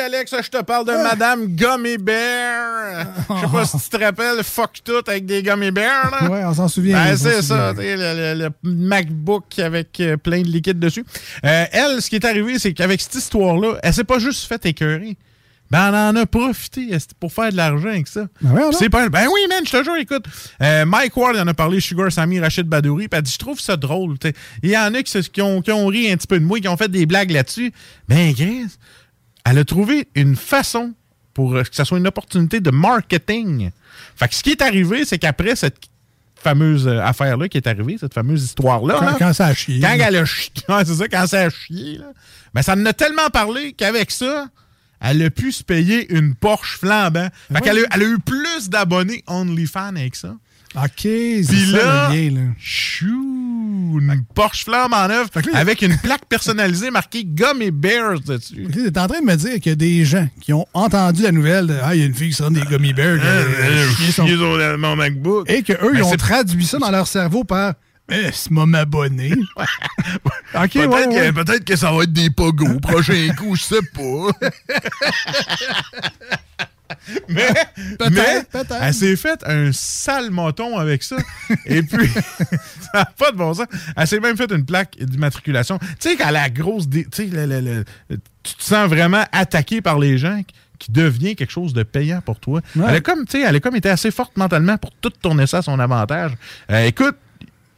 Alex, 0.07 0.33
je 0.41 0.49
te 0.49 0.61
parle 0.63 0.85
de 0.87 0.93
Madame 0.93 1.47
Gummy 1.47 1.97
Bear. 1.97 3.05
Je 3.29 3.41
sais 3.45 3.51
pas 3.51 3.65
si 3.65 3.77
tu 3.77 3.89
te 3.89 4.03
rappelles, 4.03 4.41
fuck 4.43 4.71
tout 4.83 5.03
avec 5.05 5.25
des 5.25 5.43
Gummy 5.43 5.69
Bears. 5.71 6.11
là. 6.21 6.29
Ouais, 6.29 6.43
on 6.45 6.53
s'en 6.53 6.67
souvient. 6.69 6.95
Ben, 7.03 7.13
on 7.13 7.17
c'est 7.17 7.41
ça, 7.41 7.73
le, 7.73 7.83
le- 8.35 8.43
le 8.45 8.49
MacBook 8.63 9.59
avec 9.59 9.99
euh, 9.99 10.15
plein 10.15 10.41
de 10.41 10.47
liquide 10.47 10.79
dessus. 10.79 11.03
Euh, 11.43 11.65
elle, 11.71 12.01
ce 12.01 12.09
qui 12.09 12.15
est 12.15 12.25
arrivé, 12.25 12.57
c'est 12.57 12.73
qu'avec 12.73 13.01
cette 13.01 13.15
histoire-là, 13.15 13.79
elle 13.83 13.93
s'est 13.93 14.03
pas 14.05 14.19
juste 14.19 14.47
fait 14.47 14.65
écœurer. 14.65 15.17
Ben, 15.69 15.89
elle 15.89 15.95
en 15.95 16.15
a 16.21 16.25
profité 16.25 16.97
pour 17.19 17.33
faire 17.33 17.51
de 17.51 17.57
l'argent 17.57 17.89
avec 17.89 18.07
ça. 18.07 18.25
Ben 18.41 18.51
ouais, 18.53 18.69
Puis 18.69 18.77
c'est 18.79 18.89
pas, 18.89 19.09
ben 19.09 19.25
oui, 19.27 19.41
man, 19.49 19.59
je 19.65 19.71
te 19.77 19.83
jure, 19.83 19.97
écoute. 19.97 20.23
euh, 20.61 20.85
Mike 20.85 21.17
Ward 21.17 21.35
en 21.35 21.45
a 21.47 21.53
parlé, 21.53 21.81
Sugar 21.81 22.09
Sammy, 22.09 22.39
Rachid 22.39 22.65
Badouri, 22.67 23.09
puis 23.09 23.17
elle 23.17 23.23
dit, 23.23 23.33
je 23.33 23.37
trouve 23.37 23.59
ça 23.59 23.75
drôle. 23.75 24.15
Il 24.63 24.69
y 24.69 24.77
en 24.77 24.93
a 24.93 25.03
qui, 25.03 25.11
se- 25.11 25.27
qui 25.29 25.41
ont, 25.41 25.61
qui 25.61 25.73
ont 25.73 25.87
ri 25.87 26.09
un 26.09 26.15
petit 26.15 26.27
peu 26.27 26.39
de 26.39 26.45
moi, 26.45 26.61
qui 26.61 26.69
ont 26.69 26.77
fait 26.77 26.87
des 26.89 27.05
blagues 27.05 27.31
là-dessus. 27.31 27.73
Ben, 28.07 28.33
Chris, 28.33 28.67
elle 29.49 29.57
a 29.59 29.65
trouvé 29.65 30.07
une 30.15 30.35
façon 30.35 30.93
pour 31.33 31.55
euh, 31.55 31.63
que 31.63 31.75
ça 31.75 31.85
soit 31.85 31.97
une 31.97 32.07
opportunité 32.07 32.59
de 32.59 32.71
marketing. 32.71 33.71
Fait 34.15 34.27
que 34.27 34.35
ce 34.35 34.43
qui 34.43 34.51
est 34.51 34.61
arrivé, 34.61 35.05
c'est 35.05 35.17
qu'après 35.19 35.55
cette 35.55 35.77
fameuse 36.35 36.87
euh, 36.87 36.99
affaire-là 37.01 37.47
qui 37.47 37.57
est 37.57 37.67
arrivée, 37.67 37.97
cette 37.99 38.13
fameuse 38.13 38.43
histoire-là. 38.43 38.95
Quand- 38.99 39.05
là, 39.05 39.15
quand 39.19 39.33
ça 39.33 39.47
a 39.47 39.53
chié. 39.53 39.79
Quand 39.79 39.93
elle 39.99 40.15
a 40.15 40.25
chié, 40.25 40.51
c'est 40.85 40.95
ça, 40.95 41.07
quand 41.07 41.27
ça 41.27 41.41
a 41.41 41.49
chié, 41.49 41.97
là, 41.97 42.05
ben, 42.53 42.61
ça 42.61 42.73
en 42.73 42.85
a 42.85 42.93
tellement 42.93 43.29
parlé 43.31 43.73
qu'avec 43.73 44.11
ça, 44.11 44.47
elle 44.99 45.21
a 45.23 45.29
pu 45.29 45.51
se 45.51 45.63
payer 45.63 46.11
une 46.13 46.33
Porsche 46.35 46.77
flambant. 46.79 47.27
Fait 47.53 47.61
qu'elle 47.61 47.79
a, 47.79 47.81
elle 47.93 48.01
a 48.01 48.05
eu 48.05 48.19
plus 48.19 48.69
d'abonnés 48.69 49.23
OnlyFans 49.27 49.95
avec 49.95 50.15
ça. 50.15 50.35
OK, 50.75 50.89
c'est 51.01 51.43
ça 51.43 51.77
là, 51.77 52.09
le 52.11 52.15
lien, 52.15 52.35
là. 52.35 52.41
chou, 52.59 53.97
une 53.99 54.23
Porsche 54.35 54.65
flamme 54.65 54.93
en 54.93 55.07
neuf 55.07 55.29
avec 55.53 55.81
une 55.81 55.97
plaque 55.97 56.25
personnalisée 56.27 56.91
marquée 56.91 57.23
Gummy 57.25 57.71
Bears 57.71 58.19
dessus. 58.19 58.67
Tu 58.71 58.85
es 58.85 58.99
en 58.99 59.07
train 59.07 59.21
de 59.21 59.25
me 59.25 59.35
dire 59.35 59.53
qu'il 59.55 59.71
y 59.71 59.73
a 59.73 59.75
des 59.75 60.05
gens 60.05 60.27
qui 60.41 60.53
ont 60.53 60.67
entendu 60.73 61.23
la 61.23 61.31
nouvelle 61.31 61.67
de 61.67 61.75
Ah, 61.81 61.95
il 61.95 62.01
y 62.01 62.03
a 62.03 62.05
une 62.05 62.13
fille 62.13 62.31
qui 62.33 62.43
rend 62.43 62.51
des 62.51 62.61
gummy 62.61 62.93
bears. 62.93 63.19
qui 63.19 63.25
a- 63.25 63.65
elle 63.65 63.77
a 63.79 63.87
chié 63.95 64.11
son- 64.11 64.27
chié 64.27 64.35
son- 64.37 64.77
mon 64.77 64.95
MacBook. 64.95 65.49
Et 65.49 65.63
qu'eux, 65.63 65.77
Ben, 65.81 65.89
ils 65.97 66.03
ont 66.03 66.15
traduit 66.15 66.65
ça 66.65 66.77
dans 66.77 66.91
leur 66.91 67.07
cerveau 67.07 67.43
par 67.43 67.73
Eh, 68.09 68.29
c'est 68.31 68.51
m'a 68.51 68.65
m'abonner. 68.65 69.33
OK, 69.57 69.65
Peut-être 70.53 70.75
ouais, 70.89 71.07
ouais. 71.07 71.31
que, 71.33 71.43
peut-être 71.43 71.65
que 71.65 71.75
ça 71.75 71.91
va 71.91 72.03
être 72.03 72.13
des 72.13 72.29
pogos. 72.29 72.79
Prochain 72.81 73.27
coup, 73.37 73.55
je 73.55 73.63
sais 73.63 73.81
pas. 73.93 74.47
mais 77.29 77.47
Peut-être, 77.97 78.11
mais 78.11 78.43
peut-être. 78.51 78.75
elle 78.81 78.93
s'est 78.93 79.15
faite 79.15 79.43
un 79.45 79.71
sale 79.71 80.31
moton 80.31 80.77
avec 80.77 81.03
ça. 81.03 81.17
Et 81.65 81.81
puis, 81.83 82.07
ça 82.81 82.89
n'a 82.93 83.05
pas 83.05 83.31
de 83.31 83.37
bon 83.37 83.53
sens. 83.53 83.65
Elle 83.95 84.07
s'est 84.07 84.19
même 84.19 84.37
fait 84.37 84.51
une 84.51 84.65
plaque 84.65 84.97
d'immatriculation. 84.99 85.79
Tu 85.99 86.09
sais, 86.09 86.15
qu'à 86.15 86.31
la 86.31 86.49
grosse. 86.49 86.87
dé- 86.87 87.07
Tu 87.11 87.29
sais, 87.29 87.85
tu 88.43 88.53
te 88.55 88.63
sens 88.63 88.87
vraiment 88.89 89.23
attaqué 89.31 89.81
par 89.81 89.99
les 89.99 90.17
gens 90.17 90.41
qui 90.79 90.91
devient 90.91 91.35
quelque 91.35 91.51
chose 91.51 91.73
de 91.73 91.83
payant 91.83 92.21
pour 92.21 92.39
toi. 92.39 92.61
Elle, 92.75 92.83
a 92.95 93.01
comme, 93.01 93.25
tu 93.25 93.39
sais, 93.39 93.41
elle 93.41 93.55
a 93.55 93.59
comme 93.59 93.75
été 93.75 93.89
assez 93.89 94.11
forte 94.11 94.37
mentalement 94.37 94.77
pour 94.77 94.91
tout 95.01 95.09
tourner 95.09 95.47
ça 95.47 95.57
à 95.57 95.61
son 95.63 95.79
avantage. 95.79 96.31
Euh, 96.71 96.85
écoute, 96.85 97.15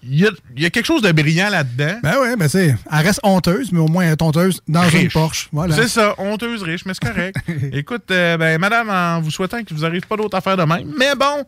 il 0.03 0.19
y 0.19 0.25
a, 0.25 0.29
il 0.55 0.63
y 0.63 0.65
a 0.65 0.69
quelque 0.69 0.85
chose 0.85 1.01
de 1.01 1.11
brillant 1.11 1.49
là-dedans. 1.49 1.99
Ben 2.01 2.17
ouais, 2.19 2.35
ben 2.35 2.47
c'est. 2.47 2.75
Elle 2.91 3.05
reste 3.05 3.19
honteuse, 3.23 3.71
mais 3.71 3.79
au 3.79 3.87
moins 3.87 4.05
elle 4.05 4.11
est 4.13 4.21
honteuse 4.21 4.61
dans 4.67 4.87
une. 4.89 5.09
Porsche. 5.09 5.49
Voilà. 5.51 5.75
C'est 5.75 5.87
ça, 5.87 6.15
honteuse 6.17 6.63
riche, 6.63 6.85
mais 6.85 6.93
c'est 6.93 7.11
correct. 7.11 7.35
Écoute, 7.73 8.09
euh, 8.11 8.37
ben, 8.37 8.59
madame, 8.59 8.89
en 8.89 9.21
vous 9.21 9.31
souhaitant 9.31 9.63
qu'il 9.63 9.75
vous 9.75 9.85
arrive 9.85 10.05
pas 10.07 10.15
d'autres 10.15 10.37
affaires 10.37 10.57
de 10.57 10.63
même, 10.63 10.93
mais 10.97 11.15
bon, 11.15 11.45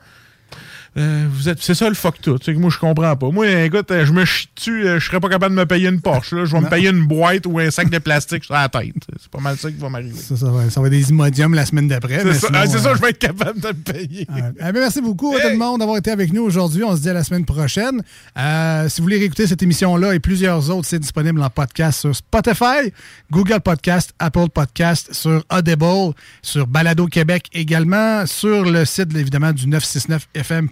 euh, 0.97 1.25
vous 1.31 1.47
êtes, 1.47 1.61
c'est 1.61 1.73
ça 1.73 1.87
le 1.87 1.95
fuck 1.95 2.19
tout. 2.21 2.37
C'est 2.43 2.53
que 2.53 2.59
moi, 2.59 2.69
je 2.69 2.77
comprends 2.77 3.15
pas. 3.15 3.31
Moi, 3.31 3.47
écoute, 3.63 3.89
euh, 3.91 4.05
je 4.05 4.11
me 4.11 4.25
chie 4.25 4.49
dessus, 4.53 4.85
euh, 4.85 4.99
je 4.99 5.05
serais 5.05 5.21
pas 5.21 5.29
capable 5.29 5.55
de 5.55 5.59
me 5.61 5.65
payer 5.65 5.87
une 5.87 6.01
Porsche. 6.01 6.33
Là. 6.33 6.43
Je 6.43 6.51
vais 6.51 6.59
me 6.59 6.69
payer 6.69 6.89
une 6.89 7.07
boîte 7.07 7.45
ou 7.45 7.59
un 7.59 7.71
sac 7.71 7.89
de 7.89 7.97
plastique 7.97 8.43
sur 8.43 8.55
la 8.55 8.67
tête. 8.67 8.93
C'est 9.17 9.31
pas 9.31 9.39
mal 9.39 9.57
ça 9.57 9.71
qui 9.71 9.77
va 9.77 9.87
m'arriver. 9.87 10.19
Ça, 10.19 10.35
ça, 10.35 10.49
va, 10.49 10.69
ça 10.69 10.81
va 10.81 10.87
être 10.87 10.91
des 10.91 11.09
Imodium 11.09 11.53
la 11.53 11.65
semaine 11.65 11.87
d'après. 11.87 12.19
C'est 12.23 12.33
ça, 12.33 12.47
ah, 12.53 12.67
ça, 12.67 12.93
je 12.93 13.01
vais 13.01 13.11
être 13.11 13.19
capable 13.19 13.61
de 13.61 13.69
le 13.69 13.73
payer. 13.73 14.27
Eh 14.59 14.71
merci 14.73 15.01
beaucoup 15.01 15.33
à 15.35 15.39
tout 15.39 15.49
le 15.49 15.57
monde 15.57 15.79
d'avoir 15.79 15.97
été 15.97 16.11
avec 16.11 16.33
nous 16.33 16.43
aujourd'hui. 16.43 16.83
On 16.83 16.95
se 16.95 17.01
dit 17.01 17.09
à 17.09 17.13
la 17.13 17.23
semaine 17.23 17.45
prochaine. 17.45 18.03
Euh, 18.37 18.89
si 18.89 18.99
vous 18.99 19.05
voulez 19.05 19.19
réécouter 19.19 19.47
cette 19.47 19.63
émission-là 19.63 20.13
et 20.13 20.19
plusieurs 20.19 20.69
autres, 20.69 20.87
c'est 20.87 20.99
disponible 20.99 21.41
en 21.41 21.49
podcast 21.49 22.01
sur 22.01 22.13
Spotify, 22.13 22.91
Google 23.31 23.61
Podcast, 23.61 24.13
Apple 24.19 24.49
Podcast, 24.53 25.13
sur 25.13 25.41
Audible, 25.49 26.13
sur 26.41 26.67
Balado 26.67 27.07
Québec 27.07 27.45
également, 27.53 28.25
sur 28.25 28.65
le 28.65 28.83
site 28.83 29.15
évidemment 29.15 29.53
du 29.53 29.67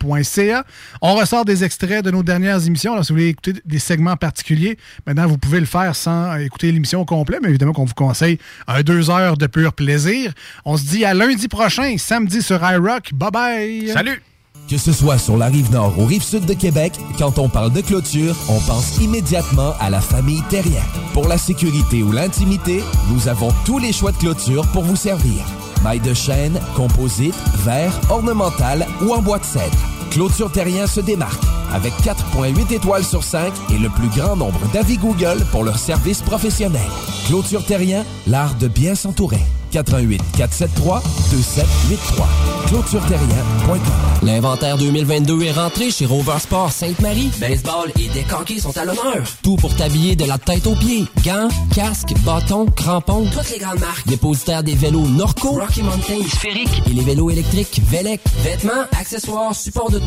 969fm.ca. 0.10 0.64
On 1.02 1.16
ressort 1.16 1.46
des 1.46 1.64
extraits 1.64 2.04
de 2.04 2.12
nos 2.12 2.24
dernières 2.24 2.66
émissions. 2.66 2.94
Alors, 2.94 3.06
si 3.06 3.12
vous 3.12 3.20
voulez 3.20 3.30
écouter 3.30 3.54
des 3.66 3.80
segments 3.80 4.18
particuliers, 4.18 4.78
maintenant 5.06 5.28
vous 5.28 5.38
pouvez 5.38 5.60
le 5.60 5.66
faire 5.66 5.96
sans 5.96 6.36
écouter 6.38 6.72
l'émission 6.72 7.02
au 7.02 7.06
complet, 7.06 7.38
mais 7.42 7.50
évidemment 7.50 7.74
qu'on 7.74 7.86
vous 7.86 7.94
conseille 7.94 8.38
un 8.68 8.82
deux 8.82 9.10
heures 9.10 9.38
de 9.38 9.48
pur 9.48 9.74
plaisir. 9.74 10.34
On 10.66 10.78
se 10.78 10.86
dit 10.86 11.06
à 11.06 11.14
lundi 11.14 11.48
prochain, 11.48 11.96
samedi 11.98 12.42
sur 12.42 12.62
iRock. 12.64 13.14
Bye 13.14 13.32
bye! 13.32 13.90
Salut! 13.90 14.22
Que 14.70 14.78
ce 14.78 14.94
soit 14.94 15.18
sur 15.18 15.36
la 15.36 15.48
rive 15.48 15.72
nord 15.72 15.98
ou 15.98 16.06
rive 16.06 16.22
sud 16.22 16.46
de 16.46 16.54
Québec, 16.54 16.94
quand 17.18 17.40
on 17.40 17.50
parle 17.50 17.74
de 17.74 17.82
clôture, 17.82 18.36
on 18.50 18.60
pense 18.60 19.00
immédiatement 19.00 19.74
à 19.80 19.90
la 19.90 20.00
famille 20.00 20.44
Terrien. 20.50 20.84
Pour 21.14 21.28
la 21.28 21.40
sécurité 21.40 22.04
ou 22.04 22.12
l'intimité, 22.12 22.84
nous 23.12 23.28
avons 23.28 23.50
tous 23.66 23.80
les 23.80 23.92
choix 23.92 24.12
de 24.12 24.18
clôture 24.18 24.68
pour 24.72 24.84
vous 24.84 24.96
servir. 24.96 25.44
Maille 25.84 26.02
de 26.02 26.14
chêne, 26.14 26.60
composite, 26.76 27.36
verre, 27.64 27.94
ornemental 28.10 28.86
ou 29.02 29.14
en 29.14 29.22
bois 29.22 29.40
de 29.40 29.46
cèdre. 29.46 29.78
Clôture 30.12 30.52
Terrien 30.52 30.88
se 30.88 31.00
démarque 31.00 31.44
avec 31.72 31.94
4.8 32.02 32.74
étoiles 32.74 33.04
sur 33.04 33.24
5 33.24 33.54
et 33.72 33.78
le 33.78 33.90
plus 33.90 34.08
grand 34.10 34.36
nombre 34.36 34.60
d'avis 34.74 34.98
Google 34.98 35.46
pour 35.52 35.64
leur 35.64 35.78
service 35.78 36.22
professionnel. 36.22 36.82
Clôture 37.28 37.64
Terrien, 37.66 38.04
l'art 38.28 38.56
de 38.56 38.68
bien 38.68 38.96
s'entourer. 38.96 39.44
88 39.72 40.22
473 40.36 41.04
2783. 41.32 42.28
ClôtureTerrien.com. 42.68 43.80
L'inventaire 44.24 44.78
2022 44.78 45.44
est 45.44 45.52
rentré 45.52 45.92
chez 45.92 46.06
Rover 46.06 46.40
Sport 46.40 46.72
Sainte-Marie. 46.72 47.32
Baseball 47.40 47.92
et 48.00 48.10
décanqués 48.10 48.60
sont 48.60 48.76
à 48.78 48.86
l'honneur. 48.86 49.24
Tout 49.44 49.56
pour 49.56 49.76
t'habiller 49.76 50.16
de 50.16 50.26
la 50.26 50.38
tête 50.38 50.68
aux 50.68 50.76
pieds. 50.76 51.06
Gants, 51.24 51.50
casques, 51.74 52.14
bâtons, 52.26 52.66
crampons. 52.66 53.28
Toutes 53.32 53.52
les 53.52 53.60
grandes 53.60 53.80
marques. 53.80 54.08
Dépositaire 54.08 54.64
des 54.64 54.76
vélos 54.76 55.08
Norco, 55.08 55.52
Rocky 55.52 55.84
Mountain, 55.84 56.28
Sphérique 56.28 56.84
et 56.90 56.94
les 56.94 57.04
vélos 57.04 57.30
électriques 57.30 57.82
Velec. 57.90 58.22
Vêtements, 58.44 58.86
accessoires, 59.00 59.56
supports 59.56 59.92
de 59.92 59.99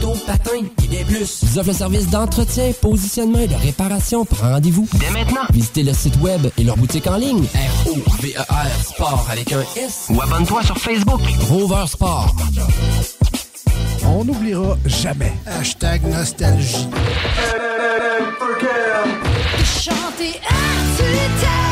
et 0.82 0.86
bien 0.89 1.05
plus. 1.05 1.43
Ils 1.43 1.59
offrent 1.59 1.69
le 1.69 1.74
service 1.74 2.09
d'entretien, 2.09 2.73
positionnement 2.81 3.39
et 3.39 3.48
de 3.48 3.55
réparation. 3.55 4.24
Prends 4.24 4.51
rendez-vous 4.51 4.89
dès 4.94 5.10
maintenant. 5.10 5.43
Visitez 5.52 5.82
le 5.82 5.93
site 5.93 6.16
web 6.20 6.47
et 6.59 6.64
leur 6.64 6.77
boutique 6.77 7.06
en 7.06 7.16
ligne. 7.16 7.44
R-O-V-E-R 7.44 8.85
Sport 8.85 9.27
avec 9.31 9.52
un 9.52 9.62
S. 9.77 10.06
Ou 10.10 10.20
abonne-toi 10.20 10.62
sur 10.62 10.78
Facebook. 10.78 11.20
Rover 11.48 11.86
Sport. 11.86 12.35
On 14.05 14.24
n'oubliera 14.24 14.77
jamais. 14.86 15.32
Hashtag 15.47 16.05
nostalgie. 16.06 16.89
Chanter 19.64 20.40
à 20.48 21.72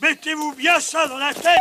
Mettez-vous 0.00 0.54
bien 0.56 0.78
ça 0.78 1.08
dans 1.08 1.18
la 1.18 1.34
tête. 1.34 1.58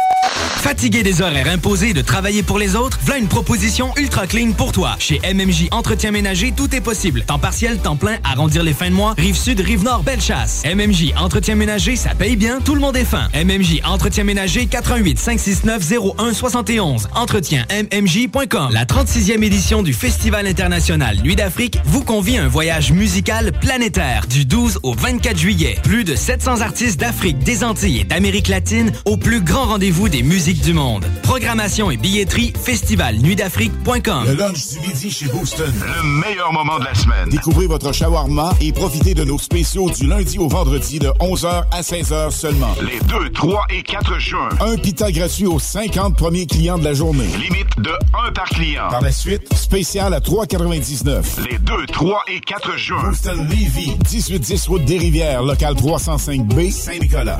Fatigué 0.62 1.02
des 1.02 1.24
horaires 1.24 1.48
imposés 1.48 1.94
de 1.94 2.02
travailler 2.02 2.44
pour 2.44 2.60
les 2.60 2.76
autres, 2.76 3.00
voilà 3.02 3.20
une 3.20 3.28
proposition 3.28 3.92
ultra 3.98 4.28
clean 4.28 4.52
pour 4.52 4.72
toi. 4.72 4.96
Chez 5.00 5.20
MMJ 5.34 5.70
Entretien 5.72 6.12
Ménager, 6.12 6.54
tout 6.56 6.76
est 6.76 6.82
possible. 6.82 7.24
Temps 7.24 7.40
partiel, 7.40 7.80
temps 7.80 7.96
plein, 7.96 8.18
arrondir 8.24 8.62
les 8.62 8.74
fins 8.74 8.92
de 8.92 8.96
mois, 8.96 9.16
rive 9.18 9.36
sud, 9.36 9.60
rive 9.62 9.84
nord, 9.84 10.04
belle 10.04 10.22
chasse. 10.22 10.62
MMJ 10.66 11.14
Entretien 11.18 11.56
Ménager, 11.56 11.96
ça 11.96 12.14
paye 12.14 12.36
bien, 12.36 12.60
tout 12.62 12.76
le 12.76 12.80
monde 12.80 12.96
est 12.96 13.06
fin. 13.06 13.28
MMJ 13.34 13.82
Entretien 13.84 14.24
Ménager, 14.24 14.68
88 14.68 15.18
569 15.18 15.94
01 16.20 16.34
71. 16.36 17.08
Entretien 17.16 17.66
MMJ.com. 17.72 18.70
La 18.72 18.86
36e 18.86 19.42
édition 19.42 19.82
du 19.82 19.94
Festival 19.94 20.46
international 20.46 21.18
Nuit 21.24 21.36
d'Afrique 21.36 21.80
vous 21.86 22.04
convie 22.04 22.38
à 22.38 22.44
un 22.44 22.48
voyage 22.48 22.92
musical 22.92 23.52
planétaire 23.52 24.28
du 24.28 24.46
12 24.46 24.82
au 24.84 24.94
24 24.94 25.36
juillet. 25.40 25.80
Plus 25.82 26.04
de 26.04 26.14
700 26.14 26.62
artistes 26.62 27.00
d'Afrique, 27.00 27.40
des 27.40 27.64
Antilles 27.64 28.02
et 28.02 28.04
d'Amérique 28.04 28.27
latine 28.32 28.92
au 29.06 29.16
plus 29.16 29.42
grand 29.42 29.66
rendez-vous 29.66 30.10
des 30.10 30.22
musiques 30.22 30.62
du 30.62 30.74
monde. 30.74 31.06
Programmation 31.24 31.90
et 31.90 31.98
billetterie 31.98 32.52
festivalnuitdafrique.com. 32.62 34.26
Le 34.28 34.34
lunch 34.34 34.68
du 34.68 34.80
midi 34.88 35.10
chez 35.10 35.28
Booston. 35.28 35.74
Le 35.74 36.04
meilleur 36.04 36.52
moment 36.52 36.78
de 36.78 36.84
la 36.84 36.94
semaine. 36.94 37.30
Découvrez 37.30 37.68
votre 37.68 37.94
shawarma 37.94 38.54
et 38.60 38.74
profitez 38.74 39.14
de 39.14 39.24
nos 39.24 39.40
spéciaux 39.40 39.90
du 39.90 40.08
lundi 40.08 40.38
au 40.40 40.50
vendredi 40.50 41.00
de 41.00 41.08
11h 41.08 41.64
à 41.72 41.82
16h 41.82 42.32
seulement. 42.32 42.76
Les 42.82 43.00
2, 43.08 43.30
3 43.30 43.66
et 43.70 43.82
4 43.82 44.20
juin. 44.20 44.50
Un 44.60 44.76
pita 44.76 45.10
gratuit 45.12 45.48
aux 45.48 45.60
50 45.60 46.18
premiers 46.18 46.46
clients 46.46 46.78
de 46.78 46.84
la 46.84 46.94
journée. 46.94 47.28
Limite 47.40 47.78
de 47.78 47.92
1 48.28 48.32
par 48.34 48.50
client. 48.50 48.90
Par 48.90 49.02
la 49.02 49.12
suite, 49.12 49.54
spécial 49.54 50.14
à 50.14 50.20
3,99. 50.20 51.48
Les 51.50 51.58
2, 51.60 51.86
3 51.86 52.24
et 52.28 52.42
4 52.42 52.78
juin. 52.78 53.04
Booston 53.04 53.48
Levy. 53.50 53.92
1810 54.12 54.68
route 54.68 54.84
des 54.84 54.98
Rivières, 54.98 55.44
local 55.44 55.76
305B, 55.76 56.72
Saint-Nicolas. 56.72 57.40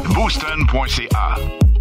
Booston.ca. 0.78 1.77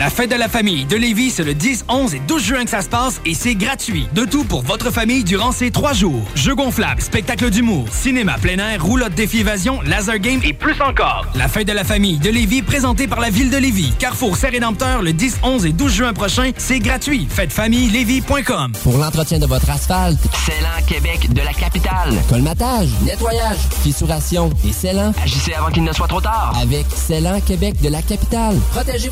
La 0.00 0.08
fête 0.08 0.30
de 0.30 0.34
la 0.34 0.48
famille 0.48 0.86
de 0.86 0.96
Lévis, 0.96 1.30
c'est 1.30 1.44
le 1.44 1.52
10, 1.52 1.84
11 1.90 2.14
et 2.14 2.20
12 2.20 2.42
juin 2.42 2.64
que 2.64 2.70
ça 2.70 2.80
se 2.80 2.88
passe 2.88 3.20
et 3.26 3.34
c'est 3.34 3.54
gratuit. 3.54 4.08
De 4.14 4.24
tout 4.24 4.44
pour 4.44 4.62
votre 4.62 4.90
famille 4.90 5.24
durant 5.24 5.52
ces 5.52 5.70
trois 5.70 5.92
jours. 5.92 6.22
Jeux 6.34 6.54
gonflables, 6.54 7.02
spectacle 7.02 7.50
d'humour, 7.50 7.84
cinéma 7.92 8.38
plein 8.40 8.56
air, 8.56 8.82
roulotte 8.82 9.12
défi 9.12 9.40
évasion, 9.40 9.82
laser 9.82 10.18
game 10.18 10.40
et 10.42 10.54
plus 10.54 10.80
encore. 10.80 11.26
La 11.34 11.48
fête 11.48 11.68
de 11.68 11.74
la 11.74 11.84
famille 11.84 12.16
de 12.16 12.30
Lévis, 12.30 12.62
présentée 12.62 13.08
par 13.08 13.20
la 13.20 13.28
ville 13.28 13.50
de 13.50 13.58
Lévis. 13.58 13.92
Carrefour 13.98 14.38
Saint-Rédempteur, 14.38 15.02
le 15.02 15.12
10, 15.12 15.40
11 15.42 15.66
et 15.66 15.72
12 15.72 15.92
juin 15.92 16.12
prochain, 16.14 16.52
c'est 16.56 16.78
gratuit. 16.78 17.26
Fêtefamillelévis.com. 17.28 18.72
Pour 18.82 18.96
l'entretien 18.96 19.38
de 19.38 19.44
votre 19.44 19.68
asphalte, 19.68 20.18
Célan 20.46 20.86
Québec 20.86 21.30
de 21.30 21.42
la 21.42 21.52
capitale. 21.52 22.14
colmatage, 22.30 22.88
nettoyage, 23.04 23.58
fissuration 23.82 24.48
et 24.66 24.72
scellant. 24.72 25.12
Agissez 25.22 25.52
avant 25.52 25.68
qu'il 25.70 25.84
ne 25.84 25.92
soit 25.92 26.08
trop 26.08 26.22
tard. 26.22 26.54
Avec 26.58 26.86
Célan 26.96 27.38
Québec 27.42 27.82
de 27.82 27.90
la 27.90 28.00
capitale. 28.00 28.56
Protégez 28.70 29.09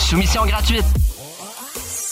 Soumission 0.00 0.44
gratuite. 0.44 0.84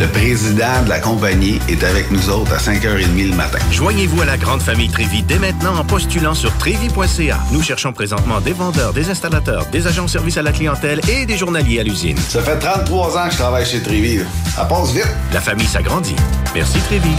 Le 0.00 0.06
président 0.06 0.82
de 0.84 0.88
la 0.88 0.98
compagnie 1.00 1.58
est 1.68 1.84
avec 1.84 2.10
nous 2.10 2.30
autres 2.30 2.52
à 2.54 2.56
5h30 2.56 3.30
le 3.30 3.36
matin. 3.36 3.58
Joignez-vous 3.70 4.22
à 4.22 4.24
la 4.24 4.36
grande 4.38 4.62
famille 4.62 4.88
Trévi 4.88 5.22
dès 5.22 5.38
maintenant 5.38 5.76
en 5.76 5.84
postulant 5.84 6.34
sur 6.34 6.56
trévi.ca. 6.56 7.38
Nous 7.52 7.62
cherchons 7.62 7.92
présentement 7.92 8.40
des 8.40 8.52
vendeurs, 8.52 8.94
des 8.94 9.10
installateurs, 9.10 9.66
des 9.70 9.86
agents 9.86 10.04
de 10.04 10.10
service 10.10 10.38
à 10.38 10.42
la 10.42 10.52
clientèle 10.52 11.00
et 11.10 11.26
des 11.26 11.36
journaliers 11.36 11.80
à 11.80 11.82
l'usine. 11.82 12.16
Ça 12.16 12.42
fait 12.42 12.58
33 12.58 13.18
ans 13.18 13.26
que 13.26 13.32
je 13.32 13.38
travaille 13.38 13.66
chez 13.66 13.80
Trévi. 13.80 14.20
Ça 14.56 14.64
passe 14.64 14.92
vite. 14.92 15.08
La 15.32 15.40
famille 15.40 15.66
s'agrandit. 15.66 16.16
Merci 16.54 16.78
Trévi. 16.80 17.10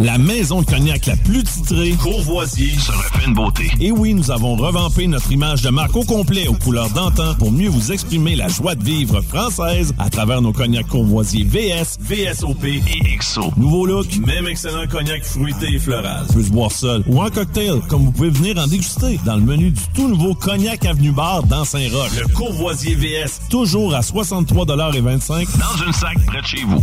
La 0.00 0.18
maison 0.18 0.60
de 0.60 0.66
cognac 0.66 1.06
la 1.06 1.16
plus 1.16 1.42
titrée, 1.42 1.92
Courvoisier, 1.92 2.78
se 2.78 2.92
refait 2.92 3.26
une 3.26 3.34
beauté. 3.34 3.70
Et 3.80 3.90
oui, 3.90 4.12
nous 4.12 4.30
avons 4.30 4.54
revampé 4.56 5.06
notre 5.06 5.32
image 5.32 5.62
de 5.62 5.70
marque 5.70 5.96
au 5.96 6.04
complet 6.04 6.48
aux 6.48 6.54
couleurs 6.54 6.90
d'antan 6.90 7.34
pour 7.38 7.50
mieux 7.50 7.68
vous 7.68 7.92
exprimer 7.92 8.36
la 8.36 8.48
joie 8.48 8.74
de 8.74 8.84
vivre 8.84 9.22
française 9.22 9.94
à 9.98 10.10
travers 10.10 10.42
nos 10.42 10.52
cognacs 10.52 10.88
Courvoisier 10.88 11.44
VS, 11.44 11.96
VSOP 12.16 12.64
et 12.64 13.16
XO. 13.18 13.52
Nouveau 13.58 13.84
look, 13.84 14.06
même 14.26 14.46
excellent 14.46 14.86
cognac 14.86 15.22
fruité 15.22 15.66
et 15.74 15.78
floral. 15.78 16.24
Peut 16.32 16.42
se 16.42 16.50
boire 16.50 16.72
seul 16.72 17.02
ou 17.06 17.20
en 17.20 17.28
cocktail, 17.28 17.80
comme 17.88 18.06
vous 18.06 18.10
pouvez 18.12 18.30
venir 18.30 18.56
en 18.56 18.66
déguster 18.66 19.20
dans 19.26 19.36
le 19.36 19.42
menu 19.42 19.70
du 19.70 19.82
tout 19.94 20.08
nouveau 20.08 20.34
Cognac 20.34 20.86
Avenue 20.86 21.12
Bar 21.12 21.42
dans 21.42 21.66
Saint-Roch. 21.66 22.10
Le 22.18 22.28
Courvoisier 22.32 22.94
VS, 22.94 23.48
toujours 23.50 23.94
à 23.94 24.00
63,25 24.00 25.46
dans 25.58 25.84
une 25.86 25.92
sac 25.92 26.16
près 26.26 26.40
de 26.40 26.46
chez 26.46 26.64
vous. 26.64 26.82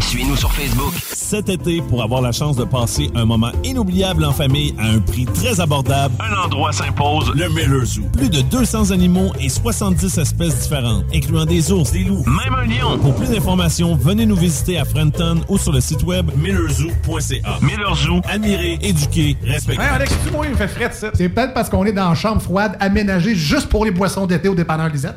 Suivez-nous 0.00 0.36
sur 0.36 0.52
Facebook. 0.52 0.92
Cet 1.12 1.48
été, 1.48 1.80
pour 1.80 2.02
avoir 2.02 2.20
la 2.20 2.32
chance 2.32 2.56
de 2.56 2.64
passer 2.64 3.10
un 3.14 3.24
moment 3.24 3.50
inoubliable 3.64 4.24
en 4.24 4.32
famille 4.32 4.74
à 4.78 4.88
un 4.88 4.98
prix 5.00 5.24
très 5.24 5.60
abordable, 5.60 6.14
un 6.20 6.44
endroit 6.44 6.72
s'impose, 6.72 7.32
le 7.34 7.48
Miller 7.48 7.84
Zoo. 7.84 8.02
Plus 8.12 8.28
de 8.28 8.42
200 8.42 8.90
animaux 8.90 9.32
et 9.40 9.48
70 9.48 10.18
espèces 10.18 10.60
différentes, 10.60 11.04
incluant 11.14 11.46
des 11.46 11.72
ours, 11.72 11.90
des 11.92 12.04
loups, 12.04 12.24
même 12.26 12.54
un 12.54 12.64
lion. 12.66 12.98
Pour 12.98 13.14
plus 13.14 13.30
d'informations, 13.30 13.96
venez 13.96 14.26
nous 14.26 14.36
visiter 14.36 14.78
à 14.78 14.84
Frenton 14.84 15.40
ou 15.48 15.56
sur 15.58 15.72
le 15.72 15.80
site 15.80 16.02
web 16.02 16.30
millerzoo.ca. 16.36 17.58
Miller 17.62 17.94
Zoo, 17.94 18.20
admirer, 18.28 18.78
éduquer, 18.82 19.36
respecter. 19.42 19.82
Hey 19.82 19.88
Alex, 19.88 20.12
tu 20.24 20.30
moi, 20.30 20.46
il 20.46 20.52
me 20.52 20.56
fait 20.56 20.68
frais 20.68 20.88
de 20.88 20.94
ça. 20.94 21.10
C'est 21.14 21.28
peut-être 21.28 21.54
parce 21.54 21.70
qu'on 21.70 21.84
est 21.86 21.92
dans 21.92 22.10
une 22.10 22.16
chambre 22.16 22.42
froide 22.42 22.76
aménagée 22.80 23.34
juste 23.34 23.68
pour 23.68 23.84
les 23.84 23.90
boissons 23.90 24.26
d'été 24.26 24.48
au 24.48 24.54
dépanneur 24.54 24.88
Lisette. 24.88 25.16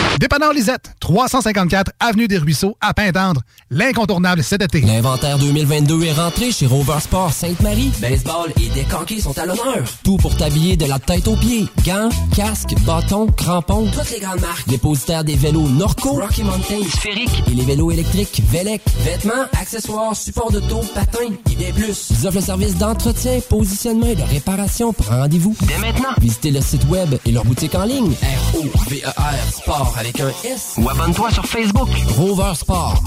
Dépanneur 0.19 0.53
Lisette, 0.53 0.91
354 0.99 1.91
Avenue 1.99 2.27
des 2.27 2.37
Ruisseaux, 2.37 2.77
à 2.79 2.93
Pintendre. 2.93 3.41
L'incontournable 3.71 4.43
cet 4.43 4.61
été. 4.61 4.81
L'inventaire 4.81 5.39
2022 5.39 6.03
est 6.03 6.13
rentré 6.13 6.51
chez 6.51 6.67
Rover 6.67 6.99
Sport 6.99 7.33
Sainte-Marie. 7.33 7.91
Baseball 7.99 8.51
et 8.61 8.69
décanqués 8.69 9.19
sont 9.19 9.35
à 9.39 9.45
l'honneur. 9.47 9.83
Tout 10.03 10.17
pour 10.17 10.35
t'habiller 10.37 10.77
de 10.77 10.85
la 10.85 10.99
tête 10.99 11.27
aux 11.27 11.35
pieds. 11.35 11.65
Gants, 11.85 12.09
casques, 12.35 12.75
bâtons, 12.85 13.27
crampons, 13.27 13.87
toutes 13.91 14.11
les 14.11 14.19
grandes 14.19 14.41
marques. 14.41 14.67
Dépositaire 14.67 15.23
des 15.23 15.35
vélos 15.35 15.67
Norco, 15.69 16.11
Rocky 16.11 16.43
Mountain, 16.43 16.83
Sphérique 16.87 17.43
et 17.51 17.55
les 17.55 17.63
vélos 17.65 17.89
électriques 17.89 18.43
Velec. 18.51 18.81
Vêtements, 18.99 19.45
accessoires, 19.59 20.15
supports 20.15 20.51
de 20.51 20.59
taux, 20.59 20.83
patins 20.93 21.33
et 21.51 21.55
bien 21.55 21.71
plus. 21.71 22.09
Ils 22.11 22.27
offrent 22.27 22.37
le 22.37 22.43
service 22.43 22.75
d'entretien, 22.75 23.39
positionnement 23.49 24.07
et 24.07 24.15
de 24.15 24.23
réparation. 24.23 24.93
Prends 24.93 25.17
rendez-vous 25.21 25.55
dès 25.61 25.77
maintenant. 25.79 26.09
Visitez 26.19 26.51
le 26.51 26.61
site 26.61 26.85
web 26.89 27.15
et 27.25 27.31
leur 27.31 27.43
boutique 27.45 27.73
en 27.73 27.85
ligne. 27.85 28.11
R-O-V-E-R 28.53 29.51
Sport 29.51 29.93
avec 30.01 30.19
un 30.19 30.29
S. 30.43 30.73
Ou 30.77 30.89
abonne-toi 30.89 31.29
sur 31.29 31.45
Facebook. 31.45 31.87
Rover 32.17 32.53
Sport. 32.55 33.03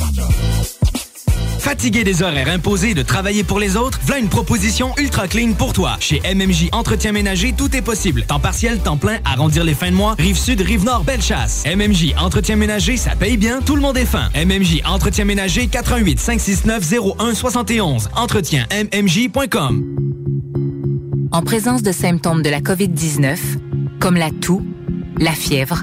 Fatigué 1.59 2.05
des 2.05 2.23
horaires 2.23 2.49
imposés 2.49 2.95
de 2.95 3.03
travailler 3.03 3.43
pour 3.43 3.59
les 3.59 3.77
autres, 3.77 3.99
voilà 4.05 4.21
une 4.21 4.29
proposition 4.29 4.93
ultra 4.97 5.27
clean 5.27 5.55
pour 5.55 5.73
toi. 5.73 5.97
Chez 5.99 6.21
MMJ 6.21 6.69
Entretien 6.71 7.11
Ménager, 7.11 7.53
tout 7.53 7.75
est 7.75 7.83
possible. 7.83 8.25
Temps 8.27 8.39
partiel, 8.39 8.79
temps 8.79 8.97
plein, 8.97 9.19
arrondir 9.25 9.65
les 9.65 9.75
fins 9.75 9.91
de 9.91 9.97
mois, 9.97 10.15
rive 10.19 10.39
sud, 10.39 10.61
rive 10.61 10.85
nord, 10.85 11.03
belle 11.03 11.23
chasse. 11.23 11.65
MMJ 11.67 12.15
Entretien 12.17 12.55
Ménager, 12.55 12.97
ça 12.97 13.17
paye 13.17 13.37
bien, 13.37 13.61
tout 13.61 13.75
le 13.75 13.83
monde 13.83 13.97
est 13.97 14.05
fin. 14.05 14.29
MMJ 14.37 14.83
Entretien 14.85 15.25
Ménager, 15.25 15.67
88 15.67 16.21
569 16.21 16.93
01 17.19 17.35
71. 17.35 18.09
Entretien 18.15 18.67
MMJ.com. 18.71 19.85
En 21.33 21.43
présence 21.43 21.83
de 21.83 21.91
symptômes 21.91 22.43
de 22.43 22.51
la 22.51 22.61
COVID-19, 22.61 23.39
comme 23.99 24.17
la 24.17 24.31
toux, 24.31 24.63
la 25.19 25.33
fièvre, 25.33 25.83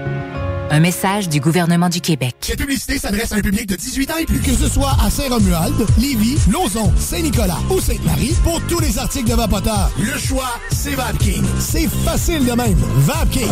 Un 0.73 0.79
message 0.79 1.27
du 1.27 1.41
gouvernement 1.41 1.89
du 1.89 1.99
Québec. 1.99 2.33
Cette 2.39 2.57
publicité 2.59 2.97
s'adresse 2.97 3.33
à 3.33 3.35
un 3.35 3.41
public 3.41 3.67
de 3.67 3.75
18 3.75 4.11
ans 4.11 4.17
et 4.21 4.25
plus. 4.25 4.39
Que 4.39 4.53
ce 4.53 4.69
soit 4.69 4.95
à 5.05 5.09
Saint-Romuald, 5.09 5.75
Lévis, 5.97 6.37
Lauson, 6.49 6.93
Saint-Nicolas 6.97 7.57
ou 7.69 7.81
Sainte-Marie, 7.81 8.33
pour 8.41 8.61
tous 8.69 8.79
les 8.79 8.97
articles 8.97 9.29
de 9.29 9.35
Vapoteur, 9.35 9.91
le 9.99 10.17
choix, 10.17 10.53
c'est 10.71 10.95
VapKing. 10.95 11.43
C'est 11.59 11.89
facile 12.05 12.45
de 12.45 12.53
même. 12.53 12.79
VapKing. 12.99 13.51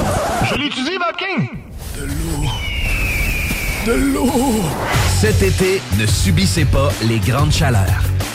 Je 0.49 0.55
l'utilise, 0.55 0.97
Vapking! 0.97 1.49
De 1.97 2.05
l'eau. 2.05 2.47
De 3.85 4.13
l'eau. 4.13 4.63
Cet 5.19 5.43
été, 5.43 5.81
ne 5.99 6.05
subissez 6.05 6.63
pas 6.63 6.89
les 7.03 7.19
grandes 7.19 7.51
chaleurs. 7.51 8.01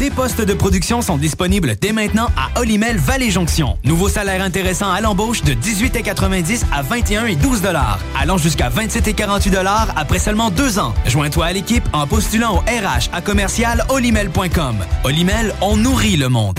Des 0.00 0.08
postes 0.08 0.40
de 0.40 0.54
production 0.54 1.02
sont 1.02 1.18
disponibles 1.18 1.76
dès 1.78 1.92
maintenant 1.92 2.28
à 2.34 2.58
Olimel 2.58 2.96
Valley 2.96 3.30
Jonction. 3.30 3.76
Nouveau 3.84 4.08
salaire 4.08 4.42
intéressant 4.42 4.90
à 4.90 5.02
l'embauche 5.02 5.42
de 5.42 5.52
18,90 5.52 6.62
à 6.72 6.80
21 6.80 7.26
et 7.26 7.36
12 7.36 7.60
dollars, 7.60 8.00
allant 8.18 8.38
jusqu'à 8.38 8.70
27 8.70 9.08
et 9.08 9.12
48 9.12 9.50
dollars 9.50 9.88
après 9.96 10.18
seulement 10.18 10.50
deux 10.50 10.78
ans. 10.78 10.94
Joins-toi 11.04 11.44
à 11.44 11.52
l'équipe 11.52 11.84
en 11.92 12.06
postulant 12.06 12.54
au 12.54 12.60
RH 12.60 13.10
à 13.12 13.20
commercial 13.20 13.84
olimel.com. 13.90 14.76
Olimel, 15.04 15.52
on 15.60 15.76
nourrit 15.76 16.16
le 16.16 16.30
monde. 16.30 16.58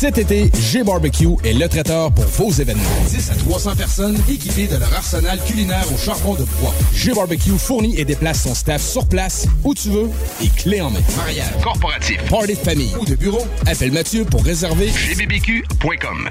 Cet 0.00 0.16
été, 0.16 0.50
G-Barbecue 0.58 1.36
est 1.44 1.52
le 1.52 1.68
traiteur 1.68 2.10
pour 2.10 2.24
vos 2.24 2.50
événements. 2.50 2.82
10 3.10 3.32
à 3.32 3.34
300 3.34 3.76
personnes 3.76 4.16
équipées 4.30 4.66
de 4.66 4.78
leur 4.78 4.90
arsenal 4.94 5.38
culinaire 5.44 5.84
au 5.94 5.98
charbon 5.98 6.32
de 6.32 6.44
bois. 6.58 6.72
G-Barbecue 6.94 7.58
fournit 7.58 8.00
et 8.00 8.06
déplace 8.06 8.44
son 8.44 8.54
staff 8.54 8.80
sur 8.80 9.06
place, 9.06 9.46
où 9.62 9.74
tu 9.74 9.90
veux, 9.90 10.08
et 10.42 10.48
clé 10.48 10.80
en 10.80 10.88
main. 10.88 11.00
Mariage, 11.18 11.52
corporatif, 11.62 12.16
party 12.30 12.54
de 12.54 12.58
famille 12.58 12.94
ou 12.98 13.04
de 13.04 13.14
bureau, 13.14 13.46
appelle 13.66 13.92
Mathieu 13.92 14.24
pour 14.24 14.42
réserver 14.42 14.86
gbbq.com. 14.86 16.30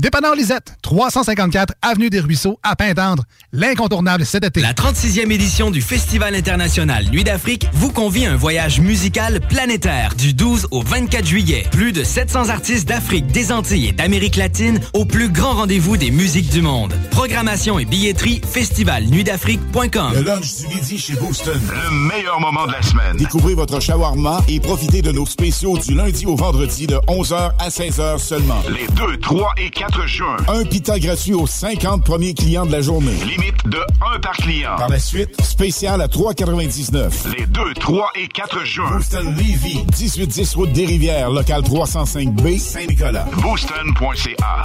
Dépanneur 0.00 0.34
Lisette, 0.34 0.74
354 0.82 1.74
Avenue 1.80 2.10
des 2.10 2.18
Ruisseaux, 2.18 2.58
à 2.64 2.74
Pintendre. 2.74 3.22
L'incontournable 3.52 4.26
cet 4.26 4.44
été. 4.44 4.60
La 4.60 4.72
36e 4.72 5.30
édition 5.30 5.70
du 5.70 5.80
Festival 5.80 6.34
international 6.34 7.06
Nuit 7.12 7.22
d'Afrique 7.22 7.66
vous 7.72 7.92
convie 7.92 8.26
à 8.26 8.32
un 8.32 8.36
voyage 8.36 8.80
musical 8.80 9.40
planétaire 9.40 10.14
du 10.16 10.34
12 10.34 10.68
au 10.72 10.82
24 10.82 11.24
juillet. 11.24 11.66
Plus 11.70 11.92
de 11.92 12.02
700 12.02 12.48
artistes 12.48 12.88
d'Afrique, 12.88 13.28
des 13.28 13.52
Antilles 13.52 13.88
et 13.88 13.92
d'Amérique 13.92 14.36
latine 14.36 14.80
au 14.94 15.04
plus 15.04 15.28
grand 15.28 15.52
rendez-vous 15.54 15.96
des 15.96 16.10
musiques 16.10 16.50
du 16.50 16.62
monde. 16.62 16.94
Programmation 17.12 17.78
et 17.78 17.84
billetterie 17.84 18.40
festivalnuitdafrique.com. 18.44 20.12
Le 20.14 20.22
lunch 20.22 20.56
du 20.56 20.74
midi 20.74 20.98
chez 20.98 21.14
Booston. 21.14 21.60
Le 21.70 22.08
meilleur 22.08 22.40
moment 22.40 22.66
de 22.66 22.72
la 22.72 22.82
semaine. 22.82 23.16
Découvrez 23.18 23.54
votre 23.54 23.78
shawarma 23.78 24.40
et 24.48 24.58
profitez 24.58 25.02
de 25.02 25.12
nos 25.12 25.26
spéciaux 25.26 25.78
du 25.78 25.94
lundi 25.94 26.26
au 26.26 26.34
vendredi 26.34 26.88
de 26.88 26.96
11h 27.06 27.52
à 27.60 27.68
16h 27.68 28.18
seulement. 28.18 28.62
Les 28.68 28.88
2, 28.96 29.18
3 29.18 29.52
et 29.58 29.70
4 29.70 29.81
juin. 30.06 30.36
Un 30.48 30.64
pita 30.64 30.98
gratuit 30.98 31.34
aux 31.34 31.46
50 31.46 32.04
premiers 32.04 32.34
clients 32.34 32.66
de 32.66 32.72
la 32.72 32.80
journée. 32.80 33.14
Limite 33.26 33.66
de 33.66 33.78
1 34.16 34.20
par 34.20 34.32
client. 34.32 34.76
Par 34.76 34.88
la 34.88 34.98
suite, 34.98 35.40
spécial 35.42 36.00
à 36.00 36.06
3,99. 36.06 37.36
Les 37.36 37.46
2, 37.46 37.74
3 37.74 38.10
et 38.16 38.28
4 38.28 38.64
juin. 38.64 38.90
Booston 38.96 39.34
Levy. 39.36 39.84
1810 39.98 40.54
route 40.54 40.72
des 40.72 40.86
Rivières, 40.86 41.30
local 41.30 41.62
305B, 41.62 42.58
Saint-Nicolas. 42.58 43.26
Booston.ca. 43.42 44.62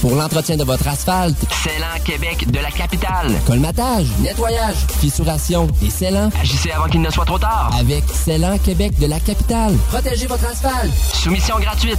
Pour 0.00 0.14
l'entretien 0.14 0.56
de 0.56 0.64
votre 0.64 0.86
asphalte, 0.88 1.36
Célan 1.64 1.86
Québec 2.04 2.50
de 2.50 2.58
la 2.60 2.70
capitale. 2.70 3.32
colmatage, 3.46 4.06
nettoyage, 4.20 4.76
fissuration 5.00 5.68
et 5.84 5.90
scellant. 5.90 6.30
Agissez 6.40 6.70
avant 6.70 6.86
qu'il 6.88 7.00
ne 7.00 7.10
soit 7.10 7.24
trop 7.24 7.38
tard. 7.38 7.70
Avec 7.78 8.04
Célan 8.12 8.58
Québec 8.58 8.98
de 8.98 9.06
la 9.06 9.18
capitale. 9.20 9.74
Protégez 9.88 10.26
votre 10.26 10.46
asphalte. 10.46 10.92
Soumission 11.14 11.58
gratuite. 11.58 11.98